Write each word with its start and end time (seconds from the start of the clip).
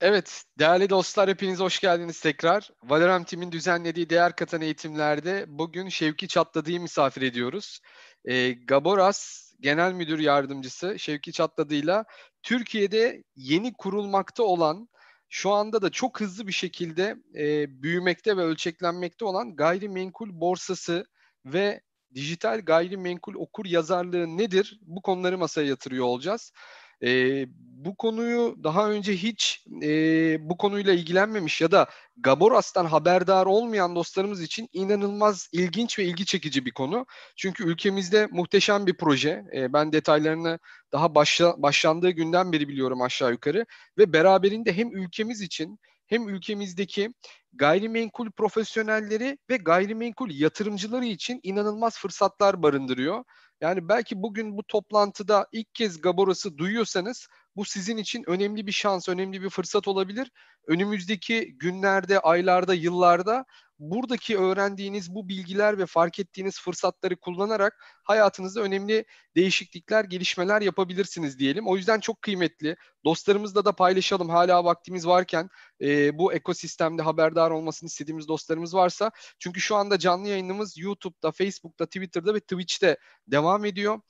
Evet, 0.00 0.44
değerli 0.58 0.90
dostlar 0.90 1.30
hepiniz 1.30 1.60
hoş 1.60 1.80
geldiniz 1.80 2.20
tekrar. 2.20 2.70
Valorem 2.82 3.24
Team'in 3.24 3.52
düzenlediği 3.52 4.10
değer 4.10 4.36
katan 4.36 4.60
eğitimlerde 4.60 5.44
bugün 5.48 5.88
Şevki 5.88 6.28
Çatladı'yı 6.28 6.80
misafir 6.80 7.22
ediyoruz. 7.22 7.80
E, 8.24 8.50
Gaboras 8.52 9.50
Genel 9.60 9.92
Müdür 9.92 10.18
Yardımcısı 10.18 10.98
Şevki 10.98 11.32
Çatladı'yla 11.32 12.04
Türkiye'de 12.42 13.24
yeni 13.36 13.72
kurulmakta 13.72 14.42
olan, 14.42 14.88
şu 15.28 15.50
anda 15.50 15.82
da 15.82 15.90
çok 15.90 16.20
hızlı 16.20 16.46
bir 16.46 16.52
şekilde 16.52 17.16
e, 17.34 17.66
büyümekte 17.82 18.36
ve 18.36 18.42
ölçeklenmekte 18.42 19.24
olan 19.24 19.56
gayrimenkul 19.56 20.40
borsası 20.40 21.04
ve 21.46 21.80
dijital 22.14 22.60
gayrimenkul 22.60 23.34
okur 23.34 23.66
yazarlığı 23.66 24.38
nedir? 24.38 24.80
Bu 24.82 25.02
konuları 25.02 25.38
masaya 25.38 25.66
yatırıyor 25.68 26.04
olacağız. 26.04 26.52
E, 27.02 27.44
bu 27.58 27.96
konuyu 27.96 28.56
daha 28.64 28.90
önce 28.90 29.16
hiç 29.16 29.66
e, 29.82 29.90
bu 30.50 30.56
konuyla 30.56 30.92
ilgilenmemiş 30.92 31.60
ya 31.60 31.70
da 31.70 31.86
Gaboras'tan 32.16 32.84
haberdar 32.84 33.46
olmayan 33.46 33.96
dostlarımız 33.96 34.42
için 34.42 34.68
inanılmaz 34.72 35.48
ilginç 35.52 35.98
ve 35.98 36.04
ilgi 36.04 36.26
çekici 36.26 36.66
bir 36.66 36.70
konu. 36.70 37.06
Çünkü 37.36 37.64
ülkemizde 37.64 38.28
muhteşem 38.30 38.86
bir 38.86 38.96
proje. 38.96 39.44
E, 39.54 39.72
ben 39.72 39.92
detaylarını 39.92 40.58
daha 40.92 41.14
başla, 41.14 41.62
başlandığı 41.62 42.10
günden 42.10 42.52
beri 42.52 42.68
biliyorum 42.68 43.02
aşağı 43.02 43.30
yukarı 43.30 43.66
ve 43.98 44.12
beraberinde 44.12 44.72
hem 44.76 44.96
ülkemiz 44.96 45.40
için 45.40 45.78
hem 46.10 46.28
ülkemizdeki 46.28 47.14
gayrimenkul 47.52 48.30
profesyonelleri 48.30 49.38
ve 49.50 49.56
gayrimenkul 49.56 50.30
yatırımcıları 50.30 51.04
için 51.04 51.40
inanılmaz 51.42 51.98
fırsatlar 51.98 52.62
barındırıyor. 52.62 53.24
Yani 53.60 53.88
belki 53.88 54.22
bugün 54.22 54.56
bu 54.56 54.62
toplantıda 54.62 55.46
ilk 55.52 55.74
kez 55.74 56.00
Gaboras'ı 56.00 56.58
duyuyorsanız 56.58 57.28
bu 57.56 57.64
sizin 57.64 57.96
için 57.96 58.24
önemli 58.26 58.66
bir 58.66 58.72
şans, 58.72 59.08
önemli 59.08 59.42
bir 59.42 59.50
fırsat 59.50 59.88
olabilir. 59.88 60.30
Önümüzdeki 60.66 61.58
günlerde, 61.58 62.20
aylarda, 62.20 62.74
yıllarda 62.74 63.44
buradaki 63.78 64.38
öğrendiğiniz 64.38 65.14
bu 65.14 65.28
bilgiler 65.28 65.78
ve 65.78 65.86
fark 65.86 66.18
ettiğiniz 66.18 66.60
fırsatları 66.60 67.16
kullanarak 67.16 67.84
hayatınızda 68.04 68.60
önemli 68.60 69.04
değişiklikler, 69.36 70.04
gelişmeler 70.04 70.62
yapabilirsiniz 70.62 71.38
diyelim. 71.38 71.68
O 71.68 71.76
yüzden 71.76 72.00
çok 72.00 72.22
kıymetli. 72.22 72.76
Dostlarımızla 73.04 73.64
da 73.64 73.72
paylaşalım. 73.72 74.28
Hala 74.28 74.64
vaktimiz 74.64 75.06
varken 75.06 75.50
e, 75.80 76.18
bu 76.18 76.32
ekosistemde 76.32 77.02
haberdar 77.02 77.50
olmasını 77.50 77.86
istediğimiz 77.86 78.28
dostlarımız 78.28 78.74
varsa. 78.74 79.10
Çünkü 79.38 79.60
şu 79.60 79.76
anda 79.76 79.98
canlı 79.98 80.28
yayınımız 80.28 80.78
YouTube'da, 80.78 81.32
Facebook'ta, 81.32 81.86
Twitter'da 81.86 82.34
ve 82.34 82.40
Twitch'te 82.40 82.96
devam 83.26 83.64
ediyor. 83.64 84.00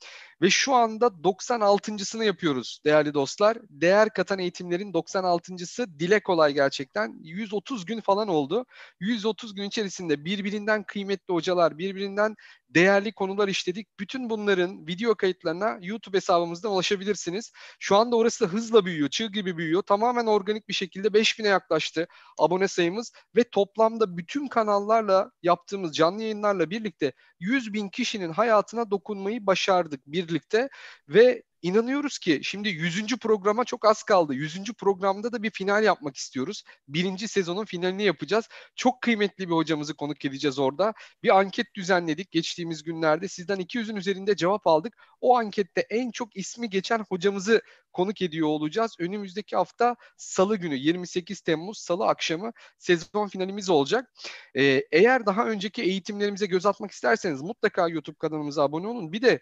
Ve 0.41 0.49
şu 0.49 0.73
anda 0.73 1.05
96.sını 1.05 2.25
yapıyoruz 2.25 2.79
değerli 2.85 3.13
dostlar. 3.13 3.57
Değer 3.69 4.09
katan 4.09 4.39
eğitimlerin 4.39 4.93
96.sı 4.93 5.99
dile 5.99 6.19
kolay 6.19 6.53
gerçekten. 6.53 7.19
130 7.21 7.85
gün 7.85 8.01
falan 8.01 8.27
oldu. 8.27 8.65
130 8.99 9.55
gün 9.55 9.63
içerisinde 9.63 10.25
birbirinden 10.25 10.83
kıymetli 10.83 11.33
hocalar, 11.33 11.77
birbirinden 11.77 12.35
değerli 12.69 13.11
konular 13.11 13.47
işledik. 13.47 13.99
Bütün 13.99 14.29
bunların 14.29 14.87
video 14.87 15.15
kayıtlarına 15.15 15.77
YouTube 15.81 16.17
hesabımızdan 16.17 16.71
ulaşabilirsiniz. 16.71 17.51
Şu 17.79 17.95
anda 17.95 18.15
orası 18.15 18.45
da 18.45 18.49
hızla 18.49 18.80
büyüyor, 18.85 19.09
çığ 19.09 19.25
gibi 19.25 19.57
büyüyor. 19.57 19.81
Tamamen 19.81 20.25
organik 20.25 20.67
bir 20.69 20.73
şekilde 20.73 21.07
5000'e 21.07 21.47
yaklaştı 21.47 22.07
abone 22.39 22.67
sayımız 22.67 23.13
ve 23.35 23.43
toplamda 23.43 24.17
bütün 24.17 24.47
kanallarla 24.47 25.31
yaptığımız 25.43 25.95
canlı 25.95 26.21
yayınlarla 26.21 26.69
birlikte 26.69 27.13
100 27.41 27.73
bin 27.73 27.89
kişinin 27.89 28.31
hayatına 28.33 28.91
dokunmayı 28.91 29.45
başardık 29.45 30.01
birlikte 30.07 30.69
ve 31.09 31.43
İnanıyoruz 31.61 32.19
ki 32.19 32.39
şimdi 32.43 32.69
100. 32.69 33.17
programa 33.17 33.65
çok 33.65 33.85
az 33.85 34.03
kaldı. 34.03 34.33
100. 34.33 34.73
programda 34.73 35.31
da 35.33 35.43
bir 35.43 35.51
final 35.51 35.83
yapmak 35.83 36.17
istiyoruz. 36.17 36.63
Birinci 36.87 37.27
sezonun 37.27 37.65
finalini 37.65 38.03
yapacağız. 38.03 38.49
Çok 38.75 39.01
kıymetli 39.01 39.49
bir 39.49 39.53
hocamızı 39.53 39.95
konuk 39.95 40.25
edeceğiz 40.25 40.59
orada. 40.59 40.93
Bir 41.23 41.39
anket 41.39 41.75
düzenledik 41.75 42.31
geçtiğimiz 42.31 42.83
günlerde. 42.83 43.27
Sizden 43.27 43.59
200'ün 43.59 43.95
üzerinde 43.95 44.35
cevap 44.35 44.67
aldık. 44.67 44.93
O 45.21 45.37
ankette 45.37 45.81
en 45.89 46.11
çok 46.11 46.35
ismi 46.35 46.69
geçen 46.69 46.99
hocamızı 47.09 47.61
konuk 47.93 48.21
ediyor 48.21 48.47
olacağız. 48.47 48.95
Önümüzdeki 48.99 49.55
hafta 49.55 49.95
Salı 50.17 50.57
günü 50.57 50.75
28 50.75 51.41
Temmuz 51.41 51.77
Salı 51.77 52.07
akşamı 52.07 52.51
sezon 52.77 53.27
finalimiz 53.27 53.69
olacak. 53.69 54.11
Ee, 54.55 54.83
eğer 54.91 55.25
daha 55.25 55.45
önceki 55.45 55.81
eğitimlerimize 55.81 56.45
göz 56.45 56.65
atmak 56.65 56.91
isterseniz 56.91 57.30
mutlaka 57.39 57.87
YouTube 57.87 58.17
kanalımıza 58.17 58.63
abone 58.63 58.87
olun. 58.87 59.13
Bir 59.13 59.21
de 59.21 59.39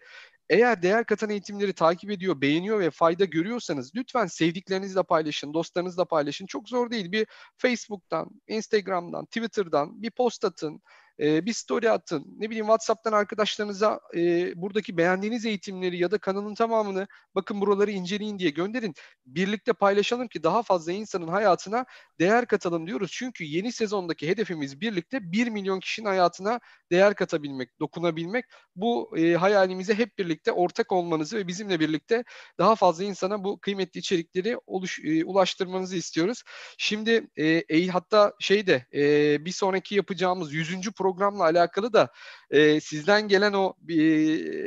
eğer 0.50 0.82
değer 0.82 1.04
katan 1.06 1.30
eğitimleri 1.30 1.72
takip 1.72 2.10
ediyor, 2.10 2.40
beğeniyor 2.40 2.80
ve 2.80 2.90
fayda 2.90 3.24
görüyorsanız 3.24 3.94
lütfen 3.96 4.26
sevdiklerinizle 4.26 5.02
paylaşın, 5.02 5.54
dostlarınızla 5.54 6.04
paylaşın. 6.04 6.46
Çok 6.46 6.68
zor 6.68 6.90
değil. 6.90 7.12
Bir 7.12 7.26
Facebook'tan, 7.58 8.30
Instagram'dan, 8.48 9.24
Twitter'dan 9.26 10.02
bir 10.02 10.10
post 10.10 10.44
atın 10.44 10.82
e, 11.20 11.46
bir 11.46 11.52
story 11.52 11.90
atın. 11.90 12.26
Ne 12.38 12.50
bileyim 12.50 12.66
WhatsApp'tan 12.66 13.12
arkadaşlarınıza 13.12 14.00
e, 14.16 14.52
buradaki 14.56 14.96
beğendiğiniz 14.96 15.46
eğitimleri 15.46 15.98
ya 15.98 16.10
da 16.10 16.18
kanalın 16.18 16.54
tamamını 16.54 17.06
bakın 17.34 17.60
buraları 17.60 17.90
inceleyin 17.90 18.38
diye 18.38 18.50
gönderin. 18.50 18.94
Birlikte 19.26 19.72
paylaşalım 19.72 20.28
ki 20.28 20.42
daha 20.42 20.62
fazla 20.62 20.92
insanın 20.92 21.28
hayatına 21.28 21.84
değer 22.18 22.46
katalım 22.46 22.86
diyoruz. 22.86 23.10
Çünkü 23.12 23.44
yeni 23.44 23.72
sezondaki 23.72 24.28
hedefimiz 24.28 24.80
birlikte 24.80 25.32
1 25.32 25.48
milyon 25.48 25.80
kişinin 25.80 26.06
hayatına 26.06 26.60
değer 26.90 27.14
katabilmek, 27.14 27.80
dokunabilmek. 27.80 28.44
Bu 28.76 29.18
e, 29.18 29.34
hayalimize 29.34 29.94
hep 29.94 30.18
birlikte 30.18 30.52
ortak 30.52 30.92
olmanızı 30.92 31.36
ve 31.36 31.48
bizimle 31.48 31.80
birlikte 31.80 32.24
daha 32.58 32.74
fazla 32.74 33.04
insana 33.04 33.44
bu 33.44 33.60
kıymetli 33.60 33.98
içerikleri 34.00 34.56
oluş, 34.66 34.98
e, 35.04 35.24
ulaştırmanızı 35.24 35.96
istiyoruz. 35.96 36.42
Şimdi 36.78 37.28
e, 37.36 37.46
e, 37.46 37.86
hatta 37.86 38.32
şeyde 38.40 38.86
e, 38.94 39.44
bir 39.44 39.52
sonraki 39.52 39.94
yapacağımız 39.94 40.52
100. 40.52 40.90
program 40.92 41.09
programla 41.10 41.44
alakalı 41.44 41.92
da 41.92 42.08
e, 42.50 42.80
sizden 42.80 43.28
gelen 43.28 43.52
o 43.52 43.74
e, 43.88 43.94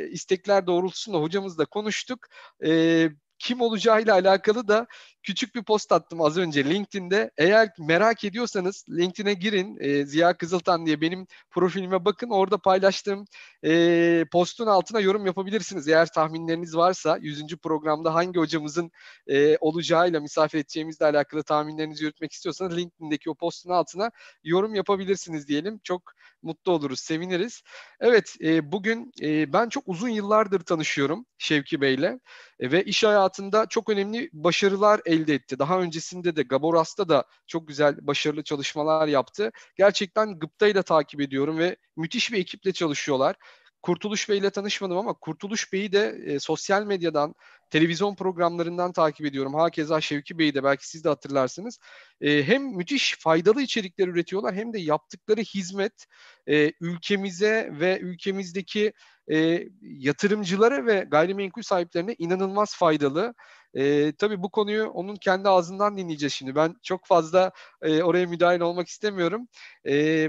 istekler 0.09 0.67
doğrultusunda 0.67 1.17
hocamızla 1.17 1.65
konuştuk. 1.65 2.19
E, 2.65 3.09
kim 3.39 3.61
olacağıyla 3.61 4.13
alakalı 4.13 4.67
da 4.67 4.87
küçük 5.23 5.56
bir 5.56 5.63
post 5.63 5.91
attım 5.91 6.22
az 6.22 6.38
önce 6.38 6.66
LinkedIn'de. 6.66 7.31
Eğer 7.38 7.69
merak 7.79 8.23
ediyorsanız 8.23 8.85
LinkedIn'e 8.89 9.34
girin. 9.34 9.78
E, 9.79 10.06
Ziya 10.06 10.38
Kızıltan 10.38 10.85
diye 10.85 11.01
benim 11.01 11.28
profilime 11.51 12.06
bakın. 12.06 12.29
Orada 12.29 12.57
paylaştığım 12.57 13.25
e, 13.66 14.25
postun 14.31 14.67
altına 14.67 15.00
yorum 15.00 15.25
yapabilirsiniz. 15.25 15.88
Eğer 15.88 16.12
tahminleriniz 16.12 16.75
varsa 16.75 17.17
100. 17.22 17.57
programda 17.57 18.13
hangi 18.13 18.39
hocamızın 18.39 18.91
e, 19.28 19.57
olacağıyla 19.57 20.19
misafir 20.19 20.59
edeceğimizle 20.59 21.06
alakalı 21.06 21.44
tahminlerinizi 21.44 22.03
yürütmek 22.03 22.31
istiyorsanız 22.31 22.78
LinkedIn'deki 22.78 23.29
o 23.29 23.35
postun 23.35 23.69
altına 23.69 24.12
yorum 24.44 24.75
yapabilirsiniz 24.75 25.47
diyelim. 25.47 25.79
Çok 25.83 26.13
mutlu 26.44 26.72
oluruz, 26.72 27.00
seviniriz. 27.00 27.62
Evet, 28.00 28.35
e, 28.44 28.72
bugün 28.72 29.12
e, 29.22 29.53
ben 29.53 29.69
çok 29.69 29.83
uzun 29.88 30.09
yıllardır 30.09 30.59
tanışıyorum 30.59 31.25
Şevki 31.38 31.81
Bey'le 31.81 32.19
e, 32.59 32.72
ve 32.72 32.83
iş 32.83 33.03
hayatında 33.03 33.66
çok 33.66 33.89
önemli 33.89 34.29
başarılar 34.33 35.01
elde 35.13 35.34
etti. 35.34 35.59
Daha 35.59 35.79
öncesinde 35.79 36.35
de 36.35 36.44
Gaboras'ta 36.44 37.09
da 37.09 37.25
çok 37.47 37.68
güzel 37.68 38.07
başarılı 38.07 38.44
çalışmalar 38.44 39.07
yaptı. 39.07 39.51
Gerçekten 39.75 40.40
Gıpta 40.40 40.68
ile 40.68 40.84
takip 40.84 41.22
ediyorum 41.22 41.57
ve 41.57 41.75
müthiş 41.97 42.31
bir 42.31 42.38
ekiple 42.40 42.74
çalışıyorlar. 42.74 43.35
Kurtuluş 43.84 44.29
Bey 44.29 44.38
ile 44.38 44.50
tanışmadım 44.50 44.97
ama 44.97 45.13
Kurtuluş 45.13 45.74
Bey'i 45.74 45.91
de 45.91 46.22
e, 46.25 46.40
sosyal 46.40 46.84
medyadan, 46.84 47.35
televizyon 47.69 48.16
programlarından 48.16 48.91
takip 48.91 49.25
ediyorum. 49.25 49.53
Hakeza 49.53 50.01
Şevki 50.01 50.38
Bey'i 50.38 50.53
de 50.53 50.63
belki 50.63 50.90
siz 50.90 51.03
de 51.03 51.09
hatırlarsınız. 51.09 51.80
E, 52.22 52.44
hem 52.44 52.63
müthiş 52.63 53.18
faydalı 53.19 53.62
içerikler 53.62 54.07
üretiyorlar 54.07 54.56
hem 54.56 54.74
de 54.74 54.80
yaptıkları 54.80 55.41
hizmet 55.41 56.06
e, 56.47 56.72
ülkemize 56.81 57.69
ve 57.80 58.00
ülkemizdeki 58.00 58.94
e, 59.31 59.67
yatırımcılara 59.81 60.85
ve 60.85 61.07
gayrimenkul 61.11 61.61
sahiplerine 61.61 62.15
inanılmaz 62.19 62.75
faydalı. 62.75 63.33
E, 63.73 64.11
tabii 64.15 64.43
bu 64.43 64.49
konuyu 64.51 64.85
onun 64.85 65.15
kendi 65.15 65.49
ağzından 65.49 65.97
dinleyeceğiz 65.97 66.33
şimdi. 66.33 66.55
Ben 66.55 66.75
çok 66.83 67.05
fazla 67.05 67.51
e, 67.81 68.03
oraya 68.03 68.25
müdahil 68.25 68.59
olmak 68.59 68.87
istemiyorum. 68.87 69.47
E, 69.87 70.27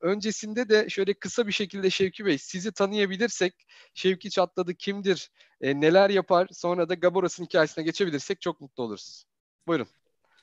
öncesinde 0.00 0.68
de 0.68 0.88
şöyle 0.88 1.14
kısa 1.14 1.46
bir 1.46 1.52
şekilde 1.52 1.90
Şevki 1.90 2.26
Bey 2.26 2.38
sizi 2.38 2.72
tanıyabilirsek 2.72 3.54
Şevki 3.94 4.30
Çatladı 4.30 4.74
kimdir, 4.74 5.30
e, 5.60 5.80
neler 5.80 6.10
yapar 6.10 6.48
sonra 6.52 6.88
da 6.88 6.94
Gaboras'ın 6.94 7.44
hikayesine 7.44 7.84
geçebilirsek 7.84 8.40
çok 8.40 8.60
mutlu 8.60 8.82
oluruz. 8.82 9.24
Buyurun. 9.66 9.86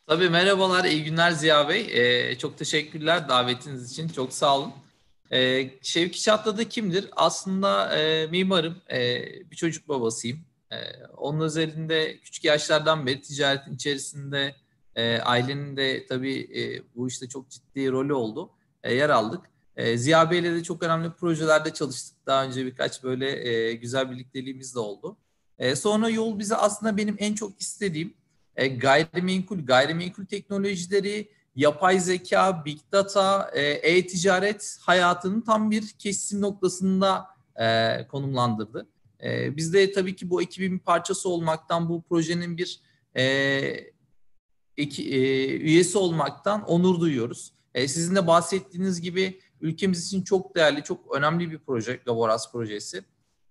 Tabii 0.08 0.30
merhabalar, 0.30 0.86
iyi 0.86 1.04
günler 1.04 1.32
Ziya 1.32 1.70
Bey. 1.70 1.88
Ee, 1.92 2.38
çok 2.38 2.58
teşekkürler 2.58 3.30
davetiniz 3.30 3.92
için, 3.92 4.08
çok 4.08 4.34
sağ 4.34 4.58
olun. 4.58 4.74
Ee, 5.32 5.70
Şevki 5.82 6.22
Çatladı 6.22 6.70
kimdir? 6.70 7.10
Aslında 7.16 7.98
e, 8.00 8.28
mimarım, 8.28 8.76
e, 8.92 9.26
bir 9.52 9.56
çocuk 9.56 9.90
babasıyım. 9.90 10.40
E, 10.72 10.76
onun 11.18 11.40
özelinde 11.40 12.18
küçük 12.20 12.44
yaşlardan 12.44 13.06
beri 13.06 13.22
ticaretin 13.22 13.76
içerisinde 13.76 14.56
e, 14.96 15.20
ailenin 15.20 15.78
de 15.78 16.06
tabii 16.06 16.40
e, 16.40 16.84
bu 16.96 17.08
işte 17.08 17.28
çok 17.28 17.50
ciddi 17.50 17.92
rolü 17.92 18.14
oldu. 18.14 18.50
E, 18.84 18.94
yer 18.94 19.10
aldık. 19.10 19.42
E, 19.76 19.98
Ziya 19.98 20.32
Bey'le 20.32 20.44
de 20.44 20.64
çok 20.64 20.84
önemli 20.84 21.12
projelerde 21.12 21.74
çalıştık. 21.74 22.18
Daha 22.26 22.46
önce 22.46 22.66
birkaç 22.66 23.04
böyle 23.04 23.50
e, 23.50 23.74
güzel 23.74 24.12
birlikteliğimiz 24.12 24.76
de 24.76 24.80
oldu. 24.80 25.18
E, 25.60 25.76
sonra 25.76 26.10
yol 26.10 26.40
bize 26.40 26.56
aslında 26.56 26.98
benim 26.98 27.16
en 27.20 27.34
çok 27.34 27.62
istediğim 27.62 28.14
e, 28.56 28.68
gayrimenkul, 28.68 29.66
gayrimenkul 29.66 30.26
teknolojileri, 30.26 31.30
yapay 31.58 32.00
zeka, 32.00 32.66
big 32.66 32.80
data, 32.92 33.52
e, 33.54 33.62
e-ticaret 33.62 34.78
hayatının 34.82 35.42
tam 35.42 35.72
bir 35.72 35.90
kesim 36.00 36.42
noktasında 36.42 37.28
e, 37.62 38.08
konumlandırdı. 38.08 38.88
E, 39.24 39.58
biz 39.58 39.74
de 39.74 39.92
tabii 39.92 40.16
ki 40.16 40.30
bu 40.30 40.42
ekibin 40.42 40.74
bir 40.74 40.84
parçası 40.84 41.30
olmaktan, 41.30 41.90
bu 41.90 42.04
projenin 42.10 42.58
bir 42.58 42.82
e, 43.18 43.24
eki, 44.78 45.16
e, 45.16 45.48
üyesi 45.58 45.98
olmaktan 45.98 46.64
onur 46.64 47.00
duyuyoruz. 47.00 47.54
E, 47.74 47.88
sizin 47.88 48.16
de 48.16 48.28
bahsettiğiniz 48.28 49.02
gibi 49.02 49.40
ülkemiz 49.62 50.06
için 50.06 50.24
çok 50.24 50.56
değerli, 50.56 50.84
çok 50.84 51.16
önemli 51.16 51.52
bir 51.52 51.60
proje, 51.60 52.00
Gaboras 52.06 52.52
projesi. 52.52 53.04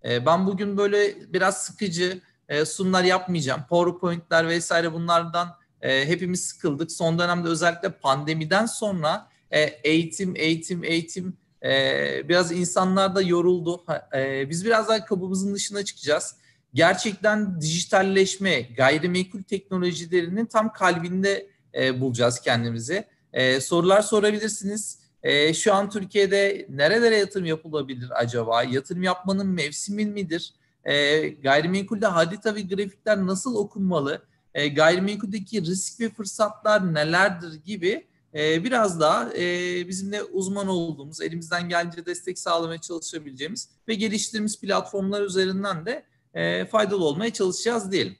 E, 0.04 0.26
ben 0.26 0.46
bugün 0.46 0.76
böyle 0.76 1.32
biraz 1.32 1.62
sıkıcı 1.62 2.20
e, 2.48 2.64
sunumlar 2.64 3.04
yapmayacağım. 3.04 3.60
PowerPoint'ler 3.68 4.48
vesaire 4.48 4.92
bunlardan 4.92 5.48
e, 5.82 6.08
hepimiz 6.08 6.44
sıkıldık. 6.44 6.92
Son 6.92 7.18
dönemde 7.18 7.48
özellikle 7.48 7.90
pandemiden 7.90 8.66
sonra 8.66 9.28
e, 9.50 9.60
eğitim, 9.62 10.36
eğitim, 10.36 10.84
eğitim 10.84 11.36
e, 11.64 12.28
biraz 12.28 12.52
insanlar 12.52 13.14
da 13.14 13.22
yoruldu. 13.22 13.84
E, 14.16 14.50
biz 14.50 14.64
biraz 14.64 14.88
daha 14.88 15.04
kabımızın 15.04 15.54
dışına 15.54 15.84
çıkacağız. 15.84 16.36
Gerçekten 16.74 17.60
dijitalleşme, 17.60 18.60
gayrimenkul 18.60 19.42
teknolojilerinin 19.42 20.46
tam 20.46 20.72
kalbinde 20.72 21.46
e, 21.74 22.00
bulacağız 22.00 22.40
kendimizi. 22.40 23.04
E, 23.32 23.60
sorular 23.60 24.02
sorabilirsiniz. 24.02 24.98
E, 25.22 25.54
şu 25.54 25.74
an 25.74 25.90
Türkiye'de 25.90 26.66
nerelere 26.70 27.16
yatırım 27.16 27.46
yapılabilir 27.46 28.20
acaba? 28.20 28.62
Yatırım 28.62 29.02
yapmanın 29.02 29.46
mevsimi 29.46 30.06
midir? 30.06 30.54
E, 30.84 31.28
gayrimenkulde 31.28 32.06
harita 32.06 32.54
ve 32.54 32.62
grafikler 32.62 33.26
nasıl 33.26 33.56
okunmalı? 33.56 34.22
E, 34.56 34.68
gayrimenkuldeki 34.68 35.62
risk 35.62 36.00
ve 36.00 36.10
fırsatlar 36.10 36.94
nelerdir 36.94 37.54
gibi 37.64 38.06
e, 38.34 38.64
biraz 38.64 39.00
daha 39.00 39.34
e, 39.34 39.44
bizimle 39.88 40.22
uzman 40.22 40.68
olduğumuz, 40.68 41.20
elimizden 41.20 41.68
gelince 41.68 42.06
destek 42.06 42.38
sağlamaya 42.38 42.80
çalışabileceğimiz 42.80 43.70
ve 43.88 43.94
geliştirdiğimiz 43.94 44.60
platformlar 44.60 45.22
üzerinden 45.22 45.86
de 45.86 46.06
e, 46.34 46.64
faydalı 46.64 47.04
olmaya 47.04 47.32
çalışacağız 47.32 47.92
diyelim. 47.92 48.16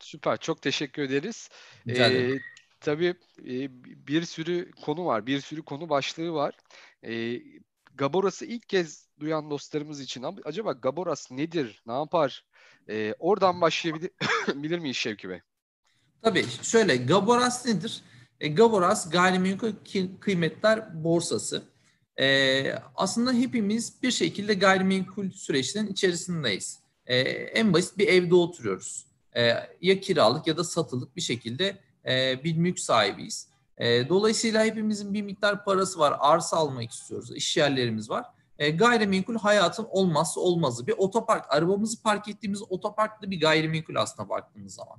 Süper, 0.00 0.36
çok 0.36 0.62
teşekkür 0.62 1.02
ederiz. 1.02 1.48
Ee, 1.88 2.38
tabii 2.80 3.14
e, 3.38 3.68
bir 4.06 4.22
sürü 4.22 4.70
konu 4.70 5.04
var, 5.04 5.26
bir 5.26 5.40
sürü 5.40 5.62
konu 5.62 5.88
başlığı 5.88 6.32
var. 6.32 6.54
E, 7.06 7.42
Gaboras'ı 7.94 8.44
ilk 8.44 8.68
kez 8.68 9.08
duyan 9.20 9.50
dostlarımız 9.50 10.00
için 10.00 10.24
acaba 10.44 10.72
Gaboras 10.72 11.30
nedir, 11.30 11.82
ne 11.86 11.92
yapar? 11.92 12.44
E, 12.88 13.14
oradan 13.18 13.60
başlayabilir 13.60 14.78
miyiz 14.78 14.96
Şevki 14.96 15.28
Bey? 15.28 15.40
Tabii 16.22 16.44
şöyle 16.62 16.96
Gaboras 16.96 17.66
nedir? 17.66 18.02
E, 18.40 18.48
Gaboras 18.48 19.10
gayrimenkul 19.10 19.72
kıymetler 20.20 21.04
borsası. 21.04 21.62
E, 22.20 22.74
aslında 22.94 23.32
hepimiz 23.32 24.02
bir 24.02 24.10
şekilde 24.10 24.54
gayrimenkul 24.54 25.30
süreçlerinin 25.30 25.92
içerisindeyiz. 25.92 26.80
E, 27.06 27.18
en 27.30 27.72
basit 27.72 27.98
bir 27.98 28.08
evde 28.08 28.34
oturuyoruz. 28.34 29.06
E, 29.36 29.42
ya 29.80 30.00
kiralık 30.00 30.46
ya 30.46 30.56
da 30.56 30.64
satılık 30.64 31.16
bir 31.16 31.20
şekilde 31.20 31.78
e, 32.08 32.44
bir 32.44 32.56
mülk 32.56 32.78
sahibiyiz. 32.78 33.48
E, 33.78 34.08
dolayısıyla 34.08 34.64
hepimizin 34.64 35.14
bir 35.14 35.22
miktar 35.22 35.64
parası 35.64 35.98
var. 35.98 36.16
Arsa 36.18 36.56
almak 36.56 36.90
istiyoruz. 36.90 37.36
İş 37.36 37.56
yerlerimiz 37.56 38.10
var. 38.10 38.24
E, 38.58 38.70
gayrimenkul 38.70 39.36
hayatın 39.36 39.86
olmazsa 39.90 40.40
olmazı. 40.40 40.86
Bir 40.86 40.94
otopark, 40.98 41.54
arabamızı 41.54 42.02
park 42.02 42.28
ettiğimiz 42.28 42.62
otoparklı 42.68 43.30
bir 43.30 43.40
gayrimenkul 43.40 43.94
aslında 43.94 44.28
baktığımız 44.28 44.74
zaman. 44.74 44.98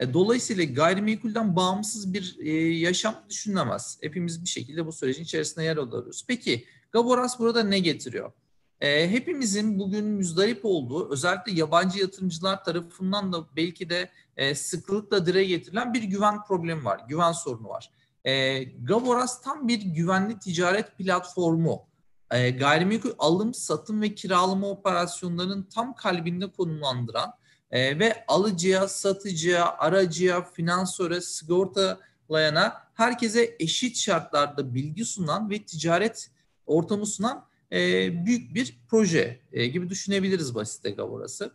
E, 0.00 0.14
dolayısıyla 0.14 0.64
gayrimenkulden 0.64 1.56
bağımsız 1.56 2.12
bir 2.12 2.36
e, 2.40 2.50
yaşam 2.78 3.24
düşünülemez. 3.28 3.98
Hepimiz 4.02 4.42
bir 4.44 4.48
şekilde 4.48 4.86
bu 4.86 4.92
sürecin 4.92 5.22
içerisinde 5.22 5.64
yer 5.64 5.76
alıyoruz. 5.76 6.24
Peki 6.28 6.64
Gaboras 6.92 7.38
burada 7.38 7.62
ne 7.62 7.78
getiriyor? 7.78 8.32
E, 8.80 9.10
hepimizin 9.10 9.78
bugün 9.78 10.04
müzdarip 10.04 10.60
olduğu 10.62 11.12
özellikle 11.12 11.52
yabancı 11.52 11.98
yatırımcılar 11.98 12.64
tarafından 12.64 13.32
da 13.32 13.56
belki 13.56 13.90
de 13.90 14.10
e, 14.36 14.54
sıklıkla 14.54 15.26
dile 15.26 15.44
getirilen 15.44 15.94
bir 15.94 16.02
güven 16.02 16.44
problemi 16.44 16.84
var. 16.84 17.00
Güven 17.08 17.32
sorunu 17.32 17.68
var. 17.68 17.90
E, 18.24 18.62
Gaboras 18.62 19.42
tam 19.42 19.68
bir 19.68 19.82
güvenli 19.82 20.38
ticaret 20.38 20.98
platformu. 20.98 21.88
E, 22.30 22.50
gayrimenkul 22.50 23.12
alım, 23.18 23.54
satım 23.54 24.02
ve 24.02 24.14
kiralama 24.14 24.68
operasyonlarının 24.68 25.62
tam 25.62 25.94
kalbinde 25.94 26.50
konumlandıran 26.50 27.34
e, 27.70 27.98
ve 27.98 28.24
alıcıya, 28.28 28.88
satıcıya, 28.88 29.76
aracıya, 29.78 30.42
finansöre, 30.42 31.20
sigortalayana 31.20 32.88
herkese 32.94 33.56
eşit 33.58 33.96
şartlarda 33.96 34.74
bilgi 34.74 35.04
sunan 35.04 35.50
ve 35.50 35.64
ticaret 35.64 36.30
ortamı 36.66 37.06
sunan 37.06 37.46
e, 37.72 37.78
büyük 38.26 38.54
bir 38.54 38.78
proje 38.88 39.40
e, 39.52 39.66
gibi 39.66 39.90
düşünebiliriz 39.90 40.54
basite 40.54 40.90
Gaboras'ı. 40.90 41.52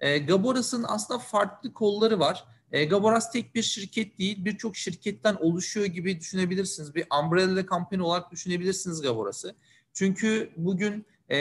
E, 0.00 0.18
Gaboras'ın 0.18 0.84
aslında 0.88 1.20
farklı 1.20 1.72
kolları 1.72 2.20
var. 2.20 2.44
E, 2.72 2.84
Gaboras 2.84 3.32
tek 3.32 3.54
bir 3.54 3.62
şirket 3.62 4.18
değil, 4.18 4.44
birçok 4.44 4.76
şirketten 4.76 5.34
oluşuyor 5.34 5.86
gibi 5.86 6.20
düşünebilirsiniz. 6.20 6.94
Bir 6.94 7.06
umbrella 7.22 7.66
company 7.66 8.02
olarak 8.02 8.32
düşünebilirsiniz 8.32 9.02
Gaboras'ı. 9.02 9.54
Çünkü 9.92 10.50
bugün 10.56 11.06
e, 11.30 11.36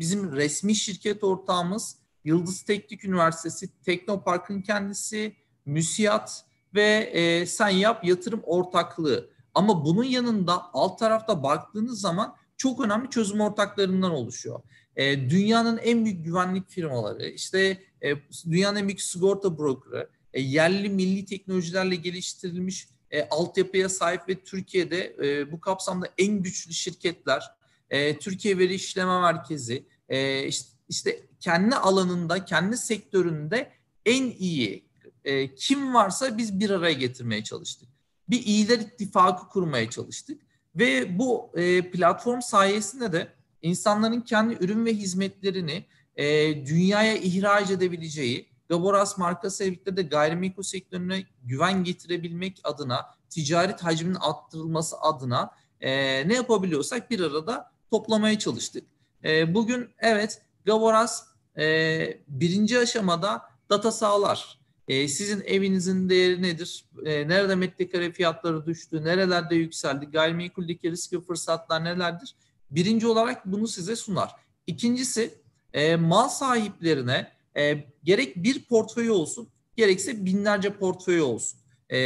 bizim 0.00 0.32
resmi 0.32 0.74
şirket 0.74 1.24
ortağımız 1.24 1.96
Yıldız 2.26 2.62
Teknik 2.62 3.04
Üniversitesi, 3.04 3.68
Teknopark'ın 3.82 4.62
kendisi, 4.62 5.36
MÜSİAD 5.66 6.28
ve 6.74 7.10
e, 7.12 7.46
Sen 7.46 7.68
Yap 7.68 8.04
Yatırım 8.04 8.40
Ortaklığı. 8.42 9.30
Ama 9.54 9.84
bunun 9.84 10.04
yanında 10.04 10.74
alt 10.74 10.98
tarafta 10.98 11.42
baktığınız 11.42 12.00
zaman 12.00 12.36
çok 12.56 12.84
önemli 12.84 13.10
çözüm 13.10 13.40
ortaklarından 13.40 14.10
oluşuyor. 14.10 14.60
E, 14.96 15.30
dünyanın 15.30 15.78
en 15.78 16.04
büyük 16.04 16.24
güvenlik 16.24 16.68
firmaları, 16.68 17.28
işte 17.28 17.82
e, 18.02 18.14
dünyanın 18.50 18.76
en 18.78 18.88
büyük 18.88 19.02
sigorta 19.02 19.58
brokerı, 19.58 20.08
e, 20.32 20.40
yerli 20.40 20.88
milli 20.88 21.24
teknolojilerle 21.24 21.96
geliştirilmiş 21.96 22.88
e, 23.10 23.28
altyapıya 23.28 23.88
sahip 23.88 24.28
ve 24.28 24.34
Türkiye'de 24.34 25.16
e, 25.24 25.52
bu 25.52 25.60
kapsamda 25.60 26.08
en 26.18 26.42
güçlü 26.42 26.72
şirketler, 26.72 27.42
e, 27.90 28.18
Türkiye 28.18 28.58
Veri 28.58 28.74
İşleme 28.74 29.20
Merkezi, 29.20 29.86
e, 30.08 30.46
işte, 30.46 30.68
işte 30.88 31.26
kendi 31.46 31.76
alanında, 31.76 32.44
kendi 32.44 32.76
sektöründe 32.76 33.72
en 34.06 34.30
iyi 34.30 34.88
e, 35.24 35.54
kim 35.54 35.94
varsa 35.94 36.38
biz 36.38 36.60
bir 36.60 36.70
araya 36.70 36.92
getirmeye 36.92 37.44
çalıştık. 37.44 37.88
Bir 38.28 38.46
iyiler 38.46 38.78
ittifakı 38.78 39.48
kurmaya 39.48 39.90
çalıştık. 39.90 40.42
Ve 40.76 41.18
bu 41.18 41.50
e, 41.54 41.90
platform 41.90 42.40
sayesinde 42.40 43.12
de 43.12 43.32
insanların 43.62 44.20
kendi 44.20 44.54
ürün 44.64 44.86
ve 44.86 44.94
hizmetlerini 44.94 45.84
e, 46.16 46.26
dünyaya 46.66 47.16
ihraç 47.16 47.70
edebileceği, 47.70 48.48
Gaboras 48.68 49.18
markası 49.18 49.64
birlikte 49.64 49.96
de 49.96 50.02
gayrimenkul 50.02 50.62
sektörüne 50.62 51.24
güven 51.44 51.84
getirebilmek 51.84 52.60
adına, 52.64 53.06
ticaret 53.30 53.84
hacminin 53.84 54.18
arttırılması 54.20 54.96
adına 55.00 55.50
e, 55.80 55.90
ne 56.28 56.34
yapabiliyorsak 56.34 57.10
bir 57.10 57.20
arada 57.20 57.72
toplamaya 57.90 58.38
çalıştık. 58.38 58.84
E, 59.24 59.54
bugün 59.54 59.88
evet 59.98 60.42
Gaboras 60.64 61.35
e, 61.58 62.20
birinci 62.28 62.78
aşamada 62.78 63.42
data 63.70 63.92
sağlar. 63.92 64.58
E, 64.88 65.08
sizin 65.08 65.42
evinizin 65.46 66.08
değeri 66.08 66.42
nedir? 66.42 66.84
E, 67.04 67.28
nerede 67.28 67.54
metrekare 67.54 68.12
fiyatları 68.12 68.66
düştü? 68.66 69.04
Nerelerde 69.04 69.54
yükseldi? 69.54 70.06
Gayrimenkuldeki 70.06 70.90
risk 70.90 71.12
ve 71.12 71.20
fırsatlar 71.20 71.84
nelerdir? 71.84 72.34
Birinci 72.70 73.06
olarak 73.06 73.46
bunu 73.46 73.68
size 73.68 73.96
sunar. 73.96 74.30
İkincisi 74.66 75.34
e, 75.72 75.96
mal 75.96 76.28
sahiplerine 76.28 77.32
e, 77.56 77.84
gerek 78.04 78.36
bir 78.36 78.64
portföy 78.64 79.10
olsun 79.10 79.48
gerekse 79.76 80.24
binlerce 80.24 80.70
portföy 80.70 81.20
olsun. 81.20 81.60
E, 81.90 81.98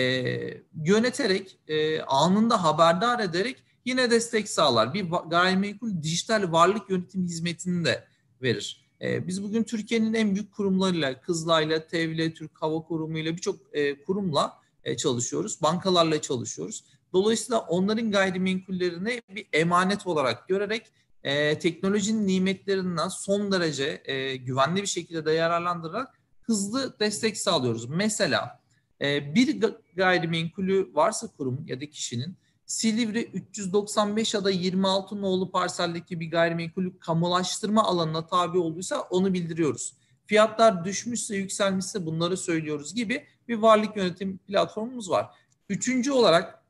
yöneterek, 0.85 1.59
e, 1.69 2.01
anında 2.03 2.65
haberdar 2.65 3.21
ederek 3.21 3.57
yine 3.85 4.11
destek 4.11 4.49
sağlar. 4.49 4.95
Bir 4.95 5.07
gayrimenkul 5.27 6.03
dijital 6.03 6.53
varlık 6.53 6.91
yönetim 6.91 7.25
hizmetini 7.25 7.85
de 7.85 8.05
verir. 8.43 8.90
E, 9.03 9.27
biz 9.27 9.43
bugün 9.43 9.63
Türkiye'nin 9.63 10.15
en 10.15 10.35
büyük 10.35 10.53
kurumlarıyla, 10.53 11.21
Kızılay'la, 11.21 11.87
TEV'le, 11.87 12.35
Türk 12.35 12.63
Hava 12.63 12.83
Kurumu 12.83 13.19
ile 13.19 13.37
birçok 13.37 13.57
e, 13.73 14.03
kurumla 14.03 14.59
e, 14.85 14.97
çalışıyoruz. 14.97 15.63
Bankalarla 15.63 16.21
çalışıyoruz. 16.21 16.85
Dolayısıyla 17.13 17.59
onların 17.59 18.11
gayrimenkullerini 18.11 19.23
bir 19.35 19.47
emanet 19.53 20.07
olarak 20.07 20.49
görerek 20.49 20.87
e, 21.25 21.59
teknolojinin 21.59 22.27
nimetlerinden 22.27 23.09
son 23.09 23.53
derece 23.53 24.03
e, 24.05 24.37
güvenli 24.37 24.83
bir 24.83 24.87
şekilde 24.87 25.25
de 25.25 25.33
yararlandırarak 25.33 26.15
hızlı 26.43 26.99
destek 27.01 27.37
sağlıyoruz. 27.37 27.89
Mesela 27.89 28.61
e, 29.01 29.35
bir 29.35 29.61
gayrimenkulü 29.97 30.91
varsa 30.95 31.27
kurum 31.37 31.65
ya 31.67 31.81
da 31.81 31.91
kişinin 31.91 32.37
Silivri 32.71 33.31
395 33.35 34.35
ya 34.35 34.45
da 34.45 34.51
26 34.51 35.23
nolu 35.23 35.51
parseldeki 35.51 36.21
bir 36.21 36.31
gayrimenkulü 36.31 36.99
kamulaştırma 36.99 37.85
alanına 37.85 38.27
tabi 38.27 38.59
olduysa 38.59 39.01
onu 39.01 39.35
bildiriyoruz. 39.35 39.95
Fiyatlar 40.27 40.85
düşmüşse 40.85 41.37
yükselmişse 41.37 42.07
bunları 42.07 42.37
söylüyoruz 42.37 42.95
gibi 42.95 43.27
bir 43.49 43.57
varlık 43.57 43.97
yönetim 43.97 44.39
platformumuz 44.39 45.11
var. 45.11 45.27
Üçüncü 45.69 46.13
olarak 46.13 46.65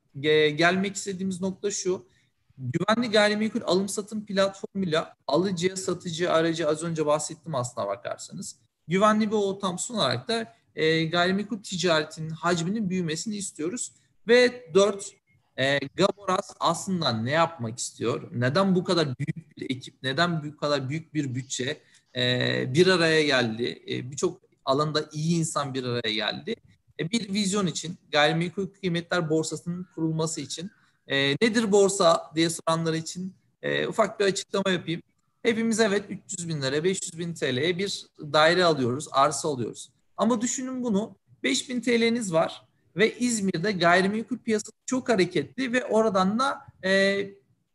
gelmek 0.57 0.97
istediğimiz 0.97 1.41
nokta 1.41 1.71
şu. 1.71 2.07
Güvenli 2.59 3.11
gayrimenkul 3.11 3.63
alım 3.65 3.89
satım 3.89 4.27
platformuyla 4.27 5.17
alıcıya 5.27 5.77
satıcı 5.77 6.33
aracı 6.33 6.69
az 6.69 6.83
önce 6.83 7.07
bahsettim 7.07 7.55
aslına 7.55 7.87
bakarsanız. 7.87 8.57
Güvenli 8.89 9.31
bir 9.31 9.37
ortam 9.37 9.79
sunarak 9.79 10.29
da 10.29 10.55
e, 10.75 11.05
gayrimenkul 11.05 11.63
ticaretinin 11.63 12.31
hacminin 12.31 12.91
büyümesini 12.91 13.37
istiyoruz. 13.37 13.93
Ve 14.29 14.71
dört, 14.75 15.20
e, 15.59 15.79
Gaboras 15.97 16.55
aslında 16.61 17.13
ne 17.13 17.31
yapmak 17.31 17.79
istiyor? 17.79 18.29
Neden 18.33 18.75
bu 18.75 18.85
kadar 18.85 19.19
büyük 19.19 19.57
bir 19.57 19.71
ekip, 19.71 19.95
neden 20.03 20.45
bu 20.45 20.57
kadar 20.57 20.89
büyük 20.89 21.15
bir 21.15 21.35
bütçe 21.35 21.81
e, 22.17 22.75
bir 22.75 22.87
araya 22.87 23.23
geldi? 23.23 23.83
E, 23.89 24.11
Birçok 24.11 24.41
alanda 24.65 25.09
iyi 25.13 25.39
insan 25.39 25.75
bir 25.75 25.85
araya 25.85 26.15
geldi. 26.15 26.55
E, 27.01 27.11
bir 27.11 27.33
vizyon 27.33 27.67
için, 27.67 27.99
gayrimenkul 28.13 28.67
kıymetler 28.67 29.31
borsasının 29.31 29.87
kurulması 29.95 30.41
için. 30.41 30.71
E, 31.07 31.37
nedir 31.43 31.73
borsa 31.73 32.31
diye 32.35 32.51
soranlar 32.51 32.95
için 32.95 33.35
e, 33.63 33.87
ufak 33.87 34.21
bir 34.21 34.25
açıklama 34.25 34.71
yapayım. 34.71 35.03
Hepimiz 35.43 35.81
evet 35.81 36.05
300 36.09 36.49
bin 36.49 36.63
lira, 36.63 36.85
500 36.85 37.19
bin 37.19 37.35
TL'ye 37.35 37.79
bir 37.79 38.07
daire 38.21 38.65
alıyoruz, 38.65 39.09
arsa 39.13 39.49
alıyoruz. 39.49 39.91
Ama 40.17 40.41
düşünün 40.41 40.83
bunu 40.85 41.17
5000 41.43 41.81
TL'niz 41.81 42.33
var 42.33 42.70
ve 42.97 43.19
İzmir'de 43.19 43.73
gayrimenkul 43.73 44.39
piyasası 44.39 44.73
çok 44.87 45.09
hareketli 45.09 45.73
ve 45.73 45.85
oradan 45.85 46.39
da 46.39 46.61
e, 46.85 47.27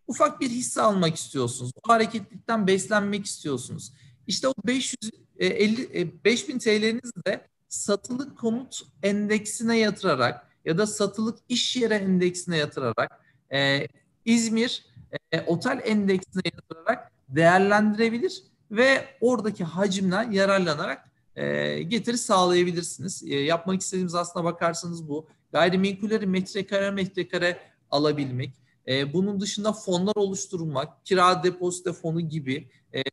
ufak 0.07 0.41
bir 0.41 0.49
hisse 0.49 0.81
almak 0.81 1.15
istiyorsunuz. 1.15 1.71
O 1.83 1.93
hareketlikten 1.93 2.67
beslenmek 2.67 3.25
istiyorsunuz. 3.25 3.93
İşte 4.27 4.47
o 4.47 4.53
550 4.65 5.99
e, 5.99 6.23
5000 6.23 6.59
TL'niz 6.59 7.11
de 7.27 7.47
satılık 7.69 8.37
konut 8.37 8.81
endeksine 9.03 9.77
yatırarak 9.77 10.47
ya 10.65 10.77
da 10.77 10.87
satılık 10.87 11.39
iş 11.49 11.75
yeri 11.75 11.93
endeksine 11.93 12.57
yatırarak 12.57 13.19
e, 13.53 13.87
İzmir 14.25 14.85
e, 15.31 15.41
otel 15.41 15.81
endeksine 15.85 16.41
yatırarak 16.45 17.11
değerlendirebilir 17.29 18.43
ve 18.71 19.05
oradaki 19.21 19.63
hacimden 19.63 20.31
yararlanarak 20.31 21.09
e, 21.35 21.83
getiri 21.83 22.17
sağlayabilirsiniz. 22.17 23.23
E, 23.23 23.35
yapmak 23.35 23.81
istediğimiz 23.81 24.15
aslına 24.15 24.45
bakarsanız 24.45 25.09
bu. 25.09 25.27
Gayrimenkulleri 25.51 26.27
metrekare 26.27 26.91
metrekare 26.91 27.59
alabilmek. 27.91 28.53
E, 28.87 29.13
bunun 29.13 29.39
dışında 29.39 29.73
fonlar 29.73 30.15
oluşturmak, 30.15 31.05
kira 31.05 31.43
depozito 31.43 31.93
fonu 31.93 32.21
gibi 32.21 32.69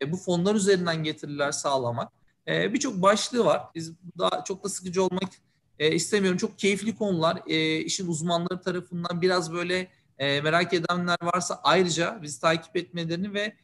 bu 0.07 0.17
fonlar 0.17 0.55
üzerinden 0.55 1.05
getiriler 1.05 1.53
sağlamak. 1.53 2.13
E, 2.49 2.75
Birçok 2.75 3.03
başlığı 3.03 3.45
var. 3.45 3.63
Biz 3.75 3.93
daha 4.19 4.45
çok 4.45 4.65
da 4.65 4.69
sıkıcı 4.69 5.03
olmak 5.05 5.31
istemiyorum. 5.79 6.39
Çok 6.39 6.59
keyifli 6.59 6.97
konular. 6.97 7.43
E, 7.47 7.79
işin 7.79 8.09
uzmanları 8.09 8.61
tarafından 8.61 9.23
biraz 9.23 9.53
böyle 9.53 9.89
merak 10.19 10.75
edenler 10.75 11.19
varsa 11.23 11.61
ayrıca 11.63 12.19
bizi 12.23 12.41
takip 12.41 12.77
etmelerini 12.77 13.35
ve 13.35 13.57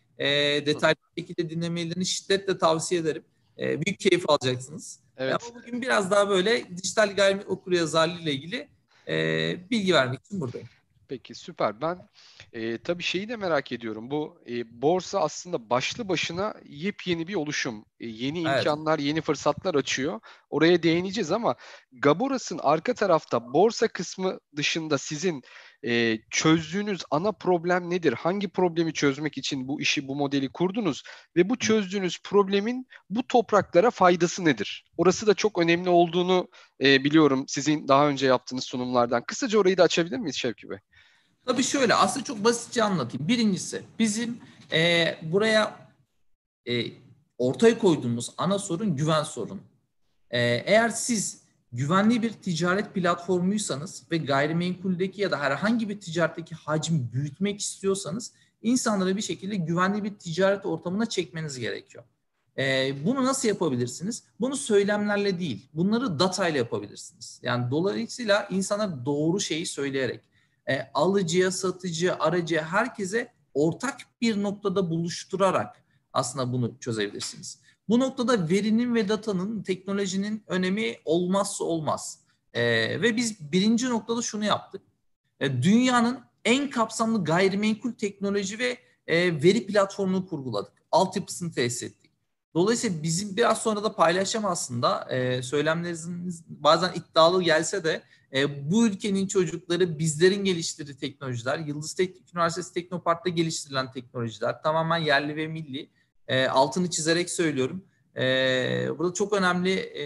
detaylı 0.66 0.96
şekilde 1.18 1.50
dinlemelerini 1.50 2.06
şiddetle 2.06 2.58
tavsiye 2.58 3.00
ederim. 3.00 3.24
E, 3.58 3.82
büyük 3.82 4.00
keyif 4.00 4.30
alacaksınız. 4.30 5.00
Evet. 5.16 5.36
Ama 5.42 5.54
bugün 5.54 5.82
biraz 5.82 6.10
daha 6.10 6.28
böyle 6.28 6.76
dijital 6.76 7.16
gayrimenkul 7.16 7.52
okuryazarlığı 7.52 8.20
ile 8.20 8.32
ilgili 8.32 8.68
e, 9.08 9.70
bilgi 9.70 9.94
vermek 9.94 10.24
için 10.24 10.40
buradayım. 10.40 10.68
Peki 11.08 11.34
süper. 11.34 11.80
Ben 11.80 12.08
e, 12.52 12.78
tabii 12.78 13.02
şeyi 13.02 13.28
de 13.28 13.36
merak 13.36 13.72
ediyorum. 13.72 14.10
Bu 14.10 14.42
e, 14.48 14.82
borsa 14.82 15.20
aslında 15.20 15.70
başlı 15.70 16.08
başına 16.08 16.54
yepyeni 16.64 17.28
bir 17.28 17.34
oluşum. 17.34 17.84
E, 18.00 18.06
yeni 18.06 18.42
evet. 18.48 18.58
imkanlar, 18.58 18.98
yeni 18.98 19.20
fırsatlar 19.20 19.74
açıyor. 19.74 20.20
Oraya 20.50 20.82
değineceğiz 20.82 21.32
ama 21.32 21.54
Gaboras'ın 21.92 22.58
arka 22.62 22.94
tarafta 22.94 23.52
borsa 23.52 23.88
kısmı 23.88 24.40
dışında 24.56 24.98
sizin 24.98 25.42
e, 25.86 26.18
çözdüğünüz 26.30 27.02
ana 27.10 27.32
problem 27.32 27.90
nedir? 27.90 28.12
Hangi 28.12 28.48
problemi 28.48 28.92
çözmek 28.92 29.38
için 29.38 29.68
bu 29.68 29.80
işi, 29.80 30.08
bu 30.08 30.16
modeli 30.16 30.52
kurdunuz? 30.52 31.02
Ve 31.36 31.48
bu 31.48 31.58
çözdüğünüz 31.58 32.18
problemin 32.24 32.86
bu 33.10 33.26
topraklara 33.26 33.90
faydası 33.90 34.44
nedir? 34.44 34.84
Orası 34.96 35.26
da 35.26 35.34
çok 35.34 35.58
önemli 35.58 35.88
olduğunu 35.88 36.48
e, 36.82 37.04
biliyorum 37.04 37.44
sizin 37.48 37.88
daha 37.88 38.08
önce 38.08 38.26
yaptığınız 38.26 38.64
sunumlardan. 38.64 39.22
Kısaca 39.26 39.58
orayı 39.58 39.76
da 39.76 39.82
açabilir 39.82 40.18
miyiz 40.18 40.36
Şevki 40.36 40.70
Bey? 40.70 40.78
Tabii 41.46 41.62
şöyle 41.62 41.94
aslında 41.94 42.24
çok 42.24 42.44
basitçe 42.44 42.82
anlatayım. 42.82 43.28
Birincisi 43.28 43.82
bizim 43.98 44.40
e, 44.72 45.14
buraya 45.22 45.90
e, 46.68 46.84
ortaya 47.38 47.78
koyduğumuz 47.78 48.30
ana 48.38 48.58
sorun 48.58 48.96
güven 48.96 49.22
sorun. 49.22 49.62
E, 50.30 50.40
eğer 50.40 50.88
siz 50.88 51.47
güvenli 51.72 52.22
bir 52.22 52.32
ticaret 52.32 52.94
platformuysanız 52.94 54.02
ve 54.10 54.16
gayrimenkuldeki 54.16 55.20
ya 55.20 55.30
da 55.30 55.40
herhangi 55.40 55.88
bir 55.88 56.00
ticaretteki 56.00 56.54
hacmi 56.54 57.12
büyütmek 57.12 57.60
istiyorsanız 57.60 58.32
insanları 58.62 59.16
bir 59.16 59.22
şekilde 59.22 59.56
güvenli 59.56 60.04
bir 60.04 60.14
ticaret 60.14 60.66
ortamına 60.66 61.06
çekmeniz 61.06 61.58
gerekiyor. 61.58 62.04
Ee, 62.58 62.92
bunu 63.04 63.24
nasıl 63.24 63.48
yapabilirsiniz? 63.48 64.22
Bunu 64.40 64.56
söylemlerle 64.56 65.40
değil, 65.40 65.68
bunları 65.74 66.18
data 66.18 66.48
ile 66.48 66.58
yapabilirsiniz. 66.58 67.40
Yani 67.42 67.70
dolayısıyla 67.70 68.48
insanlar 68.50 69.06
doğru 69.06 69.40
şeyi 69.40 69.66
söyleyerek, 69.66 70.20
e, 70.68 70.90
alıcıya, 70.94 71.50
satıcı, 71.50 72.14
aracıya, 72.18 72.64
herkese 72.64 73.32
ortak 73.54 74.00
bir 74.20 74.42
noktada 74.42 74.90
buluşturarak 74.90 75.82
aslında 76.12 76.52
bunu 76.52 76.78
çözebilirsiniz. 76.80 77.58
Bu 77.88 78.00
noktada 78.00 78.48
verinin 78.48 78.94
ve 78.94 79.08
datanın, 79.08 79.62
teknolojinin 79.62 80.44
önemi 80.46 80.96
olmazsa 81.04 81.64
olmaz. 81.64 82.18
E, 82.52 82.62
ve 83.02 83.16
biz 83.16 83.52
birinci 83.52 83.88
noktada 83.88 84.22
şunu 84.22 84.44
yaptık. 84.44 84.82
E, 85.40 85.62
dünyanın 85.62 86.18
en 86.44 86.70
kapsamlı 86.70 87.24
gayrimenkul 87.24 87.92
teknoloji 87.92 88.58
ve 88.58 88.78
e, 89.06 89.42
veri 89.42 89.66
platformunu 89.66 90.26
kurguladık. 90.26 90.72
Altyapısını 90.92 91.52
tesis 91.52 91.82
ettik. 91.82 92.10
Dolayısıyla 92.54 93.02
bizim 93.02 93.36
biraz 93.36 93.62
sonra 93.62 93.84
da 93.84 93.94
paylaşacağım 93.94 94.46
aslında 94.46 95.08
e, 95.10 95.42
söylemleriniz 95.42 96.44
bazen 96.48 96.92
iddialı 96.94 97.42
gelse 97.42 97.84
de 97.84 98.02
e, 98.32 98.70
bu 98.70 98.86
ülkenin 98.86 99.26
çocukları 99.26 99.98
bizlerin 99.98 100.44
geliştirdiği 100.44 100.96
teknolojiler, 100.96 101.58
Yıldız 101.58 101.94
Teknik 101.94 102.34
Üniversitesi 102.34 102.74
Teknopark'ta 102.74 103.30
geliştirilen 103.30 103.92
teknolojiler 103.92 104.62
tamamen 104.62 104.98
yerli 104.98 105.36
ve 105.36 105.46
milli. 105.46 105.90
E, 106.28 106.46
altını 106.46 106.90
çizerek 106.90 107.30
söylüyorum. 107.30 107.84
E, 108.16 108.22
burada 108.98 109.14
çok 109.14 109.32
önemli 109.32 109.72
e, 109.74 110.04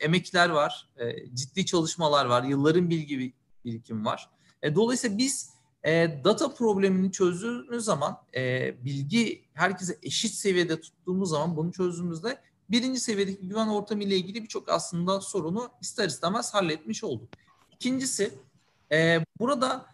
emekler 0.00 0.48
var, 0.48 0.88
e, 0.96 1.34
ciddi 1.34 1.66
çalışmalar 1.66 2.26
var, 2.26 2.42
yılların 2.42 2.90
bilgi 2.90 3.34
birikim 3.64 4.06
var. 4.06 4.30
E, 4.62 4.74
dolayısıyla 4.74 5.18
biz 5.18 5.50
e, 5.84 6.20
data 6.24 6.54
problemini 6.54 7.12
çözdüğümüz 7.12 7.84
zaman, 7.84 8.18
e, 8.36 8.74
bilgi 8.84 9.44
herkese 9.54 9.98
eşit 10.02 10.34
seviyede 10.34 10.80
tuttuğumuz 10.80 11.30
zaman 11.30 11.56
bunu 11.56 11.72
çözdüğümüzde 11.72 12.38
birinci 12.70 13.00
seviyedeki 13.00 13.48
güven 13.48 13.68
ortamı 13.68 14.02
ile 14.02 14.16
ilgili 14.16 14.42
birçok 14.42 14.68
aslında 14.68 15.20
sorunu 15.20 15.70
ister 15.80 16.08
istemez 16.08 16.54
halletmiş 16.54 17.04
olduk. 17.04 17.28
İkincisi, 17.72 18.30
e, 18.92 19.24
burada 19.38 19.86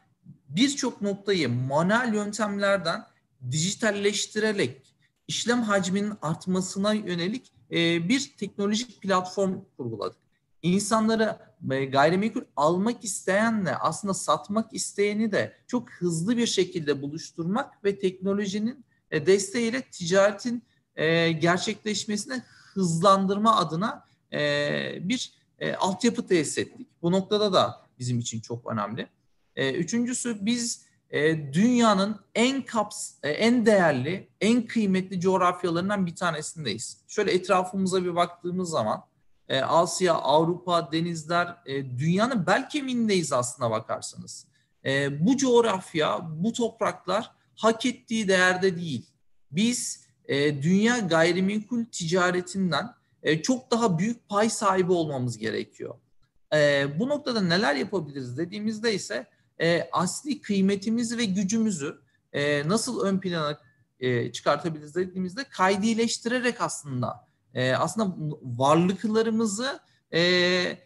birçok 0.48 1.02
noktayı 1.02 1.48
manuel 1.48 2.14
yöntemlerden 2.14 3.06
dijitalleştirerek 3.50 4.87
işlem 5.28 5.62
hacminin 5.62 6.12
artmasına 6.22 6.92
yönelik 6.92 7.52
e, 7.70 8.08
bir 8.08 8.32
teknolojik 8.38 9.02
platform 9.02 9.54
kurguladık. 9.76 10.18
İnsanları 10.62 11.38
e, 11.70 11.84
gayrimenkul 11.84 12.42
almak 12.56 13.04
isteyenle 13.04 13.76
aslında 13.76 14.14
satmak 14.14 14.74
isteyeni 14.74 15.32
de 15.32 15.56
çok 15.66 15.90
hızlı 15.90 16.36
bir 16.36 16.46
şekilde 16.46 17.02
buluşturmak 17.02 17.84
ve 17.84 17.98
teknolojinin 17.98 18.84
e, 19.10 19.26
desteğiyle 19.26 19.82
ticaretin 19.82 20.62
gerçekleşmesine 21.40 22.42
hızlandırma 22.74 23.56
adına 23.56 24.04
bir 25.00 25.32
e, 25.58 25.74
altyapı 25.74 26.26
tesis 26.26 26.58
ettik. 26.58 26.86
Bu 27.02 27.12
noktada 27.12 27.52
da 27.52 27.82
bizim 27.98 28.18
için 28.18 28.40
çok 28.40 28.72
önemli. 28.72 29.08
E, 29.56 29.72
üçüncüsü 29.72 30.46
biz 30.46 30.84
e, 31.10 31.52
dünyanın 31.52 32.20
en 32.34 32.62
kaps 32.62 33.12
e, 33.22 33.30
en 33.30 33.66
değerli, 33.66 34.28
en 34.40 34.66
kıymetli 34.66 35.20
coğrafyalarından 35.20 36.06
bir 36.06 36.16
tanesindeyiz. 36.16 37.00
Şöyle 37.08 37.32
etrafımıza 37.32 38.04
bir 38.04 38.16
baktığımız 38.16 38.70
zaman 38.70 39.04
e, 39.48 39.60
Asya, 39.60 40.14
Avrupa, 40.14 40.92
denizler, 40.92 41.56
e, 41.66 41.98
dünyanın 41.98 42.46
bel 42.46 42.68
kemiğindeyiz 42.68 43.32
aslına 43.32 43.70
bakarsanız. 43.70 44.48
Bu 45.20 45.36
coğrafya, 45.36 46.28
bu 46.30 46.52
topraklar 46.52 47.30
hak 47.56 47.86
ettiği 47.86 48.28
değerde 48.28 48.76
değil. 48.76 49.06
Biz 49.50 50.06
dünya 50.62 50.98
gayrimenkul 50.98 51.84
ticaretinden 51.84 52.94
çok 53.42 53.70
daha 53.70 53.98
büyük 53.98 54.28
pay 54.28 54.50
sahibi 54.50 54.92
olmamız 54.92 55.38
gerekiyor. 55.38 55.94
Bu 56.98 57.08
noktada 57.08 57.40
neler 57.40 57.74
yapabiliriz 57.74 58.38
dediğimizde 58.38 58.94
ise 58.94 59.26
e, 59.60 59.88
asli 59.92 60.40
kıymetimizi 60.40 61.18
ve 61.18 61.24
gücümüzü 61.24 61.98
e, 62.32 62.68
nasıl 62.68 63.00
ön 63.00 63.20
plana 63.20 63.58
e, 64.00 64.32
çıkartabiliriz 64.32 64.94
dediğimizde 64.94 65.44
kaydileştirerek 65.44 66.60
aslında 66.60 67.28
e, 67.54 67.72
aslında 67.72 68.16
varlıklarımızı 68.42 69.80
e, 70.14 70.78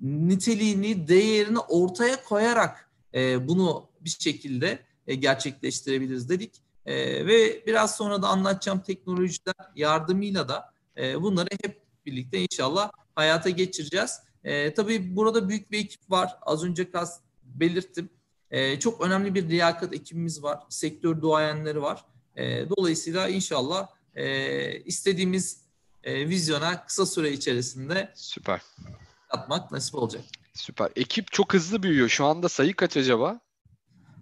niteliğini, 0.00 1.08
değerini 1.08 1.58
ortaya 1.58 2.24
koyarak 2.24 2.90
e, 3.14 3.48
bunu 3.48 3.88
bir 4.00 4.10
şekilde 4.10 4.78
e, 5.06 5.14
gerçekleştirebiliriz 5.14 6.28
dedik. 6.28 6.54
E, 6.86 7.26
ve 7.26 7.66
biraz 7.66 7.96
sonra 7.96 8.22
da 8.22 8.28
anlatacağım 8.28 8.80
teknolojiler 8.80 9.54
yardımıyla 9.76 10.48
da 10.48 10.72
e, 10.96 11.22
bunları 11.22 11.48
hep 11.64 11.82
birlikte 12.06 12.38
inşallah 12.38 12.90
hayata 13.14 13.50
geçireceğiz. 13.50 14.20
E, 14.44 14.74
tabii 14.74 15.16
burada 15.16 15.48
büyük 15.48 15.70
bir 15.70 15.78
ekip 15.78 16.10
var. 16.10 16.36
Az 16.42 16.64
önce 16.64 16.90
kas 16.90 17.20
belirttim. 17.54 18.10
E, 18.50 18.78
çok 18.80 19.00
önemli 19.00 19.34
bir 19.34 19.48
liyakat 19.48 19.94
ekibimiz 19.94 20.42
var. 20.42 20.60
Sektör 20.68 21.20
duayenleri 21.22 21.82
var. 21.82 22.04
E, 22.36 22.68
dolayısıyla 22.70 23.28
inşallah 23.28 23.88
e, 24.14 24.80
istediğimiz 24.80 25.62
e, 26.04 26.28
vizyona 26.28 26.86
kısa 26.86 27.06
süre 27.06 27.32
içerisinde 27.32 28.12
süper 28.14 28.60
atmak 29.30 29.72
nasip 29.72 29.94
olacak. 29.94 30.24
Süper. 30.54 30.88
Ekip 30.96 31.32
çok 31.32 31.54
hızlı 31.54 31.82
büyüyor. 31.82 32.08
Şu 32.08 32.24
anda 32.24 32.48
sayı 32.48 32.74
kaç 32.74 32.96
acaba? 32.96 33.40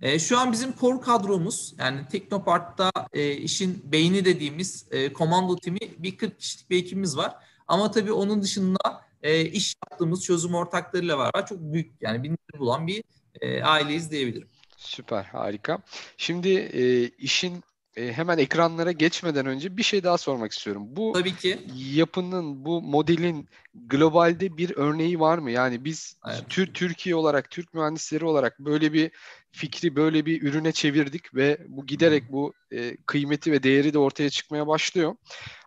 E, 0.02 0.18
şu 0.18 0.38
an 0.38 0.52
bizim 0.52 0.75
core 0.80 1.00
kadromuz 1.00 1.75
yani 1.78 2.08
Teknopart'ta 2.08 2.90
e, 3.12 3.32
işin 3.32 3.82
beyni 3.92 4.25
dediğimiz 4.25 4.87
e, 4.90 5.12
komando 5.12 5.56
timi 5.56 5.78
bir 5.99 6.16
40 6.16 6.38
kişilik 6.38 6.70
bir 6.70 6.78
ekibimiz 6.78 7.16
var. 7.16 7.34
Ama 7.68 7.90
tabii 7.90 8.12
onun 8.12 8.42
dışında 8.42 8.78
e, 9.22 9.44
iş 9.44 9.75
yaptığımız 9.84 10.25
çözüm 10.25 10.54
ortaklarıyla 10.54 11.18
var. 11.18 11.46
Çok 11.46 11.58
büyük 11.60 12.02
yani 12.02 12.22
binleri 12.22 12.58
bulan 12.58 12.87
bir 12.87 13.04
e, 13.40 13.62
aileyiz 13.62 14.10
diyebilirim. 14.10 14.49
Süper, 14.76 15.25
harika. 15.25 15.78
Şimdi 16.16 16.49
e, 16.49 17.08
işin 17.08 17.62
e, 17.96 18.12
hemen 18.12 18.38
ekranlara 18.38 18.92
geçmeden 18.92 19.46
önce 19.46 19.76
bir 19.76 19.82
şey 19.82 20.04
daha 20.04 20.18
sormak 20.18 20.52
istiyorum. 20.52 20.82
Bu 20.87 21.12
Tabii 21.12 21.37
ki. 21.37 21.58
yapının, 21.76 22.64
bu 22.64 22.82
modelin 22.82 23.49
globalde 23.75 24.56
bir 24.56 24.76
örneği 24.76 25.20
var 25.20 25.38
mı? 25.38 25.50
Yani 25.50 25.84
biz 25.84 26.16
evet. 26.28 26.44
Tür 26.49 26.75
Türkiye 26.75 27.14
olarak, 27.14 27.50
Türk 27.50 27.75
mühendisleri 27.75 28.25
olarak 28.25 28.58
böyle 28.58 28.92
bir 28.92 29.10
fikri 29.50 29.96
böyle 29.96 30.26
bir 30.26 30.42
ürüne 30.42 30.72
çevirdik 30.72 31.34
ve 31.34 31.58
bu 31.68 31.87
giderek 31.87 32.32
bu 32.32 32.52
e, 32.72 32.96
kıymeti 32.96 33.52
ve 33.52 33.62
değeri 33.62 33.92
de 33.92 33.99
ortaya 33.99 34.30
çıkmaya 34.30 34.66
başlıyor. 34.66 35.16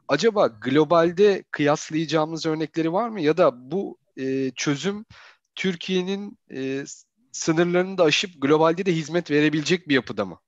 Acaba 0.07 0.47
globalde 0.47 1.43
kıyaslayacağımız 1.51 2.45
örnekleri 2.45 2.93
var 2.93 3.09
mı? 3.09 3.21
Ya 3.21 3.37
da 3.37 3.71
bu 3.71 3.97
e, 4.17 4.51
çözüm 4.55 5.05
Türkiye'nin 5.55 6.37
e, 6.51 6.83
sınırlarını 7.33 7.97
da 7.97 8.03
aşıp 8.03 8.41
globalde 8.41 8.85
de 8.85 8.95
hizmet 8.95 9.31
verebilecek 9.31 9.89
bir 9.89 9.95
yapıda 9.95 10.25
mı? 10.25 10.39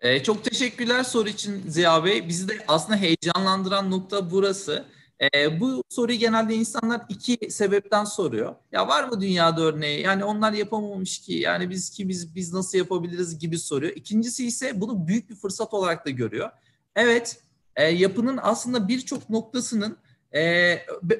Ee, 0.00 0.22
çok 0.22 0.44
teşekkürler 0.44 1.02
soru 1.02 1.28
için 1.28 1.62
Ziya 1.68 2.04
Bey. 2.04 2.28
Bizi 2.28 2.48
de 2.48 2.64
aslında 2.68 2.98
heyecanlandıran 2.98 3.90
nokta 3.90 4.30
burası. 4.30 4.86
Ee, 5.34 5.60
bu 5.60 5.84
soruyu 5.88 6.18
genelde 6.18 6.54
insanlar 6.54 7.02
iki 7.08 7.50
sebepten 7.50 8.04
soruyor. 8.04 8.54
Ya 8.72 8.88
var 8.88 9.04
mı 9.04 9.20
dünyada 9.20 9.62
örneği? 9.62 10.00
Yani 10.00 10.24
onlar 10.24 10.52
yapamamış 10.52 11.18
ki. 11.18 11.32
Yani 11.32 11.70
biz 11.70 11.90
ki 11.90 12.08
biz 12.08 12.34
biz 12.34 12.52
nasıl 12.52 12.78
yapabiliriz 12.78 13.38
gibi 13.38 13.58
soruyor. 13.58 13.92
İkincisi 13.96 14.46
ise 14.46 14.80
bunu 14.80 15.06
büyük 15.06 15.30
bir 15.30 15.34
fırsat 15.34 15.74
olarak 15.74 16.06
da 16.06 16.10
görüyor. 16.10 16.50
Evet, 16.96 17.42
e, 17.76 17.84
yapının 17.84 18.38
aslında 18.42 18.88
birçok 18.88 19.30
noktasının 19.30 19.96
e, 20.34 20.42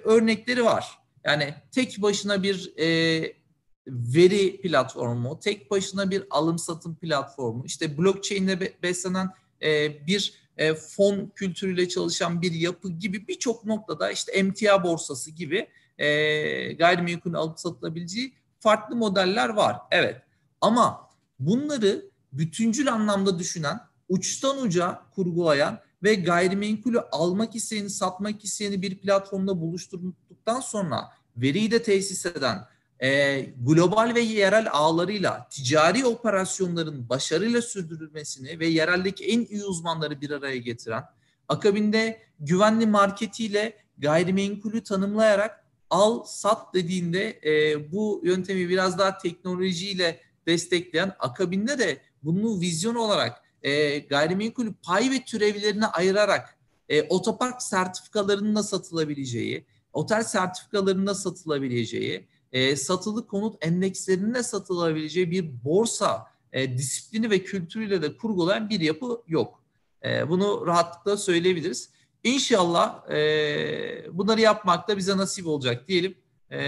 örnekleri 0.05 0.65
var. 0.65 0.99
Yani 1.25 1.55
tek 1.71 2.03
başına 2.03 2.43
bir 2.43 2.73
e, 2.79 3.42
veri 3.87 4.61
platformu, 4.61 5.41
tek 5.41 5.71
başına 5.71 6.11
bir 6.11 6.25
alım 6.31 6.59
satım 6.59 6.95
platformu, 6.95 7.65
işte 7.67 7.99
blockchain 7.99 8.49
ile 8.49 8.73
beslenen 8.83 9.31
e, 9.63 10.07
bir 10.07 10.43
e, 10.57 10.75
fon 10.75 11.33
kültürüyle 11.35 11.89
çalışan 11.89 12.43
bir 12.43 12.53
yapı 12.53 12.91
gibi 12.91 13.29
birçok 13.29 13.65
noktada 13.65 14.11
işte 14.11 14.33
emtia 14.33 14.85
borsası 14.85 15.31
gibi 15.31 15.69
e, 15.99 16.73
gayrimenkul 16.73 17.35
alıp 17.35 17.61
satılabileceği 17.61 18.33
farklı 18.59 18.97
modeller 18.97 19.49
var. 19.49 19.77
Evet 19.91 20.23
ama 20.61 21.09
bunları 21.39 22.05
bütüncül 22.33 22.93
anlamda 22.93 23.39
düşünen, 23.39 23.81
uçtan 24.09 24.63
uca 24.63 25.03
kurgulayan 25.15 25.81
ve 26.03 26.15
gayrimenkulü 26.15 27.01
almak 27.01 27.55
isteyeni, 27.55 27.91
satmak 27.91 28.45
isteyeni 28.45 28.83
bir 28.83 28.99
platformda 28.99 29.61
buluşturduktan 29.61 30.61
sonra 30.61 31.11
veriyi 31.37 31.71
de 31.71 31.83
tesis 31.83 32.27
eden, 32.27 32.67
e, 33.03 33.41
global 33.61 34.13
ve 34.15 34.21
yerel 34.21 34.69
ağlarıyla 34.73 35.49
ticari 35.51 36.07
operasyonların 36.07 37.09
başarıyla 37.09 37.63
sürdürülmesini 37.63 38.59
ve 38.59 38.67
yereldeki 38.67 39.25
en 39.25 39.45
iyi 39.45 39.65
uzmanları 39.65 40.21
bir 40.21 40.31
araya 40.31 40.57
getiren, 40.57 41.05
akabinde 41.49 42.21
güvenli 42.41 42.87
marketiyle 42.87 43.77
gayrimenkulü 43.99 44.83
tanımlayarak 44.83 45.65
al 45.91 46.25
sat 46.25 46.75
dediğinde 46.75 47.41
e, 47.45 47.93
bu 47.93 48.21
yöntemi 48.25 48.69
biraz 48.69 48.99
daha 48.99 49.19
teknolojiyle 49.19 50.21
destekleyen, 50.47 51.13
akabinde 51.19 51.79
de 51.79 52.01
bunu 52.23 52.61
vizyon 52.61 52.95
olarak 52.95 53.43
e, 53.63 53.99
gayrimenkulü 53.99 54.75
pay 54.83 55.11
ve 55.11 55.25
türevlerine 55.25 55.87
ayırarak 55.87 56.59
e, 56.89 57.03
otopark 57.03 57.63
sertifikalarının 57.63 58.57
da 58.57 58.63
satılabileceği, 58.63 59.67
otel 59.93 60.23
sertifikalarının 60.23 61.07
da 61.07 61.15
satılabileceği, 61.15 62.27
e, 62.53 62.77
satılı 62.77 63.27
konut 63.27 63.65
endekslerinde 63.67 64.43
satılabileceği 64.43 65.31
bir 65.31 65.65
borsa 65.65 66.27
e, 66.53 66.79
disiplini 66.79 67.31
ve 67.31 67.45
kültürüyle 67.45 68.03
de 68.03 68.17
kurgulayan 68.17 68.71
bir 68.71 68.81
yapı 68.81 69.23
yok. 69.29 69.63
E, 70.05 70.29
bunu 70.29 70.67
rahatlıkla 70.67 71.17
söyleyebiliriz. 71.17 71.91
İnşallah 72.25 73.11
e, 73.11 74.07
bunları 74.13 74.41
yapmak 74.41 74.89
da 74.89 74.97
bize 74.97 75.17
nasip 75.17 75.47
olacak 75.47 75.89
diyelim. 75.89 76.15
E, 76.51 76.59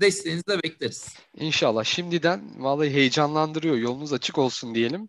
desteğinizi 0.00 0.46
de 0.46 0.62
bekleriz. 0.62 1.14
İnşallah. 1.36 1.84
Şimdiden 1.84 2.62
vallahi 2.62 2.90
heyecanlandırıyor. 2.90 3.76
Yolunuz 3.76 4.12
açık 4.12 4.38
olsun 4.38 4.74
diyelim. 4.74 5.08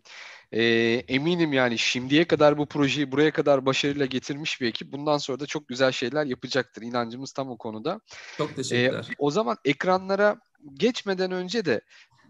E, 0.52 0.62
eminim 1.08 1.52
yani 1.52 1.78
şimdiye 1.78 2.24
kadar 2.24 2.58
bu 2.58 2.66
projeyi 2.66 3.12
buraya 3.12 3.30
kadar 3.30 3.66
başarıyla 3.66 4.06
getirmiş 4.06 4.60
bir 4.60 4.66
ekip 4.68 4.92
bundan 4.92 5.18
sonra 5.18 5.40
da 5.40 5.46
çok 5.46 5.68
güzel 5.68 5.92
şeyler 5.92 6.24
yapacaktır. 6.26 6.82
İnancımız 6.82 7.32
tam 7.32 7.50
o 7.50 7.58
konuda. 7.58 8.00
Çok 8.38 8.56
teşekkürler. 8.56 9.08
E, 9.10 9.14
o 9.18 9.30
zaman 9.30 9.56
ekranlara 9.64 10.36
geçmeden 10.74 11.32
önce 11.32 11.64
de 11.64 11.80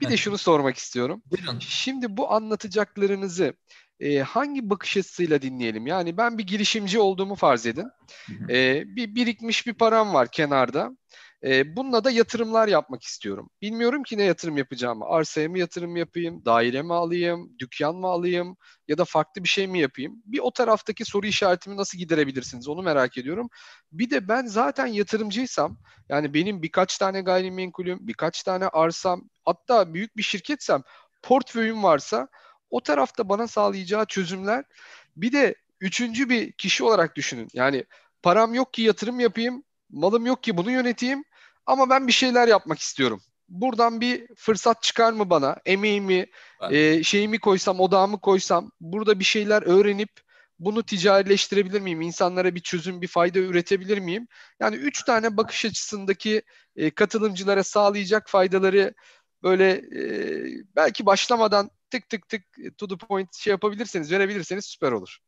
bir 0.01 0.09
de 0.09 0.17
şunu 0.17 0.39
sormak 0.39 0.77
istiyorum. 0.77 1.23
Buyurun. 1.31 1.59
Şimdi 1.61 2.17
bu 2.17 2.33
anlatacaklarınızı 2.33 3.55
e, 4.01 4.19
hangi 4.19 4.71
bakış 4.71 4.97
açısıyla 4.97 5.43
dinleyelim? 5.43 5.87
Yani 5.87 6.17
ben 6.17 6.39
bir 6.39 6.47
girişimci 6.47 6.99
olduğumu 6.99 7.35
farz 7.35 7.67
edin. 7.67 7.87
E, 8.49 8.83
bir 8.87 9.15
birikmiş 9.15 9.67
bir 9.67 9.75
param 9.75 10.15
var 10.15 10.29
kenarda. 10.33 10.97
E, 11.45 11.77
bununla 11.77 12.05
da 12.05 12.11
yatırımlar 12.11 12.69
yapmak 12.69 13.03
istiyorum. 13.03 13.51
Bilmiyorum 13.63 14.03
ki 14.03 14.19
ne 14.19 14.23
yatırım 14.23 14.57
yapacağımı. 14.57 15.05
Arsaya 15.05 15.49
mı 15.49 15.59
yatırım 15.59 15.97
yapayım, 15.97 16.45
daire 16.45 16.83
mi 16.83 16.95
alayım, 16.95 17.51
dükkan 17.59 17.97
mı 17.97 18.07
alayım 18.07 18.57
ya 18.89 18.99
da 18.99 19.05
farklı 19.05 19.45
bir 19.45 19.49
şey 19.49 19.67
mi 19.67 19.79
yapayım? 19.79 20.23
Bir 20.27 20.39
o 20.39 20.51
taraftaki 20.51 21.05
soru 21.05 21.27
işaretimi 21.27 21.77
nasıl 21.77 21.99
giderebilirsiniz 21.99 22.69
onu 22.69 22.83
merak 22.83 23.19
ediyorum. 23.19 23.49
Bir 23.93 24.11
de 24.11 24.29
ben 24.29 24.47
zaten 24.47 24.87
yatırımcıysam 24.87 25.79
yani 26.09 26.35
benim 26.35 26.63
birkaç 26.63 26.99
tane 26.99 27.21
gayrimenkulüm, 27.21 27.99
birkaç 28.03 28.43
tane 28.43 28.69
arsam 28.69 29.23
hatta 29.45 29.95
büyük 29.95 30.17
bir 30.17 30.23
şirketsem 30.23 30.83
portföyüm 31.23 31.83
varsa 31.83 32.29
o 32.71 32.81
tarafta 32.81 33.29
bana 33.29 33.49
sağlayacağı 33.49 34.07
çözümler 34.07 34.65
bir 35.17 35.33
de 35.33 35.55
üçüncü 35.81 36.29
bir 36.29 36.53
kişi 36.53 36.85
olarak 36.85 37.17
düşünün. 37.17 37.49
Yani 37.53 37.85
param 38.23 38.55
yok 38.55 38.73
ki 38.75 38.83
yatırım 38.83 39.21
yapayım, 39.21 39.65
malım 39.91 40.27
yok 40.27 40.43
ki 40.43 40.57
bunu 40.57 40.71
yöneteyim 40.71 41.25
ama 41.67 41.91
ben 41.91 42.07
bir 42.07 42.13
şeyler 42.13 42.49
yapmak 42.49 42.79
istiyorum. 42.79 43.21
Buradan 43.49 44.01
bir 44.01 44.27
fırsat 44.37 44.83
çıkar 44.83 45.13
mı 45.13 45.31
bana? 45.31 45.57
Emeğimi, 45.65 46.27
e, 46.71 47.03
şeyimi 47.03 47.39
koysam, 47.39 47.81
odağımı 47.81 48.21
koysam, 48.21 48.71
burada 48.81 49.19
bir 49.19 49.25
şeyler 49.25 49.63
öğrenip 49.63 50.11
bunu 50.59 50.83
ticarileştirebilir 50.83 51.81
miyim? 51.81 52.01
İnsanlara 52.01 52.55
bir 52.55 52.61
çözüm, 52.61 53.03
bir 53.03 53.07
fayda 53.07 53.39
üretebilir 53.39 53.99
miyim? 53.99 54.29
Yani 54.61 54.77
üç 54.77 55.03
tane 55.03 55.37
bakış 55.37 55.65
açısındaki 55.65 56.43
e, 56.77 56.91
katılımcılara 56.91 57.65
sağlayacak 57.65 58.29
faydaları 58.29 58.95
böyle 59.43 59.71
e, 59.71 60.03
belki 60.77 61.07
başlamadan 61.07 61.71
tık 61.91 62.09
tık 62.09 62.29
tık 62.29 62.43
to 62.79 62.89
the 62.89 62.97
point 62.97 63.35
şey 63.37 63.51
yapabilirseniz, 63.51 64.13
verebilirseniz 64.13 64.65
süper 64.65 64.93
olur. 64.93 65.19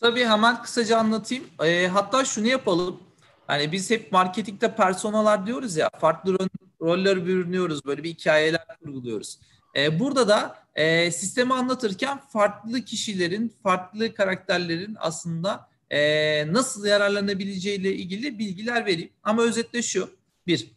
Tabii 0.00 0.24
hemen 0.24 0.62
kısaca 0.62 0.98
anlatayım. 0.98 1.44
E, 1.62 1.86
hatta 1.86 2.24
şunu 2.24 2.46
yapalım. 2.46 3.11
Hani 3.52 3.72
biz 3.72 3.90
hep 3.90 4.12
marketingde 4.12 4.74
personalar 4.74 5.46
diyoruz 5.46 5.76
ya 5.76 5.90
farklı 6.00 6.38
roller 6.80 7.26
bürünüyoruz 7.26 7.84
böyle 7.84 8.02
bir 8.02 8.10
hikayeler 8.10 8.66
kurguluyoruz. 8.82 9.38
Ee, 9.76 10.00
burada 10.00 10.28
da 10.28 10.56
e, 10.74 11.10
sistemi 11.10 11.54
anlatırken 11.54 12.18
farklı 12.18 12.80
kişilerin, 12.82 13.54
farklı 13.62 14.14
karakterlerin 14.14 14.96
aslında 14.98 15.68
e, 15.90 16.52
nasıl 16.52 16.86
yararlanabileceğiyle 16.86 17.94
ilgili 17.94 18.38
bilgiler 18.38 18.86
vereyim. 18.86 19.10
Ama 19.22 19.42
özetle 19.42 19.82
şu. 19.82 20.10
Bir, 20.46 20.70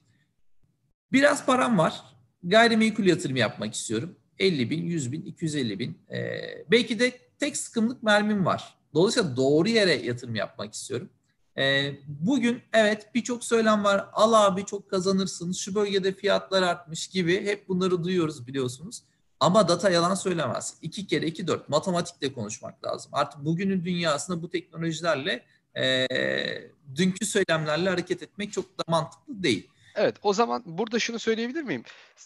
biraz 1.12 1.46
param 1.46 1.78
var. 1.78 2.04
gayrimenkul 2.44 3.06
yatırım 3.06 3.36
yapmak 3.36 3.74
istiyorum. 3.74 4.16
50 4.40 4.70
bin, 4.70 4.84
100 4.84 5.12
bin, 5.12 5.22
250 5.22 5.80
bin. 5.80 5.98
Ee, 6.12 6.42
belki 6.72 7.00
de 7.00 7.12
tek 7.40 7.58
sıkımlık 7.58 8.04
mermim 8.04 8.46
var. 8.46 8.76
Dolayısıyla 8.94 9.38
doğru 9.38 9.70
yere 9.70 9.94
yatırım 9.94 10.36
yapmak 10.36 10.74
istiyorum. 10.74 11.10
Ee, 11.58 11.92
bugün 12.08 12.62
evet 12.74 13.16
birçok 13.16 13.44
söylem 13.44 13.84
var. 13.84 14.10
Al 14.14 14.34
abi 14.34 14.66
çok 14.66 14.90
kazanırsın. 14.90 15.52
Şu 15.52 15.76
bölgede 15.76 16.12
fiyatlar 16.14 16.64
artmış 16.64 17.08
gibi. 17.08 17.46
Hep 17.46 17.68
bunları 17.68 18.04
duyuyoruz 18.04 18.48
biliyorsunuz. 18.48 19.04
Ama 19.40 19.68
data 19.68 19.90
yalan 19.90 20.16
söylemez. 20.16 20.74
İki 20.82 21.08
kere 21.08 21.26
iki 21.26 21.48
dört 21.48 21.70
matematikle 21.70 22.34
konuşmak 22.34 22.86
lazım. 22.86 23.12
Artık 23.14 23.46
bugünün 23.46 23.86
dünyasında 23.86 24.42
bu 24.42 24.50
teknolojilerle 24.50 25.46
e, 25.78 26.08
dünkü 26.96 27.26
söylemlerle 27.26 27.90
hareket 27.90 28.24
etmek 28.24 28.54
çok 28.54 28.78
da 28.80 28.84
mantıklı 28.88 29.44
değil. 29.44 29.70
Evet 29.96 30.16
o 30.22 30.34
zaman 30.34 30.64
burada 30.66 31.00
şunu 31.00 31.20
söyleyebilir 31.20 31.64
miyim? 31.64 31.84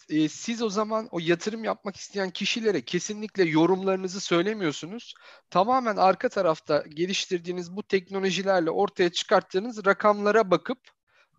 Ee, 0.09 0.29
siz 0.29 0.61
o 0.61 0.69
zaman 0.69 1.07
o 1.11 1.19
yatırım 1.19 1.63
yapmak 1.63 1.95
isteyen 1.95 2.29
kişilere 2.29 2.81
kesinlikle 2.81 3.43
yorumlarınızı 3.43 4.21
söylemiyorsunuz. 4.21 5.13
Tamamen 5.49 5.95
arka 5.95 6.29
tarafta 6.29 6.83
geliştirdiğiniz 6.89 7.75
bu 7.75 7.83
teknolojilerle 7.83 8.69
ortaya 8.69 9.09
çıkarttığınız 9.09 9.85
rakamlara 9.85 10.51
bakıp, 10.51 10.79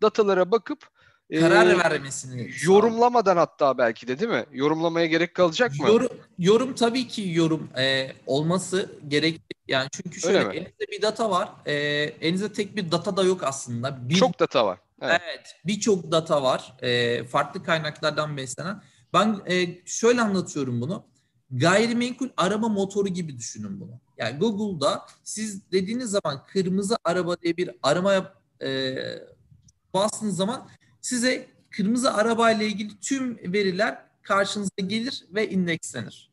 datalara 0.03 0.51
bakıp 0.51 0.89
karar 1.39 1.67
e, 1.67 1.79
vermesini 1.79 2.51
yorumlamadan 2.63 3.37
hatta 3.37 3.79
belki 3.79 4.09
de 4.09 4.19
değil 4.19 4.31
mi? 4.31 4.45
Yorumlamaya 4.53 5.07
gerek 5.07 5.35
kalacak 5.35 5.73
mı? 5.81 5.89
Yorum, 5.89 6.09
yorum 6.39 6.75
tabii 6.75 7.09
ki 7.09 7.29
yorum 7.29 7.69
e, 7.79 8.13
olması 8.27 8.91
gerekli. 9.09 9.55
Yani 9.69 9.89
çünkü 9.93 10.21
şöyle 10.21 10.39
elinizde 10.39 10.87
bir 10.91 11.03
data 11.03 11.31
var. 11.31 11.49
E, 11.67 11.75
elinizde 12.21 12.53
tek 12.53 12.77
bir 12.77 12.91
data 12.91 13.17
da 13.17 13.23
yok 13.23 13.43
aslında. 13.45 14.09
Bir, 14.09 14.15
Çok 14.15 14.41
data 14.41 14.67
var. 14.67 14.79
Evet, 15.01 15.21
evet 15.25 15.57
birçok 15.67 16.13
data 16.13 16.43
var. 16.43 16.77
E, 16.83 17.25
farklı 17.25 17.63
kaynaklardan 17.63 18.37
beslenen. 18.37 18.83
Ben 19.13 19.41
e, 19.47 19.79
şöyle 19.87 20.21
anlatıyorum 20.21 20.81
bunu. 20.81 21.05
Gayrimenkul 21.51 22.29
arama 22.37 22.69
motoru 22.69 23.09
gibi 23.09 23.39
düşünün 23.39 23.81
bunu. 23.81 24.01
Yani 24.19 24.39
Google'da 24.39 25.07
siz 25.25 25.73
dediğiniz 25.73 26.11
zaman 26.11 26.47
kırmızı 26.47 26.97
araba 27.05 27.41
diye 27.41 27.57
bir 27.57 27.71
arama 27.83 28.35
e, 28.63 28.95
bastığınız 29.95 30.37
zaman 30.37 30.69
size 31.01 31.47
kırmızı 31.71 32.15
araba 32.15 32.51
ile 32.51 32.67
ilgili 32.67 33.01
tüm 33.01 33.39
veriler 33.53 33.99
karşınıza 34.23 34.71
gelir 34.87 35.25
ve 35.35 35.51
indekslenir. 35.51 36.31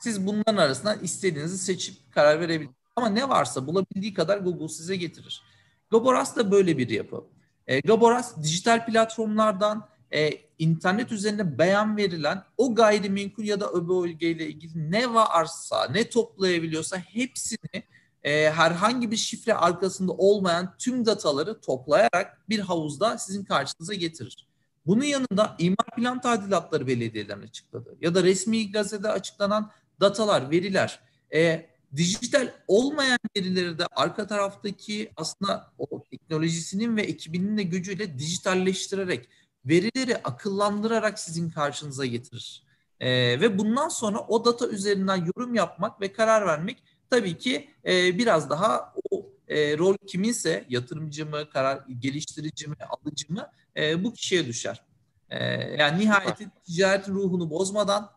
Siz 0.00 0.26
bunların 0.26 0.56
arasından 0.56 0.98
istediğinizi 1.02 1.58
seçip 1.58 2.12
karar 2.12 2.40
verebilirsiniz. 2.40 2.76
Ama 2.96 3.08
ne 3.08 3.28
varsa 3.28 3.66
bulabildiği 3.66 4.14
kadar 4.14 4.38
Google 4.38 4.68
size 4.68 4.96
getirir. 4.96 5.42
Gaboras 5.90 6.36
da 6.36 6.52
böyle 6.52 6.78
bir 6.78 6.88
yapı. 6.88 7.24
E, 7.70 7.80
Gaboras 7.80 8.42
dijital 8.42 8.86
platformlardan 8.86 9.88
e, 10.14 10.30
internet 10.58 11.12
üzerinde 11.12 11.58
beyan 11.58 11.96
verilen 11.96 12.42
o 12.56 12.74
gayrimenkul 12.74 13.44
ya 13.44 13.60
da 13.60 13.70
öbe 13.70 13.88
bölgeyle 13.88 14.46
ilgili 14.46 14.90
ne 14.90 15.14
varsa, 15.14 15.88
ne 15.90 16.10
toplayabiliyorsa 16.10 16.96
hepsini 16.98 17.82
e, 18.22 18.50
herhangi 18.50 19.10
bir 19.10 19.16
şifre 19.16 19.54
arkasında 19.54 20.12
olmayan 20.12 20.74
tüm 20.78 21.06
dataları 21.06 21.60
toplayarak 21.60 22.48
bir 22.48 22.58
havuzda 22.58 23.18
sizin 23.18 23.44
karşınıza 23.44 23.94
getirir. 23.94 24.48
Bunun 24.86 25.04
yanında 25.04 25.56
imar 25.58 25.96
plan 25.96 26.20
tadilatları 26.20 26.86
belediyelerin 26.86 27.42
açıkladı 27.42 27.96
ya 28.00 28.14
da 28.14 28.22
resmi 28.22 28.72
gazetede 28.72 29.08
açıklanan 29.08 29.70
datalar, 30.00 30.50
veriler, 30.50 31.00
e, 31.34 31.69
dijital 31.96 32.52
olmayan 32.68 33.18
verileri 33.36 33.78
de 33.78 33.86
arka 33.96 34.26
taraftaki 34.26 35.12
aslında 35.16 35.72
o 35.78 36.04
teknolojisinin 36.10 36.96
ve 36.96 37.02
ekibinin 37.02 37.56
de 37.56 37.62
gücüyle 37.62 38.18
dijitalleştirerek 38.18 39.28
verileri 39.64 40.16
akıllandırarak 40.16 41.18
sizin 41.18 41.50
karşınıza 41.50 42.06
getirir. 42.06 42.62
E, 43.00 43.10
ve 43.40 43.58
bundan 43.58 43.88
sonra 43.88 44.18
o 44.18 44.44
data 44.44 44.68
üzerinden 44.68 45.16
yorum 45.16 45.54
yapmak 45.54 46.00
ve 46.00 46.12
karar 46.12 46.46
vermek 46.46 46.82
tabii 47.10 47.38
ki 47.38 47.68
e, 47.86 48.18
biraz 48.18 48.50
daha 48.50 48.94
o 49.10 49.26
e, 49.48 49.78
rol 49.78 49.96
kiminse 50.06 50.64
yatırımcı 50.68 51.26
mı, 51.26 51.50
karar 51.50 51.84
geliştirici 51.98 52.68
mi, 52.68 52.76
alıcı 52.90 53.32
mı 53.32 53.50
e, 53.76 54.04
bu 54.04 54.12
kişiye 54.12 54.46
düşer. 54.46 54.82
E, 55.30 55.44
yani 55.78 56.00
nihayeti 56.00 56.48
ticaretin 56.64 57.14
ruhunu 57.14 57.50
bozmadan 57.50 58.10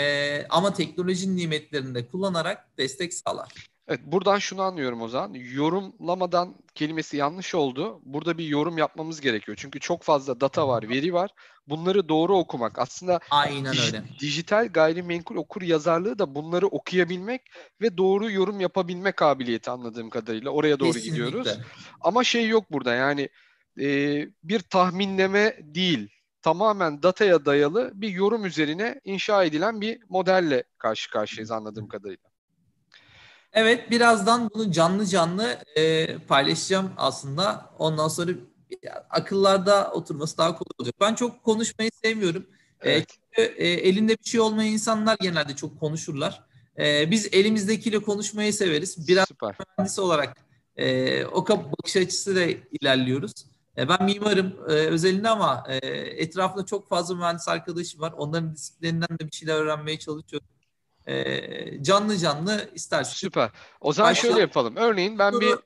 e, 0.00 0.46
ama 0.50 0.72
teknolojinin 0.72 1.36
nimetlerini 1.36 1.94
de 1.94 2.06
kullanarak 2.06 2.78
destek 2.78 3.14
sağlar. 3.14 3.52
Evet 3.88 4.00
buradan 4.04 4.38
şunu 4.38 4.62
anlıyorum 4.62 5.02
o 5.02 5.08
zaman. 5.08 5.34
Yorumlamadan 5.34 6.54
kelimesi 6.74 7.16
yanlış 7.16 7.54
oldu. 7.54 8.00
Burada 8.04 8.38
bir 8.38 8.44
yorum 8.44 8.78
yapmamız 8.78 9.20
gerekiyor. 9.20 9.58
Çünkü 9.60 9.80
çok 9.80 10.02
fazla 10.02 10.40
data 10.40 10.68
var, 10.68 10.88
veri 10.88 11.12
var. 11.14 11.30
Bunları 11.68 12.08
doğru 12.08 12.36
okumak. 12.36 12.78
Aslında 12.78 13.20
Aynen 13.30 13.72
dij- 13.72 13.86
öyle. 13.86 14.04
dijital 14.20 14.68
gayrimenkul 14.68 15.36
okur 15.36 15.62
yazarlığı 15.62 16.18
da 16.18 16.34
bunları 16.34 16.66
okuyabilmek 16.66 17.42
ve 17.80 17.96
doğru 17.96 18.30
yorum 18.30 18.60
yapabilme 18.60 19.12
kabiliyeti 19.12 19.70
anladığım 19.70 20.10
kadarıyla. 20.10 20.50
Oraya 20.50 20.80
doğru 20.80 20.92
Kesinlikle. 20.92 21.24
gidiyoruz. 21.24 21.58
Ama 22.00 22.24
şey 22.24 22.48
yok 22.48 22.72
burada 22.72 22.94
yani 22.94 23.28
e, 23.80 23.86
bir 24.42 24.60
tahminleme 24.60 25.56
değil. 25.62 26.08
Tamamen 26.42 27.02
dataya 27.02 27.44
dayalı 27.44 27.90
bir 27.94 28.08
yorum 28.08 28.44
üzerine 28.44 29.00
inşa 29.04 29.44
edilen 29.44 29.80
bir 29.80 30.00
modelle 30.08 30.64
karşı 30.78 31.10
karşıyayız 31.10 31.50
anladığım 31.50 31.88
kadarıyla. 31.88 32.32
Evet 33.52 33.90
birazdan 33.90 34.50
bunu 34.54 34.72
canlı 34.72 35.06
canlı 35.06 35.58
e, 35.76 36.18
paylaşacağım 36.18 36.92
aslında. 36.96 37.70
Ondan 37.78 38.08
sonra 38.08 38.30
akıllarda 39.10 39.92
oturması 39.92 40.38
daha 40.38 40.48
kolay 40.48 40.70
olacak. 40.78 40.94
Ben 41.00 41.14
çok 41.14 41.44
konuşmayı 41.44 41.90
sevmiyorum. 42.04 42.46
E, 42.80 42.90
evet. 42.90 43.02
E, 43.02 43.06
çünkü 43.06 43.52
e, 43.56 43.68
elinde 43.68 44.16
bir 44.18 44.30
şey 44.30 44.40
olmayan 44.40 44.72
insanlar 44.72 45.16
genelde 45.20 45.56
çok 45.56 45.80
konuşurlar. 45.80 46.44
E, 46.78 47.10
biz 47.10 47.28
elimizdekiyle 47.32 47.98
konuşmayı 47.98 48.52
severiz. 48.52 49.08
Biraz 49.08 49.28
Süper. 49.28 49.56
mühendis 49.78 49.98
olarak 49.98 50.36
e, 50.76 51.24
o 51.24 51.48
bakış 51.48 51.96
açısıyla 51.96 52.46
ilerliyoruz. 52.70 53.32
E, 53.78 53.88
ben 53.88 54.04
mimarım 54.04 54.56
e, 54.68 54.72
özelinde 54.72 55.28
ama 55.28 55.64
e, 55.68 55.76
etrafında 55.96 56.66
çok 56.66 56.88
fazla 56.88 57.14
mühendis 57.14 57.48
arkadaşım 57.48 58.00
var. 58.00 58.12
Onların 58.16 58.54
disiplininden 58.54 59.18
de 59.18 59.26
bir 59.26 59.36
şeyler 59.36 59.54
öğrenmeye 59.54 59.98
çalışıyorum 59.98 60.48
e, 61.06 61.82
canlı 61.82 62.18
canlı 62.18 62.70
istersen. 62.74 63.12
Süper. 63.12 63.50
O 63.80 63.92
zaman 63.92 64.10
Başla. 64.10 64.28
şöyle 64.28 64.40
yapalım. 64.40 64.76
Örneğin 64.76 65.18
ben 65.18 65.40
bir 65.40 65.58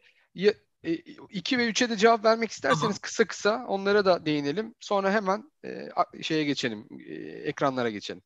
2 1.30 1.54
e, 1.54 1.58
ve 1.58 1.70
3'e 1.70 1.90
de 1.90 1.96
cevap 1.96 2.24
vermek 2.24 2.50
isterseniz 2.50 2.80
tamam. 2.80 2.96
kısa 3.02 3.24
kısa 3.24 3.64
onlara 3.68 4.04
da 4.04 4.26
değinelim. 4.26 4.74
Sonra 4.80 5.12
hemen 5.12 5.52
e, 5.64 5.88
şeye 6.22 6.44
geçelim, 6.44 6.88
e, 7.08 7.14
ekranlara 7.24 7.90
geçelim. 7.90 8.22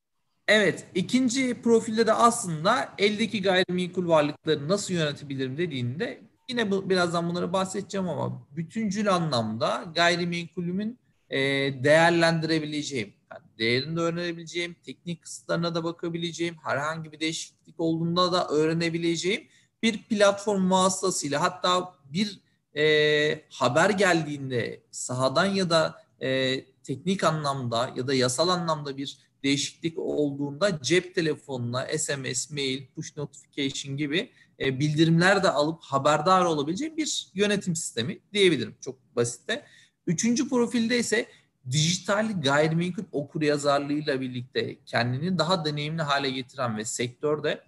Evet, 0.48 0.86
ikinci 0.94 1.62
profilde 1.62 2.06
de 2.06 2.12
aslında 2.12 2.94
eldeki 2.98 3.42
gayrimenkul 3.42 4.08
varlıkları 4.08 4.68
nasıl 4.68 4.94
yönetebilirim 4.94 5.58
dediğinde 5.58 6.20
yine 6.50 6.70
bu, 6.70 6.90
birazdan 6.90 7.28
bunları 7.28 7.52
bahsedeceğim 7.52 8.08
ama 8.08 8.46
bütüncül 8.50 9.14
anlamda 9.14 9.84
gayrimenkulümün 9.94 10.98
e, 11.30 11.38
değerlendirebileceğim, 11.84 13.12
yani 13.32 13.42
değerini 13.58 13.96
de 13.96 14.00
öğrenebileceğim, 14.00 14.76
teknik 14.84 15.22
kısıtlarına 15.22 15.74
da 15.74 15.84
bakabileceğim, 15.84 16.56
herhangi 16.64 17.12
bir 17.12 17.20
değişiklik 17.20 17.80
olduğunda 17.80 18.32
da 18.32 18.48
öğrenebileceğim 18.48 19.42
bir 19.82 20.02
platform 20.02 20.70
vasıtasıyla 20.70 21.42
hatta 21.42 21.94
bir 22.04 22.40
e, 22.76 23.44
haber 23.50 23.90
geldiğinde 23.90 24.82
sahadan 24.90 25.44
ya 25.44 25.70
da 25.70 26.02
e, 26.20 26.60
teknik 26.64 27.24
anlamda 27.24 27.90
ya 27.96 28.06
da 28.06 28.14
yasal 28.14 28.48
anlamda 28.48 28.96
bir 28.96 29.18
değişiklik 29.42 29.98
olduğunda 29.98 30.82
cep 30.82 31.14
telefonuna 31.14 31.86
SMS, 31.98 32.50
mail, 32.50 32.86
push 32.94 33.16
notification 33.16 33.96
gibi 33.96 34.30
e, 34.60 34.80
bildirimler 34.80 35.42
de 35.42 35.50
alıp 35.50 35.82
haberdar 35.82 36.44
olabileceğim 36.44 36.96
bir 36.96 37.30
yönetim 37.34 37.76
sistemi 37.76 38.18
diyebilirim 38.32 38.74
çok 38.80 39.16
basitte. 39.16 39.64
Üçüncü 40.06 40.48
profilde 40.48 40.98
ise 40.98 41.26
dijital 41.70 42.40
gayrimenkul 42.42 43.04
okur 43.12 43.42
yazarlığıyla 43.42 44.20
birlikte 44.20 44.78
kendini 44.86 45.38
daha 45.38 45.64
deneyimli 45.64 46.02
hale 46.02 46.30
getiren 46.30 46.76
ve 46.76 46.84
sektörde 46.84 47.60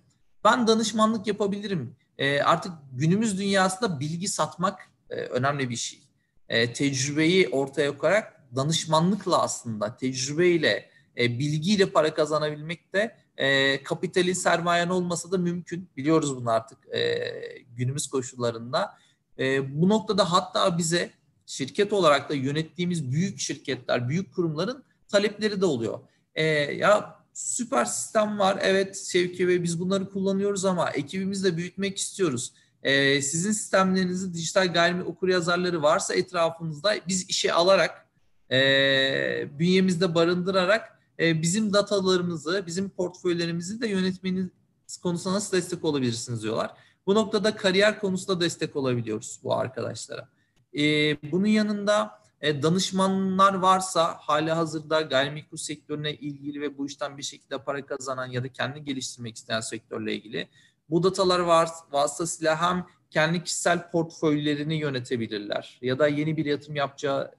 ben 0.45 0.67
danışmanlık 0.67 1.27
yapabilirim. 1.27 1.97
E, 2.19 2.41
artık 2.41 2.73
günümüz 2.93 3.39
dünyasında 3.39 4.01
bilgi 4.01 4.29
satmak 4.29 4.81
e, 5.11 5.15
önemli 5.15 5.71
bir 5.71 5.77
şey. 5.77 6.01
E, 6.49 6.73
tecrübeyi 6.73 7.49
ortaya 7.49 7.99
koyarak 7.99 8.43
danışmanlıkla 8.57 9.43
aslında 9.43 9.97
tecrübeyle, 9.97 10.91
e, 11.19 11.39
bilgiyle 11.39 11.87
para 11.87 12.15
kazanabilmek 12.15 12.95
de 12.95 13.17
e, 13.37 13.83
kapitalin 13.83 14.33
sermayen 14.33 14.89
olmasa 14.89 15.33
da 15.33 15.39
mümkün. 15.39 15.89
Biliyoruz 15.97 16.37
bunu 16.37 16.51
artık 16.51 16.79
e, 16.95 17.33
günümüz 17.77 18.07
koşullarında. 18.07 18.95
E, 19.39 19.81
bu 19.81 19.89
noktada 19.89 20.33
hatta 20.33 20.79
bize 20.79 21.11
şirket 21.47 21.93
olarak 21.93 22.31
da 22.31 22.35
yönettiğimiz 22.35 23.13
büyük 23.13 23.39
şirketler, 23.39 24.09
büyük 24.09 24.35
kurumların 24.35 24.85
talepleri 25.09 25.61
de 25.61 25.67
oluyor. 25.67 26.01
E, 26.35 26.45
ya 26.75 27.23
süper 27.33 27.85
sistem 27.85 28.39
var. 28.39 28.59
Evet 28.63 28.97
Şevki 28.97 29.49
Bey 29.49 29.63
biz 29.63 29.81
bunları 29.81 30.11
kullanıyoruz 30.11 30.65
ama 30.65 30.91
ekibimizi 30.91 31.45
de 31.45 31.57
büyütmek 31.57 31.99
istiyoruz. 31.99 32.53
E, 32.83 33.23
sizin 33.23 33.53
sistemlerinizi 33.53 34.35
dijital 34.35 34.73
gayrimenkul 34.73 35.11
okur 35.11 35.29
yazarları 35.29 35.83
varsa 35.83 36.15
etrafınızda 36.15 36.95
biz 37.09 37.31
işe 37.31 37.53
alarak 37.53 38.07
e, 38.51 38.59
bünyemizde 39.59 40.15
barındırarak 40.15 41.02
e, 41.23 41.43
bizim 41.43 41.73
datalarımızı, 41.73 42.65
bizim 42.67 42.91
portföylerimizi 42.91 43.81
de 43.81 43.89
yönetmeniz 43.89 44.49
konusunda 45.03 45.35
nasıl 45.35 45.57
destek 45.57 45.85
olabilirsiniz 45.85 46.43
diyorlar. 46.43 46.71
Bu 47.07 47.15
noktada 47.15 47.57
kariyer 47.57 48.01
konusunda 48.01 48.41
destek 48.41 48.77
olabiliyoruz 48.77 49.41
bu 49.43 49.55
arkadaşlara. 49.55 50.29
E, 50.79 50.83
bunun 51.33 51.47
yanında 51.47 52.23
e, 52.41 52.63
danışmanlar 52.63 53.55
varsa 53.55 54.15
hali 54.21 54.51
hazırda 54.51 55.01
gayrimenkul 55.01 55.57
sektörüne 55.57 56.15
ilgili 56.15 56.61
ve 56.61 56.79
bu 56.79 56.87
işten 56.87 57.19
bir 57.19 57.23
şekilde 57.23 57.59
para 57.59 57.87
kazanan 57.87 58.27
ya 58.27 58.45
da 58.45 58.49
kendi 58.49 58.85
geliştirmek 58.85 59.37
isteyen 59.37 59.61
sektörle 59.61 60.15
ilgili 60.15 60.49
bu 60.91 61.03
datalar 61.03 61.39
var, 61.39 61.69
vasıtasıyla 61.93 62.61
hem 62.61 62.87
kendi 63.11 63.45
kişisel 63.45 63.91
portföylerini 63.91 64.75
yönetebilirler 64.75 65.79
ya 65.83 65.99
da 65.99 66.09
yeni 66.09 66.37
bir 66.37 66.45
yatırım 66.45 66.77
yapacağı 66.77 67.31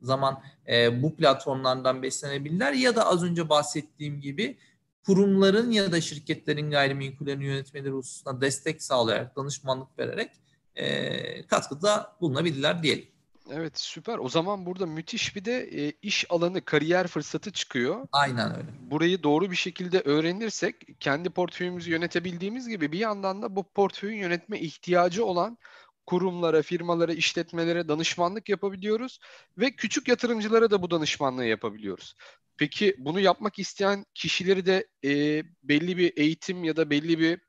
zaman 0.00 0.42
e, 0.68 1.02
bu 1.02 1.16
platformlardan 1.16 2.02
beslenebilirler 2.02 2.72
ya 2.72 2.96
da 2.96 3.06
az 3.06 3.24
önce 3.24 3.48
bahsettiğim 3.48 4.20
gibi 4.20 4.58
kurumların 5.06 5.70
ya 5.70 5.92
da 5.92 6.00
şirketlerin 6.00 6.70
gayrimenkullerini 6.70 7.44
yönetmeleri 7.44 7.92
hususunda 7.92 8.40
destek 8.40 8.82
sağlayarak, 8.82 9.36
danışmanlık 9.36 9.98
vererek 9.98 10.30
e, 10.74 11.46
katkıda 11.46 12.16
bulunabilirler 12.20 12.82
diyelim. 12.82 13.06
Evet 13.50 13.78
süper. 13.78 14.18
O 14.18 14.28
zaman 14.28 14.66
burada 14.66 14.86
müthiş 14.86 15.36
bir 15.36 15.44
de 15.44 15.68
e, 15.72 15.92
iş 16.02 16.26
alanı, 16.30 16.64
kariyer 16.64 17.06
fırsatı 17.06 17.52
çıkıyor. 17.52 18.08
Aynen 18.12 18.56
öyle. 18.56 18.68
Burayı 18.90 19.22
doğru 19.22 19.50
bir 19.50 19.56
şekilde 19.56 20.00
öğrenirsek 20.00 21.00
kendi 21.00 21.30
portföyümüzü 21.30 21.90
yönetebildiğimiz 21.90 22.68
gibi 22.68 22.92
bir 22.92 22.98
yandan 22.98 23.42
da 23.42 23.56
bu 23.56 23.64
portföyün 23.64 24.16
yönetme 24.16 24.60
ihtiyacı 24.60 25.24
olan 25.24 25.58
kurumlara, 26.06 26.62
firmalara, 26.62 27.12
işletmelere 27.12 27.88
danışmanlık 27.88 28.48
yapabiliyoruz 28.48 29.18
ve 29.58 29.70
küçük 29.70 30.08
yatırımcılara 30.08 30.70
da 30.70 30.82
bu 30.82 30.90
danışmanlığı 30.90 31.44
yapabiliyoruz. 31.44 32.14
Peki 32.56 32.94
bunu 32.98 33.20
yapmak 33.20 33.58
isteyen 33.58 34.04
kişileri 34.14 34.66
de 34.66 34.86
e, 35.04 35.42
belli 35.62 35.96
bir 35.96 36.12
eğitim 36.16 36.64
ya 36.64 36.76
da 36.76 36.90
belli 36.90 37.18
bir 37.18 37.40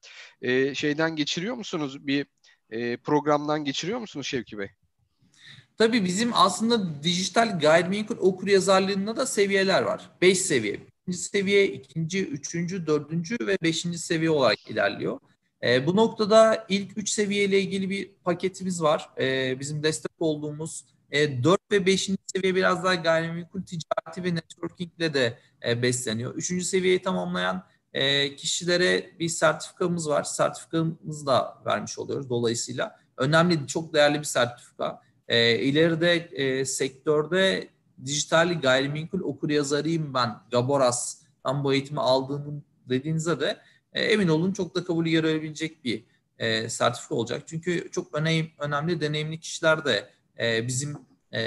e, 0.41 0.75
şeyden 0.75 1.15
geçiriyor 1.15 1.55
musunuz? 1.55 2.07
Bir 2.07 2.25
e, 2.69 2.97
programdan 2.97 3.65
geçiriyor 3.65 3.99
musunuz 3.99 4.27
Şevki 4.27 4.57
Bey? 4.57 4.69
Tabii 5.77 6.05
bizim 6.05 6.31
aslında 6.33 7.03
dijital 7.03 7.59
gayrimenkul 7.59 8.17
okur 8.17 8.47
yazarlığında 8.47 9.17
da 9.17 9.25
seviyeler 9.25 9.81
var. 9.81 10.09
Beş 10.21 10.39
seviye. 10.39 10.79
Birinci 11.07 11.17
seviye, 11.17 11.67
ikinci, 11.67 12.25
üçüncü, 12.25 12.87
dördüncü 12.87 13.37
ve 13.41 13.57
beşinci 13.63 13.97
seviye 13.97 14.29
olarak 14.29 14.69
ilerliyor. 14.69 15.19
E, 15.63 15.87
bu 15.87 15.95
noktada 15.95 16.65
ilk 16.69 16.97
üç 16.97 17.09
seviyeyle 17.09 17.59
ilgili 17.59 17.89
bir 17.89 18.11
paketimiz 18.23 18.81
var. 18.81 19.09
E, 19.19 19.59
bizim 19.59 19.83
destek 19.83 20.11
olduğumuz 20.19 20.85
e, 21.11 21.43
4 21.43 21.59
ve 21.71 21.85
5. 21.85 22.09
seviye 22.35 22.55
biraz 22.55 22.83
daha 22.83 22.95
gayrimenkul 22.95 23.61
ticareti 23.61 24.23
ve 24.23 24.35
networkingle 24.35 25.13
de 25.13 25.39
e, 25.67 25.81
besleniyor. 25.81 26.35
Üçüncü 26.35 26.65
seviyeyi 26.65 27.01
tamamlayan 27.01 27.63
e, 27.93 28.35
kişilere 28.35 29.11
bir 29.19 29.29
sertifikamız 29.29 30.09
var. 30.09 30.23
Sertifikamızı 30.23 31.25
da 31.25 31.57
vermiş 31.65 31.99
oluyoruz 31.99 32.29
dolayısıyla. 32.29 32.99
Önemli, 33.17 33.67
çok 33.67 33.93
değerli 33.93 34.19
bir 34.19 34.23
sertifika. 34.23 35.01
E, 35.27 35.59
ileride 35.59 36.13
e, 36.13 36.65
sektörde 36.65 37.69
dijital 38.05 38.61
gayrimenkul 38.61 39.21
okur 39.21 39.49
yazarıyım 39.49 40.13
ben 40.13 40.35
Gaboras'tan 40.51 41.63
bu 41.63 41.73
eğitimi 41.73 41.99
aldığım 41.99 42.63
dediğinizde 42.89 43.39
de 43.39 43.57
e, 43.97 43.99
emin 43.99 44.27
olun 44.27 44.53
çok 44.53 44.75
da 44.75 44.83
kabul 44.83 45.05
görebilecek 45.05 45.83
bir 45.83 46.03
e, 46.39 46.69
sertifika 46.69 47.15
olacak. 47.15 47.43
Çünkü 47.45 47.89
çok 47.91 48.15
önemli, 48.15 48.51
önemli 48.59 49.01
deneyimli 49.01 49.39
kişiler 49.39 49.85
de 49.85 50.09
e, 50.39 50.67
bizim 50.67 50.97
e, 51.31 51.41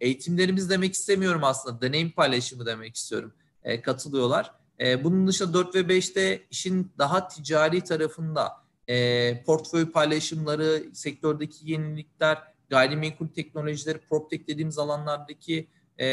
eğitimlerimiz 0.00 0.70
demek 0.70 0.94
istemiyorum 0.94 1.44
aslında 1.44 1.80
deneyim 1.80 2.10
paylaşımı 2.10 2.66
demek 2.66 2.96
istiyorum 2.96 3.32
e, 3.64 3.82
katılıyorlar. 3.82 4.52
E, 4.80 5.04
bunun 5.04 5.26
dışında 5.26 5.54
4 5.54 5.74
ve 5.74 5.80
5'te 5.80 6.42
işin 6.50 6.92
daha 6.98 7.28
ticari 7.28 7.80
tarafında 7.80 8.52
e, 8.88 9.42
portföy 9.44 9.90
paylaşımları, 9.90 10.84
sektördeki 10.92 11.70
yenilikler, 11.70 12.38
gayrimenkul 12.70 13.28
teknolojileri, 13.28 13.98
PropTech 13.98 14.46
dediğimiz 14.46 14.78
alanlardaki 14.78 15.68
e, 16.00 16.06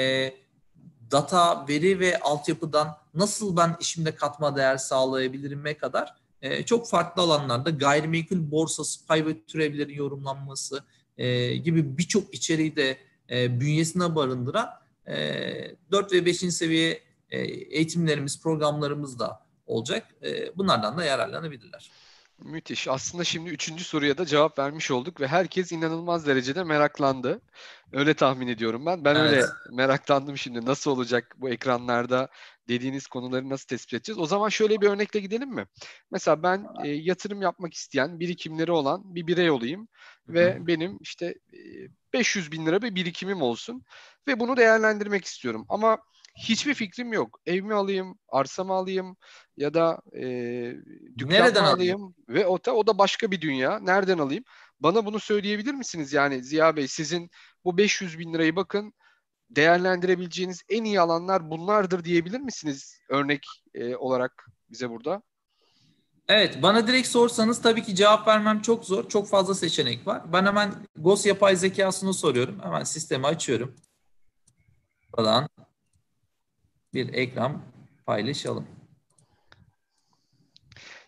data, 1.12 1.68
veri 1.68 2.00
ve 2.00 2.20
altyapıdan 2.20 2.98
nasıl 3.14 3.58
ben 3.58 3.76
işimde 3.80 4.16
katma 4.16 4.56
değer 4.56 4.78
sağlayabilirim'e 4.78 5.78
kadar 5.78 6.14
e, 6.42 6.64
çok 6.64 6.90
farklı 6.90 7.22
alanlarda 7.22 7.70
gayrimenkul 7.70 8.52
borsası, 8.52 9.08
pay 9.08 9.26
ve 9.26 9.42
türevlerin 9.42 9.94
yorumlanması 9.94 10.84
e, 11.18 11.56
gibi 11.56 11.98
birçok 11.98 12.34
içeriği 12.34 12.76
de 12.76 12.98
e, 13.30 13.60
bünyesine 13.60 14.16
barındıran 14.16 14.70
e, 15.08 15.76
4 15.92 16.14
ve 16.14 16.26
5. 16.26 16.38
seviye 16.38 17.02
e, 17.30 17.40
eğitimlerimiz, 17.40 18.42
programlarımız 18.42 19.20
da 19.20 19.40
olacak. 19.66 20.08
E, 20.24 20.58
bunlardan 20.58 20.98
da 20.98 21.06
yararlanabilirler. 21.06 21.92
Müthiş. 22.40 22.88
Aslında 22.88 23.24
şimdi 23.24 23.50
üçüncü 23.50 23.84
soruya 23.84 24.18
da 24.18 24.26
cevap 24.26 24.60
vermiş 24.60 24.92
olduk 24.92 25.22
ve 25.22 25.28
herkes 25.28 25.72
inanılmaz 25.72 26.28
derecede 26.28 26.64
meraklandı. 26.64 27.42
Öyle 27.92 28.14
tahmin 28.14 28.48
ediyorum 28.48 28.86
ben. 28.86 29.06
Ben 29.06 29.16
evet. 29.16 29.32
öyle 29.32 29.46
meraklandım 29.72 30.38
şimdi. 30.38 30.66
Nasıl 30.66 30.92
olacak 30.92 31.36
bu 31.38 31.50
ekranlarda 31.50 32.30
dediğiniz 32.68 33.08
konuları 33.08 33.50
nasıl 33.50 33.68
tespit 33.68 33.94
edeceğiz? 33.94 34.20
O 34.20 34.26
zaman 34.26 34.50
şöyle 34.50 34.82
bir 34.82 34.88
örnekle 34.88 35.20
gidelim 35.20 35.50
mi? 35.50 35.66
Mesela 36.12 36.44
ben 36.44 36.68
e, 36.84 36.90
yatırım 36.90 37.42
yapmak 37.42 37.74
isteyen, 37.74 38.20
birikimleri 38.20 38.72
olan 38.72 39.16
bir 39.16 39.28
birey 39.28 39.50
olayım 39.50 39.88
ve 40.28 40.56
Hı-hı. 40.56 40.68
benim 40.68 40.98
işte 41.02 41.26
e, 41.54 41.60
500 42.14 42.52
bin 42.52 42.66
lira 42.66 42.82
bir 42.82 42.96
birikimim 42.96 43.42
olsun 43.42 43.84
ve 44.28 44.40
bunu 44.40 44.58
değerlendirmek 44.58 45.26
istiyorum. 45.26 45.66
Ama 45.70 45.98
hiçbir 46.38 46.74
fikrim 46.74 47.14
yok. 47.14 47.40
Ev 47.46 47.64
mi 47.64 47.74
alayım, 47.74 48.20
arsa 48.30 48.64
mı 48.64 48.74
alayım 48.74 49.18
ya 49.58 49.74
da 49.74 50.02
e, 50.16 50.24
dükkan 51.18 51.34
Nereden 51.34 51.64
mı 51.64 51.70
alayım? 51.70 52.02
alayım? 52.02 52.16
Ve 52.30 52.48
o 52.48 52.66
da, 52.66 52.76
o 52.76 52.88
da 52.88 52.98
başka 52.98 53.32
bir 53.32 53.42
dünya. 53.42 53.80
Nereden 53.80 54.18
alayım? 54.18 54.44
Bana 54.80 55.06
bunu 55.06 55.20
söyleyebilir 55.20 55.74
misiniz? 55.74 56.14
Yani 56.14 56.44
Ziya 56.44 56.76
Bey 56.76 56.88
sizin 56.88 57.30
bu 57.66 57.78
500 57.78 58.20
bin 58.20 58.34
lirayı 58.34 58.56
bakın 58.56 58.94
değerlendirebileceğiniz 59.50 60.62
en 60.70 60.84
iyi 60.84 61.02
alanlar 61.02 61.52
bunlardır 61.52 62.04
diyebilir 62.04 62.40
misiniz 62.40 63.00
örnek 63.10 63.48
e, 63.74 63.96
olarak 63.96 64.46
bize 64.70 64.90
burada? 64.90 65.22
Evet, 66.28 66.62
bana 66.62 66.88
direkt 66.88 67.08
sorsanız 67.08 67.62
tabii 67.62 67.84
ki 67.84 67.96
cevap 67.96 68.28
vermem 68.28 68.62
çok 68.62 68.86
zor. 68.86 69.10
Çok 69.10 69.28
fazla 69.28 69.56
seçenek 69.56 70.08
var. 70.08 70.34
Ben 70.34 70.46
hemen 70.46 70.74
GOS 70.96 71.26
yapay 71.26 71.56
zekasını 71.56 72.14
soruyorum. 72.14 72.60
Hemen 72.64 72.84
sistemi 72.84 73.28
açıyorum. 73.28 73.76
Buradan 75.18 75.50
bir 76.94 77.14
ekran 77.14 77.62
paylaşalım. 78.06 78.68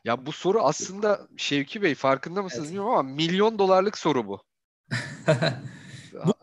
Ya 0.05 0.25
bu 0.25 0.31
soru 0.31 0.61
aslında 0.61 1.27
Şevki 1.37 1.81
Bey 1.81 1.95
farkında 1.95 2.43
mısınız 2.43 2.63
evet. 2.63 2.71
bilmiyorum 2.71 2.91
ama 2.91 3.03
milyon 3.03 3.59
dolarlık 3.59 3.97
soru 3.97 4.27
bu. 4.27 4.41
bu 6.25 6.33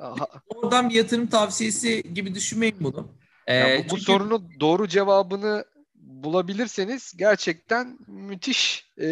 oradan 0.48 0.90
bir 0.90 0.94
yatırım 0.94 1.26
tavsiyesi 1.26 2.14
gibi 2.14 2.34
düşünmeyin 2.34 2.76
bunu. 2.80 3.08
Ee, 3.48 3.78
bu, 3.78 3.84
bu 3.84 3.88
çünkü... 3.88 4.02
sorunun 4.02 4.50
doğru 4.60 4.88
cevabını 4.88 5.64
bulabilirseniz 5.94 7.12
gerçekten 7.16 7.98
müthiş 8.06 8.90
e, 9.00 9.08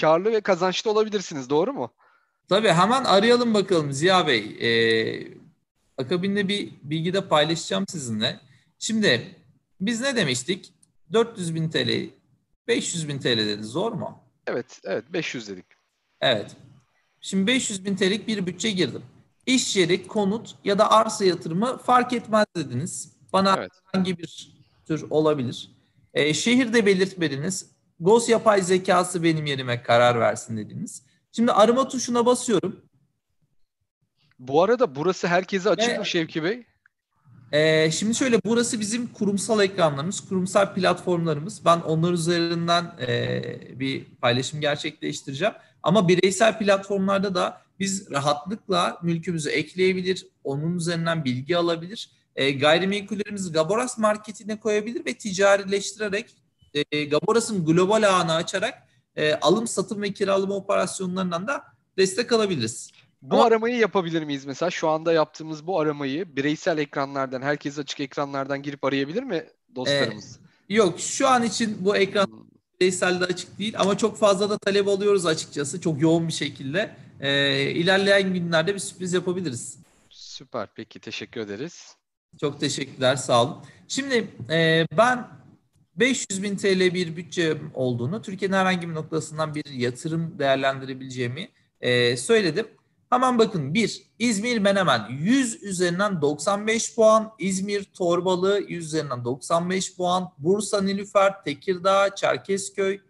karlı 0.00 0.32
ve 0.32 0.40
kazançlı 0.40 0.90
olabilirsiniz. 0.90 1.50
Doğru 1.50 1.72
mu? 1.72 1.94
Tabii 2.48 2.68
hemen 2.68 3.04
arayalım 3.04 3.54
bakalım 3.54 3.92
Ziya 3.92 4.26
Bey. 4.26 4.56
Ee, 4.60 5.28
akabinde 5.98 6.48
bir 6.48 6.72
bilgi 6.82 7.14
de 7.14 7.28
paylaşacağım 7.28 7.84
sizinle. 7.88 8.40
Şimdi 8.78 9.36
biz 9.80 10.00
ne 10.00 10.16
demiştik? 10.16 10.72
400 11.12 11.54
bin 11.54 11.70
TL, 11.70 12.10
500 12.68 13.08
bin 13.08 13.18
TL 13.18 13.38
dedi. 13.38 13.62
Zor 13.62 13.92
mu? 13.92 14.22
Evet, 14.46 14.80
evet 14.84 15.04
500 15.12 15.48
dedik. 15.48 15.66
Evet. 16.20 16.56
Şimdi 17.20 17.46
500 17.46 17.84
bin 17.84 17.96
TL'lik 17.96 18.28
bir 18.28 18.46
bütçe 18.46 18.70
girdim. 18.70 19.02
İş 19.46 19.76
yeri, 19.76 20.06
konut 20.06 20.54
ya 20.64 20.78
da 20.78 20.90
arsa 20.90 21.24
yatırımı 21.24 21.78
fark 21.78 22.12
etmez 22.12 22.46
dediniz. 22.56 23.16
Bana 23.32 23.54
evet. 23.58 23.72
hangi 23.84 24.18
bir 24.18 24.52
tür 24.86 25.06
olabilir? 25.10 25.70
E, 26.14 26.34
şehirde 26.34 26.86
belirtmediniz. 26.86 27.70
GOS 28.00 28.28
yapay 28.28 28.62
zekası 28.62 29.22
benim 29.22 29.46
yerime 29.46 29.82
karar 29.82 30.20
versin 30.20 30.56
dediniz. 30.56 31.02
Şimdi 31.32 31.52
arama 31.52 31.88
tuşuna 31.88 32.26
basıyorum. 32.26 32.82
Bu 34.38 34.62
arada 34.62 34.94
burası 34.94 35.28
herkese 35.28 35.70
açık 35.70 35.98
mı 35.98 36.06
Şevki 36.06 36.44
Bey? 36.44 36.66
E, 37.52 37.90
şimdi 37.90 38.14
şöyle 38.14 38.40
burası 38.44 38.80
bizim 38.80 39.06
kurumsal 39.06 39.64
ekranlarımız, 39.64 40.20
kurumsal 40.20 40.74
platformlarımız. 40.74 41.64
Ben 41.64 41.80
onlar 41.80 42.12
üzerinden 42.12 42.84
e, 43.08 43.80
bir 43.80 44.04
paylaşım 44.04 44.60
gerçekleştireceğim. 44.60 45.54
Ama 45.82 46.08
bireysel 46.08 46.58
platformlarda 46.58 47.34
da 47.34 47.62
biz 47.80 48.10
rahatlıkla 48.10 48.98
mülkümüzü 49.02 49.50
ekleyebilir, 49.50 50.26
onun 50.44 50.76
üzerinden 50.76 51.24
bilgi 51.24 51.56
alabilir. 51.56 52.10
E, 52.36 52.50
gayrimenkullerimizi 52.50 53.52
Gaboras 53.52 53.98
marketine 53.98 54.60
koyabilir 54.60 55.06
ve 55.06 55.14
ticarileştirerek 55.14 56.26
e, 56.92 57.04
Gaboras'ın 57.04 57.64
global 57.64 58.02
ağını 58.02 58.34
açarak 58.34 58.74
e, 59.16 59.34
alım, 59.34 59.66
satım 59.66 60.02
ve 60.02 60.12
kiralama 60.12 60.54
operasyonlarından 60.54 61.46
da 61.46 61.64
destek 61.96 62.32
alabiliriz. 62.32 62.90
Bu 63.22 63.34
Ama, 63.34 63.44
aramayı 63.44 63.76
yapabilir 63.76 64.22
miyiz 64.22 64.44
mesela? 64.44 64.70
Şu 64.70 64.88
anda 64.88 65.12
yaptığımız 65.12 65.66
bu 65.66 65.80
aramayı 65.80 66.36
bireysel 66.36 66.78
ekranlardan, 66.78 67.42
herkes 67.42 67.78
açık 67.78 68.00
ekranlardan 68.00 68.62
girip 68.62 68.84
arayabilir 68.84 69.22
mi 69.22 69.46
dostlarımız? 69.74 70.38
Ee, 70.68 70.74
yok 70.74 71.00
şu 71.00 71.28
an 71.28 71.42
için 71.42 71.76
bu 71.80 71.96
ekran 71.96 72.26
hmm. 72.26 72.44
bireyselde 72.80 73.24
açık 73.24 73.58
değil 73.58 73.74
ama 73.78 73.98
çok 73.98 74.18
fazla 74.18 74.50
da 74.50 74.58
talep 74.58 74.88
alıyoruz 74.88 75.26
açıkçası 75.26 75.80
çok 75.80 76.00
yoğun 76.00 76.28
bir 76.28 76.32
şekilde. 76.32 76.96
Ee, 77.20 77.62
ilerleyen 77.70 78.34
günlerde 78.34 78.74
bir 78.74 78.78
sürpriz 78.78 79.12
yapabiliriz. 79.12 79.78
Süper 80.10 80.68
peki 80.74 81.00
teşekkür 81.00 81.40
ederiz. 81.40 81.96
Çok 82.40 82.60
teşekkürler 82.60 83.16
sağ 83.16 83.44
olun. 83.44 83.56
Şimdi 83.88 84.28
e, 84.50 84.86
ben 84.96 85.28
500 85.96 86.42
bin 86.42 86.56
TL 86.56 86.94
bir 86.94 87.16
bütçe 87.16 87.56
olduğunu, 87.74 88.22
Türkiye'nin 88.22 88.56
herhangi 88.56 88.88
bir 88.88 88.94
noktasından 88.94 89.54
bir 89.54 89.64
yatırım 89.70 90.38
değerlendirebileceğimi 90.38 91.48
e, 91.80 92.16
söyledim. 92.16 92.66
Hemen 93.10 93.38
bakın 93.38 93.74
bir 93.74 94.02
İzmir 94.18 94.58
Menemen 94.58 95.08
100 95.10 95.62
üzerinden 95.62 96.22
95 96.22 96.94
puan, 96.94 97.32
İzmir 97.38 97.84
Torbalı 97.84 98.60
100 98.68 98.86
üzerinden 98.86 99.24
95 99.24 99.96
puan, 99.96 100.32
Bursa 100.38 100.82
Nilüfer, 100.82 101.44
Tekirdağ, 101.44 102.14
Çerkezköy, 102.14 103.00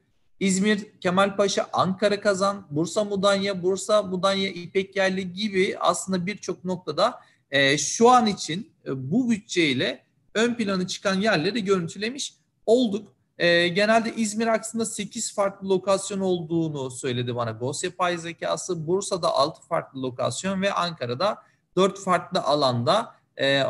İzmir 0.41 1.01
Kemalpaşa, 1.01 1.69
Ankara 1.73 2.21
Kazan, 2.21 2.67
Bursa 2.71 3.05
Mudanya, 3.05 3.63
Bursa 3.63 4.03
Mudanya 4.03 4.49
İpek 4.49 4.97
Yerli 4.97 5.33
gibi 5.33 5.77
aslında 5.81 6.27
birçok 6.27 6.65
noktada 6.65 7.21
e, 7.51 7.79
şu 7.79 8.11
an 8.11 8.27
için 8.27 8.71
e, 8.87 9.11
bu 9.11 9.31
bütçeyle 9.31 10.05
ön 10.35 10.55
planı 10.55 10.87
çıkan 10.87 11.21
yerleri 11.21 11.65
görüntülemiş 11.65 12.35
olduk. 12.67 13.18
E, 13.39 13.69
genelde 13.69 14.15
İzmir 14.15 14.47
aksında 14.47 14.87
8 14.87 15.35
farklı 15.35 15.69
lokasyon 15.69 16.21
olduğunu 16.21 16.91
söyledi 16.91 17.37
bana 17.37 17.51
GOS 17.51 17.85
yapay 17.85 18.19
zekası. 18.19 18.87
Bursa'da 18.87 19.35
6 19.35 19.63
farklı 19.63 20.03
lokasyon 20.03 20.63
ve 20.63 20.73
Ankara'da 20.73 21.43
4 21.77 22.01
farklı 22.01 22.41
alanda 22.41 23.15
e, 23.41 23.63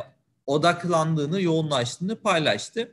odaklandığını, 0.47 1.43
yoğunlaştığını 1.43 2.17
paylaştı. 2.17 2.93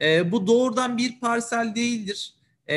E, 0.00 0.32
bu 0.32 0.46
doğrudan 0.46 0.98
bir 0.98 1.20
parsel 1.20 1.74
değildir. 1.74 2.34
E, 2.68 2.74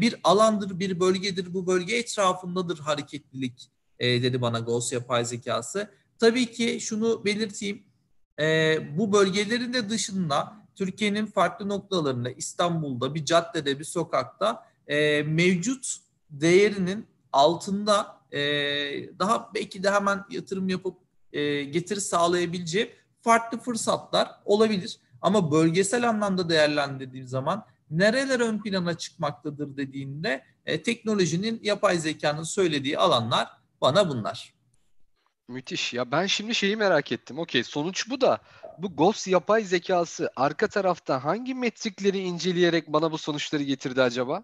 bir 0.00 0.16
alandır, 0.24 0.78
bir 0.78 1.00
bölgedir. 1.00 1.54
Bu 1.54 1.66
bölge 1.66 1.96
etrafındadır 1.96 2.78
hareketlilik 2.78 3.70
e, 3.98 4.22
dedi 4.22 4.40
bana 4.40 4.58
GOS 4.58 4.92
yapay 4.92 5.24
zekası. 5.24 5.90
Tabii 6.18 6.52
ki 6.52 6.78
şunu 6.80 7.24
belirteyim. 7.24 7.82
E, 8.40 8.78
bu 8.98 9.12
bölgelerin 9.12 9.72
de 9.72 9.88
dışında 9.88 10.61
Türkiye'nin 10.74 11.26
farklı 11.26 11.68
noktalarında 11.68 12.30
İstanbul'da 12.30 13.14
bir 13.14 13.24
caddede 13.24 13.78
bir 13.78 13.84
sokakta 13.84 14.66
e, 14.86 15.22
mevcut 15.22 15.96
değerinin 16.30 17.06
altında 17.32 18.20
e, 18.32 18.38
daha 19.18 19.50
belki 19.54 19.82
de 19.82 19.90
hemen 19.90 20.24
yatırım 20.30 20.68
yapıp 20.68 20.98
e, 21.32 21.64
getiri 21.64 22.00
sağlayabileceği 22.00 22.94
farklı 23.20 23.58
fırsatlar 23.58 24.30
olabilir. 24.44 24.98
Ama 25.22 25.52
bölgesel 25.52 26.08
anlamda 26.08 26.48
değerlendirdiğim 26.48 27.26
zaman 27.26 27.66
nereler 27.90 28.40
ön 28.40 28.62
plana 28.62 28.98
çıkmaktadır 28.98 29.76
dediğinde 29.76 30.44
e, 30.66 30.82
teknolojinin 30.82 31.60
yapay 31.62 31.98
zekanın 31.98 32.42
söylediği 32.42 32.98
alanlar 32.98 33.48
bana 33.80 34.08
bunlar. 34.08 34.54
Müthiş. 35.48 35.94
Ya 35.94 36.10
ben 36.10 36.26
şimdi 36.26 36.54
şeyi 36.54 36.76
merak 36.76 37.12
ettim. 37.12 37.38
Okey 37.38 37.64
sonuç 37.64 38.10
bu 38.10 38.20
da 38.20 38.38
bu 38.78 38.96
Ghost 38.96 39.28
yapay 39.28 39.64
zekası 39.64 40.30
arka 40.36 40.68
tarafta 40.68 41.24
hangi 41.24 41.54
metrikleri 41.54 42.18
inceleyerek 42.18 42.88
bana 42.88 43.12
bu 43.12 43.18
sonuçları 43.18 43.62
getirdi 43.62 44.02
acaba? 44.02 44.42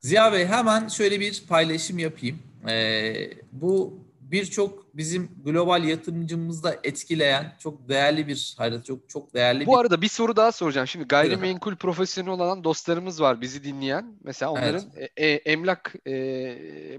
Ziya 0.00 0.32
Bey 0.32 0.46
hemen 0.46 0.88
şöyle 0.88 1.20
bir 1.20 1.44
paylaşım 1.48 1.98
yapayım. 1.98 2.38
Ee, 2.68 3.30
bu 3.52 3.98
birçok 4.30 4.96
bizim 4.96 5.30
global 5.44 5.84
yatırımcımızda 5.84 6.76
etkileyen 6.84 7.56
çok 7.58 7.88
değerli 7.88 8.28
bir 8.28 8.54
harita, 8.58 8.82
çok 8.82 9.08
çok 9.08 9.34
değerli 9.34 9.66
Bu 9.66 9.72
bir... 9.72 9.78
arada 9.78 10.02
bir 10.02 10.08
soru 10.08 10.36
daha 10.36 10.52
soracağım. 10.52 10.86
Şimdi 10.86 11.08
gayrimenkul 11.08 11.76
profesyonel 11.76 12.32
olan 12.32 12.64
dostlarımız 12.64 13.20
var 13.20 13.40
bizi 13.40 13.64
dinleyen. 13.64 14.14
Mesela 14.24 14.50
onların 14.50 14.82
evet. 14.96 15.10
e, 15.16 15.26
e, 15.26 15.34
emlak 15.34 15.94
e, 16.06 16.12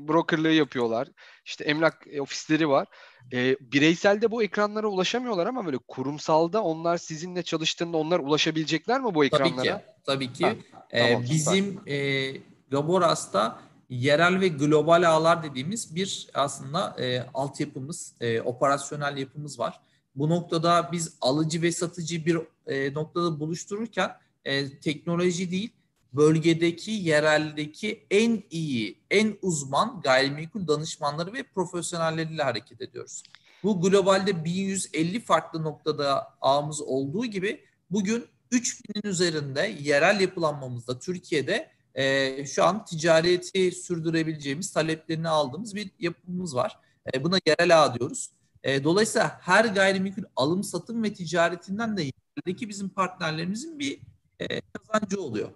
brokerlığı 0.08 0.52
yapıyorlar. 0.52 1.08
İşte 1.46 1.64
emlak 1.64 2.08
ofisleri 2.20 2.70
var. 2.70 2.88
E, 3.34 3.56
bireyselde 3.60 4.32
bu 4.32 4.44
ekranlara 4.44 4.88
ulaşamıyorlar 4.88 5.48
ama 5.48 5.66
böyle 5.66 5.78
kurumsalda 5.78 6.64
onlar 6.64 6.98
sizinle 6.98 7.44
çalıştığında 7.44 7.98
onlar 7.98 8.20
ulaşabilecekler 8.20 9.02
mi 9.02 9.16
bu 9.16 9.26
ekranlara? 9.26 9.56
Tabii 9.56 9.68
ki. 9.68 9.84
Tabii 10.06 10.34
ki. 10.34 10.46
Ha, 10.46 10.86
ee, 10.92 11.08
tamam, 11.08 11.24
bizim 11.32 11.82
e, 11.88 12.32
Gaboras'ta 12.72 13.60
yerel 13.90 14.40
ve 14.40 14.48
global 14.48 15.10
ağlar 15.10 15.44
dediğimiz 15.44 15.96
bir 15.96 16.28
aslında 16.34 16.96
e, 17.00 17.22
altyapımız, 17.34 18.14
e, 18.22 18.42
operasyonel 18.42 19.18
yapımız 19.18 19.60
var. 19.60 19.80
Bu 20.16 20.30
noktada 20.30 20.90
biz 20.92 21.14
alıcı 21.22 21.62
ve 21.62 21.72
satıcı 21.72 22.26
bir 22.26 22.38
e, 22.68 22.94
noktada 22.94 23.40
buluştururken 23.40 24.12
e, 24.46 24.80
teknoloji 24.80 25.52
değil, 25.52 25.70
bölgedeki, 26.14 26.92
yereldeki 26.92 28.06
en 28.12 28.44
iyi, 28.50 29.00
en 29.12 29.38
uzman 29.42 30.02
gayrimenkul 30.04 30.68
danışmanları 30.68 31.34
ve 31.34 31.44
profesyonelleriyle 31.44 32.44
hareket 32.44 32.82
ediyoruz. 32.82 33.24
Bu 33.64 33.82
globalde 33.82 34.46
1150 34.46 35.20
farklı 35.20 35.64
noktada 35.64 36.34
ağımız 36.42 36.82
olduğu 36.82 37.26
gibi 37.26 37.62
bugün 37.92 38.26
3000'in 38.52 39.10
üzerinde 39.10 39.76
yerel 39.82 40.20
yapılanmamızda 40.20 41.00
Türkiye'de 41.00 41.70
e, 42.00 42.46
şu 42.46 42.64
an 42.64 42.86
ticareti 42.86 43.72
sürdürebileceğimiz, 43.72 44.72
taleplerini 44.72 45.30
aldığımız 45.30 45.76
bir 45.76 45.92
yapımız 46.00 46.56
var. 46.56 46.80
E, 47.14 47.24
buna 47.24 47.40
yerel 47.46 47.84
ağ 47.84 48.00
diyoruz. 48.00 48.30
E, 48.64 48.84
dolayısıyla 48.84 49.40
her 49.42 49.66
gayrimenkul 49.66 50.24
alım, 50.36 50.64
satım 50.64 51.04
ve 51.04 51.14
ticaretinden 51.14 51.98
de 51.98 52.12
yerdeki 52.38 52.70
bizim 52.70 52.90
partnerlerimizin 52.90 53.80
bir 53.80 54.00
e, 54.40 54.62
kazancı 54.62 55.22
oluyor. 55.22 55.50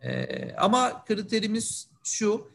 E, 0.00 0.52
ama 0.54 1.04
kriterimiz 1.04 1.88
şu, 2.04 2.48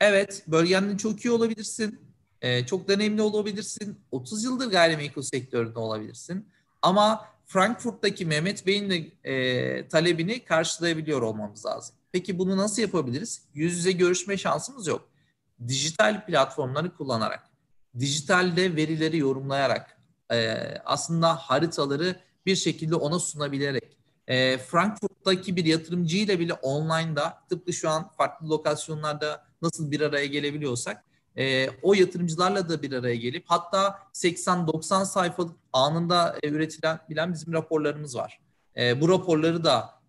evet 0.00 0.42
bölgenin 0.46 0.96
çok 0.96 1.24
iyi 1.24 1.30
olabilirsin, 1.30 2.00
e, 2.42 2.66
çok 2.66 2.88
deneyimli 2.88 3.22
olabilirsin, 3.22 3.98
30 4.10 4.44
yıldır 4.44 4.70
gayrimenkul 4.70 5.22
sektöründe 5.22 5.78
olabilirsin. 5.78 6.48
Ama 6.82 7.28
Frankfurt'taki 7.46 8.26
Mehmet 8.26 8.66
Bey'in 8.66 8.90
de 8.90 9.30
e, 9.30 9.88
talebini 9.88 10.44
karşılayabiliyor 10.44 11.22
olmamız 11.22 11.66
lazım. 11.66 11.96
Peki 12.12 12.38
bunu 12.38 12.56
nasıl 12.56 12.82
yapabiliriz? 12.82 13.42
Yüz 13.54 13.76
yüze 13.76 13.92
görüşme 13.92 14.36
şansımız 14.36 14.86
yok. 14.86 15.08
Dijital 15.68 16.26
platformları 16.26 16.96
kullanarak, 16.96 17.42
dijitalde 17.98 18.76
verileri 18.76 19.18
yorumlayarak, 19.18 19.98
e, 20.32 20.54
aslında 20.84 21.34
haritaları 21.34 22.20
bir 22.46 22.56
şekilde 22.56 22.94
ona 22.94 23.18
sunabilerek, 23.18 23.96
e, 24.26 24.58
Frankfurt'taki 24.58 25.56
bir 25.56 25.64
yatırımcıyla 25.64 26.40
bile 26.40 26.54
online'da 26.54 27.38
tıpkı 27.48 27.72
şu 27.72 27.90
an 27.90 28.08
farklı 28.08 28.50
lokasyonlarda 28.50 29.44
nasıl 29.62 29.90
bir 29.90 30.00
araya 30.00 30.26
gelebiliyorsak 30.26 31.04
e, 31.36 31.70
o 31.82 31.94
yatırımcılarla 31.94 32.68
da 32.68 32.82
bir 32.82 32.92
araya 32.92 33.16
gelip 33.16 33.44
hatta 33.46 33.98
80-90 34.12 35.04
sayfalık 35.04 35.56
anında 35.72 36.36
üretilen 36.42 36.98
bilen 37.10 37.32
bizim 37.32 37.52
raporlarımız 37.52 38.16
var. 38.16 38.40
Bu 39.00 39.08
raporları 39.08 39.64
da 39.64 40.00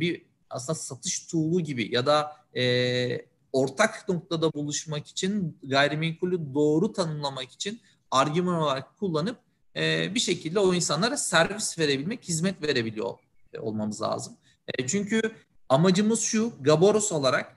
bir 0.00 0.22
aslında 0.54 0.78
satış 0.78 1.26
tool'u 1.26 1.60
gibi 1.60 1.94
ya 1.94 2.06
da 2.06 2.36
e, 2.56 3.26
ortak 3.52 4.08
noktada 4.08 4.52
buluşmak 4.52 5.06
için 5.06 5.58
gayrimenkulü 5.62 6.54
doğru 6.54 6.92
tanımlamak 6.92 7.52
için 7.52 7.80
argüman 8.10 8.54
olarak 8.54 8.98
kullanıp 8.98 9.38
e, 9.76 10.14
bir 10.14 10.20
şekilde 10.20 10.58
o 10.58 10.74
insanlara 10.74 11.16
servis 11.16 11.78
verebilmek, 11.78 12.28
hizmet 12.28 12.62
verebiliyor 12.62 13.14
olmamız 13.58 14.02
lazım. 14.02 14.36
E, 14.68 14.86
çünkü 14.86 15.22
amacımız 15.68 16.20
şu, 16.20 16.52
Gaboros 16.60 17.12
olarak 17.12 17.56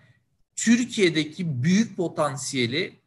Türkiye'deki 0.55 1.63
büyük 1.63 1.97
potansiyeli 1.97 2.99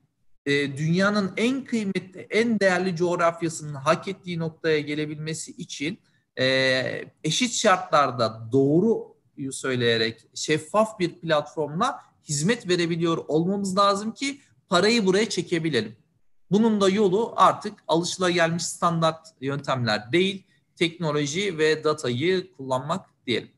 e, 0.46 0.76
dünyanın 0.76 1.32
en 1.36 1.64
kıymetli, 1.64 2.26
en 2.30 2.60
değerli 2.60 2.96
coğrafyasının 2.96 3.74
hak 3.74 4.08
ettiği 4.08 4.38
noktaya 4.38 4.80
gelebilmesi 4.80 5.52
için 5.52 5.98
e, 6.38 7.04
eşit 7.24 7.52
şartlarda 7.52 8.48
doğru 8.52 9.09
söyleyerek 9.52 10.26
şeffaf 10.34 10.98
bir 10.98 11.20
platformla 11.20 12.00
hizmet 12.28 12.68
verebiliyor 12.68 13.24
olmamız 13.28 13.78
lazım 13.78 14.14
ki 14.14 14.40
parayı 14.68 15.06
buraya 15.06 15.28
çekebilelim. 15.28 15.96
Bunun 16.50 16.80
da 16.80 16.88
yolu 16.88 17.32
artık 17.36 17.78
alışılagelmiş 17.88 18.66
standart 18.66 19.28
yöntemler 19.40 20.12
değil, 20.12 20.46
teknoloji 20.76 21.58
ve 21.58 21.84
datayı 21.84 22.52
kullanmak 22.52 23.06
diyelim. 23.26 23.50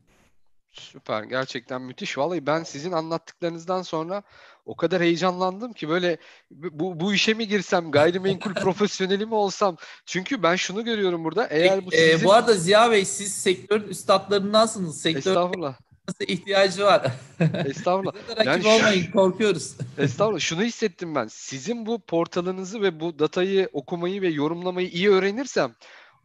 Süper. 0.70 1.22
Gerçekten 1.22 1.82
müthiş. 1.82 2.18
Vallahi 2.18 2.46
ben 2.46 2.62
sizin 2.62 2.92
anlattıklarınızdan 2.92 3.82
sonra 3.82 4.22
o 4.64 4.76
kadar 4.76 5.02
heyecanlandım 5.02 5.72
ki 5.72 5.88
böyle 5.88 6.18
bu, 6.50 7.00
bu 7.00 7.14
işe 7.14 7.34
mi 7.34 7.48
girsem, 7.48 7.90
gayrimenkul 7.90 8.54
profesyoneli 8.62 9.26
mi 9.26 9.34
olsam? 9.34 9.76
Çünkü 10.06 10.42
ben 10.42 10.56
şunu 10.56 10.84
görüyorum 10.84 11.24
burada. 11.24 11.46
Eğer 11.46 11.86
bu 11.86 11.90
sizin... 11.90 12.18
e, 12.18 12.24
bu 12.24 12.32
arada 12.32 12.54
Ziya 12.54 12.90
Bey 12.90 13.04
siz 13.04 13.34
sektörün 13.34 13.88
üstadlarındansınız. 13.88 15.00
Sektör 15.00 15.30
Estağfurullah. 15.30 15.74
ihtiyacı 16.20 16.84
var. 16.84 17.06
Estağfurullah. 17.66 18.12
rakip 18.36 18.46
yani 18.46 18.66
olmayın, 18.66 19.10
korkuyoruz. 19.10 19.76
Estağfurullah. 19.98 20.40
Şunu 20.40 20.62
hissettim 20.62 21.14
ben. 21.14 21.26
Sizin 21.26 21.86
bu 21.86 21.98
portalınızı 21.98 22.82
ve 22.82 23.00
bu 23.00 23.18
datayı 23.18 23.68
okumayı 23.72 24.22
ve 24.22 24.28
yorumlamayı 24.28 24.88
iyi 24.88 25.10
öğrenirsem 25.10 25.74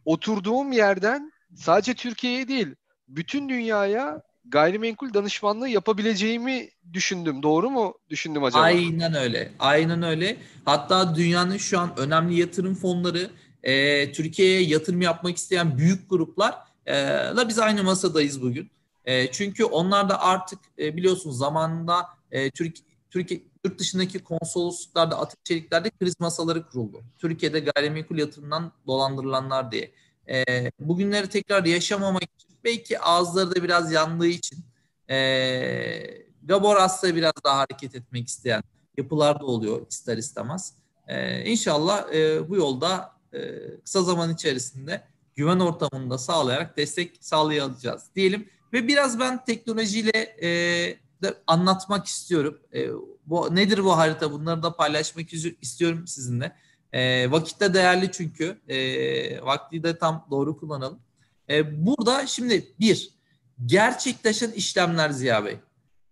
oturduğum 0.05 0.71
yerden 0.71 1.31
sadece 1.55 1.93
Türkiye'ye 1.93 2.47
değil 2.47 2.75
bütün 3.07 3.49
dünyaya 3.49 4.21
gayrimenkul 4.49 5.13
danışmanlığı 5.13 5.69
yapabileceğimi 5.69 6.69
düşündüm. 6.93 7.43
Doğru 7.43 7.69
mu 7.69 7.93
düşündüm 8.09 8.43
acaba? 8.43 8.61
Aynen 8.61 9.13
öyle. 9.13 9.51
Aynen 9.59 10.03
öyle. 10.03 10.37
Hatta 10.65 11.15
dünyanın 11.15 11.57
şu 11.57 11.79
an 11.79 11.93
önemli 11.97 12.39
yatırım 12.39 12.75
fonları 12.75 13.29
e, 13.63 14.11
Türkiye'ye 14.11 14.61
yatırım 14.61 15.01
yapmak 15.01 15.37
isteyen 15.37 15.77
büyük 15.77 16.09
gruplar 16.09 16.55
e, 16.87 17.47
biz 17.47 17.59
aynı 17.59 17.83
masadayız 17.83 18.41
bugün. 18.41 18.71
E, 19.05 19.31
çünkü 19.31 19.63
onlar 19.63 20.09
da 20.09 20.21
artık 20.21 20.59
e, 20.79 20.97
biliyorsunuz 20.97 21.37
zamanında 21.37 22.07
e, 22.31 22.51
Türk, 22.51 22.77
Türkiye 23.09 23.43
yurt 23.65 23.79
dışındaki 23.79 24.19
konsolosluklarda, 24.19 25.19
atık 25.19 25.45
çeliklerde 25.45 25.89
kriz 25.89 26.19
masaları 26.19 26.67
kuruldu. 26.67 27.03
Türkiye'de 27.17 27.59
gayrimenkul 27.59 28.17
yatırımından 28.17 28.71
dolandırılanlar 28.87 29.71
diye. 29.71 29.91
E, 30.29 30.71
bugünleri 30.79 31.29
tekrar 31.29 31.65
yaşamamak 31.65 32.23
için 32.23 32.46
belki 32.67 32.99
ağızları 32.99 33.55
da 33.55 33.63
biraz 33.63 33.91
yandığı 33.91 34.27
için 34.27 34.59
e, 35.09 35.17
Gaboras'ta 36.43 37.15
biraz 37.15 37.33
daha 37.43 37.57
hareket 37.57 37.95
etmek 37.95 38.27
isteyen 38.27 38.63
yapılar 38.97 39.39
da 39.39 39.45
oluyor 39.45 39.87
ister 39.89 40.17
istemez. 40.17 40.73
E, 41.07 41.45
inşallah 41.51 42.13
e, 42.13 42.49
bu 42.49 42.55
yolda 42.55 43.11
e, 43.33 43.39
kısa 43.83 44.03
zaman 44.03 44.33
içerisinde 44.33 45.03
güven 45.35 45.59
ortamında 45.59 46.17
sağlayarak 46.17 46.77
destek 46.77 47.17
sağlayacağız 47.19 48.03
diyelim. 48.15 48.49
Ve 48.73 48.87
biraz 48.87 49.19
ben 49.19 49.45
teknolojiyle 49.45 50.35
e, 50.41 50.49
de 51.23 51.33
anlatmak 51.47 52.05
istiyorum. 52.05 52.59
E, 52.73 52.89
bu 53.25 53.55
nedir 53.55 53.83
bu 53.83 53.97
harita? 53.97 54.31
Bunları 54.31 54.63
da 54.63 54.75
paylaşmak 54.75 55.33
istiyorum 55.61 56.07
sizinle. 56.07 56.55
E, 56.93 57.31
vakit 57.31 57.59
de 57.59 57.73
değerli 57.73 58.11
çünkü. 58.11 58.57
E, 58.67 59.41
vakti 59.41 59.83
de 59.83 59.97
tam 59.97 60.27
doğru 60.31 60.57
kullanalım. 60.57 60.99
E, 61.49 61.85
burada 61.85 62.27
şimdi 62.27 62.73
bir, 62.79 63.09
gerçekleşen 63.65 64.51
işlemler 64.51 65.09
Ziya 65.09 65.45
Bey. 65.45 65.59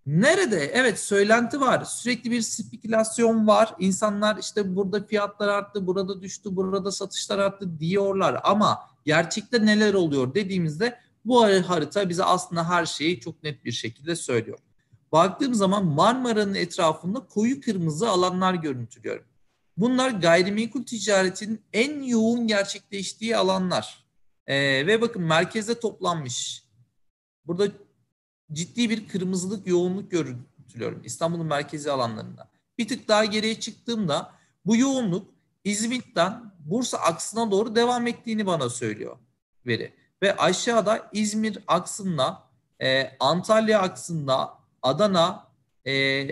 Nerede? 0.06 0.72
Evet 0.74 1.00
söylenti 1.00 1.62
var. 1.62 1.84
Sürekli 1.84 2.32
bir 2.32 2.42
spekülasyon 2.42 3.48
var. 3.48 3.76
İnsanlar 3.80 4.38
işte 4.38 4.76
burada 4.76 5.04
fiyatlar 5.04 5.48
arttı, 5.48 5.88
burada 5.88 6.22
düştü, 6.22 6.56
burada 6.56 6.92
satışlar 6.92 7.40
arttı 7.40 7.80
diyorlar. 7.80 8.42
Ama 8.44 8.80
gerçekte 9.06 9.66
neler 9.66 9.94
oluyor 9.94 10.34
dediğimizde 10.34 11.00
bu 11.26 11.44
harita 11.44 12.10
bize 12.10 12.24
aslında 12.24 12.70
her 12.70 12.86
şeyi 12.86 13.20
çok 13.20 13.44
net 13.44 13.66
bir 13.66 13.72
şekilde 13.72 14.16
söylüyor. 14.16 14.58
Baktığım 15.12 15.54
zaman 15.54 15.86
Marmara'nın 15.86 16.54
etrafında 16.54 17.20
koyu 17.20 17.62
kırmızı 17.62 18.10
alanlar 18.10 18.54
görüntülüyorum. 18.54 19.26
Bunlar 19.78 20.10
gayrimenkul 20.10 20.84
ticaretinin 20.84 21.62
en 21.74 22.02
yoğun 22.02 22.48
gerçekleştiği 22.48 23.38
alanlar. 23.38 24.05
Ee, 24.48 24.88
ve 24.88 25.02
bakın 25.02 25.22
merkezde 25.22 25.80
toplanmış. 25.80 26.66
Burada 27.46 27.68
ciddi 28.52 28.90
bir 28.90 29.08
kırmızılık 29.08 29.68
yoğunluk 29.68 30.12
görüntülüyorum 30.12 31.02
İstanbul'un 31.04 31.46
merkezi 31.46 31.92
alanlarında. 31.92 32.50
Bir 32.78 32.88
tık 32.88 33.08
daha 33.08 33.26
geriye 33.26 33.60
çıktığımda 33.60 34.34
bu 34.66 34.78
yoğunluk 34.78 35.34
İzmit'ten 35.64 36.54
Bursa 36.60 36.98
aksına 36.98 37.52
doğru 37.52 37.76
devam 37.76 38.08
ettiğini 38.08 38.46
bana 38.46 38.70
söylüyor 38.70 39.18
veri. 39.66 39.94
Ve 40.24 40.36
aşağıda 40.38 41.10
İzmir 41.14 41.60
aksında, 41.68 42.44
e, 42.82 43.18
Antalya 43.20 43.82
aksında, 43.82 44.58
Adana, 44.82 45.48
e, 45.88 46.26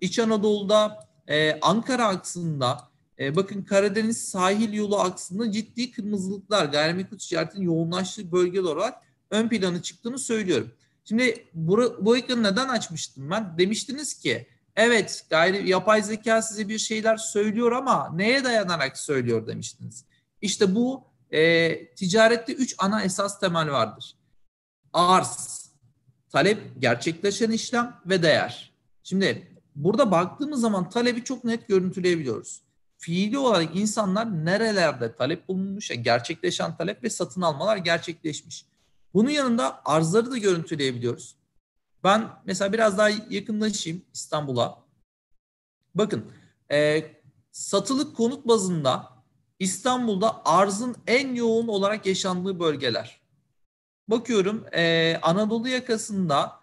İç 0.00 0.18
Anadolu'da, 0.18 1.08
e, 1.28 1.60
Ankara 1.60 2.06
aksında, 2.06 2.85
e, 3.20 3.36
bakın 3.36 3.62
Karadeniz 3.62 4.28
sahil 4.28 4.72
yolu 4.72 5.00
aksında 5.00 5.52
ciddi 5.52 5.90
kırmızılıklar 5.92 6.66
gayrimenkul 6.66 7.18
ticaretin 7.18 7.62
yoğunlaştığı 7.62 8.32
bölge 8.32 8.60
olarak 8.60 9.02
ön 9.30 9.48
planı 9.48 9.82
çıktığını 9.82 10.18
söylüyorum. 10.18 10.72
Şimdi 11.04 11.46
bu, 11.54 11.96
bu 12.00 12.16
ekranı 12.16 12.42
neden 12.42 12.68
açmıştım 12.68 13.30
ben? 13.30 13.58
Demiştiniz 13.58 14.14
ki 14.14 14.46
evet 14.76 15.26
gayri 15.30 15.68
yapay 15.68 16.02
zeka 16.02 16.42
size 16.42 16.68
bir 16.68 16.78
şeyler 16.78 17.16
söylüyor 17.16 17.72
ama 17.72 18.12
neye 18.14 18.44
dayanarak 18.44 18.98
söylüyor 18.98 19.46
demiştiniz. 19.46 20.04
İşte 20.42 20.74
bu 20.74 21.04
e, 21.30 21.94
ticarette 21.94 22.52
üç 22.52 22.74
ana 22.78 23.02
esas 23.02 23.40
temel 23.40 23.70
vardır. 23.70 24.16
Arz, 24.92 25.66
talep, 26.32 26.62
gerçekleşen 26.78 27.50
işlem 27.50 28.00
ve 28.06 28.22
değer. 28.22 28.72
Şimdi 29.02 29.56
burada 29.74 30.10
baktığımız 30.10 30.60
zaman 30.60 30.90
talebi 30.90 31.24
çok 31.24 31.44
net 31.44 31.68
görüntüleyebiliyoruz. 31.68 32.65
Fiili 33.06 33.38
olarak 33.38 33.76
insanlar 33.76 34.44
nerelerde 34.44 35.16
talep 35.16 35.48
bulunmuş, 35.48 35.90
yani 35.90 36.02
gerçekleşen 36.02 36.76
talep 36.76 37.02
ve 37.04 37.10
satın 37.10 37.40
almalar 37.40 37.76
gerçekleşmiş. 37.76 38.64
Bunun 39.14 39.30
yanında 39.30 39.80
arzları 39.84 40.30
da 40.30 40.38
görüntüleyebiliyoruz. 40.38 41.36
Ben 42.04 42.28
mesela 42.44 42.72
biraz 42.72 42.98
daha 42.98 43.08
yakınlaşayım 43.30 44.02
İstanbul'a. 44.14 44.78
Bakın 45.94 46.32
e, 46.70 47.04
satılık 47.52 48.16
konut 48.16 48.48
bazında 48.48 49.12
İstanbul'da 49.58 50.44
arzın 50.44 50.96
en 51.06 51.34
yoğun 51.34 51.68
olarak 51.68 52.06
yaşandığı 52.06 52.60
bölgeler. 52.60 53.20
Bakıyorum 54.08 54.66
e, 54.72 55.16
Anadolu 55.22 55.68
yakasında 55.68 56.55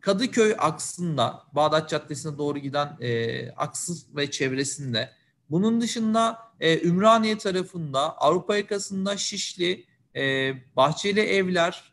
Kadıköy 0.00 0.54
aksında 0.58 1.42
Bağdat 1.52 1.90
Caddesi'ne 1.90 2.38
doğru 2.38 2.58
giden 2.58 2.96
e, 3.00 3.50
aksı 3.50 4.16
ve 4.16 4.30
çevresinde. 4.30 5.10
Bunun 5.50 5.80
dışında 5.80 6.38
e, 6.60 6.88
Ümraniye 6.88 7.38
tarafında 7.38 8.16
Avrupa 8.16 8.56
yakasında 8.56 9.16
Şişli, 9.16 9.86
e, 10.16 10.52
Bahçeli 10.76 11.20
Evler, 11.20 11.92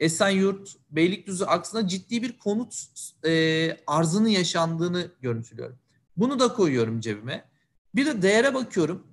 Esenyurt, 0.00 0.76
Beylikdüzü 0.90 1.44
aksında 1.44 1.88
ciddi 1.88 2.22
bir 2.22 2.38
konut 2.38 2.74
e, 3.24 3.76
arzının 3.86 4.28
yaşandığını 4.28 5.10
görüntülüyorum. 5.20 5.78
Bunu 6.16 6.40
da 6.40 6.52
koyuyorum 6.52 7.00
cebime. 7.00 7.44
Bir 7.94 8.06
de 8.06 8.22
değere 8.22 8.54
bakıyorum. 8.54 9.06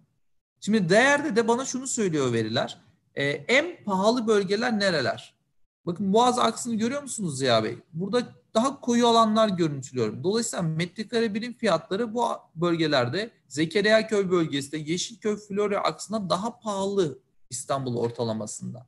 Şimdi 0.59 0.89
değerde 0.89 1.35
de 1.35 1.47
bana 1.47 1.65
şunu 1.65 1.87
söylüyor 1.87 2.33
veriler. 2.33 2.81
E, 3.15 3.25
en 3.25 3.83
pahalı 3.83 4.27
bölgeler 4.27 4.79
nereler? 4.79 5.38
Bakın 5.85 6.13
Boğaz 6.13 6.39
aksını 6.39 6.75
görüyor 6.75 7.01
musunuz 7.01 7.37
Ziya 7.37 7.63
Bey? 7.63 7.77
Burada 7.93 8.35
daha 8.53 8.81
koyu 8.81 9.07
alanlar 9.07 9.49
görüntülüyorum. 9.49 10.23
Dolayısıyla 10.23 10.63
metrekare 10.63 11.33
birim 11.33 11.53
fiyatları 11.53 12.13
bu 12.13 12.27
bölgelerde 12.55 13.31
Zekeriya 13.47 14.07
Köy 14.07 14.31
bölgesinde 14.31 14.77
Yeşilköy 14.77 15.35
Florya 15.35 15.79
aksına 15.79 16.29
daha 16.29 16.59
pahalı 16.59 17.19
İstanbul 17.49 17.97
ortalamasında. 17.97 18.87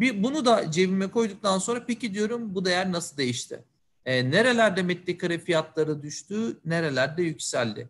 Bir, 0.00 0.22
bunu 0.22 0.44
da 0.44 0.70
cebime 0.70 1.10
koyduktan 1.10 1.58
sonra 1.58 1.86
peki 1.86 2.14
diyorum 2.14 2.54
bu 2.54 2.64
değer 2.64 2.92
nasıl 2.92 3.16
değişti? 3.16 3.64
E, 4.04 4.30
nerelerde 4.30 4.82
metrekare 4.82 5.38
fiyatları 5.38 6.02
düştü, 6.02 6.60
nerelerde 6.64 7.22
yükseldi? 7.22 7.88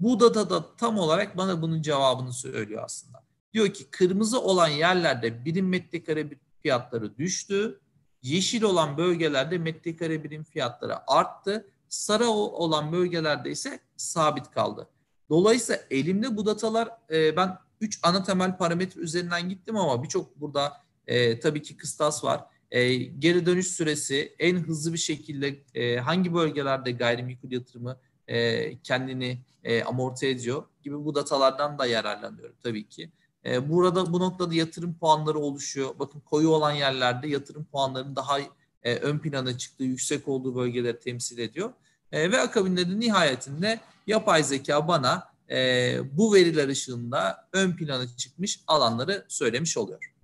Bu 0.00 0.20
data 0.20 0.50
da 0.50 0.76
tam 0.76 0.98
olarak 0.98 1.36
bana 1.36 1.62
bunun 1.62 1.82
cevabını 1.82 2.32
söylüyor 2.32 2.82
aslında. 2.84 3.24
Diyor 3.52 3.68
ki 3.68 3.84
kırmızı 3.90 4.40
olan 4.40 4.68
yerlerde 4.68 5.44
birim 5.44 5.68
metrekare 5.68 6.28
fiyatları 6.62 7.18
düştü. 7.18 7.80
Yeşil 8.24 8.62
olan 8.62 8.96
bölgelerde 8.96 9.58
metrekare 9.58 10.24
birim 10.24 10.44
fiyatları 10.44 11.10
arttı. 11.10 11.66
Sarı 11.88 12.28
olan 12.28 12.92
bölgelerde 12.92 13.50
ise 13.50 13.80
sabit 13.96 14.50
kaldı. 14.50 14.88
Dolayısıyla 15.30 15.82
elimde 15.90 16.36
bu 16.36 16.46
datalar 16.46 16.88
e, 17.10 17.36
ben 17.36 17.58
3 17.80 18.00
ana 18.02 18.22
temel 18.22 18.56
parametre 18.56 19.00
üzerinden 19.00 19.48
gittim 19.48 19.76
ama 19.76 20.02
birçok 20.02 20.40
burada 20.40 20.72
e, 21.06 21.40
tabii 21.40 21.62
ki 21.62 21.76
kıstas 21.76 22.24
var. 22.24 22.44
E, 22.70 22.94
geri 22.94 23.46
dönüş 23.46 23.66
süresi 23.66 24.34
en 24.38 24.56
hızlı 24.56 24.92
bir 24.92 24.98
şekilde 24.98 25.56
e, 25.74 25.96
hangi 25.96 26.34
bölgelerde 26.34 26.92
gayrimenkul 26.92 27.52
yatırımı 27.52 27.96
e, 28.28 28.78
kendini 28.78 29.38
e, 29.64 29.82
amorti 29.82 30.26
ediyor 30.26 30.64
gibi 30.82 31.04
bu 31.04 31.14
datalardan 31.14 31.78
da 31.78 31.86
yararlanıyorum 31.86 32.56
tabii 32.62 32.88
ki. 32.88 33.10
E, 33.46 33.70
burada 33.70 34.12
bu 34.12 34.20
noktada 34.20 34.54
yatırım 34.54 34.94
puanları 34.94 35.38
oluşuyor. 35.38 35.98
Bakın 35.98 36.20
koyu 36.20 36.48
olan 36.48 36.72
yerlerde 36.72 37.28
yatırım 37.28 37.64
puanlarının 37.64 38.16
daha 38.16 38.38
e, 38.82 38.94
ön 38.94 39.18
plana 39.18 39.58
çıktığı, 39.58 39.84
yüksek 39.84 40.28
olduğu 40.28 40.56
bölgeleri 40.56 41.00
temsil 41.00 41.38
ediyor. 41.38 41.72
E, 42.12 42.32
ve 42.32 42.40
akabinde 42.40 42.90
de 42.90 43.00
nihayetinde 43.00 43.80
yapay 44.06 44.42
zeka 44.42 44.88
bana 44.88 45.34
e, 45.50 45.98
bu 46.12 46.34
veriler 46.34 46.68
ışığında 46.68 47.48
ön 47.52 47.76
plana 47.76 48.16
çıkmış 48.16 48.60
alanları 48.66 49.24
söylemiş 49.28 49.76
oluyor. 49.76 50.14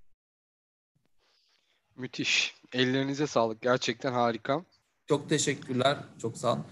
Müthiş. 1.97 2.55
Ellerinize 2.73 3.27
sağlık. 3.27 3.62
Gerçekten 3.62 4.12
harika. 4.12 4.64
Çok 5.07 5.29
teşekkürler. 5.29 5.99
Çok 6.23 6.39
sağ 6.39 6.53
olun. 6.53 6.64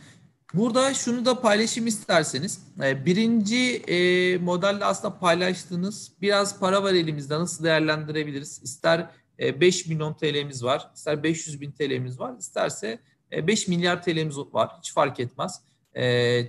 Burada 0.55 0.95
şunu 0.95 1.25
da 1.25 1.41
paylaşayım 1.41 1.87
isterseniz. 1.87 2.61
Ee, 2.83 3.07
birinci 3.07 3.77
e, 3.77 4.39
modelde 4.39 4.85
aslında 4.85 5.19
paylaştığınız 5.19 6.13
biraz 6.21 6.61
para 6.61 6.83
var 6.83 6.95
elimizde 6.95 7.35
nasıl 7.35 7.65
değerlendirebiliriz? 7.65 8.61
İster 8.63 9.11
5 9.39 9.87
e, 9.87 9.89
milyon 9.89 10.15
TL'miz 10.15 10.65
var, 10.65 10.91
ister 10.95 11.23
500 11.23 11.61
bin 11.61 11.73
TL'miz 11.73 12.21
var, 12.21 12.39
isterse 12.39 12.99
5 13.33 13.69
e, 13.69 13.71
milyar 13.71 14.03
TL'miz 14.03 14.39
var. 14.39 14.71
Hiç 14.79 14.93
fark 14.93 15.21
etmez. 15.21 15.61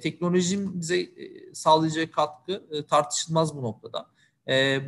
Teknolojinin 0.01 0.81
bize 0.81 1.09
sağlayacağı 1.53 2.11
katkı 2.11 2.85
tartışılmaz 2.89 3.55
bu 3.55 3.63
noktada. 3.63 4.05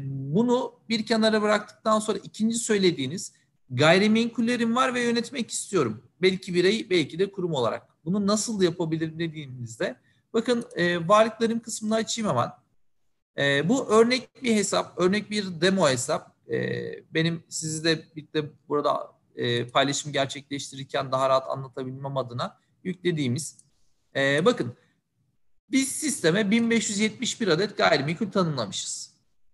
Bunu 0.03 0.73
bir 0.89 1.05
kenara 1.05 1.41
bıraktıktan 1.41 1.99
sonra 1.99 2.17
ikinci 2.17 2.55
söylediğiniz 2.55 3.33
Gayrimenkullerim 3.69 4.75
var 4.75 4.93
ve 4.93 5.01
yönetmek 5.01 5.51
istiyorum. 5.51 6.03
Belki 6.21 6.53
birey, 6.53 6.89
belki 6.89 7.19
de 7.19 7.31
kurum 7.31 7.53
olarak. 7.53 7.90
Bunu 8.05 8.27
nasıl 8.27 8.61
yapabilirim 8.61 9.19
dediğimizde 9.19 9.95
bakın 10.33 10.65
e, 10.75 11.07
varlıklarım 11.07 11.59
kısmını 11.59 11.95
açayım 11.95 12.29
hemen. 12.29 12.51
E, 13.37 13.69
bu 13.69 13.89
örnek 13.89 14.43
bir 14.43 14.55
hesap, 14.55 14.99
örnek 14.99 15.31
bir 15.31 15.61
demo 15.61 15.89
hesap. 15.89 16.35
E, 16.51 16.79
benim 17.13 17.43
sizle 17.49 18.05
birlikte 18.15 18.43
burada 18.69 19.11
e, 19.35 19.67
paylaşım 19.67 20.11
gerçekleştirirken 20.11 21.11
daha 21.11 21.29
rahat 21.29 21.49
anlatabilmem 21.49 22.17
adına 22.17 22.57
yüklediğimiz. 22.83 23.57
E, 24.15 24.45
bakın 24.45 24.73
biz 25.71 25.91
sisteme 25.91 26.51
1571 26.51 27.47
adet 27.47 27.77
gayrimenkul 27.77 28.31
tanımlamışız. 28.31 29.11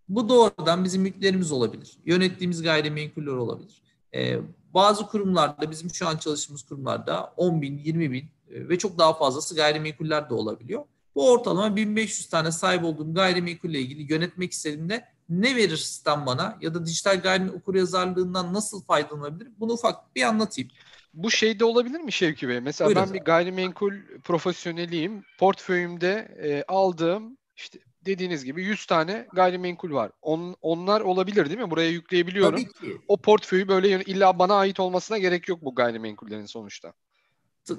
Bu 0.10 0.30
doğrudan 0.30 0.84
bizim 0.84 1.06
yüklerimiz 1.06 1.52
olabilir. 1.52 1.98
Yönettiğimiz 2.06 2.62
gayrimenkuller 2.62 3.32
olabilir. 3.32 3.82
E, 4.16 4.40
bazı 4.74 5.08
kurumlarda 5.08 5.72
bizim 5.72 5.90
şu 5.90 6.08
an 6.08 6.18
çalıştığımız 6.18 6.64
kurumlarda 6.64 7.34
10 7.38 7.62
bin, 7.62 7.78
20 7.78 8.12
bin 8.12 8.26
ve 8.50 8.78
çok 8.78 8.98
daha 8.98 9.14
fazlası 9.14 9.56
gayrimenkuller 9.56 10.30
de 10.30 10.34
olabiliyor. 10.34 10.84
Bu 11.16 11.32
ortalama 11.32 11.76
1500 11.76 12.30
tane 12.30 12.52
sahip 12.52 12.84
olduğum 12.84 13.14
gayrimenkulle 13.14 13.80
ilgili 13.80 14.14
yönetmek 14.14 14.52
istediğimde 14.52 15.06
ne 15.30 15.56
verir 15.56 15.78
sistem 15.78 16.26
bana 16.26 16.58
ya 16.62 16.74
da 16.74 16.86
dijital 16.86 17.22
gayrimenkul 17.22 17.60
okuryazarlığından 17.60 18.54
nasıl 18.54 18.84
faydalanabilir? 18.84 19.52
Bunu 19.60 19.74
ufak 19.74 20.16
bir 20.16 20.24
anlatayım. 20.24 20.70
Bu 21.14 21.32
şeyde 21.32 21.66
olabilir 21.66 22.00
mi 22.00 22.12
Şevki 22.12 22.50
Bey? 22.50 22.60
Mesela 22.60 22.88
Buyurun. 22.88 23.04
ben 23.06 23.14
bir 23.14 23.20
gayrimenkul 23.20 23.94
profesyoneliyim. 24.24 25.24
Portföyümde 25.40 26.36
e, 26.44 26.64
aldığım 26.68 27.38
işte 27.56 27.80
dediğiniz 28.06 28.46
gibi 28.46 28.64
100 28.64 28.86
tane 28.86 29.28
gayrimenkul 29.34 29.92
var. 29.92 30.12
On, 30.22 30.56
onlar 30.62 31.02
olabilir 31.02 31.46
değil 31.46 31.60
mi? 31.60 31.72
Buraya 31.72 31.90
yükleyebiliyorum. 31.90 32.64
Tabii 32.64 32.74
ki. 32.74 33.02
O 33.08 33.18
portföyü 33.18 33.68
böyle 33.68 34.04
illa 34.04 34.40
bana 34.40 34.56
ait 34.56 34.80
olmasına 34.80 35.18
gerek 35.18 35.48
yok 35.48 35.60
bu 35.62 35.76
gayrimenkullerin 35.76 36.46
sonuçta. 36.46 36.94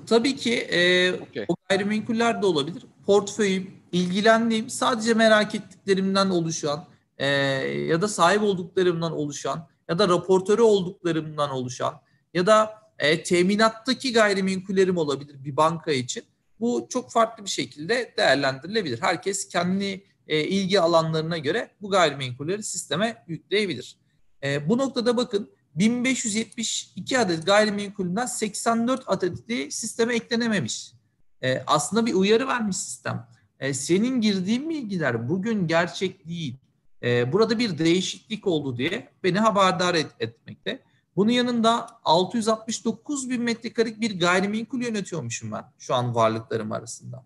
Tabii 0.07 0.37
ki 0.37 0.55
e, 0.55 1.13
okay. 1.13 1.45
o 1.49 1.55
gayrimenkuller 1.69 2.43
de 2.43 2.47
olabilir. 2.47 2.83
Portföyüm, 3.07 3.71
ilgilendiğim, 3.93 4.71
sadece 4.71 5.15
merak 5.15 5.55
ettiklerimden 5.55 6.31
oluşan 6.31 6.85
e, 7.19 7.27
ya 7.27 8.03
da 8.03 8.09
sahip 8.09 8.43
olduklarımdan 8.43 9.13
oluşan 9.13 9.69
ya 9.89 9.99
da 9.99 10.09
raportörü 10.09 10.63
olduklarımdan 10.63 11.51
oluşan 11.51 12.01
ya 12.35 12.47
da 12.47 12.75
e, 12.99 13.23
teminattaki 13.23 14.13
gayrimenkullerim 14.13 14.97
olabilir 14.97 15.45
bir 15.45 15.57
banka 15.57 15.93
için. 15.93 16.25
Bu 16.61 16.87
çok 16.91 17.13
farklı 17.13 17.45
bir 17.45 17.51
şekilde 17.51 18.15
değerlendirilebilir. 18.17 19.03
Herkes 19.03 19.49
kendi 19.49 20.05
e, 20.29 20.45
ilgi 20.45 20.81
alanlarına 20.81 21.39
göre 21.39 21.71
bu 21.81 21.91
gayrimenkulleri 21.91 22.63
sisteme 22.63 23.25
yükleyebilir. 23.29 23.97
E, 24.43 24.69
bu 24.69 24.79
noktada 24.79 25.17
bakın 25.17 25.51
1572 25.75 27.19
adet 27.19 27.47
gayrimenkulünden 27.47 28.27
84 28.27 29.03
adeti 29.07 29.71
sisteme 29.71 30.15
eklenememiş. 30.15 30.93
E, 31.43 31.63
aslında 31.67 32.07
bir 32.07 32.15
uyarı 32.15 32.49
vermiş 32.49 32.77
sistem. 32.77 33.29
E, 33.61 33.75
senin 33.75 34.21
girdiğin 34.21 34.71
bilgiler 34.71 35.29
bugün 35.29 35.67
gerçek 35.67 36.29
değil. 36.29 36.57
E, 37.03 37.33
burada 37.33 37.59
bir 37.59 37.79
değişiklik 37.79 38.47
oldu 38.47 38.77
diye 38.77 39.09
beni 39.25 39.39
haberdar 39.39 39.95
et, 39.95 40.11
etmekte. 40.21 40.83
Bunun 41.17 41.31
yanında 41.31 41.87
669 42.05 43.31
bin 43.31 43.43
metrekarelik 43.43 44.01
bir 44.01 44.21
gayrimenkul 44.21 44.83
yönetiyormuşum 44.83 45.53
ben 45.53 45.65
şu 45.79 45.95
an 45.95 46.15
varlıklarım 46.15 46.73
arasında. 46.73 47.25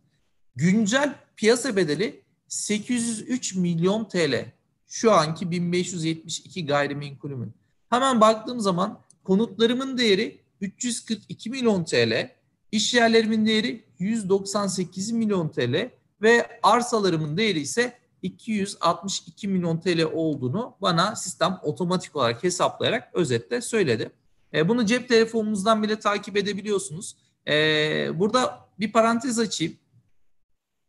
Güncel 0.57 1.15
piyasa 1.37 1.77
bedeli 1.77 2.23
803 2.49 3.55
milyon 3.55 4.05
TL. 4.05 4.53
Şu 4.87 5.13
anki 5.13 5.51
1572 5.51 6.67
gayrimenkulümün. 6.67 7.55
Hemen 7.93 8.21
baktığım 8.21 8.61
zaman 8.61 9.01
konutlarımın 9.25 9.99
değeri 9.99 10.41
342 10.61 11.51
milyon 11.51 11.85
TL, 11.85 12.31
iş 12.73 12.95
yerlerimin 12.95 13.47
değeri 13.47 13.85
198 13.99 15.11
milyon 15.13 15.49
TL 15.49 15.91
ve 16.23 16.61
arsalarımın 16.63 17.37
değeri 17.37 17.61
ise 17.61 17.99
262 18.23 19.49
milyon 19.49 19.81
TL 19.81 20.03
olduğunu 20.03 20.77
bana 20.83 21.17
sistem 21.17 21.59
otomatik 21.63 22.17
olarak 22.17 22.45
hesaplayarak 22.45 23.11
özetle 23.15 23.61
söyledi. 23.61 24.11
E, 24.55 24.69
bunu 24.69 24.87
cep 24.87 25.09
telefonumuzdan 25.09 25.83
bile 25.83 25.99
takip 25.99 26.37
edebiliyorsunuz. 26.37 27.17
E, 27.49 27.55
burada 28.19 28.69
bir 28.81 28.93
parantez 28.93 29.39
açayım. 29.39 29.77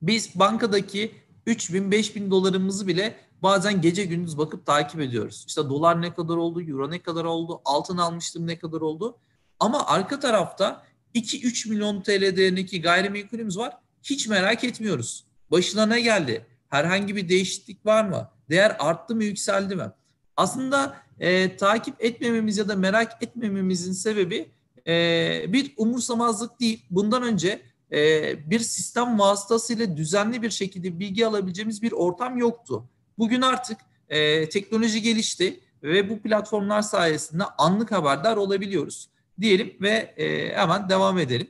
Biz 0.01 0.35
bankadaki 0.35 1.15
3 1.45 1.73
bin 1.73 1.91
5 1.91 2.15
bin 2.15 2.31
dolarımızı 2.31 2.87
bile 2.87 3.15
bazen 3.43 3.81
gece 3.81 4.05
gündüz 4.05 4.37
bakıp 4.37 4.65
takip 4.65 5.01
ediyoruz. 5.01 5.45
İşte 5.47 5.69
dolar 5.69 6.01
ne 6.01 6.13
kadar 6.13 6.35
oldu, 6.35 6.61
euro 6.61 6.91
ne 6.91 7.01
kadar 7.01 7.25
oldu, 7.25 7.61
altın 7.65 7.97
almıştım 7.97 8.47
ne 8.47 8.59
kadar 8.59 8.81
oldu. 8.81 9.17
Ama 9.59 9.85
arka 9.87 10.19
tarafta 10.19 10.83
2-3 11.15 11.69
milyon 11.69 12.01
TL 12.01 12.35
değerindeki 12.37 12.81
gayrimenkulümüz 12.81 13.57
var. 13.57 13.77
Hiç 14.03 14.27
merak 14.27 14.63
etmiyoruz. 14.63 15.25
Başına 15.51 15.85
ne 15.85 16.01
geldi? 16.01 16.45
Herhangi 16.69 17.15
bir 17.15 17.29
değişiklik 17.29 17.85
var 17.85 18.05
mı? 18.05 18.29
Değer 18.49 18.75
arttı 18.79 19.15
mı, 19.15 19.23
yükseldi 19.23 19.75
mi? 19.75 19.91
Aslında 20.37 20.95
e, 21.19 21.57
takip 21.57 22.03
etmememiz 22.03 22.57
ya 22.57 22.67
da 22.67 22.75
merak 22.75 23.23
etmememizin 23.23 23.91
sebebi 23.91 24.51
e, 24.87 25.45
bir 25.53 25.73
umursamazlık 25.77 26.59
değil. 26.59 26.85
Bundan 26.89 27.23
önce 27.23 27.61
e, 27.91 28.49
bir 28.49 28.59
sistem 28.59 29.19
vasıtasıyla 29.19 29.97
düzenli 29.97 30.41
bir 30.41 30.49
şekilde 30.49 30.99
bilgi 30.99 31.27
alabileceğimiz 31.27 31.81
bir 31.81 31.91
ortam 31.91 32.37
yoktu. 32.37 32.83
Bugün 33.17 33.41
artık 33.41 33.77
e, 34.09 34.49
teknoloji 34.49 35.01
gelişti 35.01 35.59
ve 35.83 36.09
bu 36.09 36.21
platformlar 36.21 36.81
sayesinde 36.81 37.43
anlık 37.43 37.91
haberdar 37.91 38.37
olabiliyoruz 38.37 39.09
diyelim 39.41 39.77
ve 39.81 40.13
e, 40.17 40.55
hemen 40.55 40.89
devam 40.89 41.19
edelim. 41.19 41.47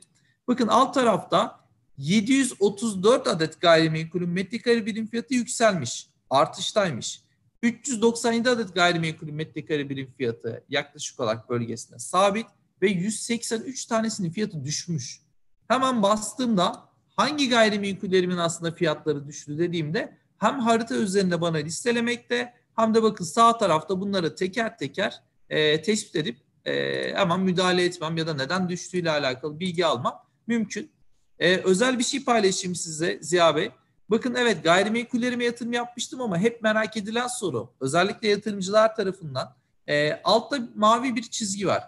Bakın 0.48 0.68
alt 0.68 0.94
tarafta 0.94 1.60
734 1.98 3.26
adet 3.26 3.60
gayrimenkulün 3.60 4.28
metrekare 4.28 4.86
birim 4.86 5.06
fiyatı 5.06 5.34
yükselmiş, 5.34 6.08
artıştaymış. 6.30 7.24
397 7.62 8.50
adet 8.50 8.74
gayrimenkulün 8.74 9.34
metrekare 9.34 9.88
birim 9.88 10.14
fiyatı 10.16 10.64
yaklaşık 10.68 11.20
olarak 11.20 11.50
bölgesinde 11.50 11.98
sabit 11.98 12.46
ve 12.82 12.88
183 12.90 13.86
tanesinin 13.86 14.30
fiyatı 14.30 14.64
düşmüş. 14.64 15.20
Hemen 15.68 16.02
bastığımda 16.02 16.88
hangi 17.16 17.48
gayrimenkullerimin 17.48 18.36
aslında 18.36 18.72
fiyatları 18.72 19.28
düştü 19.28 19.58
dediğimde 19.58 20.18
hem 20.44 20.60
harita 20.60 20.94
üzerinde 20.94 21.40
bana 21.40 21.56
listelemekte 21.56 22.54
hem 22.76 22.94
de 22.94 23.02
bakın 23.02 23.24
sağ 23.24 23.58
tarafta 23.58 24.00
bunları 24.00 24.34
teker 24.34 24.78
teker 24.78 25.22
e, 25.50 25.82
tespit 25.82 26.16
edip 26.16 26.38
e, 26.64 26.72
hemen 27.14 27.40
müdahale 27.40 27.84
etmem 27.84 28.16
ya 28.16 28.26
da 28.26 28.34
neden 28.34 28.68
düştüğüyle 28.68 29.10
alakalı 29.10 29.60
bilgi 29.60 29.86
almam 29.86 30.22
mümkün. 30.46 30.90
E, 31.38 31.56
özel 31.56 31.98
bir 31.98 32.04
şey 32.04 32.24
paylaşayım 32.24 32.74
size 32.74 33.18
Ziya 33.22 33.56
Bey. 33.56 33.70
Bakın 34.08 34.34
evet 34.34 34.64
gayrimenkullerime 34.64 35.44
yatırım 35.44 35.72
yapmıştım 35.72 36.20
ama 36.20 36.38
hep 36.38 36.62
merak 36.62 36.96
edilen 36.96 37.26
soru 37.26 37.72
özellikle 37.80 38.28
yatırımcılar 38.28 38.96
tarafından 38.96 39.56
e, 39.86 40.12
altta 40.24 40.58
mavi 40.74 41.16
bir 41.16 41.22
çizgi 41.22 41.66
var. 41.66 41.84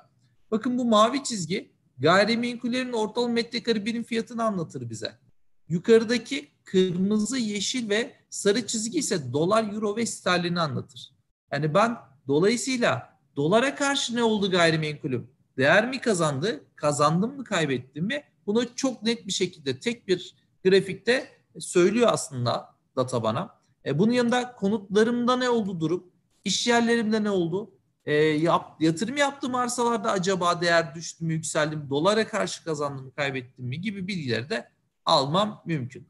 Bakın 0.51 0.79
bu 0.79 0.85
mavi 0.85 1.25
çizgi 1.25 1.71
gayrimenkullerin 1.99 2.93
ortalama 2.93 3.33
metrekare 3.33 3.85
birim 3.85 4.05
fiyatını 4.05 4.45
anlatır 4.45 4.91
bize. 4.91 5.26
Yukarıdaki 5.69 6.49
kırmızı, 6.65 7.39
yeşil 7.39 7.91
ve 7.91 8.13
sarı 8.31 8.67
çizgi 8.67 8.99
ise 8.99 9.33
dolar, 9.33 9.73
euro 9.73 9.97
ve 9.97 10.07
sterlini 10.07 10.61
anlatır. 10.61 11.11
Yani 11.53 11.75
ben 11.75 11.97
dolayısıyla 12.29 13.19
dolara 13.37 13.75
karşı 13.75 14.17
ne 14.17 14.23
oldu 14.23 14.51
gayrimenkulüm? 14.51 15.31
Değer 15.59 15.91
mi 15.91 16.01
kazandı? 16.01 16.65
Kazandım 16.77 17.37
mı 17.37 17.45
kaybettim 17.45 18.05
mi? 18.05 18.23
Bunu 18.47 18.75
çok 18.75 19.03
net 19.03 19.27
bir 19.27 19.33
şekilde 19.33 19.81
tek 19.81 20.09
bir 20.09 20.35
grafikte 20.65 21.29
söylüyor 21.59 22.09
aslında 22.13 22.75
data 22.97 23.23
bana. 23.23 23.55
E, 23.87 23.99
bunun 23.99 24.13
yanında 24.13 24.53
konutlarımda 24.53 25.37
ne 25.37 25.49
oldu 25.49 25.81
durum? 25.81 26.07
İş 26.45 26.67
yerlerimde 26.67 27.25
ne 27.25 27.31
oldu? 27.31 27.71
E, 28.05 28.15
yap, 28.15 28.77
yatırım 28.81 29.17
yaptığım 29.17 29.55
arsalarda 29.55 30.11
acaba 30.11 30.61
değer 30.61 30.95
düştü 30.95 31.25
mü, 31.25 31.33
yükseldi 31.33 31.77
mi, 31.77 31.91
dolara 31.91 32.29
karşı 32.29 32.65
kazandım 32.65 33.05
mı, 33.05 33.13
kaybettim 33.17 33.65
mi 33.65 33.81
gibi 33.81 34.09
bilgileri 34.09 34.51
de 34.51 34.71
almam 35.07 35.63
mümkün. 35.67 36.09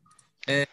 E, 0.49 0.67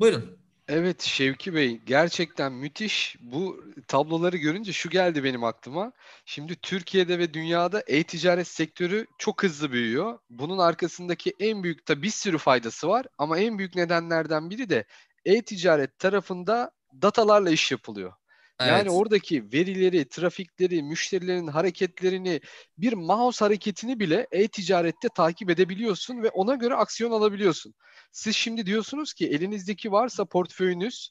buyurun. 0.00 0.38
Evet 0.68 1.02
Şevki 1.02 1.54
Bey 1.54 1.80
gerçekten 1.86 2.52
müthiş. 2.52 3.16
Bu 3.20 3.64
tabloları 3.88 4.36
görünce 4.36 4.72
şu 4.72 4.90
geldi 4.90 5.24
benim 5.24 5.44
aklıma. 5.44 5.92
Şimdi 6.24 6.56
Türkiye'de 6.56 7.18
ve 7.18 7.34
dünyada 7.34 7.82
e-ticaret 7.86 8.48
sektörü 8.48 9.06
çok 9.18 9.42
hızlı 9.42 9.72
büyüyor. 9.72 10.18
Bunun 10.30 10.58
arkasındaki 10.58 11.34
en 11.40 11.62
büyük 11.62 11.88
de 11.88 12.02
bir 12.02 12.10
sürü 12.10 12.38
faydası 12.38 12.88
var 12.88 13.06
ama 13.18 13.38
en 13.38 13.58
büyük 13.58 13.74
nedenlerden 13.74 14.50
biri 14.50 14.68
de 14.68 14.84
e-ticaret 15.24 15.98
tarafında 15.98 16.70
datalarla 17.02 17.50
iş 17.50 17.72
yapılıyor. 17.72 18.12
Evet. 18.60 18.72
Yani 18.72 18.90
oradaki 18.90 19.52
verileri, 19.52 20.08
trafikleri, 20.08 20.82
müşterilerin 20.82 21.46
hareketlerini, 21.46 22.40
bir 22.78 22.92
mouse 22.92 23.44
hareketini 23.44 24.00
bile 24.00 24.26
e-ticarette 24.32 25.08
takip 25.16 25.50
edebiliyorsun 25.50 26.22
ve 26.22 26.28
ona 26.30 26.54
göre 26.54 26.74
aksiyon 26.74 27.10
alabiliyorsun. 27.10 27.74
Siz 28.12 28.36
şimdi 28.36 28.66
diyorsunuz 28.66 29.14
ki 29.14 29.26
elinizdeki 29.26 29.92
varsa 29.92 30.24
portföyünüz, 30.24 31.10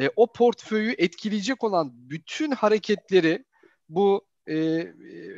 e, 0.00 0.10
o 0.16 0.32
portföyü 0.32 0.94
etkileyecek 0.98 1.64
olan 1.64 1.90
bütün 1.94 2.50
hareketleri 2.50 3.44
bu 3.88 4.26
e, 4.46 4.54
e, 4.54 4.92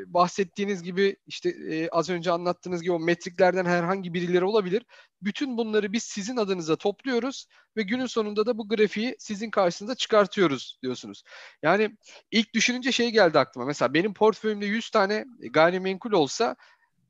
bahsettiğiniz 0.07 0.83
gibi 0.83 1.17
işte 1.27 1.49
e, 1.49 1.89
az 1.89 2.11
önce 2.11 2.31
anlattığınız 2.31 2.83
gibi 2.83 2.93
o 2.93 2.99
metriklerden 2.99 3.65
herhangi 3.65 4.15
birileri 4.15 4.45
olabilir. 4.45 4.83
Bütün 5.23 5.57
bunları 5.57 5.93
biz 5.93 6.03
sizin 6.03 6.37
adınıza 6.37 6.77
topluyoruz 6.77 7.47
ve 7.77 7.83
günün 7.83 8.07
sonunda 8.07 8.47
da 8.47 8.59
bu 8.59 8.69
grafiği 8.69 9.17
sizin 9.19 9.51
karşınıza 9.51 9.95
çıkartıyoruz 9.95 10.79
diyorsunuz. 10.83 11.23
Yani 11.63 11.97
ilk 12.31 12.55
düşününce 12.55 12.93
şey 12.93 13.11
geldi 13.11 13.39
aklıma. 13.39 13.67
Mesela 13.67 13.95
benim 13.95 14.15
portföyümde 14.15 14.67
100 14.67 14.91
tane 14.91 15.25
gayrimenkul 15.51 16.13
olsa 16.13 16.57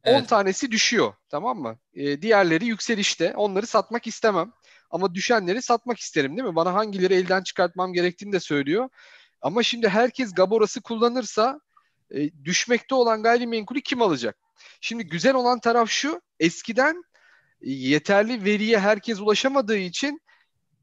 10 0.04 0.12
evet. 0.12 0.28
tanesi 0.28 0.70
düşüyor 0.70 1.14
tamam 1.28 1.58
mı? 1.58 1.78
E, 1.94 2.22
diğerleri 2.22 2.66
yükselişte. 2.66 3.34
Onları 3.36 3.66
satmak 3.66 4.06
istemem. 4.06 4.52
Ama 4.90 5.14
düşenleri 5.14 5.62
satmak 5.62 5.98
isterim 5.98 6.36
değil 6.36 6.48
mi? 6.48 6.56
Bana 6.56 6.74
hangileri 6.74 7.14
elden 7.14 7.42
çıkartmam 7.42 7.92
gerektiğini 7.92 8.32
de 8.32 8.40
söylüyor. 8.40 8.88
Ama 9.42 9.62
şimdi 9.62 9.88
herkes 9.88 10.34
Gaboras'ı 10.34 10.82
kullanırsa 10.82 11.60
e, 12.10 12.44
düşmekte 12.44 12.94
olan 12.94 13.22
gayrimenkulü 13.22 13.80
kim 13.80 14.02
alacak? 14.02 14.38
Şimdi 14.80 15.06
güzel 15.06 15.34
olan 15.34 15.60
taraf 15.60 15.88
şu. 15.88 16.20
Eskiden 16.40 17.04
e, 17.60 17.70
yeterli 17.70 18.44
veriye 18.44 18.78
herkes 18.78 19.20
ulaşamadığı 19.20 19.76
için 19.76 20.20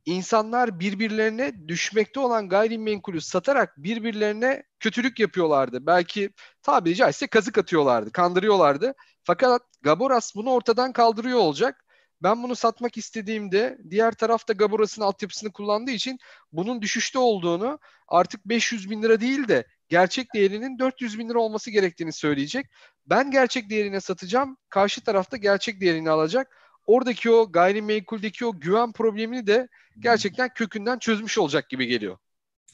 insanlar 0.06 0.80
birbirlerine 0.80 1.68
düşmekte 1.68 2.20
olan 2.20 2.50
gayrimenkulü 2.50 3.22
satarak 3.22 3.78
birbirlerine 3.78 4.64
kötülük 4.80 5.20
yapıyorlardı. 5.20 5.86
Belki 5.86 6.30
tabiri 6.64 6.96
caizse 6.96 7.28
kazık 7.28 7.58
atıyorlardı, 7.58 8.12
kandırıyorlardı. 8.12 8.94
Fakat 9.24 9.62
Gaboras 9.82 10.36
bunu 10.36 10.52
ortadan 10.52 10.94
kaldırıyor 10.94 11.40
olacak. 11.40 11.86
Ben 12.24 12.44
bunu 12.44 12.56
satmak 12.56 12.98
istediğimde 12.98 13.78
diğer 13.90 14.12
tarafta 14.12 14.54
Gaboras'ın 14.54 15.02
altyapısını 15.02 15.52
kullandığı 15.52 15.92
için 15.92 16.20
bunun 16.52 16.82
düşüşte 16.82 17.20
olduğunu 17.20 17.80
artık 18.08 18.46
500 18.46 18.90
bin 18.90 19.04
lira 19.04 19.22
değil 19.22 19.48
de 19.48 19.66
gerçek 19.92 20.34
değerinin 20.34 20.80
400 20.80 21.20
bin 21.20 21.30
lira 21.30 21.40
olması 21.40 21.72
gerektiğini 21.72 22.14
söyleyecek. 22.14 22.66
Ben 23.06 23.32
gerçek 23.32 23.70
değerine 23.70 24.02
satacağım. 24.02 24.58
Karşı 24.70 25.02
tarafta 25.02 25.38
gerçek 25.38 25.82
değerini 25.82 26.10
alacak. 26.10 26.58
Oradaki 26.86 27.32
o 27.32 27.52
gayrimenkuldeki 27.52 28.46
o 28.46 28.60
güven 28.60 28.92
problemini 28.92 29.48
de 29.48 29.68
gerçekten 30.00 30.54
kökünden 30.54 31.00
çözmüş 31.00 31.38
olacak 31.38 31.70
gibi 31.70 31.88
geliyor. 31.88 32.18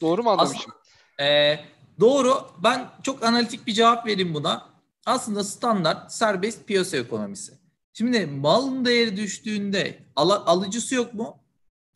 Doğru 0.00 0.22
mu 0.22 0.30
anlamışım? 0.30 0.72
Aslında, 1.18 1.30
e, 1.30 1.60
doğru. 2.00 2.50
Ben 2.62 2.88
çok 3.02 3.24
analitik 3.24 3.66
bir 3.66 3.72
cevap 3.72 4.06
vereyim 4.06 4.34
buna. 4.34 4.68
Aslında 5.06 5.44
standart 5.44 6.12
serbest 6.12 6.66
piyasa 6.66 6.96
ekonomisi. 6.96 7.52
Şimdi 7.92 8.26
malın 8.26 8.84
değeri 8.84 9.16
düştüğünde 9.16 9.98
al, 10.16 10.30
alıcısı 10.30 10.94
yok 10.94 11.14
mu? 11.14 11.38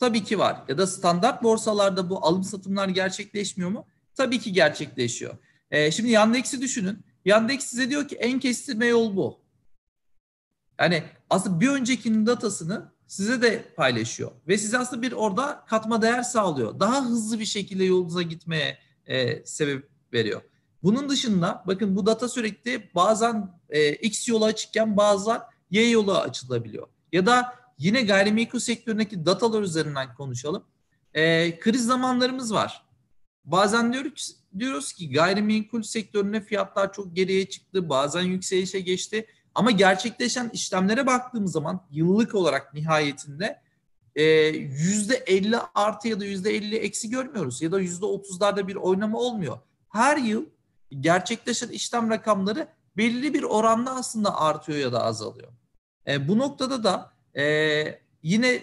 Tabii 0.00 0.24
ki 0.24 0.38
var. 0.38 0.62
Ya 0.68 0.78
da 0.78 0.86
standart 0.86 1.42
borsalarda 1.42 2.10
bu 2.10 2.26
alım 2.26 2.44
satımlar 2.44 2.88
gerçekleşmiyor 2.88 3.70
mu? 3.70 3.86
Tabii 4.14 4.38
ki 4.38 4.52
gerçekleşiyor. 4.52 5.34
Ee, 5.70 5.90
şimdi 5.90 6.10
Yandex'i 6.10 6.60
düşünün. 6.60 7.04
Yandex 7.24 7.64
size 7.64 7.90
diyor 7.90 8.08
ki 8.08 8.16
en 8.16 8.40
kestirme 8.40 8.86
yol 8.86 9.16
bu. 9.16 9.40
Yani 10.80 11.04
aslında 11.30 11.60
bir 11.60 11.68
öncekinin 11.68 12.26
datasını 12.26 12.92
size 13.06 13.42
de 13.42 13.64
paylaşıyor. 13.76 14.30
Ve 14.48 14.58
size 14.58 14.78
aslında 14.78 15.02
bir 15.02 15.12
orada 15.12 15.64
katma 15.68 16.02
değer 16.02 16.22
sağlıyor. 16.22 16.80
Daha 16.80 17.04
hızlı 17.04 17.38
bir 17.38 17.44
şekilde 17.44 17.84
yolunuza 17.84 18.22
gitmeye 18.22 18.78
e, 19.06 19.46
sebep 19.46 19.88
veriyor. 20.12 20.42
Bunun 20.82 21.08
dışında 21.08 21.64
bakın 21.66 21.96
bu 21.96 22.06
data 22.06 22.28
sürekli 22.28 22.90
bazen 22.94 23.60
e, 23.70 23.92
X 23.92 24.28
yolu 24.28 24.44
açıkken 24.44 24.96
bazen 24.96 25.40
Y 25.70 25.90
yolu 25.90 26.18
açılabiliyor. 26.18 26.86
Ya 27.12 27.26
da 27.26 27.54
yine 27.78 28.02
gayrimenkul 28.02 28.58
sektöründeki 28.58 29.26
datalar 29.26 29.62
üzerinden 29.62 30.14
konuşalım. 30.14 30.64
E, 31.14 31.58
kriz 31.58 31.86
zamanlarımız 31.86 32.54
var. 32.54 32.82
Bazen 33.44 33.92
diyoruz, 33.92 34.36
diyoruz 34.58 34.92
ki 34.92 35.12
gayrimenkul 35.12 35.82
sektöründe 35.82 36.40
fiyatlar 36.40 36.92
çok 36.92 37.16
geriye 37.16 37.48
çıktı. 37.48 37.88
Bazen 37.88 38.22
yükselişe 38.22 38.80
geçti. 38.80 39.26
Ama 39.54 39.70
gerçekleşen 39.70 40.50
işlemlere 40.52 41.06
baktığımız 41.06 41.52
zaman 41.52 41.86
yıllık 41.90 42.34
olarak 42.34 42.74
nihayetinde 42.74 43.62
e, 44.16 44.22
yüzde 44.56 45.14
50 45.14 45.56
artı 45.74 46.08
ya 46.08 46.20
da 46.20 46.24
yüzde 46.24 46.56
50 46.56 46.76
eksi 46.76 47.10
görmüyoruz. 47.10 47.62
Ya 47.62 47.72
da 47.72 47.80
yüzde 47.80 48.04
30'larda 48.04 48.68
bir 48.68 48.76
oynama 48.76 49.18
olmuyor. 49.18 49.58
Her 49.88 50.16
yıl 50.16 50.46
gerçekleşen 51.00 51.68
işlem 51.68 52.10
rakamları 52.10 52.68
belirli 52.96 53.34
bir 53.34 53.42
oranda 53.42 53.90
aslında 53.90 54.40
artıyor 54.40 54.78
ya 54.78 54.92
da 54.92 55.02
azalıyor. 55.02 55.52
E, 56.06 56.28
bu 56.28 56.38
noktada 56.38 56.84
da 56.84 57.12
e, 57.40 57.44
yine 58.22 58.62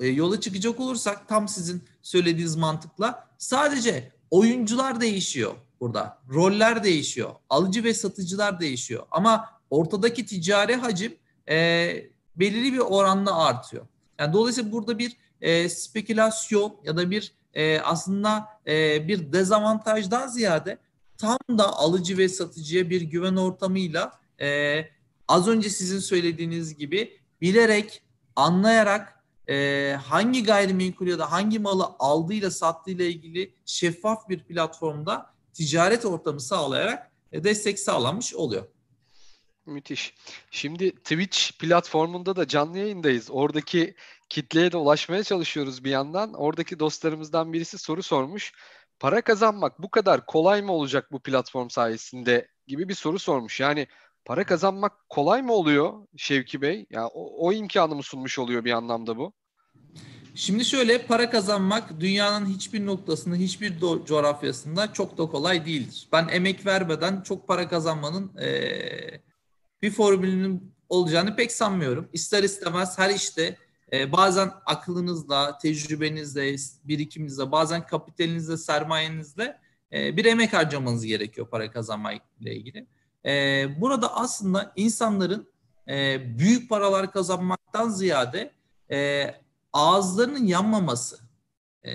e, 0.00 0.06
yola 0.06 0.40
çıkacak 0.40 0.80
olursak 0.80 1.28
tam 1.28 1.48
sizin 1.48 1.84
söylediğiniz 2.02 2.56
mantıkla 2.56 3.28
sadece 3.38 4.12
oyuncular 4.30 5.00
değişiyor 5.00 5.54
burada. 5.80 6.18
Roller 6.30 6.84
değişiyor. 6.84 7.30
Alıcı 7.50 7.84
ve 7.84 7.94
satıcılar 7.94 8.60
değişiyor. 8.60 9.06
Ama 9.10 9.48
ortadaki 9.70 10.26
ticari 10.26 10.76
hacim 10.76 11.14
e, 11.48 11.56
belirli 12.36 12.72
bir 12.72 12.78
oranla 12.78 13.44
artıyor. 13.44 13.86
Yani 14.18 14.32
dolayısıyla 14.32 14.72
burada 14.72 14.98
bir 14.98 15.16
e, 15.40 15.68
spekülasyon 15.68 16.76
ya 16.84 16.96
da 16.96 17.10
bir 17.10 17.32
e, 17.54 17.80
aslında 17.80 18.48
e, 18.66 19.08
bir 19.08 19.32
dezavantajdan 19.32 20.28
ziyade 20.28 20.78
tam 21.18 21.38
da 21.58 21.76
alıcı 21.76 22.18
ve 22.18 22.28
satıcıya 22.28 22.90
bir 22.90 23.00
güven 23.00 23.36
ortamıyla 23.36 24.12
e, 24.40 24.78
az 25.28 25.48
önce 25.48 25.70
sizin 25.70 25.98
söylediğiniz 25.98 26.76
gibi 26.76 27.18
bilerek, 27.40 28.02
anlayarak 28.36 29.11
e, 29.48 29.96
hangi 30.04 30.44
gayrimenkul 30.44 31.06
ya 31.06 31.18
da 31.18 31.32
hangi 31.32 31.58
malı 31.58 31.94
aldığıyla 31.98 32.50
sattığıyla 32.50 33.04
ilgili 33.04 33.54
şeffaf 33.66 34.28
bir 34.28 34.44
platformda 34.44 35.34
ticaret 35.52 36.04
ortamı 36.04 36.40
sağlayarak 36.40 37.12
e, 37.32 37.44
destek 37.44 37.78
sağlanmış 37.78 38.34
oluyor. 38.34 38.66
Müthiş. 39.66 40.14
Şimdi 40.50 40.90
Twitch 40.90 41.58
platformunda 41.58 42.36
da 42.36 42.48
canlı 42.48 42.78
yayındayız. 42.78 43.28
Oradaki 43.30 43.94
kitleye 44.28 44.72
de 44.72 44.76
ulaşmaya 44.76 45.24
çalışıyoruz 45.24 45.84
bir 45.84 45.90
yandan. 45.90 46.34
Oradaki 46.34 46.78
dostlarımızdan 46.78 47.52
birisi 47.52 47.78
soru 47.78 48.02
sormuş. 48.02 48.52
Para 49.00 49.20
kazanmak 49.20 49.82
bu 49.82 49.90
kadar 49.90 50.26
kolay 50.26 50.62
mı 50.62 50.72
olacak 50.72 51.12
bu 51.12 51.20
platform 51.20 51.68
sayesinde 51.68 52.48
gibi 52.66 52.88
bir 52.88 52.94
soru 52.94 53.18
sormuş. 53.18 53.60
Yani 53.60 53.86
para 54.24 54.46
kazanmak 54.46 55.08
kolay 55.08 55.42
mı 55.42 55.52
oluyor 55.52 56.06
Şevki 56.16 56.62
Bey? 56.62 56.86
Ya 56.90 57.06
o, 57.06 57.46
o 57.46 57.52
imkanı 57.52 57.94
mı 57.94 58.02
sunmuş 58.02 58.38
oluyor 58.38 58.64
bir 58.64 58.72
anlamda 58.72 59.16
bu? 59.16 59.32
Şimdi 60.34 60.64
şöyle 60.64 61.06
para 61.06 61.30
kazanmak 61.30 62.00
dünyanın 62.00 62.46
hiçbir 62.46 62.86
noktasında, 62.86 63.36
hiçbir 63.36 63.80
do- 63.80 64.06
coğrafyasında 64.06 64.92
çok 64.92 65.18
da 65.18 65.26
kolay 65.26 65.66
değildir. 65.66 66.08
Ben 66.12 66.28
emek 66.28 66.66
vermeden 66.66 67.20
çok 67.20 67.48
para 67.48 67.68
kazanmanın 67.68 68.38
ee, 68.38 69.20
bir 69.82 69.90
formülünün 69.90 70.74
olacağını 70.88 71.36
pek 71.36 71.52
sanmıyorum. 71.52 72.08
İster 72.12 72.42
istemez 72.42 72.98
her 72.98 73.10
işte 73.10 73.56
e, 73.92 74.12
bazen 74.12 74.50
aklınızla, 74.66 75.58
tecrübenizle, 75.58 76.56
birikiminizle, 76.84 77.52
bazen 77.52 77.86
kapitalinizle, 77.86 78.56
sermayenizle 78.56 79.58
e, 79.92 80.16
bir 80.16 80.24
emek 80.24 80.52
harcamanız 80.52 81.06
gerekiyor 81.06 81.48
para 81.50 81.70
kazanmayla 81.70 82.22
ilgili. 82.40 82.86
E, 83.26 83.66
burada 83.80 84.16
aslında 84.16 84.72
insanların 84.76 85.48
e, 85.88 86.20
büyük 86.38 86.68
paralar 86.70 87.12
kazanmaktan 87.12 87.88
ziyade 87.88 88.52
e, 88.90 89.30
ağızlarının 89.72 90.46
yanmaması. 90.46 91.18
E, 91.84 91.90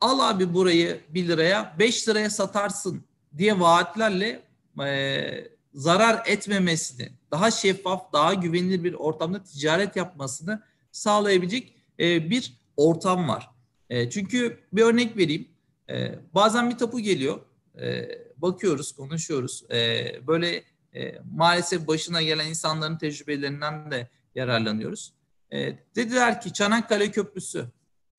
al 0.00 0.30
abi 0.30 0.54
burayı 0.54 1.00
1 1.08 1.28
liraya 1.28 1.76
5 1.78 2.08
liraya 2.08 2.30
satarsın 2.30 3.04
diye 3.38 3.60
vaatlerle 3.60 4.42
e, 4.84 5.48
zarar 5.74 6.22
etmemesini, 6.26 7.08
daha 7.30 7.50
şeffaf, 7.50 8.12
daha 8.12 8.34
güvenilir 8.34 8.84
bir 8.84 8.94
ortamda 8.94 9.42
ticaret 9.42 9.96
yapmasını 9.96 10.62
sağlayabilecek 10.92 11.74
e, 12.00 12.30
bir 12.30 12.52
ortam 12.76 13.28
var. 13.28 13.50
E, 13.90 14.10
çünkü 14.10 14.58
bir 14.72 14.82
örnek 14.82 15.16
vereyim. 15.16 15.48
E, 15.90 16.14
bazen 16.34 16.70
bir 16.70 16.78
tapu 16.78 17.00
geliyor. 17.00 17.40
E, 17.80 18.08
bakıyoruz, 18.36 18.92
konuşuyoruz. 18.92 19.64
E, 19.70 20.04
böyle 20.26 20.64
e, 20.94 21.20
maalesef 21.34 21.86
başına 21.86 22.22
gelen 22.22 22.46
insanların 22.46 22.98
tecrübelerinden 22.98 23.90
de 23.90 24.08
yararlanıyoruz. 24.34 25.12
E, 25.52 25.78
dediler 25.96 26.40
ki 26.40 26.52
Çanakkale 26.52 27.10
Köprüsü. 27.10 27.66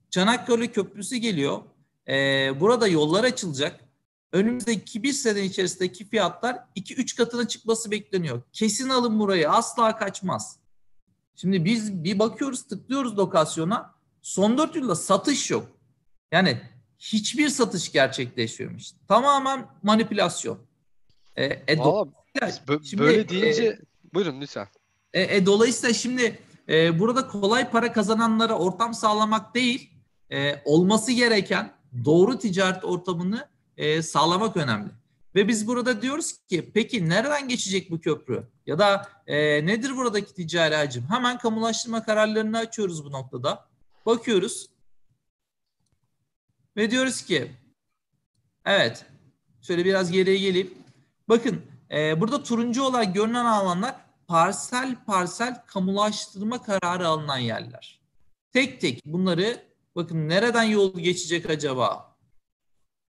Çanakkale 0.10 0.68
Köprüsü 0.68 1.16
geliyor. 1.16 1.62
E, 2.08 2.14
burada 2.60 2.88
yollar 2.88 3.24
açılacak 3.24 3.80
önümüzdeki 4.32 5.04
bir 5.04 5.14
sene 5.14 5.46
içerisindeki 5.46 6.10
fiyatlar 6.10 6.56
2-3 6.76 7.18
katına 7.18 7.48
çıkması 7.48 7.92
bekleniyor. 7.92 8.42
Kesin 8.54 8.90
alın 8.90 9.20
burayı 9.20 9.50
asla 9.50 9.98
kaçmaz. 9.98 10.60
Şimdi 11.36 11.66
biz 11.66 12.04
bir 12.04 12.20
bakıyoruz 12.20 12.68
tıklıyoruz 12.68 13.18
lokasyona 13.18 13.96
son 14.22 14.58
4 14.58 14.76
yılda 14.76 14.96
satış 14.96 15.52
yok. 15.52 15.68
Yani 16.32 16.62
hiçbir 17.00 17.50
satış 17.50 17.92
gerçekleşmemiş. 17.92 18.92
Tamamen 19.08 19.68
manipülasyon. 19.84 20.60
E, 21.36 21.46
e, 21.46 21.78
Vallahi, 21.78 22.10
şimdi, 22.84 23.04
böyle 23.04 23.30
deyince 23.30 23.64
e, 23.64 23.80
buyurun 24.14 24.42
lütfen. 24.42 24.68
E, 25.14 25.36
e, 25.36 25.46
dolayısıyla 25.46 25.94
şimdi 25.94 26.40
e, 26.70 27.00
burada 27.00 27.28
kolay 27.28 27.72
para 27.72 27.94
kazananlara 27.94 28.58
ortam 28.58 28.94
sağlamak 28.94 29.56
değil, 29.56 29.92
e, 30.32 30.62
olması 30.66 31.12
gereken 31.12 31.74
doğru 32.06 32.40
ticaret 32.40 32.86
ortamını 32.86 33.48
e, 33.78 34.02
sağlamak 34.02 34.58
önemli. 34.58 34.90
Ve 35.36 35.48
biz 35.48 35.68
burada 35.68 36.02
diyoruz 36.02 36.38
ki 36.50 36.72
peki 36.74 37.10
nereden 37.10 37.48
geçecek 37.48 37.92
bu 37.92 38.00
köprü? 38.00 38.44
Ya 38.66 38.80
da 38.80 39.08
e, 39.28 39.66
nedir 39.66 39.98
buradaki 39.98 40.34
ticari 40.34 40.76
hacim? 40.76 41.06
Hemen 41.10 41.38
kamulaştırma 41.38 42.04
kararlarını 42.04 42.58
açıyoruz 42.58 43.06
bu 43.06 43.12
noktada. 43.12 43.66
Bakıyoruz. 44.06 44.68
Ve 46.78 46.92
diyoruz 46.92 47.22
ki 47.22 47.52
evet 48.66 49.06
şöyle 49.62 49.86
biraz 49.86 50.12
geriye 50.12 50.38
geleyim. 50.38 50.74
Bakın 51.30 51.62
e, 51.92 52.22
burada 52.22 52.44
turuncu 52.44 52.84
olarak 52.84 53.16
görünen 53.16 53.46
alanlar 53.46 53.96
parsel 54.28 55.06
parsel 55.06 55.66
kamulaştırma 55.66 56.64
kararı 56.64 57.08
alınan 57.08 57.38
yerler. 57.38 58.02
Tek 58.54 58.82
tek 58.82 59.06
bunları 59.06 59.64
bakın 59.96 60.30
nereden 60.30 60.64
yol 60.64 61.00
geçecek 61.00 61.50
acaba? 61.50 62.18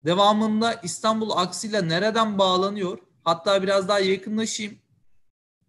Devamında 0.05 0.73
İstanbul 0.73 1.31
aksıyla 1.31 1.81
nereden 1.81 2.37
bağlanıyor? 2.37 2.99
Hatta 3.23 3.63
biraz 3.63 3.87
daha 3.87 3.99
yakınlaşayım 3.99 4.77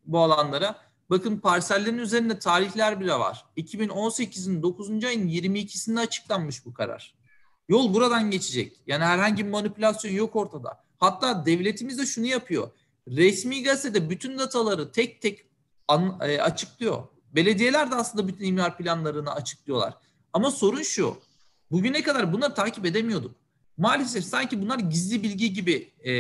bu 0.04 0.20
alanlara. 0.20 0.78
Bakın 1.10 1.38
parsellerin 1.38 1.98
üzerinde 1.98 2.38
tarihler 2.38 3.00
bile 3.00 3.12
var. 3.12 3.44
2018'in 3.56 4.62
9. 4.62 5.04
ayın 5.04 5.28
22'sinde 5.28 6.00
açıklanmış 6.00 6.66
bu 6.66 6.74
karar. 6.74 7.14
Yol 7.68 7.94
buradan 7.94 8.30
geçecek. 8.30 8.76
Yani 8.86 9.04
herhangi 9.04 9.46
bir 9.46 9.50
manipülasyon 9.50 10.12
yok 10.12 10.36
ortada. 10.36 10.84
Hatta 10.98 11.46
devletimiz 11.46 11.98
de 11.98 12.06
şunu 12.06 12.26
yapıyor. 12.26 12.70
Resmi 13.08 13.62
gazetede 13.62 14.10
bütün 14.10 14.38
dataları 14.38 14.92
tek 14.92 15.22
tek 15.22 15.46
an, 15.88 16.18
e, 16.22 16.40
açıklıyor. 16.40 17.02
Belediyeler 17.34 17.90
de 17.90 17.94
aslında 17.94 18.28
bütün 18.28 18.44
imar 18.44 18.76
planlarını 18.76 19.32
açıklıyorlar. 19.32 19.94
Ama 20.32 20.50
sorun 20.50 20.82
şu. 20.82 21.16
Bugüne 21.70 22.02
kadar 22.02 22.32
bunları 22.32 22.54
takip 22.54 22.86
edemiyorduk. 22.86 23.36
Maalesef 23.76 24.24
sanki 24.24 24.62
bunlar 24.62 24.78
gizli 24.78 25.22
bilgi 25.22 25.52
gibi 25.52 25.92
e, 26.06 26.12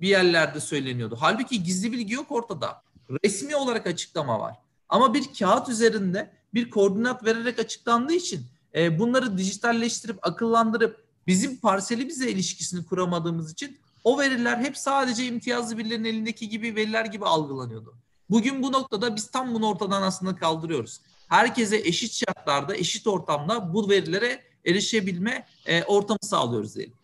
bir 0.00 0.08
yerlerde 0.08 0.60
söyleniyordu. 0.60 1.16
Halbuki 1.20 1.62
gizli 1.62 1.92
bilgi 1.92 2.14
yok 2.14 2.32
ortada. 2.32 2.82
Resmi 3.24 3.56
olarak 3.56 3.86
açıklama 3.86 4.40
var. 4.40 4.56
Ama 4.88 5.14
bir 5.14 5.24
kağıt 5.38 5.68
üzerinde 5.68 6.32
bir 6.54 6.70
koordinat 6.70 7.24
vererek 7.24 7.58
açıklandığı 7.58 8.12
için 8.12 8.46
e, 8.74 8.98
bunları 8.98 9.38
dijitalleştirip 9.38 10.18
akıllandırıp 10.22 11.04
bizim 11.26 11.56
parseli 11.56 12.08
bize 12.08 12.30
ilişkisini 12.30 12.86
kuramadığımız 12.86 13.52
için 13.52 13.78
o 14.04 14.18
veriler 14.18 14.56
hep 14.58 14.76
sadece 14.76 15.26
imtiyazlı 15.26 15.78
birilerinin 15.78 16.08
elindeki 16.08 16.48
gibi 16.48 16.76
veriler 16.76 17.04
gibi 17.04 17.24
algılanıyordu. 17.24 17.94
Bugün 18.30 18.62
bu 18.62 18.72
noktada 18.72 19.16
biz 19.16 19.30
tam 19.30 19.54
bunu 19.54 19.68
ortadan 19.68 20.02
aslında 20.02 20.36
kaldırıyoruz. 20.36 21.00
Herkese 21.28 21.76
eşit 21.76 22.12
şartlarda, 22.12 22.76
eşit 22.76 23.06
ortamda 23.06 23.74
bu 23.74 23.90
verilere 23.90 24.42
erişebilme 24.66 25.46
e, 25.66 25.84
ortamı 25.84 26.18
sağlıyoruz 26.22 26.74
diyelim. 26.76 26.94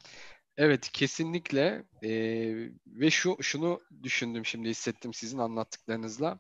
Evet 0.57 0.93
kesinlikle 0.93 1.85
ee, 2.03 2.69
ve 2.87 3.11
şu 3.11 3.37
şunu 3.41 3.81
düşündüm 4.03 4.47
şimdi 4.47 4.69
hissettim 4.69 5.15
sizin 5.15 5.39
anlattıklarınızla. 5.39 6.39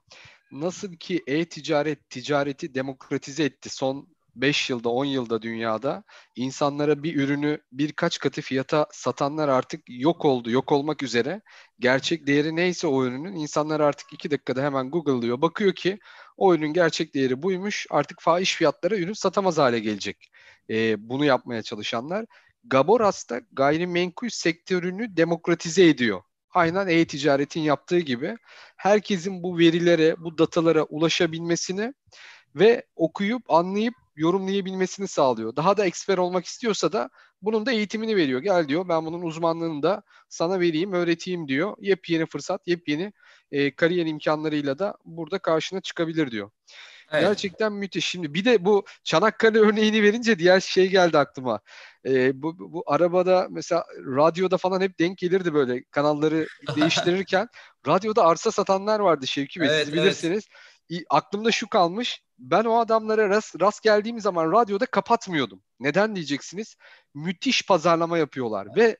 Nasıl 0.53 0.97
ki 0.97 1.23
e-ticaret 1.27 2.11
ticareti 2.11 2.75
demokratize 2.75 3.45
etti 3.45 3.69
son 3.69 4.09
5 4.37 4.71
yılda 4.71 4.89
10 4.89 5.05
yılda 5.05 5.43
dünyada 5.43 6.05
insanlara 6.37 7.03
bir 7.03 7.17
ürünü 7.17 7.61
birkaç 7.73 8.19
katı 8.19 8.43
fiyata 8.43 8.87
satanlar 8.93 9.49
artık 9.49 9.81
yok 9.89 10.25
oldu, 10.25 10.51
yok 10.51 10.73
olmak 10.73 11.03
üzere. 11.03 11.41
Gerçek 11.79 12.27
değeri 12.27 12.57
neyse 12.57 12.87
o 12.87 13.05
ürünün 13.05 13.35
insanlar 13.37 13.81
artık 13.81 14.13
2 14.13 14.31
dakikada 14.31 14.63
hemen 14.63 14.91
Google'lıyor. 14.91 15.43
Bakıyor 15.43 15.75
ki 15.75 15.99
o 16.37 16.55
ürünün 16.55 16.73
gerçek 16.73 17.15
değeri 17.15 17.43
buymuş. 17.43 17.87
Artık 17.91 18.21
fahiş 18.21 18.55
fiyatlara 18.57 18.97
ürün 18.97 19.13
satamaz 19.13 19.59
hale 19.59 19.79
gelecek. 19.81 20.31
Ee, 20.71 21.09
bunu 21.09 21.25
yapmaya 21.25 21.63
çalışanlar. 21.63 22.27
Gaboras 22.65 23.31
da 23.31 23.41
gayrimenkul 23.53 24.29
sektörünü 24.29 25.17
demokratize 25.17 25.89
ediyor. 25.89 26.23
Aynen 26.55 26.89
e-ticaretin 26.89 27.61
yaptığı 27.61 27.99
gibi 27.99 28.37
herkesin 28.77 29.43
bu 29.43 29.59
verilere, 29.59 30.15
bu 30.19 30.39
datalara 30.39 30.83
ulaşabilmesini 30.83 31.95
ve 32.55 32.87
okuyup 32.97 33.51
anlayıp 33.51 33.95
yorumlayabilmesini 34.21 35.09
sağlıyor. 35.09 35.57
Daha 35.57 35.77
da 35.77 35.87
eksper 35.87 36.19
olmak 36.19 36.45
istiyorsa 36.45 36.93
da 36.93 37.11
bunun 37.43 37.67
da 37.67 37.73
eğitimini 37.73 38.17
veriyor. 38.17 38.41
Gel 38.41 38.69
diyor 38.69 38.89
ben 38.89 39.07
bunun 39.07 39.23
uzmanlığını 39.23 39.83
da 39.83 40.03
sana 40.29 40.61
vereyim, 40.61 40.93
öğreteyim 40.93 41.49
diyor. 41.49 41.77
Yepyeni 41.81 42.27
fırsat, 42.27 42.67
yepyeni 42.67 43.13
e, 43.53 43.75
kariyer 43.75 44.07
imkanlarıyla 44.07 44.79
da 44.79 44.97
burada 45.05 45.39
karşına 45.39 45.81
çıkabilir 45.81 46.31
diyor. 46.31 46.51
Evet. 47.13 47.23
Gerçekten 47.23 47.73
müthiş. 47.73 48.07
Şimdi 48.07 48.35
bir 48.35 48.45
de 48.45 48.65
bu 48.65 48.85
Çanakkale 49.05 49.59
örneğini 49.69 50.03
verince 50.03 50.39
diğer 50.39 50.61
şey 50.61 50.89
geldi 50.89 51.19
aklıma. 51.19 51.61
Ee, 52.07 52.43
bu, 52.43 52.73
bu, 52.73 52.85
arabada 52.87 53.47
mesela 53.51 53.85
radyoda 53.99 54.57
falan 54.57 54.81
hep 54.81 54.99
denk 54.99 55.19
gelirdi 55.19 55.55
böyle 55.55 55.85
kanalları 55.85 56.47
değiştirirken. 56.77 57.49
radyoda 57.87 58.25
arsa 58.25 58.51
satanlar 58.51 59.01
vardı 59.01 59.27
Şevki 59.27 59.61
Bey 59.61 59.69
evet, 59.71 59.85
siz 59.85 59.95
bilirsiniz. 59.95 60.45
Evet. 60.91 61.05
Aklımda 61.11 61.51
şu 61.51 61.69
kalmış. 61.69 62.23
Ben 62.41 62.65
o 62.65 62.79
adamlara 62.79 63.29
rast, 63.29 63.61
rast 63.61 63.83
geldiğim 63.83 64.21
zaman 64.21 64.53
radyoda 64.53 64.87
kapatmıyordum. 64.87 65.63
Neden 65.81 66.17
diyeceksiniz? 66.17 66.77
Müthiş 67.15 67.67
pazarlama 67.67 68.19
yapıyorlar 68.19 68.69
ve 68.77 68.97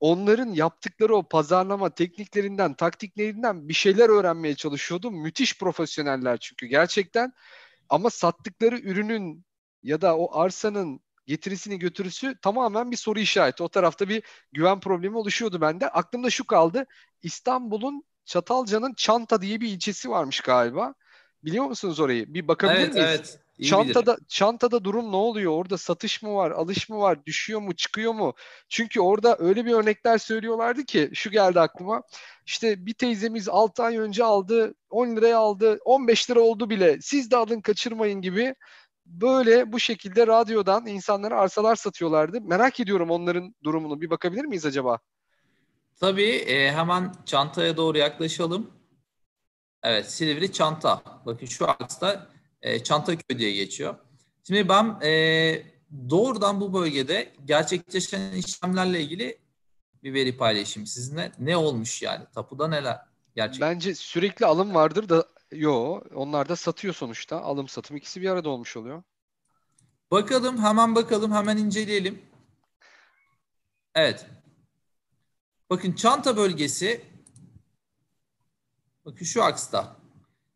onların 0.00 0.48
yaptıkları 0.48 1.16
o 1.16 1.22
pazarlama 1.28 1.90
tekniklerinden, 1.94 2.74
taktiklerinden 2.74 3.68
bir 3.68 3.74
şeyler 3.74 4.08
öğrenmeye 4.08 4.54
çalışıyordum. 4.54 5.22
Müthiş 5.22 5.58
profesyoneller 5.58 6.36
çünkü 6.38 6.66
gerçekten. 6.66 7.32
Ama 7.88 8.10
sattıkları 8.10 8.78
ürünün 8.78 9.44
ya 9.82 10.00
da 10.00 10.16
o 10.18 10.38
arsanın 10.40 11.00
getirisini 11.26 11.78
götürüsü 11.78 12.38
tamamen 12.42 12.90
bir 12.90 12.96
soru 12.96 13.18
işareti. 13.18 13.62
O 13.62 13.68
tarafta 13.68 14.08
bir 14.08 14.22
güven 14.52 14.80
problemi 14.80 15.16
oluşuyordu 15.18 15.60
bende. 15.60 15.88
Aklımda 15.88 16.30
şu 16.30 16.46
kaldı. 16.46 16.86
İstanbul'un 17.22 18.04
Çatalca'nın 18.24 18.94
Çanta 18.94 19.42
diye 19.42 19.60
bir 19.60 19.68
ilçesi 19.68 20.10
varmış 20.10 20.40
galiba. 20.40 20.94
Biliyor 21.46 21.64
musunuz 21.64 22.00
orayı? 22.00 22.34
Bir 22.34 22.48
bakabilir 22.48 22.78
evet, 22.78 22.94
miyiz? 22.94 23.08
Evet, 23.08 23.38
İyi 23.58 23.68
çantada 23.68 24.12
bilirim. 24.12 24.26
çantada 24.28 24.84
durum 24.84 25.12
ne 25.12 25.16
oluyor? 25.16 25.52
Orada 25.52 25.78
satış 25.78 26.22
mı 26.22 26.34
var, 26.34 26.50
alış 26.50 26.88
mı 26.88 26.98
var, 26.98 27.26
düşüyor 27.26 27.60
mu, 27.60 27.76
çıkıyor 27.76 28.12
mu? 28.12 28.34
Çünkü 28.68 29.00
orada 29.00 29.36
öyle 29.38 29.64
bir 29.64 29.72
örnekler 29.72 30.18
söylüyorlardı 30.18 30.84
ki 30.84 31.10
şu 31.14 31.30
geldi 31.30 31.60
aklıma. 31.60 32.02
İşte 32.46 32.86
bir 32.86 32.94
teyzemiz 32.94 33.48
6 33.48 33.82
ay 33.82 33.96
önce 33.96 34.24
aldı, 34.24 34.74
10 34.90 35.16
liraya 35.16 35.38
aldı, 35.38 35.78
15 35.84 36.30
lira 36.30 36.40
oldu 36.40 36.70
bile. 36.70 36.98
Siz 37.00 37.30
de 37.30 37.36
alın 37.36 37.60
kaçırmayın 37.60 38.20
gibi 38.20 38.54
böyle 39.06 39.72
bu 39.72 39.80
şekilde 39.80 40.26
radyodan 40.26 40.86
insanlara 40.86 41.40
arsalar 41.40 41.76
satıyorlardı. 41.76 42.40
Merak 42.40 42.80
ediyorum 42.80 43.10
onların 43.10 43.54
durumunu. 43.64 44.00
Bir 44.00 44.10
bakabilir 44.10 44.44
miyiz 44.44 44.66
acaba? 44.66 44.98
Tabii 46.00 46.30
e, 46.30 46.72
hemen 46.72 47.12
çantaya 47.26 47.76
doğru 47.76 47.98
yaklaşalım. 47.98 48.75
Evet 49.86 50.10
Silivri 50.10 50.52
Çanta. 50.52 51.02
Bakın 51.26 51.46
şu 51.46 51.68
aksta 51.68 52.28
e, 52.62 52.84
Çantaköy 52.84 53.38
diye 53.38 53.52
geçiyor. 53.52 53.94
Şimdi 54.46 54.68
ben 54.68 55.00
e, 55.02 55.62
doğrudan 56.10 56.60
bu 56.60 56.74
bölgede 56.74 57.32
gerçekleşen 57.44 58.32
işlemlerle 58.32 59.00
ilgili 59.00 59.38
bir 60.02 60.14
veri 60.14 60.36
paylaşayım 60.36 60.86
sizinle. 60.86 61.32
Ne 61.38 61.56
olmuş 61.56 62.02
yani? 62.02 62.24
Tapuda 62.34 62.68
neler? 62.68 62.98
Gerçek. 63.36 63.60
Bence 63.60 63.94
sürekli 63.94 64.46
alım 64.46 64.74
vardır 64.74 65.08
da 65.08 65.26
yo 65.52 66.00
onlar 66.14 66.48
da 66.48 66.56
satıyor 66.56 66.94
sonuçta. 66.94 67.40
Alım 67.40 67.68
satım 67.68 67.96
ikisi 67.96 68.22
bir 68.22 68.30
arada 68.30 68.48
olmuş 68.48 68.76
oluyor. 68.76 69.02
Bakalım 70.10 70.64
hemen 70.64 70.94
bakalım 70.94 71.32
hemen 71.32 71.56
inceleyelim. 71.56 72.22
Evet. 73.94 74.26
Bakın 75.70 75.92
çanta 75.92 76.36
bölgesi 76.36 77.15
bakın 79.06 79.24
şu 79.24 79.44
aksta 79.44 79.96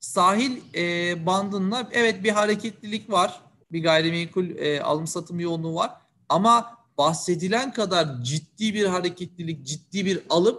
sahil 0.01 0.61
e, 0.75 1.27
bandında 1.27 1.89
evet 1.93 2.25
bir 2.25 2.31
hareketlilik 2.31 3.11
var. 3.11 3.41
Bir 3.73 3.83
gayrimenkul 3.83 4.57
e, 4.57 4.83
alım 4.83 5.07
satım 5.07 5.41
yoğunluğu 5.41 5.75
var. 5.75 5.91
Ama 6.29 6.79
bahsedilen 6.99 7.73
kadar 7.73 8.23
ciddi 8.23 8.75
bir 8.75 8.85
hareketlilik, 8.85 9.67
ciddi 9.67 10.07
bir 10.07 10.21
alım 10.31 10.59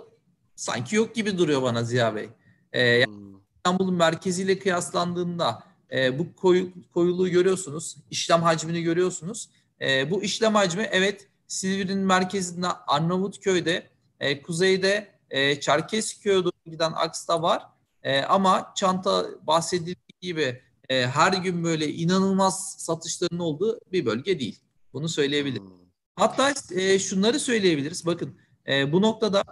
sanki 0.56 0.96
yok 0.96 1.16
gibi 1.16 1.38
duruyor 1.38 1.62
bana 1.62 1.84
Ziya 1.84 2.16
Bey. 2.16 2.30
E, 2.74 3.06
hmm. 3.06 3.32
İstanbul'un 3.56 3.96
merkeziyle 3.96 4.60
kıyaslandığında 4.60 5.64
e, 5.92 6.20
bu 6.20 6.36
koyu, 6.36 6.70
koyuluğu 6.94 7.30
görüyorsunuz. 7.30 7.98
işlem 8.12 8.42
hacmini 8.42 8.84
görüyorsunuz. 8.84 9.50
E, 9.82 10.12
bu 10.12 10.24
işlem 10.24 10.56
hacmi 10.56 10.89
evet 10.92 11.28
Silivri'nin 11.48 12.06
merkezinde 12.06 12.68
Arnavutköy'de, 12.68 13.89
e, 14.20 14.42
kuzeyde 14.42 15.12
e, 15.30 15.60
Çerkezköy'e 15.60 16.44
doğru 16.44 16.52
giden 16.66 16.92
aksta 16.96 17.42
var. 17.42 17.68
E, 18.04 18.22
ama 18.22 18.74
çanta 18.76 19.26
bahsedildiği 19.47 19.95
gibi 20.22 20.62
e, 20.89 21.08
her 21.08 21.34
gün 21.34 21.64
böyle 21.64 21.93
inanılmaz 21.93 22.76
satışların 22.78 23.39
olduğu 23.39 23.80
bir 23.91 24.06
bölge 24.06 24.39
değil. 24.39 24.60
Bunu 24.93 25.10
söyleyebilirim. 25.10 25.64
Hmm. 25.64 25.78
Hatta 26.16 26.54
e, 26.76 26.99
şunları 26.99 27.39
söyleyebiliriz. 27.39 28.06
Bakın 28.06 28.38
e, 28.68 28.91
bu 28.91 29.02
noktada 29.02 29.43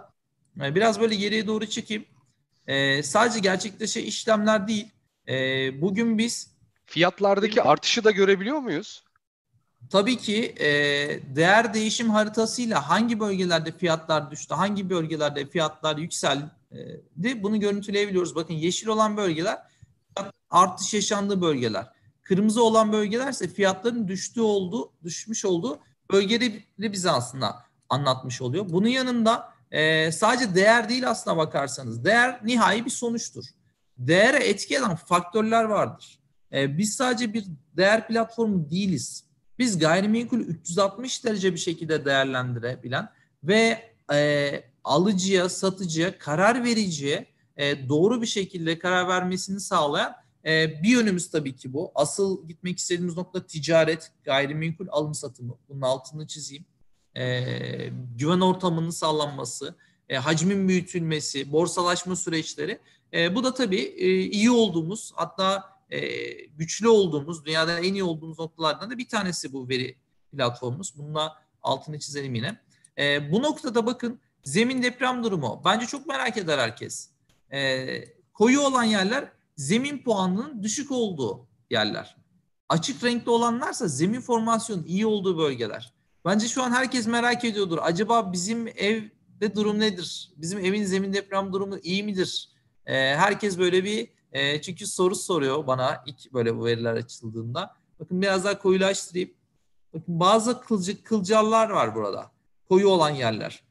e, 0.60 0.74
biraz 0.74 1.00
böyle 1.00 1.14
geriye 1.14 1.46
doğru 1.46 1.66
çekeyim. 1.66 2.04
E, 2.66 3.02
sadece 3.02 3.38
gerçekleşen 3.38 4.04
işlemler 4.04 4.68
değil. 4.68 4.88
E, 5.28 5.34
bugün 5.80 6.18
biz 6.18 6.50
fiyatlardaki 6.86 7.62
artışı 7.62 8.04
da 8.04 8.10
görebiliyor 8.10 8.58
muyuz? 8.58 9.04
tabii 9.90 10.16
ki 10.16 10.54
e, 10.60 10.68
değer 11.36 11.74
değişim 11.74 12.10
haritasıyla 12.10 12.88
hangi 12.88 13.20
bölgelerde 13.20 13.72
fiyatlar 13.72 14.30
düştü, 14.30 14.54
hangi 14.54 14.90
bölgelerde 14.90 15.46
fiyatlar 15.46 15.96
yükseldi 15.96 16.44
bunu 17.16 17.60
görüntüleyebiliyoruz. 17.60 18.34
Bakın 18.34 18.54
yeşil 18.54 18.86
olan 18.86 19.16
bölgeler 19.16 19.58
artış 20.50 20.94
yaşandığı 20.94 21.40
bölgeler. 21.40 21.86
Kırmızı 22.22 22.62
olan 22.62 22.92
bölgeler 22.92 23.30
ise 23.30 23.48
fiyatların 23.48 24.08
düştüğü 24.08 24.40
olduğu, 24.40 24.92
düşmüş 25.04 25.44
olduğu 25.44 25.80
bölgeleri 26.12 26.64
bize 26.78 27.10
aslında 27.10 27.56
anlatmış 27.88 28.42
oluyor. 28.42 28.66
Bunun 28.68 28.88
yanında 28.88 29.52
e, 29.70 30.12
sadece 30.12 30.54
değer 30.54 30.88
değil 30.88 31.10
aslına 31.10 31.36
bakarsanız. 31.36 32.04
Değer 32.04 32.40
nihai 32.44 32.84
bir 32.84 32.90
sonuçtur. 32.90 33.44
Değere 33.98 34.48
etki 34.48 34.76
eden 34.76 34.96
faktörler 34.96 35.64
vardır. 35.64 36.18
E, 36.52 36.78
biz 36.78 36.94
sadece 36.94 37.34
bir 37.34 37.44
değer 37.76 38.08
platformu 38.08 38.70
değiliz. 38.70 39.24
Biz 39.58 39.78
gayrimenkul 39.78 40.40
360 40.40 41.24
derece 41.24 41.52
bir 41.52 41.58
şekilde 41.58 42.04
değerlendirebilen 42.04 43.08
ve 43.44 43.92
e, 44.12 44.69
alıcıya, 44.84 45.48
satıcıya, 45.48 46.18
karar 46.18 46.64
vericiye 46.64 47.26
e, 47.56 47.88
doğru 47.88 48.22
bir 48.22 48.26
şekilde 48.26 48.78
karar 48.78 49.08
vermesini 49.08 49.60
sağlayan 49.60 50.14
e, 50.46 50.82
bir 50.82 50.88
yönümüz 50.88 51.30
tabii 51.30 51.56
ki 51.56 51.72
bu. 51.72 51.92
Asıl 51.94 52.48
gitmek 52.48 52.78
istediğimiz 52.78 53.16
nokta 53.16 53.46
ticaret, 53.46 54.12
gayrimenkul 54.24 54.86
alım 54.90 55.14
satımı. 55.14 55.58
Bunun 55.68 55.80
altını 55.80 56.26
çizeyim. 56.26 56.64
E, 57.16 57.42
güven 58.18 58.40
ortamının 58.40 58.90
sağlanması, 58.90 59.74
e, 60.08 60.16
hacmin 60.16 60.68
büyütülmesi, 60.68 61.52
borsalaşma 61.52 62.16
süreçleri. 62.16 62.78
E, 63.12 63.34
bu 63.34 63.44
da 63.44 63.54
tabii 63.54 63.80
e, 63.80 64.20
iyi 64.20 64.50
olduğumuz 64.50 65.12
hatta 65.14 65.64
e, 65.90 66.00
güçlü 66.46 66.88
olduğumuz, 66.88 67.44
dünyada 67.44 67.78
en 67.78 67.94
iyi 67.94 68.04
olduğumuz 68.04 68.38
noktalardan 68.38 68.90
da 68.90 68.98
bir 68.98 69.08
tanesi 69.08 69.52
bu 69.52 69.68
veri 69.68 69.96
platformumuz. 70.32 70.98
Bununla 70.98 71.42
altını 71.62 71.98
çizelim 71.98 72.34
yine. 72.34 72.60
E, 72.98 73.32
bu 73.32 73.42
noktada 73.42 73.86
bakın 73.86 74.20
zemin 74.44 74.82
deprem 74.82 75.24
durumu. 75.24 75.62
Bence 75.64 75.86
çok 75.86 76.06
merak 76.06 76.36
eder 76.36 76.58
herkes. 76.58 77.10
E, 77.52 77.88
koyu 78.32 78.60
olan 78.60 78.84
yerler 78.84 79.32
zemin 79.56 79.98
puanının 79.98 80.62
düşük 80.62 80.90
olduğu 80.90 81.46
yerler. 81.70 82.16
Açık 82.68 83.04
renkli 83.04 83.30
olanlarsa 83.30 83.88
zemin 83.88 84.20
formasyonun 84.20 84.84
iyi 84.84 85.06
olduğu 85.06 85.38
bölgeler. 85.38 85.94
Bence 86.24 86.48
şu 86.48 86.62
an 86.62 86.70
herkes 86.70 87.06
merak 87.06 87.44
ediyordur. 87.44 87.78
Acaba 87.82 88.32
bizim 88.32 88.68
evde 88.68 89.54
durum 89.54 89.78
nedir? 89.80 90.32
Bizim 90.36 90.58
evin 90.58 90.84
zemin 90.84 91.12
deprem 91.12 91.52
durumu 91.52 91.78
iyi 91.78 92.04
midir? 92.04 92.48
Ee, 92.86 92.94
herkes 92.94 93.58
böyle 93.58 93.84
bir 93.84 94.08
e, 94.32 94.62
çünkü 94.62 94.86
soru 94.86 95.14
soruyor 95.14 95.66
bana 95.66 96.04
ilk 96.06 96.32
böyle 96.32 96.56
bu 96.56 96.64
veriler 96.64 96.94
açıldığında. 96.94 97.76
Bakın 98.00 98.22
biraz 98.22 98.44
daha 98.44 98.58
koyulaştırayım. 98.58 99.30
Bakın 99.94 100.20
bazı 100.20 100.60
kılcı, 100.60 101.02
kılcallar 101.02 101.70
var 101.70 101.94
burada. 101.94 102.30
Koyu 102.68 102.88
olan 102.88 103.10
yerler. 103.10 103.62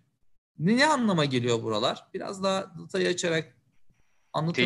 Ne, 0.59 0.85
anlama 0.85 1.25
geliyor 1.25 1.63
buralar? 1.63 2.07
Biraz 2.13 2.43
daha 2.43 2.73
datayı 2.79 3.09
açarak 3.09 3.55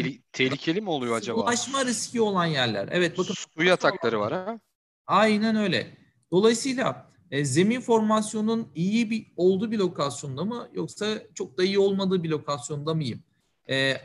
Tehli- 0.03 0.21
tehlikeli 0.31 0.81
mi 0.81 0.89
oluyor 0.89 1.15
acaba? 1.15 1.41
Ulaşma 1.41 1.85
riski 1.85 2.21
olan 2.21 2.45
yerler. 2.45 2.89
Evet 2.91 3.17
bakın. 3.17 3.33
Su 3.33 3.63
yatakları 3.63 4.19
var 4.19 4.33
ha? 4.33 4.59
Aynen 5.07 5.55
öyle. 5.55 5.97
Dolayısıyla 6.31 7.11
e, 7.31 7.45
zemin 7.45 7.81
formasyonun 7.81 8.67
iyi 8.75 9.09
bir 9.09 9.27
olduğu 9.37 9.71
bir 9.71 9.77
lokasyonda 9.77 10.43
mı 10.43 10.69
yoksa 10.73 11.17
çok 11.33 11.57
da 11.57 11.63
iyi 11.63 11.79
olmadığı 11.79 12.23
bir 12.23 12.29
lokasyonda 12.29 12.93
mıyım? 12.93 13.23
E, 13.69 13.97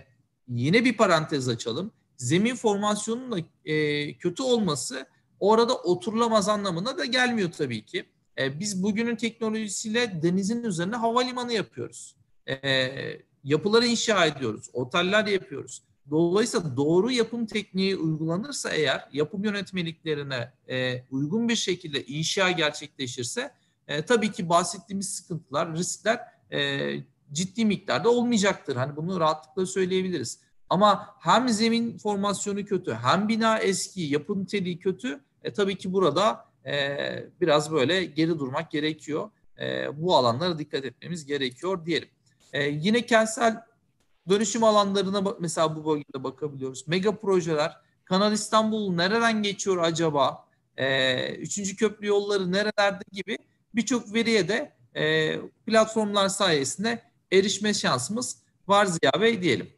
yine 0.49 0.85
bir 0.85 0.97
parantez 0.97 1.49
açalım. 1.49 1.93
Zemin 2.17 2.55
formasyonunun 2.55 3.33
da 3.33 3.71
e, 3.71 4.19
kötü 4.19 4.43
olması 4.43 5.07
orada 5.41 5.75
oturulamaz 5.77 6.49
anlamına 6.49 6.99
da 6.99 7.05
gelmiyor 7.05 7.53
tabii 7.53 7.85
ki. 7.87 8.05
E, 8.39 8.61
biz 8.61 8.83
bugünün 8.83 9.17
teknolojisiyle 9.17 10.23
denizin 10.23 10.63
üzerine 10.63 10.97
havalimanı 10.97 11.53
yapıyoruz. 11.53 12.17
E, 12.47 12.91
yapıları 13.45 13.87
inşa 13.87 14.27
ediyoruz, 14.27 14.71
oteller 14.73 15.27
yapıyoruz. 15.27 15.83
Dolayısıyla 16.11 16.77
doğru 16.77 17.11
yapım 17.11 17.47
tekniği 17.47 17.97
uygulanırsa 17.97 18.71
eğer 18.71 19.09
yapım 19.13 19.45
yönetmeliklerine 19.45 20.53
e, 20.69 21.03
uygun 21.11 21.49
bir 21.49 21.57
şekilde 21.57 22.05
inşa 22.05 22.51
gerçekleşirse 22.51 23.51
tabii 24.07 24.33
ki 24.33 24.49
bahsettiğimiz 24.49 25.09
sıkıntılar, 25.09 25.77
riskler 25.77 26.21
ciddi 27.33 27.65
miktarda 27.65 28.11
olmayacaktır. 28.11 28.77
Hani 28.77 28.97
bunu 28.97 29.21
rahatlıkla 29.21 29.67
söyleyebiliriz. 29.67 30.41
Ama 30.71 31.17
hem 31.21 31.49
zemin 31.49 31.99
formasyonu 31.99 32.65
kötü, 32.65 32.95
hem 32.95 33.29
bina 33.29 33.59
eski, 33.59 34.01
yapı 34.01 34.41
niteliği 34.41 34.79
kötü. 34.79 35.21
E, 35.43 35.53
tabii 35.53 35.79
ki 35.79 35.93
burada 35.93 36.48
e, 36.69 37.27
biraz 37.41 37.73
böyle 37.73 38.05
geri 38.05 38.39
durmak 38.39 38.71
gerekiyor. 38.71 39.31
E, 39.61 39.89
bu 40.03 40.17
alanlara 40.17 40.59
dikkat 40.59 40.85
etmemiz 40.85 41.27
gerekiyor 41.27 41.87
diyelim. 41.87 42.09
E, 42.53 42.65
yine 42.65 43.07
kentsel 43.07 43.63
dönüşüm 44.29 44.65
alanlarına 44.65 45.35
mesela 45.41 45.77
bu 45.77 45.87
bölgede 45.87 46.25
bakabiliyoruz. 46.25 46.89
Mega 46.89 47.17
projeler, 47.17 47.77
Kanal 48.05 48.33
İstanbul 48.33 48.95
nereden 48.95 49.43
geçiyor 49.43 49.79
acaba? 49.79 50.49
Üçüncü 51.39 51.77
köprü 51.77 52.07
yolları 52.07 52.53
nerelerde 52.53 53.05
gibi 53.13 53.39
birçok 53.75 54.15
veriye 54.15 54.49
de 54.49 54.73
e, 54.95 55.37
platformlar 55.67 56.29
sayesinde 56.29 57.03
erişme 57.33 57.75
şansımız 57.75 58.43
var 58.69 58.87
Ziya 58.87 59.13
Bey 59.21 59.43
diyelim. 59.43 59.71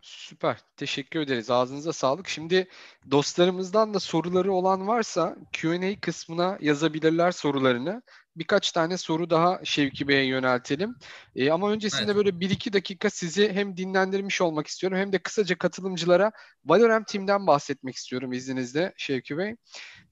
Süper. 0.00 0.56
Teşekkür 0.76 1.20
ederiz. 1.20 1.50
Ağzınıza 1.50 1.92
sağlık. 1.92 2.28
Şimdi 2.28 2.68
dostlarımızdan 3.10 3.94
da 3.94 4.00
soruları 4.00 4.52
olan 4.52 4.86
varsa 4.86 5.36
Q&A 5.52 6.00
kısmına 6.00 6.58
yazabilirler 6.60 7.32
sorularını 7.32 8.02
birkaç 8.36 8.72
tane 8.72 8.96
soru 8.96 9.30
daha 9.30 9.60
Şevki 9.64 10.08
Bey'e 10.08 10.24
yöneltelim. 10.24 10.96
E, 11.36 11.50
ama 11.50 11.70
öncesinde 11.70 12.04
evet. 12.04 12.16
böyle 12.16 12.40
bir 12.40 12.50
iki 12.50 12.72
dakika 12.72 13.10
sizi 13.10 13.52
hem 13.52 13.76
dinlendirmiş 13.76 14.40
olmak 14.40 14.66
istiyorum 14.66 14.98
hem 14.98 15.12
de 15.12 15.18
kısaca 15.18 15.58
katılımcılara 15.58 16.32
Valorem 16.64 17.04
Team'den 17.04 17.46
bahsetmek 17.46 17.96
istiyorum 17.96 18.32
izninizle 18.32 18.94
Şevki 18.96 19.38
Bey. 19.38 19.56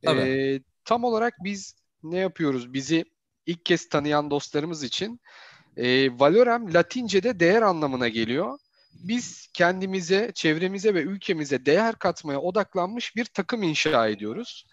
E, 0.07 0.61
tam 0.85 1.05
olarak 1.05 1.35
biz 1.45 1.75
ne 2.03 2.19
yapıyoruz? 2.19 2.73
Bizi 2.73 3.05
ilk 3.47 3.65
kez 3.65 3.89
tanıyan 3.89 4.31
dostlarımız 4.31 4.83
için 4.83 5.21
e, 5.77 6.19
Valorem 6.19 6.75
Latince'de 6.75 7.41
değer 7.41 7.63
anlamına 7.63 8.09
geliyor. 8.09 8.59
Biz 8.99 9.49
kendimize, 9.53 10.33
çevremize 10.35 10.95
ve 10.95 11.03
ülkemize 11.03 11.67
değer 11.67 11.95
katmaya 11.95 12.41
odaklanmış 12.41 13.17
bir 13.17 13.25
takım 13.25 13.63
inşa 13.63 14.09
ediyoruz. 14.09 14.67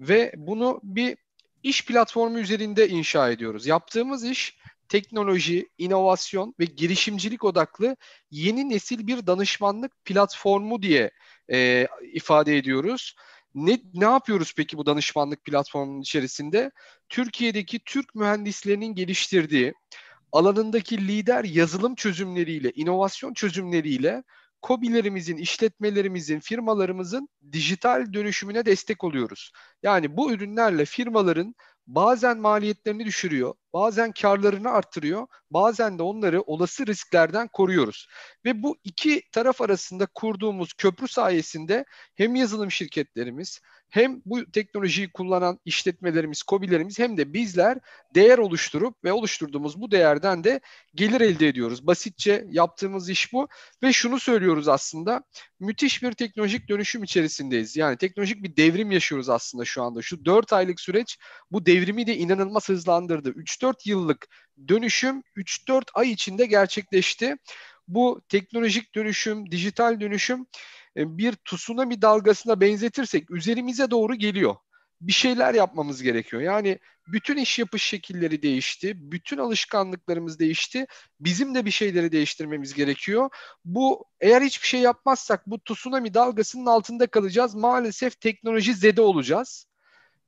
Ve 0.00 0.32
bunu 0.36 0.80
bir 0.82 1.16
iş 1.62 1.86
platformu 1.86 2.38
üzerinde 2.38 2.88
inşa 2.88 3.30
ediyoruz. 3.30 3.66
Yaptığımız 3.66 4.24
iş 4.24 4.56
teknoloji, 4.88 5.68
inovasyon 5.78 6.54
ve 6.60 6.64
girişimcilik 6.64 7.44
odaklı 7.44 7.96
yeni 8.30 8.68
nesil 8.68 9.06
bir 9.06 9.26
danışmanlık 9.26 10.04
platformu 10.04 10.82
diye 10.82 11.10
e, 11.52 11.88
ifade 12.12 12.56
ediyoruz. 12.56 13.16
Ne, 13.54 13.78
ne 13.94 14.04
yapıyoruz 14.04 14.54
peki 14.56 14.78
bu 14.78 14.86
danışmanlık 14.86 15.44
platformunun 15.44 16.00
içerisinde? 16.00 16.70
Türkiye'deki 17.08 17.80
Türk 17.84 18.14
mühendislerinin 18.14 18.94
geliştirdiği 18.94 19.74
alanındaki 20.32 21.08
lider 21.08 21.44
yazılım 21.44 21.94
çözümleriyle, 21.94 22.70
inovasyon 22.74 23.34
çözümleriyle 23.34 24.22
KOBİ'lerimizin, 24.62 25.36
işletmelerimizin, 25.36 26.40
firmalarımızın 26.40 27.28
dijital 27.52 28.12
dönüşümüne 28.12 28.66
destek 28.66 29.04
oluyoruz. 29.04 29.52
Yani 29.82 30.16
bu 30.16 30.32
ürünlerle 30.32 30.84
firmaların 30.84 31.54
bazen 31.86 32.38
maliyetlerini 32.38 33.04
düşürüyor, 33.04 33.54
bazen 33.72 34.12
karlarını 34.12 34.70
arttırıyor, 34.70 35.26
bazen 35.50 35.98
de 35.98 36.02
onları 36.02 36.40
olası 36.42 36.86
risklerden 36.86 37.48
koruyoruz. 37.48 38.06
Ve 38.44 38.62
bu 38.62 38.76
iki 38.84 39.22
taraf 39.32 39.60
arasında 39.60 40.06
kurduğumuz 40.06 40.72
köprü 40.72 41.08
sayesinde 41.08 41.84
hem 42.14 42.34
yazılım 42.34 42.70
şirketlerimiz 42.70 43.60
hem 43.92 44.22
bu 44.24 44.50
teknolojiyi 44.50 45.12
kullanan 45.12 45.58
işletmelerimiz, 45.64 46.42
kobilerimiz 46.42 46.98
hem 46.98 47.16
de 47.16 47.32
bizler 47.32 47.78
değer 48.14 48.38
oluşturup 48.38 49.04
ve 49.04 49.12
oluşturduğumuz 49.12 49.80
bu 49.80 49.90
değerden 49.90 50.44
de 50.44 50.60
gelir 50.94 51.20
elde 51.20 51.48
ediyoruz. 51.48 51.86
Basitçe 51.86 52.44
yaptığımız 52.50 53.10
iş 53.10 53.32
bu 53.32 53.48
ve 53.82 53.92
şunu 53.92 54.20
söylüyoruz 54.20 54.68
aslında 54.68 55.22
müthiş 55.60 56.02
bir 56.02 56.12
teknolojik 56.12 56.68
dönüşüm 56.68 57.02
içerisindeyiz. 57.02 57.76
Yani 57.76 57.96
teknolojik 57.96 58.42
bir 58.42 58.56
devrim 58.56 58.90
yaşıyoruz 58.90 59.28
aslında 59.28 59.64
şu 59.64 59.82
anda. 59.82 60.02
Şu 60.02 60.24
4 60.24 60.52
aylık 60.52 60.80
süreç 60.80 61.18
bu 61.50 61.66
devrimi 61.66 62.06
de 62.06 62.16
inanılmaz 62.16 62.68
hızlandırdı. 62.68 63.30
3-4 63.30 63.88
yıllık 63.88 64.28
dönüşüm 64.68 65.22
3-4 65.36 65.84
ay 65.94 66.10
içinde 66.10 66.46
gerçekleşti. 66.46 67.36
Bu 67.88 68.22
teknolojik 68.28 68.94
dönüşüm, 68.94 69.50
dijital 69.50 70.00
dönüşüm 70.00 70.46
bir 70.96 71.32
tsunami 71.44 72.02
dalgasına 72.02 72.60
benzetirsek 72.60 73.30
üzerimize 73.30 73.90
doğru 73.90 74.14
geliyor. 74.14 74.56
Bir 75.00 75.12
şeyler 75.12 75.54
yapmamız 75.54 76.02
gerekiyor. 76.02 76.42
Yani 76.42 76.78
bütün 77.06 77.36
iş 77.36 77.58
yapış 77.58 77.82
şekilleri 77.82 78.42
değişti, 78.42 78.92
bütün 79.12 79.38
alışkanlıklarımız 79.38 80.38
değişti. 80.38 80.86
Bizim 81.20 81.54
de 81.54 81.64
bir 81.64 81.70
şeyleri 81.70 82.12
değiştirmemiz 82.12 82.74
gerekiyor. 82.74 83.30
Bu 83.64 84.04
eğer 84.20 84.42
hiçbir 84.42 84.66
şey 84.68 84.80
yapmazsak 84.80 85.46
bu 85.46 85.60
tsunami 85.64 86.14
dalgasının 86.14 86.66
altında 86.66 87.06
kalacağız. 87.06 87.54
Maalesef 87.54 88.20
teknoloji 88.20 88.74
zede 88.74 89.00
olacağız. 89.02 89.66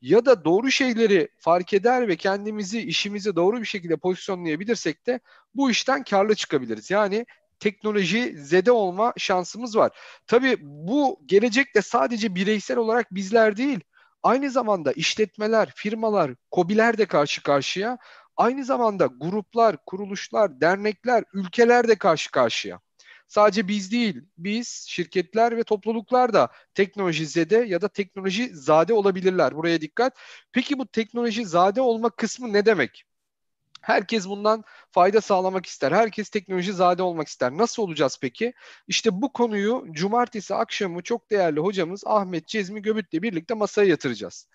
ya 0.00 0.24
da 0.26 0.44
doğru 0.44 0.70
şeyleri 0.70 1.28
fark 1.38 1.74
eder 1.74 2.08
ve 2.08 2.16
kendimizi 2.16 2.80
işimizi 2.80 3.36
doğru 3.36 3.60
bir 3.60 3.66
şekilde 3.66 3.96
pozisyonlayabilirsek 3.96 5.06
de 5.06 5.20
bu 5.54 5.70
işten 5.70 6.04
karlı 6.04 6.34
çıkabiliriz. 6.34 6.90
Yani 6.90 7.26
teknoloji 7.64 8.34
zede 8.38 8.72
olma 8.72 9.12
şansımız 9.16 9.76
var. 9.76 9.90
Tabii 10.26 10.56
bu 10.60 11.20
gelecekte 11.26 11.82
sadece 11.82 12.34
bireysel 12.34 12.76
olarak 12.76 13.14
bizler 13.14 13.56
değil, 13.56 13.80
aynı 14.22 14.50
zamanda 14.50 14.92
işletmeler, 14.92 15.72
firmalar, 15.76 16.34
kobiler 16.50 16.98
de 16.98 17.06
karşı 17.06 17.42
karşıya. 17.42 17.98
Aynı 18.36 18.64
zamanda 18.64 19.08
gruplar, 19.20 19.76
kuruluşlar, 19.86 20.60
dernekler, 20.60 21.24
ülkeler 21.34 21.88
de 21.88 21.94
karşı 21.94 22.30
karşıya. 22.30 22.80
Sadece 23.28 23.68
biz 23.68 23.92
değil, 23.92 24.22
biz 24.38 24.86
şirketler 24.88 25.56
ve 25.56 25.64
topluluklar 25.64 26.32
da 26.34 26.48
teknoloji 26.74 27.26
zede 27.26 27.56
ya 27.56 27.80
da 27.80 27.88
teknoloji 27.88 28.50
zade 28.52 28.92
olabilirler. 28.92 29.56
Buraya 29.56 29.80
dikkat. 29.80 30.18
Peki 30.52 30.78
bu 30.78 30.86
teknoloji 30.86 31.46
zade 31.46 31.80
olma 31.80 32.10
kısmı 32.10 32.52
ne 32.52 32.66
demek? 32.66 33.04
Herkes 33.84 34.28
bundan 34.28 34.64
fayda 34.90 35.20
sağlamak 35.20 35.66
ister. 35.66 35.92
Herkes 35.92 36.28
teknoloji 36.28 36.72
zade 36.72 37.02
olmak 37.02 37.28
ister. 37.28 37.52
Nasıl 37.52 37.82
olacağız 37.82 38.18
peki? 38.20 38.52
İşte 38.88 39.22
bu 39.22 39.32
konuyu 39.32 39.84
cumartesi 39.90 40.54
akşamı 40.54 41.02
çok 41.02 41.30
değerli 41.30 41.60
hocamız 41.60 42.02
Ahmet 42.06 42.48
Cezmi 42.48 42.82
Göbüt'le 42.82 43.12
birlikte 43.12 43.54
masaya 43.54 43.88
yatıracağız. 43.88 44.48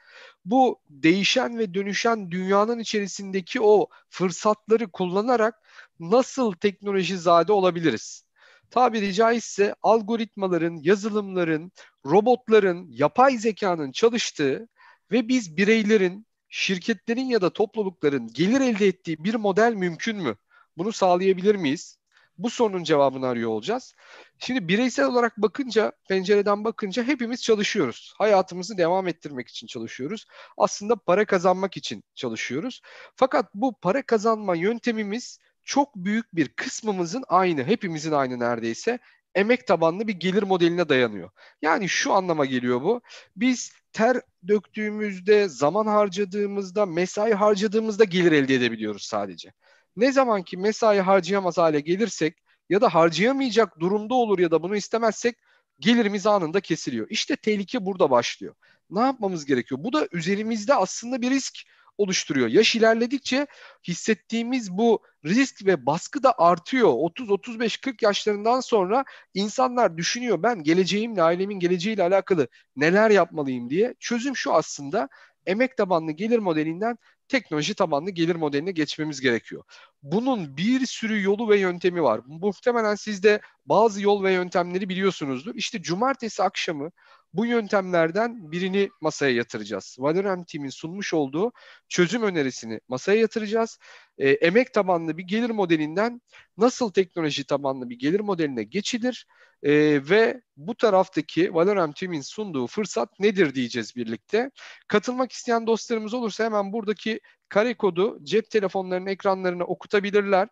Bu 0.45 0.79
değişen 0.89 1.57
ve 1.57 1.73
dönüşen 1.73 2.31
dünyanın 2.31 2.79
içerisindeki 2.79 3.61
o 3.61 3.87
fırsatları 4.09 4.91
kullanarak 4.91 5.55
nasıl 5.99 6.53
teknoloji 6.53 7.17
zade 7.17 7.51
olabiliriz? 7.51 8.23
tabiri 8.71 9.13
caizse 9.13 9.75
algoritmaların, 9.83 10.79
yazılımların, 10.83 11.71
robotların, 12.05 12.87
yapay 12.89 13.37
zekanın 13.37 13.91
çalıştığı 13.91 14.67
ve 15.11 15.27
biz 15.27 15.57
bireylerin, 15.57 16.27
şirketlerin 16.49 17.25
ya 17.25 17.41
da 17.41 17.53
toplulukların 17.53 18.27
gelir 18.33 18.61
elde 18.61 18.87
ettiği 18.87 19.23
bir 19.23 19.35
model 19.35 19.73
mümkün 19.73 20.17
mü? 20.17 20.35
Bunu 20.77 20.91
sağlayabilir 20.91 21.55
miyiz? 21.55 21.99
Bu 22.37 22.49
sorunun 22.49 22.83
cevabını 22.83 23.27
arıyor 23.27 23.49
olacağız. 23.49 23.93
Şimdi 24.37 24.67
bireysel 24.67 25.05
olarak 25.05 25.37
bakınca, 25.37 25.91
pencereden 26.09 26.63
bakınca 26.63 27.03
hepimiz 27.03 27.41
çalışıyoruz. 27.41 28.13
Hayatımızı 28.17 28.77
devam 28.77 29.07
ettirmek 29.07 29.47
için 29.47 29.67
çalışıyoruz. 29.67 30.25
Aslında 30.57 30.95
para 30.95 31.25
kazanmak 31.25 31.77
için 31.77 32.03
çalışıyoruz. 32.15 32.81
Fakat 33.15 33.53
bu 33.53 33.79
para 33.79 34.01
kazanma 34.01 34.55
yöntemimiz 34.55 35.39
çok 35.63 35.95
büyük 35.95 36.35
bir 36.35 36.47
kısmımızın 36.47 37.23
aynı, 37.27 37.63
hepimizin 37.63 38.11
aynı 38.11 38.39
neredeyse 38.39 38.99
emek 39.35 39.67
tabanlı 39.67 40.07
bir 40.07 40.13
gelir 40.13 40.43
modeline 40.43 40.89
dayanıyor. 40.89 41.29
Yani 41.61 41.89
şu 41.89 42.13
anlama 42.13 42.45
geliyor 42.45 42.81
bu. 42.81 43.01
Biz 43.35 43.71
ter 43.93 44.21
döktüğümüzde, 44.47 45.47
zaman 45.47 45.85
harcadığımızda, 45.85 46.85
mesai 46.85 47.33
harcadığımızda 47.33 48.03
gelir 48.03 48.31
elde 48.31 48.55
edebiliyoruz 48.55 49.03
sadece. 49.03 49.53
Ne 49.95 50.11
zaman 50.11 50.43
ki 50.43 50.57
mesai 50.57 50.99
harcayamaz 50.99 51.57
hale 51.57 51.79
gelirsek 51.79 52.37
ya 52.69 52.81
da 52.81 52.89
harcayamayacak 52.89 53.79
durumda 53.79 54.13
olur 54.13 54.39
ya 54.39 54.51
da 54.51 54.63
bunu 54.63 54.75
istemezsek 54.75 55.35
gelirimiz 55.79 56.27
anında 56.27 56.61
kesiliyor. 56.61 57.07
İşte 57.09 57.35
tehlike 57.35 57.85
burada 57.85 58.09
başlıyor. 58.11 58.55
Ne 58.89 58.99
yapmamız 58.99 59.45
gerekiyor? 59.45 59.83
Bu 59.83 59.93
da 59.93 60.07
üzerimizde 60.11 60.75
aslında 60.75 61.21
bir 61.21 61.29
risk 61.29 61.55
oluşturuyor. 61.99 62.47
Yaş 62.47 62.75
ilerledikçe 62.75 63.47
hissettiğimiz 63.87 64.71
bu 64.71 64.99
risk 65.25 65.65
ve 65.65 65.85
baskı 65.85 66.23
da 66.23 66.33
artıyor. 66.37 66.89
30 66.93 67.31
35 67.31 67.77
40 67.77 68.01
yaşlarından 68.01 68.59
sonra 68.59 69.05
insanlar 69.33 69.97
düşünüyor 69.97 70.43
ben 70.43 70.63
geleceğimle, 70.63 71.23
ailemin 71.23 71.59
geleceğiyle 71.59 72.03
alakalı 72.03 72.47
neler 72.75 73.09
yapmalıyım 73.09 73.69
diye. 73.69 73.95
Çözüm 73.99 74.35
şu 74.35 74.53
aslında 74.53 75.09
emek 75.45 75.77
tabanlı 75.77 76.11
gelir 76.11 76.39
modelinden 76.39 76.97
teknoloji 77.27 77.73
tabanlı 77.73 78.11
gelir 78.11 78.35
modeline 78.35 78.71
geçmemiz 78.71 79.21
gerekiyor. 79.21 79.63
Bunun 80.03 80.57
bir 80.57 80.85
sürü 80.85 81.23
yolu 81.23 81.49
ve 81.49 81.59
yöntemi 81.59 82.03
var. 82.03 82.21
Muhtemelen 82.25 82.95
siz 82.95 83.23
de 83.23 83.41
bazı 83.65 84.01
yol 84.01 84.23
ve 84.23 84.33
yöntemleri 84.33 84.89
biliyorsunuzdur. 84.89 85.55
İşte 85.55 85.81
cumartesi 85.81 86.43
akşamı 86.43 86.91
bu 87.33 87.45
yöntemlerden 87.45 88.51
birini 88.51 88.89
masaya 89.01 89.35
yatıracağız. 89.35 89.95
Valorem 89.99 90.43
Team'in 90.43 90.69
sunmuş 90.69 91.13
olduğu 91.13 91.51
çözüm 91.89 92.23
önerisini 92.23 92.79
masaya 92.87 93.19
yatıracağız. 93.19 93.79
E, 94.17 94.29
emek 94.29 94.73
tabanlı 94.73 95.17
bir 95.17 95.23
gelir 95.23 95.49
modelinden 95.49 96.21
nasıl 96.57 96.91
teknoloji 96.91 97.43
tabanlı 97.43 97.89
bir 97.89 97.99
gelir 97.99 98.19
modeline 98.19 98.63
geçilir 98.63 99.25
e, 99.63 99.71
ve 100.09 100.41
bu 100.57 100.75
taraftaki 100.75 101.53
Valorem 101.53 101.91
Team'in 101.91 102.21
sunduğu 102.21 102.67
fırsat 102.67 103.19
nedir 103.19 103.55
diyeceğiz 103.55 103.95
birlikte. 103.95 104.51
Katılmak 104.87 105.31
isteyen 105.31 105.67
dostlarımız 105.67 106.13
olursa 106.13 106.45
hemen 106.45 106.73
buradaki 106.73 107.19
kare 107.49 107.73
kodu 107.73 108.19
cep 108.23 108.49
telefonlarının 108.49 109.07
ekranlarına 109.07 109.63
okutabilirler. 109.63 110.47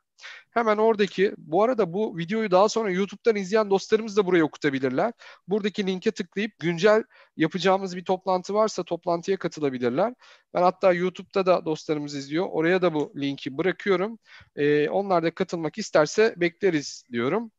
Hemen 0.52 0.78
oradaki, 0.78 1.34
bu 1.38 1.64
arada 1.64 1.94
bu 1.94 2.18
videoyu 2.18 2.52
daha 2.52 2.70
sonra 2.70 2.92
YouTube'dan 2.92 3.36
izleyen 3.36 3.70
dostlarımız 3.70 4.18
da 4.18 4.26
buraya 4.26 4.44
okutabilirler. 4.44 5.14
Buradaki 5.48 5.88
linke 5.88 6.12
tıklayıp 6.12 6.60
güncel 6.60 7.04
yapacağımız 7.38 7.96
bir 7.98 8.06
toplantı 8.06 8.54
varsa 8.54 8.84
toplantıya 8.84 9.38
katılabilirler. 9.38 10.14
Ben 10.54 10.62
hatta 10.62 10.94
YouTube'da 10.94 11.46
da 11.46 11.66
dostlarımız 11.66 12.16
izliyor. 12.16 12.48
Oraya 12.50 12.82
da 12.82 12.94
bu 12.94 13.14
linki 13.18 13.58
bırakıyorum. 13.58 14.20
Ee, 14.56 14.90
onlar 14.90 15.24
da 15.24 15.32
katılmak 15.32 15.78
isterse 15.78 16.34
bekleriz 16.38 17.04
diyorum. 17.12 17.52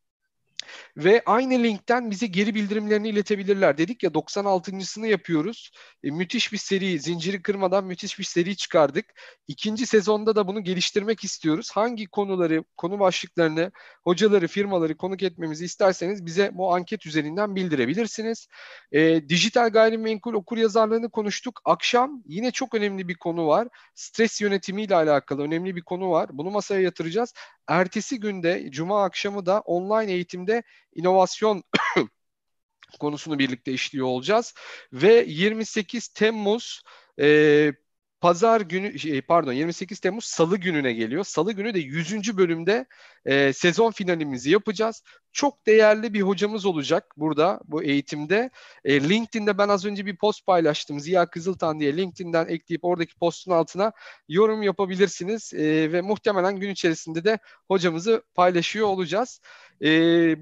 Ve 0.96 1.22
aynı 1.26 1.62
linkten 1.62 2.10
bize 2.10 2.26
geri 2.26 2.54
bildirimlerini 2.54 3.08
iletebilirler. 3.08 3.78
Dedik 3.78 4.02
ya 4.02 4.14
96.sını 4.14 5.06
yapıyoruz. 5.06 5.70
E, 6.02 6.10
müthiş 6.10 6.52
bir 6.52 6.58
seri, 6.58 7.00
zinciri 7.00 7.42
kırmadan 7.42 7.84
müthiş 7.84 8.18
bir 8.18 8.24
seri 8.24 8.56
çıkardık. 8.56 9.06
İkinci 9.48 9.86
sezonda 9.86 10.36
da 10.36 10.48
bunu 10.48 10.64
geliştirmek 10.64 11.24
istiyoruz. 11.24 11.70
Hangi 11.72 12.06
konuları, 12.06 12.64
konu 12.76 13.00
başlıklarını, 13.00 13.72
hocaları, 14.04 14.48
firmaları 14.48 14.96
konuk 14.96 15.22
etmemizi 15.22 15.64
isterseniz 15.64 16.26
bize 16.26 16.50
bu 16.52 16.74
anket 16.74 17.06
üzerinden 17.06 17.56
bildirebilirsiniz. 17.56 18.48
E, 18.92 19.28
dijital 19.28 19.70
gayrimenkul 19.70 20.34
okur 20.34 20.56
yazarlığını 20.56 21.10
konuştuk. 21.10 21.60
Akşam 21.64 22.22
yine 22.26 22.50
çok 22.50 22.74
önemli 22.74 23.08
bir 23.08 23.14
konu 23.14 23.46
var. 23.46 23.68
Stres 23.94 24.40
yönetimiyle 24.40 24.94
alakalı 24.94 25.42
önemli 25.42 25.76
bir 25.76 25.82
konu 25.82 26.10
var. 26.10 26.28
Bunu 26.32 26.50
masaya 26.50 26.80
yatıracağız. 26.80 27.34
Ertesi 27.68 28.20
günde 28.20 28.70
Cuma 28.70 29.04
akşamı 29.04 29.46
da 29.46 29.60
online 29.60 30.12
eğitimde 30.12 30.57
inovasyon 30.94 31.62
konusunu 33.00 33.38
birlikte 33.38 33.72
işliyor 33.72 34.06
olacağız. 34.06 34.54
Ve 34.92 35.24
28 35.28 36.08
Temmuz 36.08 36.82
e, 37.20 37.72
Pazar 38.20 38.60
günü 38.60 38.98
şey, 38.98 39.22
pardon 39.22 39.52
28 39.52 40.00
Temmuz 40.00 40.24
Salı 40.24 40.56
gününe 40.56 40.92
geliyor. 40.92 41.24
Salı 41.24 41.52
günü 41.52 41.74
de 41.74 41.78
100. 41.78 42.36
bölümde 42.36 42.86
e, 43.24 43.52
sezon 43.52 43.90
finalimizi 43.90 44.50
yapacağız. 44.50 45.02
Çok 45.38 45.66
değerli 45.66 46.14
bir 46.14 46.20
hocamız 46.20 46.66
olacak 46.66 47.14
burada 47.16 47.60
bu 47.64 47.82
eğitimde. 47.82 48.50
E, 48.84 49.08
LinkedIn'de 49.08 49.58
ben 49.58 49.68
az 49.68 49.84
önce 49.84 50.06
bir 50.06 50.16
post 50.16 50.46
paylaştım. 50.46 51.00
Ziya 51.00 51.26
Kızıltan 51.26 51.80
diye 51.80 51.96
LinkedIn'den 51.96 52.48
ekleyip 52.48 52.84
oradaki 52.84 53.14
postun 53.14 53.52
altına 53.52 53.92
yorum 54.28 54.62
yapabilirsiniz. 54.62 55.54
E, 55.54 55.92
ve 55.92 56.00
muhtemelen 56.00 56.56
gün 56.60 56.70
içerisinde 56.70 57.24
de 57.24 57.38
hocamızı 57.68 58.22
paylaşıyor 58.34 58.86
olacağız. 58.86 59.40
E, 59.82 59.90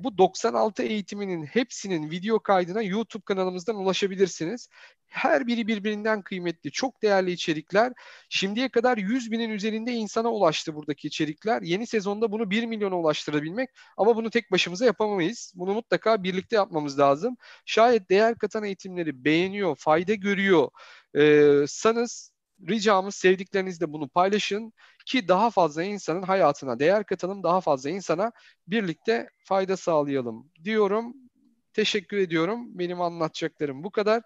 bu 0.05 0.19
96 0.19 0.83
eğitiminin 0.83 1.45
hepsinin 1.47 2.11
video 2.11 2.41
kaydına 2.41 2.83
YouTube 2.83 3.25
kanalımızdan 3.25 3.77
ulaşabilirsiniz. 3.77 4.69
Her 5.07 5.47
biri 5.47 5.67
birbirinden 5.67 6.23
kıymetli, 6.23 6.71
çok 6.71 7.03
değerli 7.03 7.33
içerikler. 7.33 7.93
Şimdiye 8.29 8.69
kadar 8.69 8.97
100 8.97 9.31
binin 9.31 9.51
üzerinde 9.51 9.93
insana 9.93 10.33
ulaştı 10.33 10.75
buradaki 10.75 11.09
içerikler. 11.09 11.63
Yeni 11.63 11.87
sezonda 11.87 12.33
bunu 12.33 12.51
1 12.51 12.67
milyona 12.67 12.99
ulaştırabilmek 12.99 13.71
ama 13.97 14.17
bunu 14.17 14.31
tek 14.31 14.53
başımıza 14.53 14.86
yapamayız. 14.87 15.53
Bunu 15.57 15.75
mutlaka 15.75 16.23
birlikte 16.23 16.57
yapmamız 16.57 16.99
lazım. 16.99 17.37
Şayet 17.65 18.11
değer 18.11 18.39
katan 18.39 18.65
eğitimleri 18.65 19.25
beğeniyor, 19.25 19.77
fayda 19.77 20.15
görüyor 20.15 20.69
e, 21.17 21.65
sanız 21.69 22.33
ricamız 22.69 23.15
sevdiklerinizle 23.15 23.93
bunu 23.93 24.09
paylaşın 24.09 24.73
ki 25.07 25.29
daha 25.29 25.51
fazla 25.51 25.83
insanın 25.83 26.23
hayatına 26.23 26.79
değer 26.79 27.05
katalım, 27.05 27.43
daha 27.43 27.61
fazla 27.61 27.91
insana 27.91 28.33
birlikte 28.67 29.29
fayda 29.39 29.77
sağlayalım 29.77 30.51
diyorum. 30.65 31.15
Teşekkür 31.73 32.17
ediyorum. 32.17 32.79
Benim 32.79 33.01
anlatacaklarım 33.01 33.85
bu 33.85 33.91
kadar. 33.91 34.23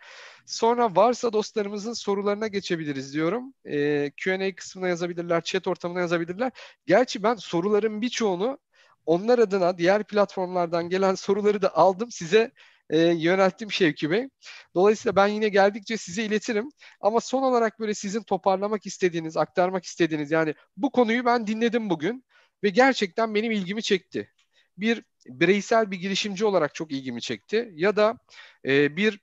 Sonra 0.46 0.96
varsa 0.96 1.32
dostlarımızın 1.32 1.92
sorularına 1.92 2.46
geçebiliriz 2.46 3.14
diyorum. 3.14 3.54
E, 3.64 4.11
Q&A 4.16 4.54
kısmına 4.54 4.88
yazabilirler, 4.88 5.40
chat 5.40 5.66
ortamına 5.66 6.00
yazabilirler. 6.00 6.52
Gerçi 6.86 7.22
ben 7.22 7.34
soruların 7.34 8.00
birçoğunu 8.00 8.58
onlar 9.07 9.38
adına 9.38 9.78
diğer 9.78 10.05
platformlardan 10.05 10.88
gelen 10.88 11.14
soruları 11.14 11.62
da 11.62 11.76
aldım. 11.76 12.11
Size 12.11 12.53
e, 12.90 12.98
yönelttim 12.98 13.72
Şevki 13.72 14.11
Bey. 14.11 14.28
Dolayısıyla 14.74 15.16
ben 15.16 15.26
yine 15.26 15.48
geldikçe 15.48 15.96
size 15.96 16.24
iletirim. 16.24 16.68
Ama 17.01 17.20
son 17.20 17.42
olarak 17.42 17.80
böyle 17.80 17.94
sizin 17.94 18.22
toparlamak 18.22 18.86
istediğiniz, 18.86 19.36
aktarmak 19.36 19.84
istediğiniz 19.84 20.30
yani 20.30 20.55
bu 20.76 20.90
konuyu 20.92 21.24
ben 21.24 21.46
dinledim 21.46 21.90
bugün 21.90 22.24
ve 22.62 22.68
gerçekten 22.68 23.34
benim 23.34 23.53
ilgimi 23.53 23.82
çekti. 23.82 24.32
Bir 24.76 25.03
bireysel 25.26 25.90
bir 25.90 25.96
girişimci 25.96 26.44
olarak 26.44 26.74
çok 26.74 26.92
ilgimi 26.92 27.20
çekti 27.20 27.70
ya 27.74 27.96
da 27.96 28.18
e, 28.64 28.96
bir 28.96 29.20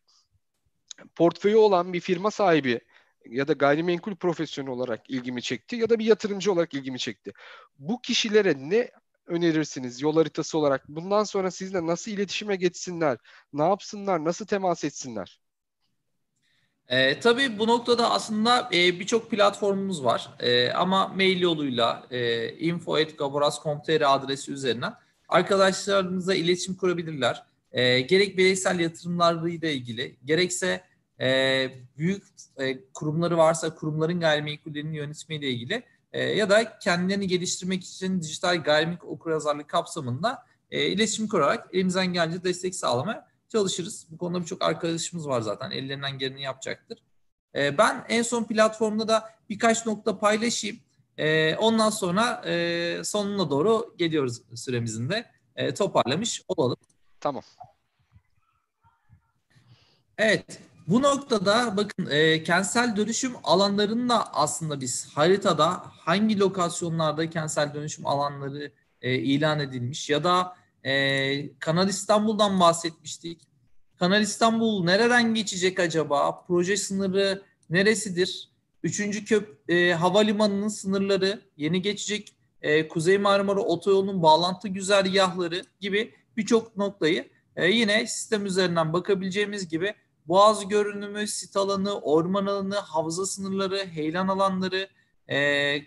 portföyü 1.16 1.56
olan 1.56 1.94
bir 1.94 2.00
firma 2.00 2.32
sahibi 2.32 2.80
ya 3.26 3.48
da 3.48 3.54
gayrimenkul 3.54 4.16
profesyonel 4.16 4.72
olarak 4.72 5.10
ilgimi 5.10 5.42
çekti 5.42 5.76
ya 5.76 5.90
da 5.90 6.00
bir 6.00 6.06
yatırımcı 6.06 6.52
olarak 6.52 6.74
ilgimi 6.74 7.00
çekti. 7.00 7.34
Bu 7.80 8.02
kişilere 8.02 8.54
ne 8.58 8.92
önerirsiniz 9.28 10.02
yol 10.02 10.16
haritası 10.16 10.58
olarak? 10.58 10.88
Bundan 10.88 11.24
sonra 11.24 11.52
sizinle 11.52 11.86
nasıl 11.88 12.12
iletişime 12.12 12.56
geçsinler? 12.56 13.18
Ne 13.54 13.64
yapsınlar? 13.64 14.26
Nasıl 14.26 14.46
temas 14.46 14.84
etsinler? 14.84 15.40
E, 16.88 17.20
tabii 17.20 17.60
bu 17.60 17.68
noktada 17.68 18.12
aslında 18.12 18.70
e, 18.74 19.00
birçok 19.00 19.32
platformumuz 19.32 20.04
var. 20.04 20.30
E, 20.40 20.72
ama 20.72 21.08
mail 21.08 21.42
yoluyla 21.42 22.08
e, 22.12 22.50
info.gaboras.com.tr 22.58 24.16
adresi 24.16 24.52
üzerinden 24.52 24.94
arkadaşlarımızla 25.30 26.36
iletişim 26.36 26.76
kurabilirler. 26.76 27.44
E, 27.72 28.02
gerek 28.02 28.38
bireysel 28.38 28.80
yatırımlarıyla 28.80 29.70
ilgili, 29.70 30.18
gerekse 30.26 30.84
e, 31.20 31.70
büyük 31.98 32.24
e, 32.58 32.84
kurumları 32.94 33.38
varsa 33.38 33.76
kurumların 33.76 34.20
gayrimenkullerinin 34.20 34.94
yönetimiyle 34.94 35.50
ilgili 35.50 35.84
e, 36.14 36.24
ya 36.24 36.50
da 36.50 36.80
kendilerini 36.80 37.28
geliştirmek 37.28 37.84
için 37.84 38.22
dijital 38.22 38.64
gayrimenkul 38.64 39.08
okuryazarlık 39.08 39.68
kapsamında 39.70 40.46
e, 40.72 40.88
iletişim 40.88 41.28
kurarak 41.28 41.68
elimizden 41.74 42.14
gelince 42.14 42.44
destek 42.44 42.76
sağlamaya 42.76 43.28
çalışırız. 43.50 44.08
Bu 44.10 44.18
konuda 44.18 44.42
birçok 44.42 44.62
arkadaşımız 44.62 45.28
var 45.28 45.42
zaten. 45.42 45.72
Ellerinden 45.72 46.18
geleni 46.18 46.42
yapacaktır. 46.42 47.00
E, 47.56 47.78
ben 47.78 48.06
en 48.10 48.22
son 48.22 48.44
platformda 48.44 49.08
da 49.08 49.30
birkaç 49.50 49.86
nokta 49.86 50.20
paylaşayım. 50.20 50.80
E, 51.18 51.56
ondan 51.56 51.90
sonra 51.90 52.42
e, 52.46 53.04
sonuna 53.04 53.50
doğru 53.50 53.96
geliyoruz 53.98 54.42
süremizin 54.56 55.10
de. 55.10 55.26
E, 55.56 55.74
toparlamış 55.74 56.42
olalım. 56.48 56.78
Tamam. 57.20 57.44
Evet. 60.18 60.60
Bu 60.88 61.02
noktada 61.02 61.78
bakın 61.78 62.08
e, 62.10 62.44
kentsel 62.44 62.96
dönüşüm 62.96 63.34
alanlarında 63.44 64.34
aslında 64.34 64.82
biz 64.82 65.08
haritada 65.16 65.84
hangi 65.86 66.40
lokasyonlarda 66.40 67.30
kentsel 67.30 67.74
dönüşüm 67.74 68.06
alanları 68.08 68.72
e, 69.02 69.16
ilan 69.16 69.60
edilmiş 69.60 70.10
ya 70.10 70.24
da 70.24 70.56
e, 70.84 71.58
Kanal 71.60 71.90
İstanbul'dan 71.90 72.60
bahsetmiştik. 72.60 73.42
Kanal 74.00 74.22
İstanbul 74.22 74.84
nereden 74.84 75.34
geçecek 75.34 75.80
acaba? 75.80 76.46
Proje 76.48 76.78
sınırı 76.78 77.42
neresidir? 77.70 78.50
Üçüncü 78.84 79.26
köp 79.26 79.70
e, 79.70 79.94
havalimanının 79.94 80.68
sınırları, 80.68 81.42
yeni 81.58 81.82
geçecek 81.82 82.36
e, 82.62 82.88
Kuzey 82.88 83.18
Marmara 83.18 83.60
Otoyolu'nun 83.60 84.24
bağlantı 84.24 84.68
güzergahları 84.68 85.62
gibi 85.80 86.14
birçok 86.38 86.78
noktayı 86.78 87.30
e, 87.56 87.68
yine 87.68 88.08
sistem 88.08 88.46
üzerinden 88.46 88.94
bakabileceğimiz 88.94 89.68
gibi 89.68 89.94
Boğaz 90.28 90.68
görünümü, 90.68 91.28
sit 91.28 91.56
alanı, 91.56 92.00
orman 92.00 92.46
alanı, 92.46 92.76
havza 92.76 93.26
sınırları, 93.26 93.86
heyelan 93.86 94.28
alanları, 94.28 94.90
e, 95.30 95.78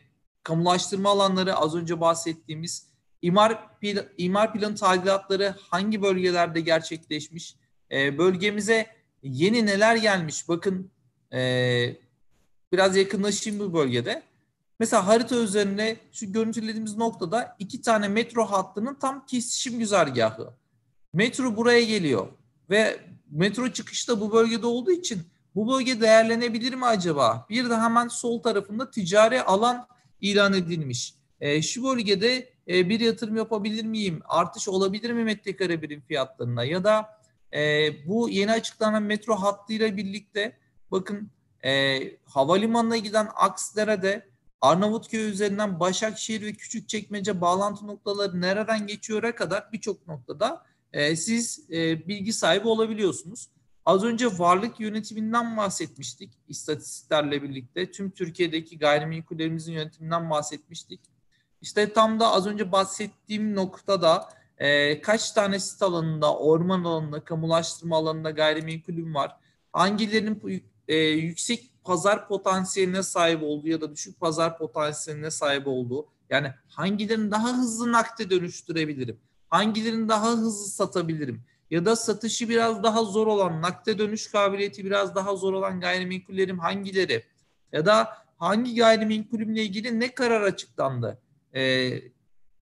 kamulaştırma 0.42 1.10
alanları 1.10 1.56
az 1.56 1.74
önce 1.74 2.00
bahsettiğimiz 2.00 2.86
imar, 3.22 3.78
pl 3.80 3.98
imar 4.18 4.52
planı 4.52 4.74
tadilatları 4.74 5.54
hangi 5.70 6.02
bölgelerde 6.02 6.60
gerçekleşmiş, 6.60 7.56
e, 7.92 8.18
bölgemize 8.18 8.86
yeni 9.22 9.66
neler 9.66 9.96
gelmiş 9.96 10.48
bakın 10.48 10.90
e, 11.32 11.40
biraz 12.72 12.96
yakınlaşayım 12.96 13.60
bu 13.60 13.74
bölgede. 13.74 14.22
Mesela 14.78 15.06
harita 15.06 15.36
üzerinde 15.36 15.96
şu 16.12 16.32
görüntülediğimiz 16.32 16.96
noktada 16.96 17.56
iki 17.58 17.82
tane 17.82 18.08
metro 18.08 18.44
hattının 18.44 18.94
tam 18.94 19.26
kesişim 19.26 19.78
güzergahı. 19.78 20.54
Metro 21.12 21.56
buraya 21.56 21.84
geliyor 21.84 22.28
ve 22.70 23.00
metro 23.30 23.68
çıkışta 23.68 24.20
bu 24.20 24.32
bölgede 24.32 24.66
olduğu 24.66 24.90
için 24.90 25.22
bu 25.54 25.72
bölge 25.72 26.00
değerlenebilir 26.00 26.74
mi 26.74 26.86
acaba? 26.86 27.46
Bir 27.50 27.70
de 27.70 27.76
hemen 27.76 28.08
sol 28.08 28.42
tarafında 28.42 28.90
ticari 28.90 29.42
alan 29.42 29.86
ilan 30.20 30.52
edilmiş. 30.52 31.14
E, 31.40 31.62
şu 31.62 31.84
bölgede 31.84 32.52
e, 32.68 32.88
bir 32.88 33.00
yatırım 33.00 33.36
yapabilir 33.36 33.84
miyim? 33.84 34.20
Artış 34.28 34.68
olabilir 34.68 35.12
mi 35.12 35.24
metrekare 35.24 35.82
birim 35.82 36.00
fiyatlarına? 36.00 36.64
Ya 36.64 36.84
da 36.84 37.20
e, 37.54 37.90
bu 38.06 38.28
yeni 38.28 38.52
açıklanan 38.52 39.02
metro 39.02 39.34
hattıyla 39.34 39.96
birlikte 39.96 40.58
bakın 40.90 41.30
e, 41.64 41.98
havalimanına 42.24 42.96
giden 42.96 43.28
Aksdere'de 43.34 44.30
Arnavutköy 44.60 45.30
üzerinden 45.30 45.80
Başakşehir 45.80 46.42
ve 46.42 46.52
Küçükçekmece 46.52 47.40
bağlantı 47.40 47.86
noktaları 47.86 48.40
nereden 48.40 48.86
geçiyor'a 48.86 49.34
kadar 49.34 49.72
birçok 49.72 50.06
noktada 50.08 50.62
e, 50.92 51.16
siz 51.16 51.70
e, 51.70 52.08
bilgi 52.08 52.32
sahibi 52.32 52.68
olabiliyorsunuz. 52.68 53.48
Az 53.84 54.04
önce 54.04 54.38
varlık 54.38 54.80
yönetiminden 54.80 55.56
bahsetmiştik 55.56 56.30
istatistiklerle 56.48 57.42
birlikte. 57.42 57.90
Tüm 57.90 58.10
Türkiye'deki 58.10 58.78
gayrimenkullerimizin 58.78 59.72
yönetiminden 59.72 60.30
bahsetmiştik. 60.30 61.00
İşte 61.62 61.92
tam 61.92 62.20
da 62.20 62.32
az 62.32 62.46
önce 62.46 62.72
bahsettiğim 62.72 63.54
noktada 63.54 64.28
e, 64.58 65.00
kaç 65.00 65.32
tane 65.32 65.58
sit 65.58 65.82
alanında, 65.82 66.36
orman 66.36 66.84
alanında, 66.84 67.24
kamulaştırma 67.24 67.96
alanında 67.96 68.30
gayrimenkulüm 68.30 69.14
var? 69.14 69.36
Hangilerinin 69.72 70.64
e, 70.88 70.96
yüksek 70.96 71.70
pazar 71.84 72.28
potansiyeline 72.28 73.02
sahip 73.02 73.42
olduğu 73.42 73.68
ya 73.68 73.80
da 73.80 73.92
düşük 73.92 74.20
pazar 74.20 74.58
potansiyeline 74.58 75.30
sahip 75.30 75.66
olduğu 75.66 76.06
yani 76.30 76.52
hangilerini 76.68 77.30
daha 77.30 77.58
hızlı 77.58 77.92
nakde 77.92 78.30
dönüştürebilirim? 78.30 79.20
Hangilerini 79.50 80.08
daha 80.08 80.32
hızlı 80.32 80.68
satabilirim? 80.68 81.42
Ya 81.70 81.84
da 81.84 81.96
satışı 81.96 82.48
biraz 82.48 82.82
daha 82.82 83.04
zor 83.04 83.26
olan, 83.26 83.62
nakde 83.62 83.98
dönüş 83.98 84.30
kabiliyeti 84.30 84.84
biraz 84.84 85.14
daha 85.14 85.36
zor 85.36 85.52
olan 85.52 85.80
gayrimenkullerim 85.80 86.58
hangileri? 86.58 87.24
Ya 87.72 87.86
da 87.86 88.08
hangi 88.38 88.74
gayrimenkulümle 88.74 89.62
ilgili 89.62 90.00
ne 90.00 90.14
karar 90.14 90.42
açıklandı? 90.42 91.18
e, 91.54 91.92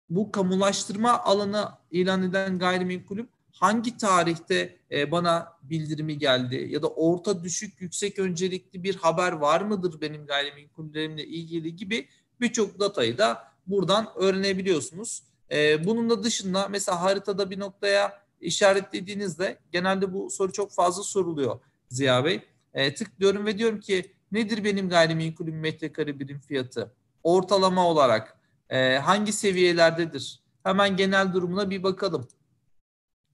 bu 0.09 0.31
kamulaştırma 0.31 1.19
alanı 1.19 1.69
ilan 1.91 2.23
eden 2.23 2.59
gayrimenkulüm 2.59 3.29
hangi 3.51 3.97
tarihte 3.97 4.77
e, 4.91 5.11
bana 5.11 5.53
bildirimi 5.63 6.17
geldi 6.17 6.67
ya 6.69 6.81
da 6.81 6.87
orta 6.87 7.43
düşük 7.43 7.81
yüksek 7.81 8.19
öncelikli 8.19 8.83
bir 8.83 8.95
haber 8.95 9.31
var 9.31 9.61
mıdır 9.61 10.01
benim 10.01 10.25
gayrimenkullerimle 10.25 11.25
ilgili 11.25 11.75
gibi 11.75 12.07
birçok 12.41 12.79
datayı 12.79 13.17
da 13.17 13.43
buradan 13.67 14.07
öğrenebiliyorsunuz. 14.15 15.23
E, 15.51 15.85
bunun 15.85 16.09
da 16.09 16.23
dışında 16.23 16.67
mesela 16.67 17.01
haritada 17.01 17.49
bir 17.49 17.59
noktaya 17.59 18.23
işaretlediğinizde 18.41 19.57
genelde 19.71 20.13
bu 20.13 20.29
soru 20.29 20.51
çok 20.51 20.71
fazla 20.71 21.03
soruluyor 21.03 21.59
Ziya 21.89 22.25
Bey. 22.25 22.41
E, 22.73 22.93
tıklıyorum 22.95 23.45
ve 23.45 23.57
diyorum 23.57 23.79
ki 23.79 24.13
nedir 24.31 24.63
benim 24.63 24.89
gayrimenkulüm 24.89 25.59
metrekare 25.59 26.19
birim 26.19 26.39
fiyatı? 26.39 26.93
Ortalama 27.23 27.87
olarak 27.87 28.37
e, 28.69 28.97
hangi 28.97 29.33
seviyelerdedir? 29.33 30.39
Hemen 30.63 30.97
genel 30.97 31.33
durumuna 31.33 31.69
bir 31.69 31.83
bakalım. 31.83 32.27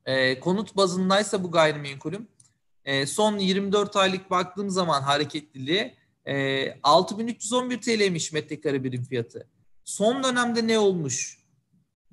E, 0.05 0.39
konut 0.39 0.77
bazındaysa 0.77 1.43
bu 1.43 1.51
gayrimenkulüm 1.51 2.27
e, 2.85 3.05
son 3.05 3.37
24 3.37 3.95
aylık 3.95 4.31
baktığım 4.31 4.69
zaman 4.69 5.01
hareketliliğe 5.01 5.95
e, 6.27 6.67
6311 6.83 7.81
TL'ymiş 7.81 8.31
metrekare 8.31 8.83
birim 8.83 9.03
fiyatı. 9.03 9.47
Son 9.85 10.23
dönemde 10.23 10.67
ne 10.67 10.79
olmuş? 10.79 11.44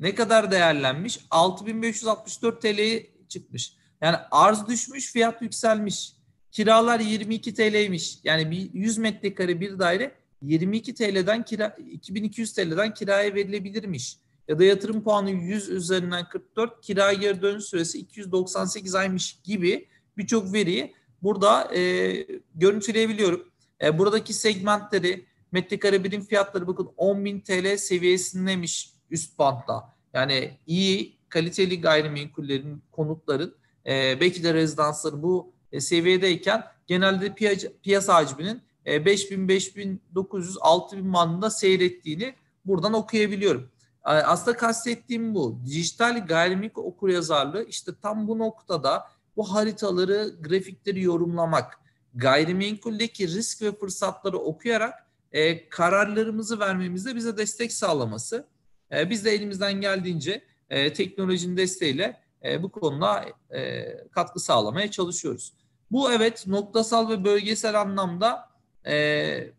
Ne 0.02 0.14
kadar 0.14 0.50
değerlenmiş? 0.50 1.20
6564 1.30 2.62
TL'ye 2.62 3.10
çıkmış. 3.28 3.72
Yani 4.00 4.16
arz 4.30 4.66
düşmüş, 4.68 5.12
fiyat 5.12 5.42
yükselmiş. 5.42 6.12
Kiralar 6.50 7.00
22 7.00 7.54
TL'ymiş. 7.54 8.18
Yani 8.24 8.50
bir 8.50 8.74
100 8.74 8.98
metrekare 8.98 9.60
bir 9.60 9.78
daire 9.78 10.14
22 10.42 10.94
TL'den 10.94 11.44
kira 11.44 11.76
2200 11.92 12.52
TL'den 12.52 12.94
kiraya 12.94 13.34
verilebilirmiş. 13.34 14.16
Ya 14.48 14.58
da 14.58 14.64
yatırım 14.64 15.02
puanı 15.02 15.30
100 15.30 15.68
üzerinden 15.68 16.28
44, 16.28 16.80
kira 16.80 17.12
geri 17.12 17.42
dönüş 17.42 17.64
süresi 17.64 17.98
298 17.98 18.94
aymış 18.94 19.40
gibi 19.44 19.88
birçok 20.16 20.52
veriyi 20.52 20.94
burada 21.22 21.74
e, 21.74 22.12
görüntüleyebiliyorum. 22.54 23.48
E, 23.82 23.98
buradaki 23.98 24.32
segmentleri, 24.34 25.26
metrekare 25.52 26.04
birim 26.04 26.24
fiyatları 26.24 26.66
bakın 26.66 26.90
10.000 26.96 27.42
TL 27.42 27.76
seviyesindeymiş 27.76 28.92
üst 29.10 29.38
bantta. 29.38 29.91
Yani 30.14 30.58
iyi, 30.66 31.18
kaliteli 31.28 31.80
gayrimenkullerin, 31.80 32.82
konutların, 32.92 33.54
e, 33.86 34.20
belki 34.20 34.44
de 34.44 34.54
rezidansların 34.54 35.22
bu 35.22 35.52
e, 35.72 35.80
seviyedeyken 35.80 36.64
genelde 36.86 37.34
piyasa, 37.34 37.68
piyasa 37.82 38.14
hacminin 38.14 38.62
5000, 38.86 39.48
5900, 39.48 40.56
6000 40.60 41.12
bandında 41.12 41.50
seyrettiğini 41.50 42.34
buradan 42.64 42.92
okuyabiliyorum. 42.92 43.70
E, 44.06 44.10
aslında 44.10 44.56
kastettiğim 44.56 45.34
bu. 45.34 45.58
Dijital 45.66 46.26
gayrimenkul 46.26 46.84
okuryazarlığı 46.84 47.64
işte 47.64 47.92
tam 48.02 48.28
bu 48.28 48.38
noktada 48.38 49.04
bu 49.36 49.54
haritaları, 49.54 50.34
grafikleri 50.40 51.02
yorumlamak, 51.02 51.78
gayrimenkuldeki 52.14 53.28
risk 53.28 53.62
ve 53.62 53.72
fırsatları 53.72 54.38
okuyarak 54.38 55.06
e, 55.32 55.68
kararlarımızı 55.68 56.60
vermemizde 56.60 57.16
bize 57.16 57.36
destek 57.36 57.72
sağlaması. 57.72 58.46
E, 58.92 59.10
biz 59.10 59.24
de 59.24 59.30
elimizden 59.30 59.80
geldiğince 59.80 60.42
e, 60.70 60.92
teknolojinin 60.92 61.56
desteğiyle 61.56 62.20
e, 62.44 62.62
bu 62.62 62.68
konuda 62.68 63.24
e, 63.54 63.84
katkı 64.10 64.40
sağlamaya 64.40 64.90
çalışıyoruz. 64.90 65.52
Bu 65.90 66.12
evet 66.12 66.46
noktasal 66.46 67.10
ve 67.10 67.24
bölgesel 67.24 67.80
anlamda 67.80 68.48
e, 68.86 69.50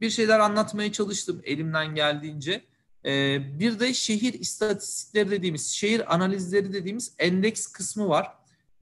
bir 0.00 0.10
şeyler 0.10 0.38
anlatmaya 0.38 0.92
çalıştım 0.92 1.40
elimden 1.44 1.94
geldiğince. 1.94 2.64
E, 3.04 3.38
bir 3.58 3.80
de 3.80 3.94
şehir 3.94 4.32
istatistikleri 4.32 5.30
dediğimiz, 5.30 5.70
şehir 5.70 6.14
analizleri 6.14 6.72
dediğimiz 6.72 7.14
endeks 7.18 7.66
kısmı 7.66 8.08
var. 8.08 8.34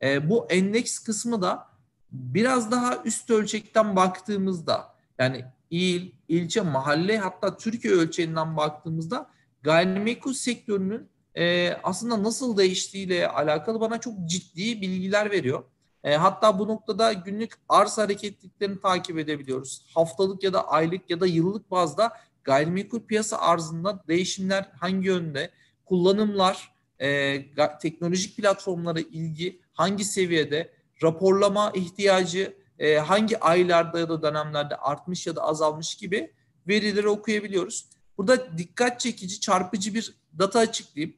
E, 0.03 0.31
bu 0.31 0.47
endeks 0.51 0.99
kısmı 0.99 1.43
da 1.43 1.69
biraz 2.13 2.71
daha 2.71 3.03
üst 3.05 3.31
ölçekten 3.31 3.97
baktığımızda 3.97 4.95
yani 5.19 5.45
il, 5.71 6.11
ilçe, 6.29 6.61
mahalle 6.61 7.19
hatta 7.19 7.57
Türkiye 7.57 7.95
ölçeğinden 7.95 8.57
baktığımızda 8.57 9.31
gayrimenkul 9.63 10.33
sektörünün 10.33 11.09
e, 11.35 11.73
aslında 11.83 12.23
nasıl 12.23 12.57
değiştiğiyle 12.57 13.29
alakalı 13.29 13.81
bana 13.81 14.01
çok 14.01 14.15
ciddi 14.27 14.81
bilgiler 14.81 15.31
veriyor. 15.31 15.65
E, 16.05 16.17
hatta 16.17 16.59
bu 16.59 16.69
noktada 16.69 17.13
günlük 17.13 17.55
arz 17.69 17.99
hareketliklerini 17.99 18.81
takip 18.81 19.19
edebiliyoruz. 19.19 19.87
Haftalık 19.95 20.43
ya 20.43 20.53
da 20.53 20.69
aylık 20.69 21.11
ya 21.11 21.21
da 21.21 21.27
yıllık 21.27 21.71
bazda 21.71 22.13
gayrimenkul 22.45 23.01
piyasa 23.01 23.39
arzında 23.39 24.05
değişimler 24.09 24.69
hangi 24.81 25.07
yönde, 25.07 25.51
kullanımlar, 25.85 26.73
e, 26.99 27.41
teknolojik 27.81 28.37
platformlara 28.37 29.01
ilgi 29.01 29.61
hangi 29.73 30.05
seviyede, 30.05 30.73
raporlama 31.03 31.71
ihtiyacı 31.75 32.55
e, 32.79 32.97
hangi 32.97 33.41
aylarda 33.41 33.99
ya 33.99 34.09
da 34.09 34.23
dönemlerde 34.23 34.77
artmış 34.77 35.27
ya 35.27 35.37
da 35.37 35.43
azalmış 35.43 35.95
gibi 35.95 36.33
verileri 36.69 37.09
okuyabiliyoruz. 37.09 37.87
Burada 38.19 38.59
dikkat 38.59 39.01
çekici, 39.01 39.40
çarpıcı 39.40 39.95
bir 39.95 40.15
data 40.39 40.59
açıklayayım. 40.59 41.16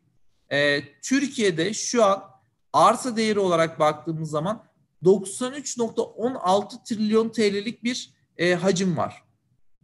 E, 0.53 0.83
Türkiye'de 1.03 1.75
şu 1.75 2.05
an 2.05 2.25
arsa 2.73 3.17
değeri 3.17 3.39
olarak 3.39 3.81
baktığımız 3.81 4.31
zaman 4.31 4.65
93.16 5.05 6.85
trilyon 6.85 7.29
TL'lik 7.29 7.85
bir 7.85 8.11
e, 8.37 8.55
hacim 8.55 8.97
var. 8.97 9.25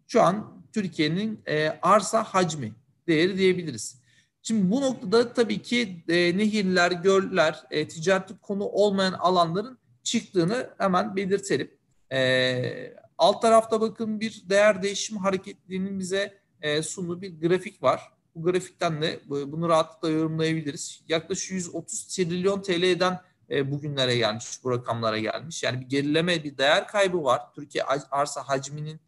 Şu 0.06 0.22
an 0.22 0.62
Türkiye'nin 0.72 1.42
e, 1.46 1.78
arsa 1.82 2.24
hacmi 2.24 2.74
değeri 3.06 3.38
diyebiliriz. 3.38 4.00
Şimdi 4.42 4.70
bu 4.70 4.80
noktada 4.80 5.32
tabii 5.32 5.62
ki 5.62 6.04
e, 6.08 6.38
nehirler, 6.38 6.92
göller, 6.92 7.64
e, 7.70 7.88
ticareti 7.88 8.38
konu 8.38 8.64
olmayan 8.64 9.12
alanların 9.12 9.78
çıktığını 10.02 10.70
hemen 10.78 11.16
belirtelim. 11.16 11.70
E, 12.12 12.96
alt 13.18 13.42
tarafta 13.42 13.80
bakın 13.80 14.20
bir 14.20 14.42
değer 14.48 14.82
değişim 14.82 15.16
hareketliliğinin 15.18 15.98
bize 15.98 16.45
e, 16.66 16.82
bir 17.22 17.40
grafik 17.40 17.82
var. 17.82 18.12
Bu 18.34 18.42
grafikten 18.42 19.02
de 19.02 19.20
bunu 19.28 19.68
rahatlıkla 19.68 20.10
yorumlayabiliriz. 20.10 21.02
Yaklaşık 21.08 21.50
130 21.52 22.06
trilyon 22.06 22.62
TL'den 22.62 23.20
e, 23.50 23.70
bugünlere 23.70 24.16
gelmiş, 24.16 24.64
bu 24.64 24.70
rakamlara 24.70 25.18
gelmiş. 25.18 25.62
Yani 25.62 25.80
bir 25.80 25.86
gerileme, 25.86 26.44
bir 26.44 26.58
değer 26.58 26.88
kaybı 26.88 27.24
var. 27.24 27.42
Türkiye 27.54 27.84
arsa 28.10 28.48
hacminin 28.48 29.00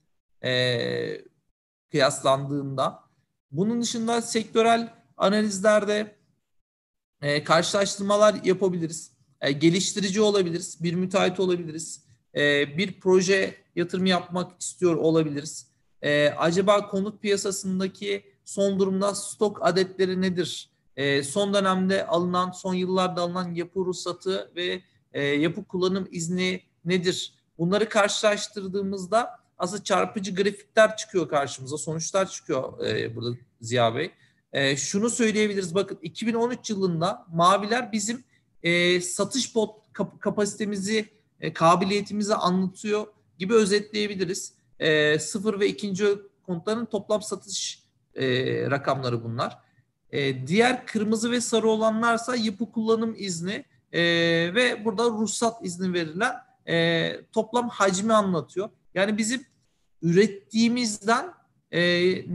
e, 0.45 1.21
kıyaslandığında. 1.91 3.01
Bunun 3.51 3.83
dışında 3.83 4.23
sektörel 4.23 4.95
analizlerde 5.17 6.17
e, 7.23 7.45
karşılaştırmalar 7.45 8.35
yapabiliriz. 8.45 9.13
E, 9.41 9.53
geliştirici 9.53 10.21
olabiliriz, 10.21 10.83
bir 10.83 10.95
müteahhit 10.95 11.41
olabiliriz, 11.41 12.05
e, 12.35 12.77
bir 12.79 13.01
proje 13.01 13.55
yatırım 13.77 14.07
yapmak 14.07 14.61
istiyor 14.61 14.97
olabiliriz. 14.97 15.67
E, 16.03 16.29
acaba 16.29 16.89
konut 16.89 17.23
piyasasındaki 17.23 18.25
son 18.45 18.81
durumda 18.81 19.15
stok 19.15 19.67
adetleri 19.67 20.21
nedir? 20.21 20.71
E, 20.97 21.23
son 21.23 21.55
dönemde 21.55 22.07
alınan, 22.07 22.51
son 22.51 22.75
yıllarda 22.75 23.21
alınan 23.23 23.55
yapı 23.55 23.81
ruhsatı 23.81 24.53
ve 24.57 24.83
e, 25.13 25.23
yapı 25.25 25.65
kullanım 25.65 26.09
izni 26.11 26.63
nedir? 26.85 27.35
Bunları 27.59 27.89
karşılaştırdığımızda 27.89 29.31
aslında 29.59 29.85
çarpıcı 29.85 30.35
grafikler 30.35 30.97
çıkıyor 30.97 31.29
karşımıza, 31.29 31.79
sonuçlar 31.79 32.31
çıkıyor 32.31 32.87
e, 32.87 33.17
burada 33.17 33.37
Ziya 33.61 33.95
Bey. 33.95 34.11
E, 34.53 34.77
şunu 34.77 35.11
söyleyebiliriz, 35.11 35.75
bakın 35.75 35.99
2013 36.03 36.71
yılında 36.71 37.27
maviler 37.33 37.93
bizim 37.93 38.25
e, 38.63 39.01
satış 39.01 39.53
pot 39.53 39.71
kap- 39.93 40.21
kapasitemizi, 40.21 41.09
e, 41.41 41.53
kabiliyetimizi 41.53 42.35
anlatıyor 42.35 43.07
gibi 43.39 43.55
özetleyebiliriz. 43.55 44.53
E, 44.79 45.19
sıfır 45.19 45.61
ve 45.61 45.69
ikinci 45.69 46.07
konutların 46.47 46.85
toplam 46.85 47.23
satış 47.23 47.83
e, 48.15 48.27
rakamları 48.71 49.25
bunlar. 49.25 49.59
E, 50.11 50.47
diğer 50.47 50.87
kırmızı 50.87 51.31
ve 51.31 51.41
sarı 51.41 51.69
olanlarsa 51.69 52.37
yapı 52.37 52.73
kullanım 52.73 53.15
izni 53.19 53.65
e, 53.93 54.01
ve 54.55 54.85
burada 54.85 55.05
ruhsat 55.05 55.65
izni 55.65 55.93
verilen 55.93 56.35
e, 56.69 57.21
toplam 57.33 57.69
hacmi 57.69 58.13
anlatıyor. 58.13 58.71
Yani 58.95 59.19
bizim 59.19 59.47
ürettiğimizden 60.03 61.35
e, 61.71 61.81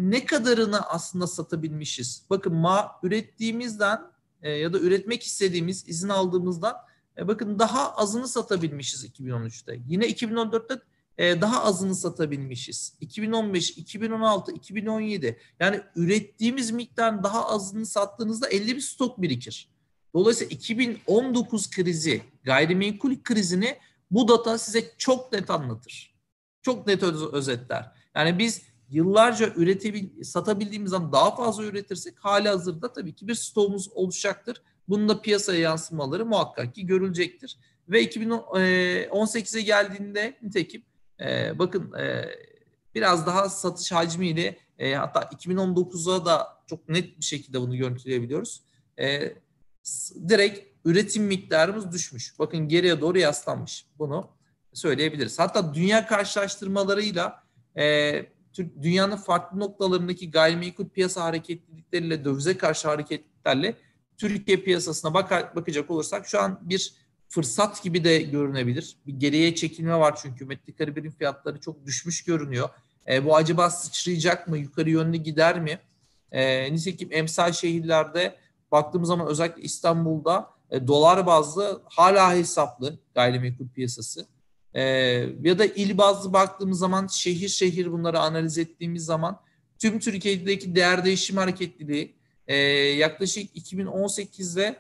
ne 0.10 0.26
kadarını 0.26 0.82
aslında 0.82 1.28
satabilmişiz? 1.28 2.26
Bakın 2.30 2.56
ma 2.56 2.92
ürettiğimizden 3.04 4.02
e, 4.42 4.52
ya 4.52 4.74
da 4.74 4.80
üretmek 4.80 5.24
istediğimiz 5.24 5.90
izin 5.90 6.10
aldığımızdan 6.10 6.76
e, 7.18 7.28
bakın 7.28 7.60
daha 7.60 7.96
azını 7.96 8.28
satabilmişiz 8.28 9.06
2013'te. 9.06 9.80
Yine 9.88 10.06
2014'te 10.10 10.82
e, 11.18 11.42
daha 11.42 11.64
azını 11.64 11.96
satabilmişiz. 11.96 12.98
2015, 13.02 13.72
2016, 13.72 14.52
2017 14.52 15.40
yani 15.60 15.82
ürettiğimiz 15.96 16.72
miktarın 16.72 17.24
daha 17.24 17.50
azını 17.50 17.86
sattığınızda 17.86 18.48
50 18.48 18.76
bir 18.76 18.82
stok 18.82 19.22
birikir. 19.22 19.70
Dolayısıyla 20.14 20.56
2019 20.56 21.70
krizi, 21.70 22.22
gayrimenkul 22.44 23.16
krizini 23.24 23.78
bu 24.12 24.28
data 24.28 24.58
size 24.58 24.84
çok 24.98 25.32
net 25.32 25.50
anlatır. 25.50 26.16
Çok 26.62 26.88
net 26.88 27.04
öz- 27.04 27.34
özetler. 27.34 27.92
Yani 28.16 28.40
biz 28.40 28.62
yıllarca 28.90 29.54
üretebil 29.56 30.24
satabildiğimizden 30.24 31.12
daha 31.12 31.36
fazla 31.36 31.64
üretirsek 31.64 32.20
hali 32.20 32.50
hazırda 32.50 32.94
tabii 32.94 33.14
ki 33.16 33.28
bir 33.28 33.36
stoğumuz 33.36 33.90
oluşacaktır. 33.94 34.62
Bunun 34.90 35.10
da 35.10 35.22
piyasaya 35.22 35.60
yansımaları 35.60 36.26
muhakkak 36.26 36.76
ki 36.76 36.86
görülecektir. 36.86 37.58
Ve 37.90 38.04
2018'e 38.04 39.62
geldiğinde 39.62 40.38
nitekim 40.42 40.84
e, 41.24 41.60
bakın 41.60 41.94
e, 41.94 42.26
biraz 42.96 43.28
daha 43.28 43.50
satış 43.50 43.92
hacmiyle 43.92 44.58
e, 44.78 44.94
hatta 44.94 45.20
2019'a 45.22 46.26
da 46.26 46.48
çok 46.68 46.90
net 46.90 47.20
bir 47.20 47.26
şekilde 47.26 47.62
bunu 47.62 47.78
görüntüleyebiliyoruz. 47.78 48.62
E, 49.00 49.34
direkt 50.30 50.74
üretim 50.86 51.24
miktarımız 51.24 51.92
düşmüş. 51.92 52.40
Bakın 52.40 52.68
geriye 52.68 53.02
doğru 53.02 53.20
yaslanmış. 53.20 53.86
Bunu 54.00 54.30
söyleyebiliriz. 54.74 55.40
Hatta 55.40 55.74
dünya 55.74 56.08
karşılaştırmalarıyla 56.08 57.44
e, 57.78 58.14
dünyanın 58.82 59.16
farklı 59.16 59.60
noktalarındaki 59.60 60.32
gayrimenkul 60.32 60.90
piyasa 60.90 61.24
hareketlilikleriyle 61.24 62.26
dövize 62.26 62.58
karşı 62.58 62.88
hareketlerle 62.88 63.78
Türkiye 64.18 64.58
piyasasına 64.58 65.14
bak 65.14 65.56
bakacak 65.56 65.92
olursak 65.92 66.28
şu 66.28 66.40
an 66.40 66.60
bir 66.62 66.94
fırsat 67.34 67.84
gibi 67.84 68.04
de 68.04 68.22
görünebilir. 68.22 68.96
Bir 69.08 69.14
geriye 69.14 69.56
çekilme 69.56 70.00
var 70.00 70.20
çünkü 70.22 70.46
metrekare 70.46 70.96
birim 70.96 71.12
fiyatları 71.12 71.60
çok 71.60 71.86
düşmüş 71.86 72.24
görünüyor. 72.24 72.70
E, 73.08 73.26
bu 73.26 73.36
acaba 73.36 73.70
sıçrayacak 73.70 74.48
mı? 74.48 74.58
Yukarı 74.58 74.90
yönlü 74.90 75.18
gider 75.18 75.62
mi? 75.62 75.80
E, 76.32 76.74
nitekim 76.74 77.10
emsal 77.12 77.52
şehirlerde 77.52 78.36
baktığımız 78.72 79.08
zaman 79.08 79.28
özellikle 79.28 79.62
İstanbul'da 79.62 80.50
e, 80.72 80.88
dolar 80.88 81.26
bazlı 81.26 81.82
hala 81.86 82.36
hesaplı 82.36 83.00
gayrimenkul 83.16 83.68
piyasası. 83.70 84.26
E, 84.74 84.82
ya 85.44 85.60
da 85.60 85.66
il 85.66 85.98
bazlı 85.98 86.34
baktığımız 86.34 86.80
zaman 86.80 87.08
şehir 87.08 87.50
şehir 87.50 87.92
bunları 87.92 88.20
analiz 88.20 88.58
ettiğimiz 88.58 89.06
zaman 89.06 89.40
tüm 89.80 90.00
Türkiye'deki 90.00 90.76
değer 90.76 91.06
değişim 91.06 91.38
hareketliliği 91.38 92.16
e, 92.48 92.56
yaklaşık 92.58 93.56
2018'de 93.56 94.76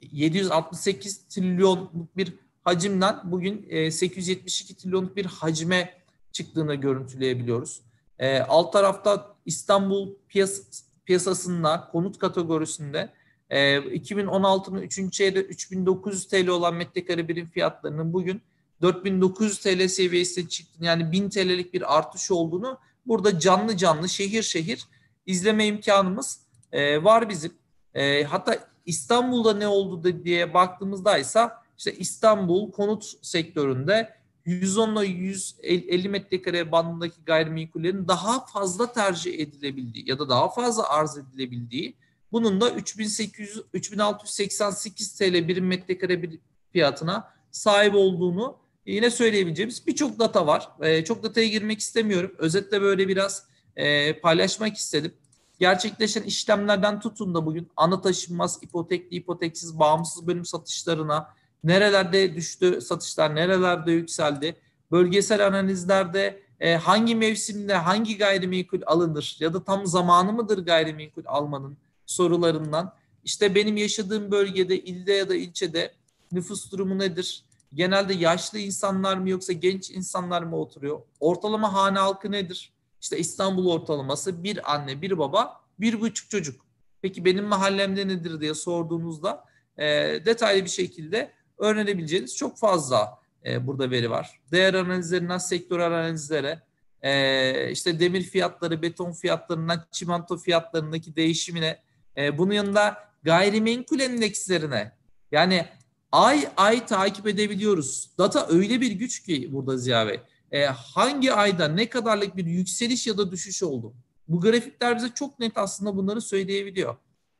768 0.00 1.18
trilyonluk 1.28 2.16
bir 2.16 2.32
hacimden 2.64 3.20
bugün 3.24 3.66
e, 3.68 3.90
872 3.90 4.76
trilyonluk 4.76 5.16
bir 5.16 5.24
hacme 5.24 5.94
çıktığını 6.32 6.74
görüntüleyebiliyoruz. 6.74 7.80
E, 8.18 8.38
alt 8.38 8.72
tarafta 8.72 9.36
İstanbul 9.46 10.14
piyas 10.28 10.82
piyasasında 11.04 11.88
konut 11.92 12.18
kategorisinde 12.18 13.10
e, 13.50 13.76
2016'nın 13.76 14.82
3. 14.82 15.12
çeyreği 15.12 15.44
3900 15.44 16.28
TL 16.28 16.48
olan 16.48 16.74
metrekare 16.74 17.28
birim 17.28 17.46
fiyatlarının 17.46 18.12
bugün 18.12 18.42
4900 18.82 19.58
TL 19.58 19.88
seviyesine 19.88 20.48
çıktığını 20.48 20.86
yani 20.86 21.12
1000 21.12 21.28
TL'lik 21.28 21.74
bir 21.74 21.98
artış 21.98 22.30
olduğunu 22.30 22.78
burada 23.06 23.38
canlı 23.38 23.76
canlı 23.76 24.08
şehir 24.08 24.42
şehir 24.42 24.86
izleme 25.26 25.66
imkanımız 25.66 26.40
e, 26.72 27.04
var 27.04 27.28
bizim. 27.28 27.52
E, 27.94 28.24
hatta 28.24 28.68
İstanbul'da 28.86 29.54
ne 29.54 29.68
oldu 29.68 30.24
diye 30.24 30.54
baktığımızda 30.54 31.18
ise 31.18 31.50
işte 31.78 31.96
İstanbul 31.96 32.70
konut 32.72 33.12
sektöründe 33.22 34.14
110 34.44 34.96
ile 34.96 35.06
150 35.06 36.08
metrekare 36.08 36.72
bandındaki 36.72 37.24
gayrimenkullerin 37.26 38.08
daha 38.08 38.46
fazla 38.46 38.92
tercih 38.92 39.38
edilebildiği 39.38 40.08
ya 40.08 40.18
da 40.18 40.28
daha 40.28 40.48
fazla 40.48 40.88
arz 40.88 41.18
edilebildiği 41.18 41.96
bunun 42.32 42.60
da 42.60 42.70
3800 42.70 43.62
3688 43.72 45.12
TL 45.16 45.48
birim 45.48 45.66
metrekare 45.66 46.22
bir 46.22 46.38
fiyatına 46.72 47.34
sahip 47.50 47.94
olduğunu 47.94 48.56
yine 48.86 49.10
söyleyebileceğimiz 49.10 49.86
birçok 49.86 50.18
data 50.18 50.46
var. 50.46 50.68
E, 50.80 51.04
çok 51.04 51.22
dataya 51.22 51.48
girmek 51.48 51.80
istemiyorum. 51.80 52.34
Özetle 52.38 52.80
böyle 52.80 53.08
biraz 53.08 53.44
e, 53.76 54.12
paylaşmak 54.20 54.76
istedim. 54.76 55.12
Gerçekleşen 55.60 56.22
işlemlerden 56.22 57.00
tutun 57.00 57.34
da 57.34 57.46
bugün 57.46 57.68
ana 57.76 58.00
taşınmaz, 58.00 58.58
ipotekli, 58.62 59.16
ipoteksiz, 59.16 59.78
bağımsız 59.78 60.26
bölüm 60.26 60.44
satışlarına, 60.44 61.34
nerelerde 61.64 62.34
düştü 62.34 62.80
satışlar, 62.80 63.34
nerelerde 63.34 63.92
yükseldi, 63.92 64.56
bölgesel 64.90 65.46
analizlerde 65.46 66.42
e, 66.60 66.74
hangi 66.74 67.14
mevsimde 67.14 67.74
hangi 67.74 68.18
gayrimenkul 68.18 68.80
alınır 68.86 69.36
ya 69.40 69.54
da 69.54 69.64
tam 69.64 69.86
zamanı 69.86 70.32
mıdır 70.32 70.64
gayrimenkul 70.64 71.22
almanın 71.26 71.76
sorularından 72.06 72.94
işte 73.24 73.54
benim 73.54 73.76
yaşadığım 73.76 74.30
bölgede, 74.30 74.80
ilde 74.80 75.12
ya 75.12 75.28
da 75.28 75.34
ilçede 75.34 75.92
nüfus 76.32 76.72
durumu 76.72 76.98
nedir? 76.98 77.44
Genelde 77.74 78.14
yaşlı 78.14 78.58
insanlar 78.58 79.16
mı 79.16 79.30
yoksa 79.30 79.52
genç 79.52 79.90
insanlar 79.90 80.42
mı 80.42 80.56
oturuyor? 80.56 81.00
Ortalama 81.20 81.72
hane 81.72 81.98
halkı 81.98 82.32
nedir? 82.32 82.72
İşte 83.00 83.18
İstanbul 83.18 83.70
ortalaması 83.70 84.44
bir 84.44 84.74
anne, 84.74 85.02
bir 85.02 85.18
baba, 85.18 85.60
bir 85.80 86.00
buçuk 86.00 86.30
çocuk. 86.30 86.66
Peki 87.02 87.24
benim 87.24 87.44
mahallemde 87.44 88.08
nedir 88.08 88.40
diye 88.40 88.54
sorduğunuzda 88.54 89.44
e, 89.78 89.84
detaylı 90.24 90.64
bir 90.64 90.70
şekilde 90.70 91.32
öğrenebileceğiniz 91.58 92.36
çok 92.36 92.58
fazla 92.58 93.18
e, 93.46 93.66
burada 93.66 93.90
veri 93.90 94.10
var. 94.10 94.40
Değer 94.52 94.74
analizlerinden 94.74 95.38
sektör 95.38 95.78
analizlere, 95.78 96.62
e, 97.02 97.70
işte 97.70 98.00
demir 98.00 98.22
fiyatları, 98.22 98.82
beton 98.82 99.12
fiyatlarından 99.12 99.86
çimento 99.90 100.36
fiyatlarındaki 100.36 101.16
değişimine, 101.16 101.82
e, 102.16 102.38
bunun 102.38 102.52
yanında 102.52 103.10
gayrimenkul 103.22 104.00
endekslerine 104.00 104.92
yani 105.32 105.66
ay 106.12 106.48
ay 106.56 106.86
takip 106.86 107.26
edebiliyoruz. 107.26 108.10
Data 108.18 108.46
öyle 108.48 108.80
bir 108.80 108.90
güç 108.90 109.22
ki 109.22 109.52
burada 109.52 109.76
Ziya 109.76 110.06
Bey. 110.06 110.20
E, 110.52 110.64
hangi 110.64 111.32
ayda 111.32 111.68
ne 111.68 111.88
kadarlık 111.88 112.36
bir 112.36 112.46
yükseliş 112.46 113.06
ya 113.06 113.18
da 113.18 113.30
düşüş 113.30 113.62
oldu? 113.62 113.94
Bu 114.28 114.40
grafikler 114.40 114.96
bize 114.96 115.08
çok 115.14 115.38
net 115.38 115.58
aslında 115.58 115.96
bunları 115.96 116.20
söyleyebiliyor. 116.20 116.96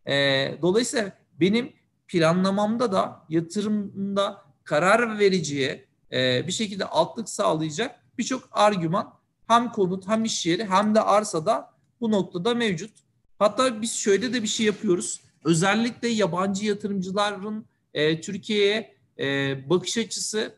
E, 0.07 0.15
dolayısıyla 0.62 1.12
benim 1.41 1.73
planlamamda 2.09 2.93
da 2.93 3.27
yatırımda 3.28 4.43
karar 4.65 5.19
vericiye 5.19 5.85
e, 6.12 6.47
bir 6.47 6.53
şekilde 6.53 6.85
altlık 6.85 7.28
sağlayacak 7.28 8.01
birçok 8.19 8.49
argüman 8.53 9.12
hem 9.47 9.73
konut 9.73 10.09
hem 10.09 10.24
iş 10.24 10.47
yeri 10.47 10.65
hem 10.65 10.95
de 10.95 11.01
arsada 11.01 11.70
bu 12.01 12.11
noktada 12.11 12.55
mevcut. 12.55 12.91
Hatta 13.39 13.82
biz 13.82 13.95
şöyle 13.95 14.32
de 14.32 14.43
bir 14.43 14.49
şey 14.49 14.66
yapıyoruz. 14.66 15.20
Özellikle 15.45 16.09
yabancı 16.09 16.66
yatırımcıların 16.66 17.66
e, 17.95 18.20
Türkiye'ye 18.20 18.95
e, 19.19 19.70
bakış 19.70 19.99
açısı 19.99 20.55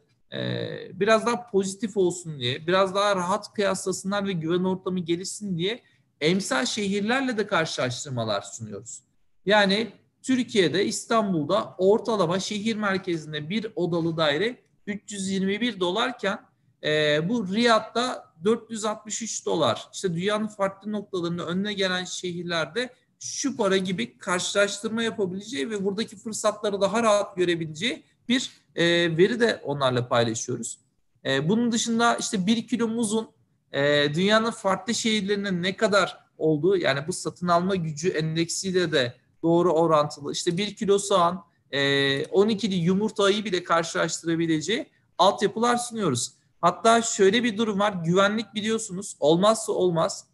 biraz 0.92 1.26
daha 1.26 1.50
pozitif 1.50 1.96
olsun 1.96 2.40
diye, 2.40 2.66
biraz 2.66 2.94
daha 2.94 3.16
rahat 3.16 3.54
kıyaslasınlar 3.54 4.26
ve 4.26 4.32
güven 4.32 4.64
ortamı 4.64 4.98
gelişsin 5.00 5.58
diye 5.58 5.82
emsal 6.20 6.66
şehirlerle 6.66 7.38
de 7.38 7.46
karşılaştırmalar 7.46 8.42
sunuyoruz. 8.42 9.02
Yani 9.46 9.92
Türkiye'de 10.22 10.84
İstanbul'da 10.84 11.74
ortalama 11.78 12.40
şehir 12.40 12.76
merkezinde 12.76 13.50
bir 13.50 13.72
odalı 13.76 14.16
daire 14.16 14.62
321 14.86 15.80
dolarken 15.80 16.38
e, 16.84 17.20
bu 17.28 17.54
Riyad'da 17.54 18.32
463 18.44 19.46
dolar. 19.46 19.88
İşte 19.92 20.14
dünyanın 20.14 20.46
farklı 20.46 20.92
noktalarında 20.92 21.46
önüne 21.46 21.72
gelen 21.72 22.04
şehirlerde 22.04 22.94
şu 23.18 23.56
para 23.56 23.76
gibi 23.76 24.18
karşılaştırma 24.18 25.02
yapabileceği 25.02 25.70
ve 25.70 25.84
buradaki 25.84 26.16
fırsatları 26.16 26.80
daha 26.80 27.02
rahat 27.02 27.36
görebileceği 27.36 28.04
bir 28.32 28.50
e, 28.74 28.84
veri 29.16 29.40
de 29.40 29.60
onlarla 29.64 30.08
paylaşıyoruz. 30.08 30.78
E, 31.24 31.48
bunun 31.48 31.72
dışında 31.72 32.16
işte 32.16 32.46
bir 32.46 32.68
kilo 32.68 32.88
muzun 32.88 33.30
e, 33.72 34.14
dünyanın 34.14 34.50
farklı 34.50 34.94
şehirlerinde 34.94 35.62
ne 35.62 35.76
kadar 35.76 36.18
olduğu 36.38 36.76
yani 36.76 37.06
bu 37.08 37.12
satın 37.12 37.48
alma 37.48 37.76
gücü 37.76 38.08
endeksiyle 38.08 38.92
de 38.92 39.14
doğru 39.42 39.72
orantılı. 39.72 40.32
İşte 40.32 40.56
bir 40.56 40.76
kilo 40.76 40.98
soğan, 40.98 41.44
e, 41.70 41.78
12'li 42.22 42.74
yumurtayı 42.74 43.44
bile 43.44 43.64
karşılaştırabileceği 43.64 44.86
altyapılar 45.18 45.76
sunuyoruz. 45.76 46.32
Hatta 46.60 47.02
şöyle 47.02 47.44
bir 47.44 47.58
durum 47.58 47.78
var. 47.78 47.92
Güvenlik 48.04 48.54
biliyorsunuz 48.54 49.16
olmazsa 49.20 49.72
olmaz. 49.72 50.26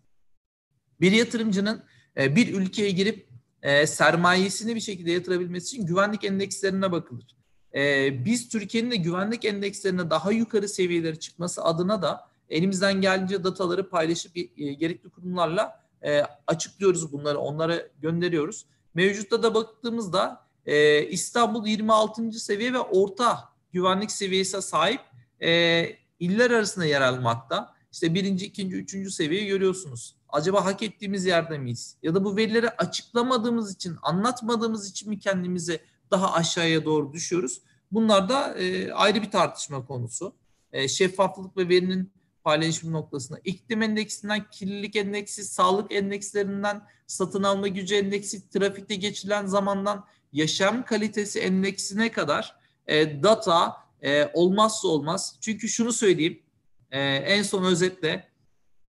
Bir 1.00 1.12
yatırımcının 1.12 1.84
e, 2.16 2.36
bir 2.36 2.54
ülkeye 2.54 2.90
girip 2.90 3.28
e, 3.62 3.86
sermayesini 3.86 4.74
bir 4.74 4.80
şekilde 4.80 5.10
yatırabilmesi 5.10 5.66
için 5.66 5.86
güvenlik 5.86 6.24
endekslerine 6.24 6.92
bakılır. 6.92 7.37
E, 7.78 8.24
biz 8.24 8.48
Türkiye'nin 8.48 8.90
de 8.90 8.96
güvenlik 8.96 9.44
endekslerine 9.44 10.10
daha 10.10 10.32
yukarı 10.32 10.68
seviyelere 10.68 11.16
çıkması 11.16 11.64
adına 11.64 12.02
da 12.02 12.28
elimizden 12.50 13.00
geldiğince 13.00 13.44
dataları 13.44 13.88
paylaşıp 13.88 14.34
gerekli 14.56 15.08
kurumlarla 15.10 15.84
açıklıyoruz 16.46 17.12
bunları, 17.12 17.38
onlara 17.38 17.82
gönderiyoruz. 18.02 18.66
Mevcutta 18.94 19.42
da 19.42 19.54
baktığımızda 19.54 20.46
İstanbul 21.10 21.66
26. 21.66 22.32
seviye 22.32 22.72
ve 22.72 22.78
orta 22.78 23.48
güvenlik 23.72 24.10
seviyesine 24.10 24.60
sahip 24.60 25.00
iller 26.20 26.50
arasında 26.50 26.84
yer 26.84 27.00
almakta. 27.00 27.74
İşte 27.92 28.14
birinci, 28.14 28.46
ikinci, 28.46 28.76
üçüncü 28.76 29.10
seviyeyi 29.10 29.48
görüyorsunuz. 29.48 30.16
Acaba 30.28 30.64
hak 30.64 30.82
ettiğimiz 30.82 31.24
yerde 31.24 31.58
miyiz? 31.58 31.96
Ya 32.02 32.14
da 32.14 32.24
bu 32.24 32.36
verileri 32.36 32.70
açıklamadığımız 32.70 33.74
için, 33.74 33.96
anlatmadığımız 34.02 34.90
için 34.90 35.08
mi 35.08 35.18
kendimizi 35.18 35.80
daha 36.10 36.32
aşağıya 36.32 36.84
doğru 36.84 37.12
düşüyoruz? 37.12 37.60
Bunlar 37.92 38.28
da 38.28 38.54
e, 38.58 38.92
ayrı 38.92 39.22
bir 39.22 39.30
tartışma 39.30 39.86
konusu. 39.86 40.34
E, 40.72 40.88
şeffaflık 40.88 41.56
ve 41.56 41.68
verinin 41.68 42.12
paylaşım 42.44 42.92
noktasında 42.92 43.38
iklim 43.44 43.82
endeksinden 43.82 44.50
kirlilik 44.50 44.96
endeksi, 44.96 45.44
sağlık 45.44 45.92
endekslerinden 45.92 46.82
satın 47.06 47.42
alma 47.42 47.68
gücü 47.68 47.94
endeksi, 47.94 48.50
trafikte 48.50 48.94
geçilen 48.94 49.46
zamandan 49.46 50.04
yaşam 50.32 50.84
kalitesi 50.84 51.40
endeksine 51.40 52.12
kadar 52.12 52.56
e, 52.86 53.22
data 53.22 53.76
e, 54.02 54.30
olmazsa 54.34 54.88
olmaz. 54.88 55.36
Çünkü 55.40 55.68
şunu 55.68 55.92
söyleyeyim 55.92 56.42
e, 56.90 57.00
en 57.00 57.42
son 57.42 57.64
özetle 57.64 58.28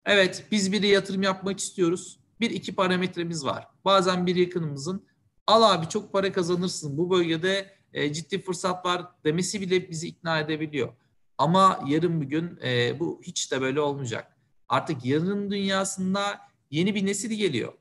evet 0.05 0.45
biz 0.51 0.71
bir 0.71 0.83
yatırım 0.83 1.23
yapmak 1.23 1.59
istiyoruz. 1.59 2.19
Bir 2.39 2.49
iki 2.49 2.75
parametremiz 2.75 3.45
var. 3.45 3.67
Bazen 3.85 4.27
bir 4.27 4.35
yakınımızın 4.35 5.05
al 5.47 5.63
abi 5.63 5.89
çok 5.89 6.13
para 6.13 6.31
kazanırsın 6.31 6.97
bu 6.97 7.09
bölgede 7.09 7.78
e, 7.93 8.13
ciddi 8.13 8.41
fırsat 8.41 8.85
var 8.85 9.05
demesi 9.25 9.61
bile 9.61 9.89
bizi 9.89 10.07
ikna 10.07 10.39
edebiliyor. 10.39 10.93
Ama 11.37 11.83
yarın 11.87 12.21
bir 12.21 12.25
gün 12.25 12.59
e, 12.63 12.99
bu 12.99 13.21
hiç 13.23 13.51
de 13.51 13.61
böyle 13.61 13.81
olmayacak. 13.81 14.37
Artık 14.69 15.05
yarın 15.05 15.51
dünyasında 15.51 16.39
yeni 16.71 16.95
bir 16.95 17.05
nesil 17.05 17.31
geliyor. 17.31 17.73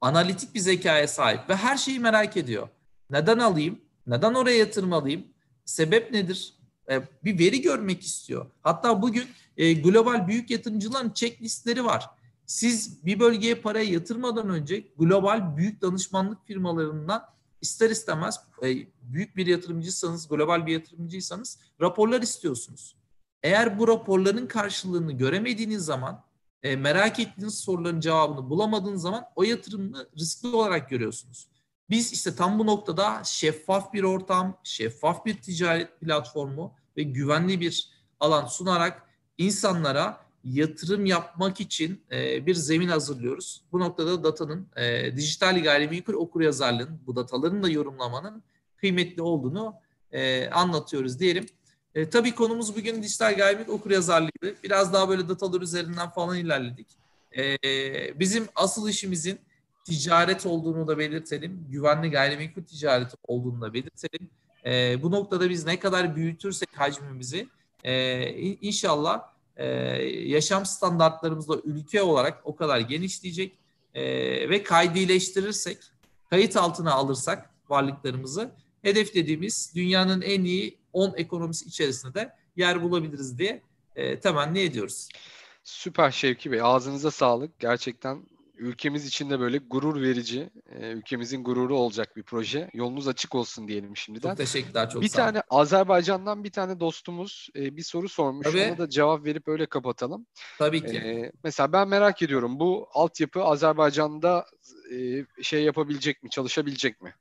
Analitik 0.00 0.54
bir 0.54 0.60
zekaya 0.60 1.08
sahip 1.08 1.48
ve 1.48 1.56
her 1.56 1.76
şeyi 1.76 2.00
merak 2.00 2.36
ediyor. 2.36 2.68
Neden 3.10 3.38
alayım? 3.38 3.78
Neden 4.06 4.34
oraya 4.34 4.56
yatırım 4.56 4.92
alayım? 4.92 5.24
Sebep 5.64 6.12
nedir? 6.12 6.54
E, 6.90 7.02
bir 7.24 7.38
veri 7.38 7.60
görmek 7.60 8.02
istiyor. 8.02 8.46
Hatta 8.62 9.02
bugün 9.02 9.24
e, 9.56 9.72
global 9.72 10.28
büyük 10.28 10.50
yatırımcıların 10.50 11.10
checklistleri 11.10 11.84
var. 11.84 12.10
Siz 12.46 13.06
bir 13.06 13.20
bölgeye 13.20 13.54
parayı 13.54 13.92
yatırmadan 13.92 14.48
önce 14.48 14.84
global 14.98 15.56
büyük 15.56 15.82
danışmanlık 15.82 16.46
firmalarından 16.46 17.24
ister 17.60 17.90
istemez 17.90 18.40
e, 18.62 18.66
büyük 19.02 19.36
bir 19.36 19.46
yatırımcıysanız, 19.46 20.28
global 20.28 20.66
bir 20.66 20.72
yatırımcıysanız 20.72 21.58
raporlar 21.80 22.22
istiyorsunuz. 22.22 22.96
Eğer 23.42 23.78
bu 23.78 23.88
raporların 23.88 24.46
karşılığını 24.46 25.12
göremediğiniz 25.12 25.84
zaman, 25.84 26.24
e, 26.62 26.76
merak 26.76 27.20
ettiğiniz 27.20 27.58
soruların 27.58 28.00
cevabını 28.00 28.50
bulamadığınız 28.50 29.02
zaman 29.02 29.24
o 29.36 29.42
yatırımı 29.42 30.06
riskli 30.18 30.48
olarak 30.48 30.90
görüyorsunuz. 30.90 31.48
Biz 31.90 32.12
işte 32.12 32.34
tam 32.34 32.58
bu 32.58 32.66
noktada 32.66 33.24
şeffaf 33.24 33.92
bir 33.92 34.02
ortam, 34.02 34.60
şeffaf 34.64 35.26
bir 35.26 35.42
ticaret 35.42 36.00
platformu 36.00 36.74
ve 36.96 37.02
güvenli 37.02 37.60
bir 37.60 37.90
alan 38.20 38.46
sunarak 38.46 39.02
insanlara 39.38 40.27
yatırım 40.44 41.06
yapmak 41.06 41.60
için 41.60 42.02
e, 42.12 42.46
bir 42.46 42.54
zemin 42.54 42.88
hazırlıyoruz. 42.88 43.62
Bu 43.72 43.80
noktada 43.80 44.24
datanın, 44.24 44.66
e, 44.76 45.16
dijital 45.16 45.62
gayrimenkul 45.62 46.14
okuryazarlığın, 46.14 47.00
bu 47.06 47.16
dataların 47.16 47.62
da 47.62 47.68
yorumlamanın 47.68 48.42
kıymetli 48.76 49.22
olduğunu 49.22 49.74
e, 50.12 50.50
anlatıyoruz 50.50 51.20
diyelim. 51.20 51.46
E, 51.94 52.10
tabii 52.10 52.34
konumuz 52.34 52.76
bugün 52.76 53.02
dijital 53.02 53.36
gayrimenkul 53.36 53.72
okuryazarlığıydı. 53.72 54.54
Biraz 54.64 54.92
daha 54.92 55.08
böyle 55.08 55.28
datalar 55.28 55.60
üzerinden 55.60 56.10
falan 56.10 56.38
ilerledik. 56.38 56.86
E, 57.36 57.58
bizim 58.20 58.48
asıl 58.54 58.88
işimizin 58.88 59.38
ticaret 59.84 60.46
olduğunu 60.46 60.88
da 60.88 60.98
belirtelim. 60.98 61.66
Güvenli 61.70 62.10
gayrimenkul 62.10 62.62
ticareti 62.62 63.16
olduğunu 63.26 63.60
da 63.60 63.74
belirtelim. 63.74 64.30
E, 64.64 65.02
bu 65.02 65.10
noktada 65.10 65.50
biz 65.50 65.66
ne 65.66 65.78
kadar 65.78 66.16
büyütürsek 66.16 66.68
hacmimizi 66.76 67.48
e, 67.84 68.30
inşallah 68.54 69.37
e, 69.58 69.66
yaşam 70.08 70.66
standartlarımızda 70.66 71.56
ülke 71.64 72.02
olarak 72.02 72.40
o 72.44 72.56
kadar 72.56 72.80
genişleyecek 72.80 73.58
e, 73.94 74.02
ve 74.50 74.62
kaydileştirirsek, 74.62 75.78
kayıt 76.30 76.56
altına 76.56 76.92
alırsak 76.92 77.50
varlıklarımızı 77.68 78.50
hedeflediğimiz 78.82 79.72
dünyanın 79.74 80.22
en 80.22 80.44
iyi 80.44 80.78
10 80.92 81.14
ekonomisi 81.16 81.68
içerisinde 81.68 82.14
de 82.14 82.34
yer 82.56 82.82
bulabiliriz 82.82 83.38
diye 83.38 83.62
e, 83.96 84.20
temenni 84.20 84.60
ediyoruz. 84.60 85.08
Süper 85.64 86.10
Şevki 86.10 86.52
Bey. 86.52 86.60
Ağzınıza 86.62 87.10
sağlık. 87.10 87.58
Gerçekten 87.58 88.22
ülkemiz 88.58 89.06
için 89.06 89.30
de 89.30 89.40
böyle 89.40 89.58
gurur 89.58 90.02
verici, 90.02 90.50
e, 90.70 90.90
ülkemizin 90.90 91.44
gururu 91.44 91.76
olacak 91.76 92.16
bir 92.16 92.22
proje. 92.22 92.70
Yolunuz 92.74 93.08
açık 93.08 93.34
olsun 93.34 93.68
diyelim 93.68 93.96
şimdiden. 93.96 94.28
Çok 94.28 94.38
teşekkürler, 94.38 94.90
çok 94.90 95.02
bir 95.02 95.08
sağ 95.08 95.22
olun. 95.22 95.32
tane 95.32 95.42
Azerbaycan'dan 95.50 96.44
bir 96.44 96.50
tane 96.50 96.80
dostumuz 96.80 97.48
e, 97.56 97.76
bir 97.76 97.82
soru 97.82 98.08
sormuş. 98.08 98.46
Tabii. 98.46 98.66
Ona 98.68 98.78
da 98.78 98.90
cevap 98.90 99.24
verip 99.24 99.48
öyle 99.48 99.66
kapatalım. 99.66 100.26
Tabii 100.58 100.86
ki. 100.86 100.96
E, 100.96 101.32
mesela 101.44 101.72
ben 101.72 101.88
merak 101.88 102.22
ediyorum 102.22 102.60
bu 102.60 102.88
altyapı 102.92 103.42
Azerbaycan'da 103.42 104.46
e, 104.92 105.24
şey 105.42 105.62
yapabilecek 105.64 106.22
mi, 106.22 106.30
çalışabilecek 106.30 107.02
mi? 107.02 107.14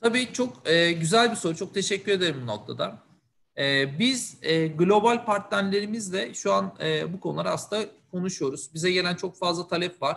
Tabii 0.00 0.32
çok 0.32 0.68
e, 0.68 0.92
güzel 0.92 1.30
bir 1.30 1.36
soru. 1.36 1.56
Çok 1.56 1.74
teşekkür 1.74 2.12
ederim 2.12 2.40
bu 2.42 2.46
noktada. 2.46 3.09
E, 3.58 3.98
biz 3.98 4.38
e, 4.42 4.66
global 4.66 5.24
partnerlerimizle 5.24 6.34
şu 6.34 6.52
an 6.52 6.74
e, 6.80 7.12
bu 7.12 7.20
konuları 7.20 7.50
aslında 7.50 7.86
konuşuyoruz. 8.10 8.70
Bize 8.74 8.92
gelen 8.92 9.14
çok 9.14 9.38
fazla 9.38 9.68
talep 9.68 10.02
var. 10.02 10.16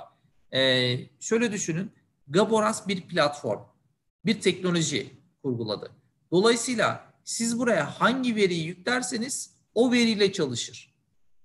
E, 0.52 0.96
şöyle 1.20 1.52
düşünün. 1.52 1.92
Gaboras 2.28 2.88
bir 2.88 3.02
platform, 3.02 3.60
bir 4.26 4.42
teknoloji 4.42 5.14
kurguladı. 5.44 5.92
Dolayısıyla 6.32 7.14
siz 7.24 7.60
buraya 7.60 8.02
hangi 8.02 8.36
veriyi 8.36 8.66
yüklerseniz 8.66 9.54
o 9.76 9.92
veriyle 9.92 10.32
çalışır. 10.32 10.94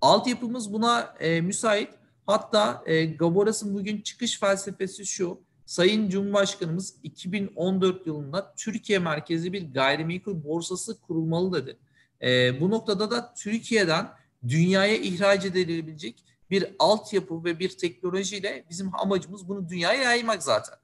Altyapımız 0.00 0.72
buna 0.72 1.14
e, 1.20 1.40
müsait. 1.40 1.90
Hatta 2.26 2.82
e, 2.86 3.04
Gaboras'ın 3.04 3.74
bugün 3.74 4.00
çıkış 4.00 4.40
felsefesi 4.40 5.06
şu. 5.06 5.40
Sayın 5.68 6.08
Cumhurbaşkanımız 6.08 6.94
2014 7.02 8.06
yılında 8.06 8.54
Türkiye 8.56 8.98
merkezi 8.98 9.52
bir 9.52 9.72
gayrimenkul 9.72 10.44
borsası 10.44 11.00
kurulmalı 11.00 11.62
dedi. 11.62 11.76
E, 12.22 12.60
bu 12.60 12.70
noktada 12.70 13.10
da 13.10 13.34
Türkiye'den 13.34 14.08
dünyaya 14.48 14.96
ihraç 14.96 15.44
edilebilecek 15.44 16.24
bir 16.50 16.74
altyapı 16.78 17.44
ve 17.44 17.58
bir 17.58 17.68
teknolojiyle 17.68 18.64
bizim 18.70 18.94
amacımız 18.94 19.48
bunu 19.48 19.68
dünyaya 19.68 20.02
yaymak 20.02 20.42
zaten. 20.42 20.74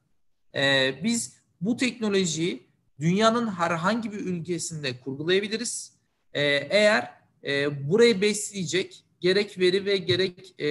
E, 0.55 0.95
biz 1.05 1.37
bu 1.61 1.77
teknolojiyi 1.77 2.67
dünyanın 3.01 3.47
herhangi 3.47 4.13
bir 4.13 4.21
ülkesinde 4.21 5.01
kurgulayabiliriz. 5.01 5.93
E, 6.33 6.43
eğer 6.71 7.11
e, 7.45 7.91
burayı 7.91 8.21
besleyecek 8.21 9.05
gerek 9.21 9.59
veri 9.59 9.85
ve 9.85 9.97
gerek 9.97 10.61
e, 10.61 10.69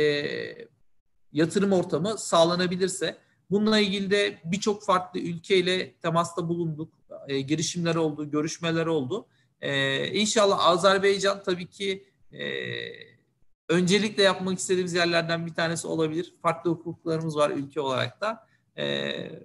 yatırım 1.32 1.72
ortamı 1.72 2.18
sağlanabilirse 2.18 3.23
bununla 3.52 3.80
ilgili 3.80 4.12
de 4.12 4.42
birçok 4.44 4.86
farklı 4.86 5.20
ülkeyle 5.20 5.94
temasta 5.94 6.50
bulunduk. 6.50 6.94
E, 7.28 7.42
girişimler 7.42 7.96
oldu, 7.96 8.32
görüşmeler 8.32 8.86
oldu. 8.86 9.26
E, 9.62 10.08
inşallah 10.08 10.68
Azerbaycan 10.68 11.44
tabii 11.44 11.68
ki 11.68 12.04
e, 12.32 12.44
öncelikle 13.70 14.24
yapmak 14.24 14.60
istediğimiz 14.60 14.94
yerlerden 14.94 15.46
bir 15.46 15.54
tanesi 15.54 15.88
olabilir. 15.88 16.34
Farklı 16.42 16.72
hukuklarımız 16.72 17.38
var 17.38 17.50
ülke 17.50 17.82
olarak 17.82 18.22
da. 18.22 18.48
E, 18.78 18.86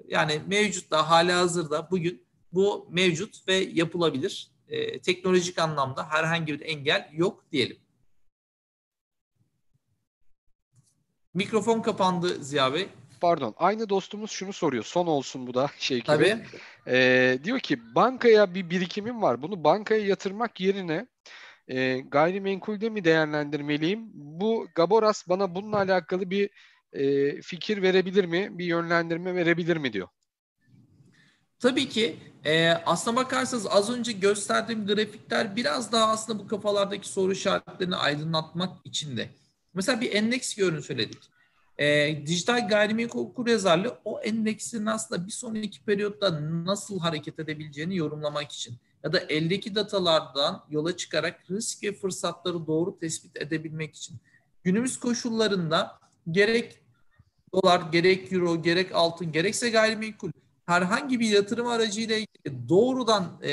yani 0.08 0.40
mevcut 0.46 0.90
da 0.90 1.10
hali 1.10 1.32
hazırda 1.32 1.90
bugün 1.90 2.22
bu 2.52 2.88
mevcut 2.90 3.48
ve 3.48 3.54
yapılabilir. 3.54 4.50
E, 4.68 4.98
teknolojik 5.00 5.58
anlamda 5.58 6.10
herhangi 6.10 6.52
bir 6.52 6.60
engel 6.60 7.10
yok 7.12 7.44
diyelim. 7.52 7.76
Mikrofon 11.34 11.82
kapandı 11.82 12.44
Ziya 12.44 12.74
Bey. 12.74 12.88
Pardon. 13.20 13.54
Aynı 13.56 13.88
dostumuz 13.88 14.30
şunu 14.30 14.52
soruyor. 14.52 14.84
Son 14.84 15.06
olsun 15.06 15.46
bu 15.46 15.54
da 15.54 15.70
Şevki 15.78 16.06
Tabii. 16.06 16.24
Bey. 16.24 16.36
Ee, 16.86 17.38
diyor 17.44 17.60
ki 17.60 17.94
bankaya 17.94 18.54
bir 18.54 18.70
birikimim 18.70 19.22
var. 19.22 19.42
Bunu 19.42 19.64
bankaya 19.64 20.06
yatırmak 20.06 20.60
yerine 20.60 21.06
e, 21.68 21.98
gayrimenkulde 21.98 22.88
mi 22.88 23.04
değerlendirmeliyim? 23.04 24.10
Bu 24.14 24.68
Gaboras 24.74 25.28
bana 25.28 25.54
bununla 25.54 25.76
alakalı 25.76 26.30
bir 26.30 26.50
e, 26.92 27.42
fikir 27.42 27.82
verebilir 27.82 28.24
mi? 28.24 28.58
Bir 28.58 28.64
yönlendirme 28.64 29.34
verebilir 29.34 29.76
mi 29.76 29.92
diyor. 29.92 30.08
Tabii 31.60 31.88
ki 31.88 32.16
e, 32.44 32.68
aslına 32.70 33.16
bakarsanız 33.16 33.66
az 33.66 33.90
önce 33.90 34.12
gösterdiğim 34.12 34.86
grafikler 34.86 35.56
biraz 35.56 35.92
daha 35.92 36.12
aslında 36.12 36.38
bu 36.38 36.48
kafalardaki 36.48 37.08
soru 37.08 37.32
işaretlerini 37.32 37.96
aydınlatmak 37.96 38.86
için 38.86 39.16
de. 39.16 39.30
Mesela 39.74 40.00
bir 40.00 40.14
endeks 40.14 40.54
görüntüledik. 40.54 41.18
E, 41.78 42.16
dijital 42.26 42.68
gayrimenkul 42.68 43.20
okuryazarlığı 43.20 43.98
o 44.04 44.20
endeksin 44.20 44.86
aslında 44.86 45.26
bir 45.26 45.32
sonraki 45.32 45.84
periyotta 45.84 46.40
nasıl 46.64 47.00
hareket 47.00 47.38
edebileceğini 47.38 47.96
yorumlamak 47.96 48.52
için 48.52 48.76
ya 49.04 49.12
da 49.12 49.18
eldeki 49.18 49.74
datalardan 49.74 50.64
yola 50.70 50.96
çıkarak 50.96 51.40
risk 51.50 51.82
ve 51.82 51.92
fırsatları 51.92 52.66
doğru 52.66 52.98
tespit 52.98 53.36
edebilmek 53.36 53.96
için. 53.96 54.16
Günümüz 54.64 55.00
koşullarında 55.00 55.98
gerek 56.30 56.78
dolar, 57.52 57.82
gerek 57.92 58.32
euro, 58.32 58.62
gerek 58.62 58.94
altın, 58.94 59.32
gerekse 59.32 59.70
gayrimenkul 59.70 60.30
herhangi 60.66 61.20
bir 61.20 61.28
yatırım 61.28 61.66
aracıyla 61.66 62.16
ilgili 62.16 62.68
doğrudan 62.68 63.40
e, 63.42 63.52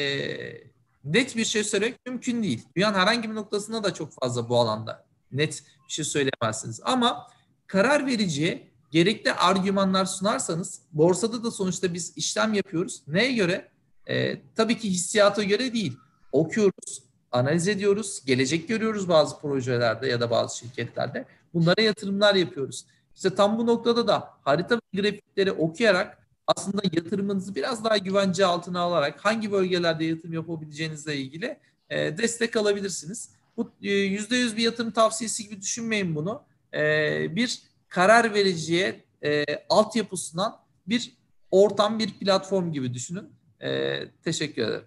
net 1.03 1.35
bir 1.35 1.45
şey 1.45 1.63
söylemek 1.63 2.05
mümkün 2.05 2.43
değil. 2.43 2.65
Dünyanın 2.75 2.97
herhangi 2.97 3.29
bir 3.29 3.35
noktasında 3.35 3.83
da 3.83 3.93
çok 3.93 4.13
fazla 4.21 4.49
bu 4.49 4.57
alanda 4.59 5.05
net 5.31 5.63
bir 5.87 5.93
şey 5.93 6.05
söyleyemezsiniz. 6.05 6.81
Ama 6.83 7.27
karar 7.67 8.05
vericiye 8.05 8.67
gerekli 8.91 9.33
argümanlar 9.33 10.05
sunarsanız 10.05 10.81
borsada 10.91 11.43
da 11.43 11.51
sonuçta 11.51 11.93
biz 11.93 12.17
işlem 12.17 12.53
yapıyoruz. 12.53 13.01
Neye 13.07 13.33
göre? 13.33 13.69
E, 14.07 14.41
tabii 14.55 14.77
ki 14.77 14.89
hissiyata 14.89 15.43
göre 15.43 15.73
değil. 15.73 15.97
Okuyoruz, 16.31 17.03
analiz 17.31 17.67
ediyoruz, 17.67 18.21
gelecek 18.25 18.67
görüyoruz 18.67 19.09
bazı 19.09 19.39
projelerde 19.39 20.07
ya 20.07 20.21
da 20.21 20.31
bazı 20.31 20.57
şirketlerde. 20.57 21.25
Bunlara 21.53 21.81
yatırımlar 21.81 22.35
yapıyoruz. 22.35 22.85
İşte 23.15 23.35
tam 23.35 23.57
bu 23.57 23.67
noktada 23.67 24.07
da 24.07 24.29
harita 24.43 24.75
ve 24.75 25.01
grafikleri 25.01 25.51
okuyarak 25.51 26.17
aslında 26.47 26.81
yatırımınızı 26.91 27.55
biraz 27.55 27.83
daha 27.83 27.97
güvence 27.97 28.45
altına 28.45 28.79
alarak 28.79 29.25
hangi 29.25 29.51
bölgelerde 29.51 30.05
yatırım 30.05 30.33
yapabileceğinizle 30.33 31.17
ilgili 31.17 31.59
e, 31.89 32.17
destek 32.17 32.55
alabilirsiniz. 32.55 33.29
Bu 33.57 33.71
e, 33.81 33.91
yüzde 33.91 34.35
yüz 34.35 34.57
bir 34.57 34.63
yatırım 34.63 34.91
tavsiyesi 34.91 35.43
gibi 35.43 35.61
düşünmeyin 35.61 36.15
bunu. 36.15 36.43
E, 36.75 37.35
bir 37.35 37.61
karar 37.89 38.33
vericiye 38.33 39.03
e, 39.23 39.45
altyapısından 39.69 40.59
bir 40.87 41.13
ortam, 41.51 41.99
bir 41.99 42.13
platform 42.13 42.71
gibi 42.71 42.93
düşünün. 42.93 43.29
E, 43.61 43.99
teşekkür 44.23 44.61
ederim. 44.61 44.85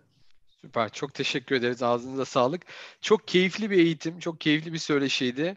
Süper. 0.61 0.89
Çok 0.93 1.15
teşekkür 1.15 1.57
ederiz. 1.57 1.83
Ağzınıza 1.83 2.25
sağlık. 2.25 2.63
Çok 3.01 3.29
keyifli 3.29 3.71
bir 3.71 3.79
eğitim, 3.79 4.19
çok 4.19 4.41
keyifli 4.41 4.73
bir 4.73 4.79
söyleşiydi. 4.79 5.55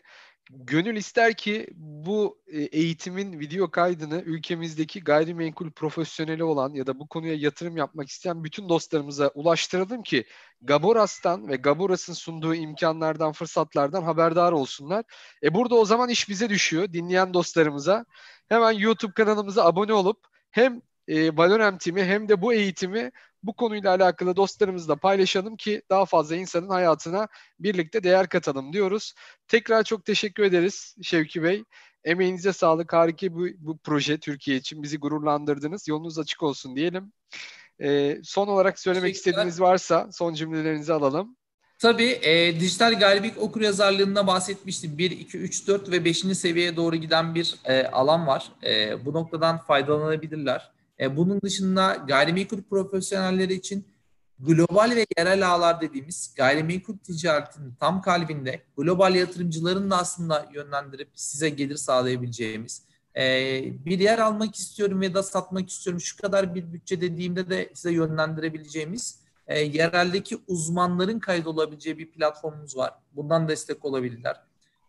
Gönül 0.49 0.95
ister 0.95 1.34
ki 1.34 1.68
bu 1.76 2.41
e, 2.47 2.61
eğitimin 2.61 3.39
video 3.39 3.72
kaydını 3.72 4.22
ülkemizdeki 4.22 5.03
gayrimenkul 5.03 5.72
profesyoneli 5.72 6.43
olan 6.43 6.73
ya 6.73 6.88
da 6.88 6.99
bu 6.99 7.07
konuya 7.07 7.34
yatırım 7.34 7.77
yapmak 7.77 8.09
isteyen 8.09 8.43
bütün 8.43 8.69
dostlarımıza 8.69 9.27
ulaştıralım 9.27 10.03
ki 10.03 10.26
Gaboras'tan 10.61 11.47
ve 11.47 11.55
Gaboras'ın 11.55 12.13
sunduğu 12.13 12.55
imkanlardan, 12.55 13.31
fırsatlardan 13.31 14.03
haberdar 14.03 14.51
olsunlar. 14.51 15.05
E 15.43 15.53
burada 15.53 15.76
o 15.76 15.85
zaman 15.85 16.09
iş 16.09 16.30
bize 16.30 16.49
düşüyor, 16.49 16.93
dinleyen 16.93 17.34
dostlarımıza. 17.34 18.05
Hemen 18.49 18.72
YouTube 18.72 19.13
kanalımıza 19.13 19.65
abone 19.65 19.93
olup 19.93 20.19
hem 20.51 20.81
e, 21.07 21.38
Valorem 21.38 21.77
Team'i 21.77 22.03
hem 22.03 22.30
de 22.30 22.41
bu 22.41 22.53
eğitimi 22.53 23.11
bu 23.43 23.53
konuyla 23.53 23.89
alakalı 23.89 24.35
dostlarımızla 24.35 24.95
paylaşalım 24.95 25.57
ki 25.57 25.81
daha 25.89 26.05
fazla 26.05 26.35
insanın 26.35 26.69
hayatına 26.69 27.27
birlikte 27.59 28.03
değer 28.03 28.30
katalım 28.30 28.73
diyoruz. 28.73 29.13
Tekrar 29.47 29.84
çok 29.84 30.05
teşekkür 30.05 30.43
ederiz 30.43 30.95
Şevki 31.01 31.43
Bey. 31.43 31.63
Emeğinize 32.03 32.53
sağlık. 32.53 32.93
Harika 32.93 33.34
bu, 33.34 33.47
bu 33.57 33.77
proje 33.77 34.18
Türkiye 34.18 34.57
için 34.57 34.84
bizi 34.84 34.97
gururlandırdınız. 34.97 35.88
Yolunuz 35.88 36.19
açık 36.19 36.43
olsun 36.43 36.76
diyelim. 36.76 37.13
Ee, 37.81 38.18
son 38.23 38.47
olarak 38.47 38.80
söylemek 38.80 39.15
istediğiniz 39.15 39.61
varsa 39.61 40.09
son 40.11 40.34
cümlelerinizi 40.34 40.93
alalım. 40.93 41.38
Tabii 41.80 42.19
e, 42.22 42.59
dijital 42.59 42.99
galibiyet 42.99 43.38
okur 43.38 43.61
yazarlığında 43.61 44.27
bahsetmiştim. 44.27 44.97
1, 44.97 45.11
2, 45.11 45.38
3, 45.38 45.68
4 45.68 45.91
ve 45.91 46.05
5. 46.05 46.18
seviyeye 46.18 46.76
doğru 46.76 46.95
giden 46.95 47.35
bir 47.35 47.55
e, 47.65 47.88
alan 47.88 48.27
var. 48.27 48.51
E, 48.63 49.05
bu 49.05 49.13
noktadan 49.13 49.57
faydalanabilirler. 49.57 50.72
E, 51.02 51.18
bunun 51.18 51.41
dışında 51.41 51.94
gayrimenkul 52.07 52.61
profesyonelleri 52.61 53.53
için 53.53 53.88
global 54.40 54.91
ve 54.95 55.06
yerel 55.18 55.52
ağlar 55.52 55.82
dediğimiz 55.82 56.34
gayrimenkul 56.36 56.98
ticaretinin 56.98 57.73
tam 57.80 58.02
kalbinde 58.02 58.61
global 58.78 59.15
yatırımcıların 59.15 59.91
da 59.91 59.98
aslında 59.98 60.49
yönlendirip 60.53 61.10
size 61.15 61.49
gelir 61.49 61.76
sağlayabileceğimiz 61.76 62.84
e, 63.18 63.23
bir 63.86 63.99
yer 63.99 64.19
almak 64.19 64.56
istiyorum 64.56 65.02
ya 65.02 65.14
da 65.14 65.23
satmak 65.23 65.69
istiyorum 65.69 66.02
şu 66.02 66.18
kadar 66.18 66.56
bir 66.56 66.73
bütçe 66.73 67.02
dediğimde 67.02 67.49
de 67.49 67.72
size 67.73 67.91
yönlendirebileceğimiz 67.91 69.19
e, 69.48 69.60
yereldeki 69.60 70.38
uzmanların 70.48 71.19
kaydolabileceği 71.19 71.98
bir 71.98 72.11
platformumuz 72.11 72.78
var. 72.78 72.94
Bundan 73.15 73.48
destek 73.48 73.86
olabilirler. 73.86 74.41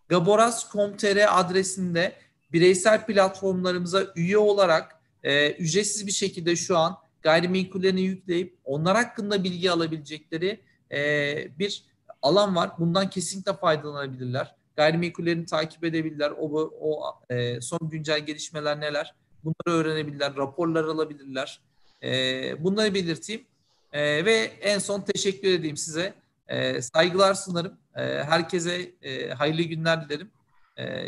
Gaboras.com.tr 0.09 1.41
adresinde 1.41 2.17
bireysel 2.53 3.07
platformlarımıza 3.07 4.03
üye 4.17 4.39
olarak 4.39 5.02
e, 5.23 5.53
ücretsiz 5.53 6.07
bir 6.07 6.13
şekilde 6.13 6.57
şu 6.57 6.79
an 6.79 6.99
gayrimenkullerini 7.23 8.01
yükleyip 8.01 8.59
onlar 8.65 8.97
hakkında 8.97 9.45
bilgi 9.45 9.71
alabilecekleri 9.71 10.61
e, 10.93 11.59
bir 11.59 11.85
alan 12.23 12.57
var. 12.57 12.71
Bundan 12.79 13.11
kesinlikle 13.11 13.53
faydalanabilirler. 13.53 14.55
Gayrimenkullerini 14.77 15.47
takip 15.47 15.85
edebilirler. 15.85 16.31
O, 16.31 16.73
o 16.81 17.21
e, 17.31 17.61
son 17.61 17.91
güncel 17.91 18.27
gelişmeler 18.27 18.81
neler? 18.81 19.15
Bunları 19.45 19.81
öğrenebilirler, 19.81 20.37
raporlar 20.37 20.85
alabilirler. 20.85 21.61
E, 22.03 22.65
bunları 22.65 22.95
belirteyim. 22.95 23.45
E, 23.93 24.25
ve 24.25 24.35
en 24.61 24.79
son 24.79 25.01
teşekkür 25.01 25.49
edeyim 25.49 25.77
size. 25.77 26.15
E, 26.49 26.83
saygılar 26.83 27.35
sunarım. 27.35 27.79
E, 27.97 28.03
herkese 28.03 28.93
e, 29.03 29.31
hayırlı 29.31 29.63
günler 29.63 30.09
dilerim. 30.09 30.31
E, 30.79 31.07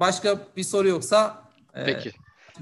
başka 0.00 0.38
bir 0.56 0.62
soru 0.62 0.88
yoksa 0.88 1.44
e, 1.74 1.84
Peki. 1.84 2.12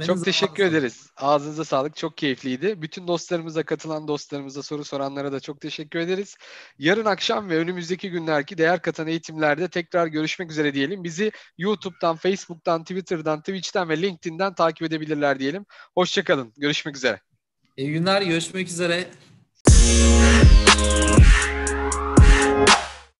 Çok 0.07 0.25
teşekkür 0.25 0.65
ederiz. 0.65 1.11
Ağzınıza 1.17 1.65
sağlık. 1.65 1.97
Çok 1.97 2.17
keyifliydi. 2.17 2.83
Bütün 2.83 3.09
dostlarımıza, 3.09 3.63
katılan 3.63 4.09
dostlarımıza, 4.09 4.63
soru 4.63 4.85
soranlara 4.85 5.33
da 5.33 5.41
çok 5.41 5.61
teşekkür 5.61 5.99
ederiz. 5.99 6.37
Yarın 6.79 7.05
akşam 7.05 7.51
ve 7.51 7.57
önümüzdeki 7.59 8.11
günlerki 8.11 8.59
değer 8.59 8.83
katan 8.83 9.07
eğitimlerde 9.07 9.69
tekrar 9.69 10.07
görüşmek 10.07 10.51
üzere 10.51 10.75
diyelim. 10.75 11.05
Bizi 11.05 11.33
YouTube'dan, 11.59 12.17
Facebook'tan, 12.17 12.83
Twitter'dan, 12.83 13.41
Twitch'ten 13.41 13.89
ve 13.89 14.03
LinkedIn'den 14.03 14.55
takip 14.55 14.83
edebilirler 14.83 15.39
diyelim. 15.39 15.67
Hoşçakalın. 15.95 16.53
Görüşmek 16.57 16.97
üzere. 16.97 17.21
İyi 17.77 17.93
günler. 17.93 18.23
Görüşmek 18.23 18.69
üzere. 18.69 19.09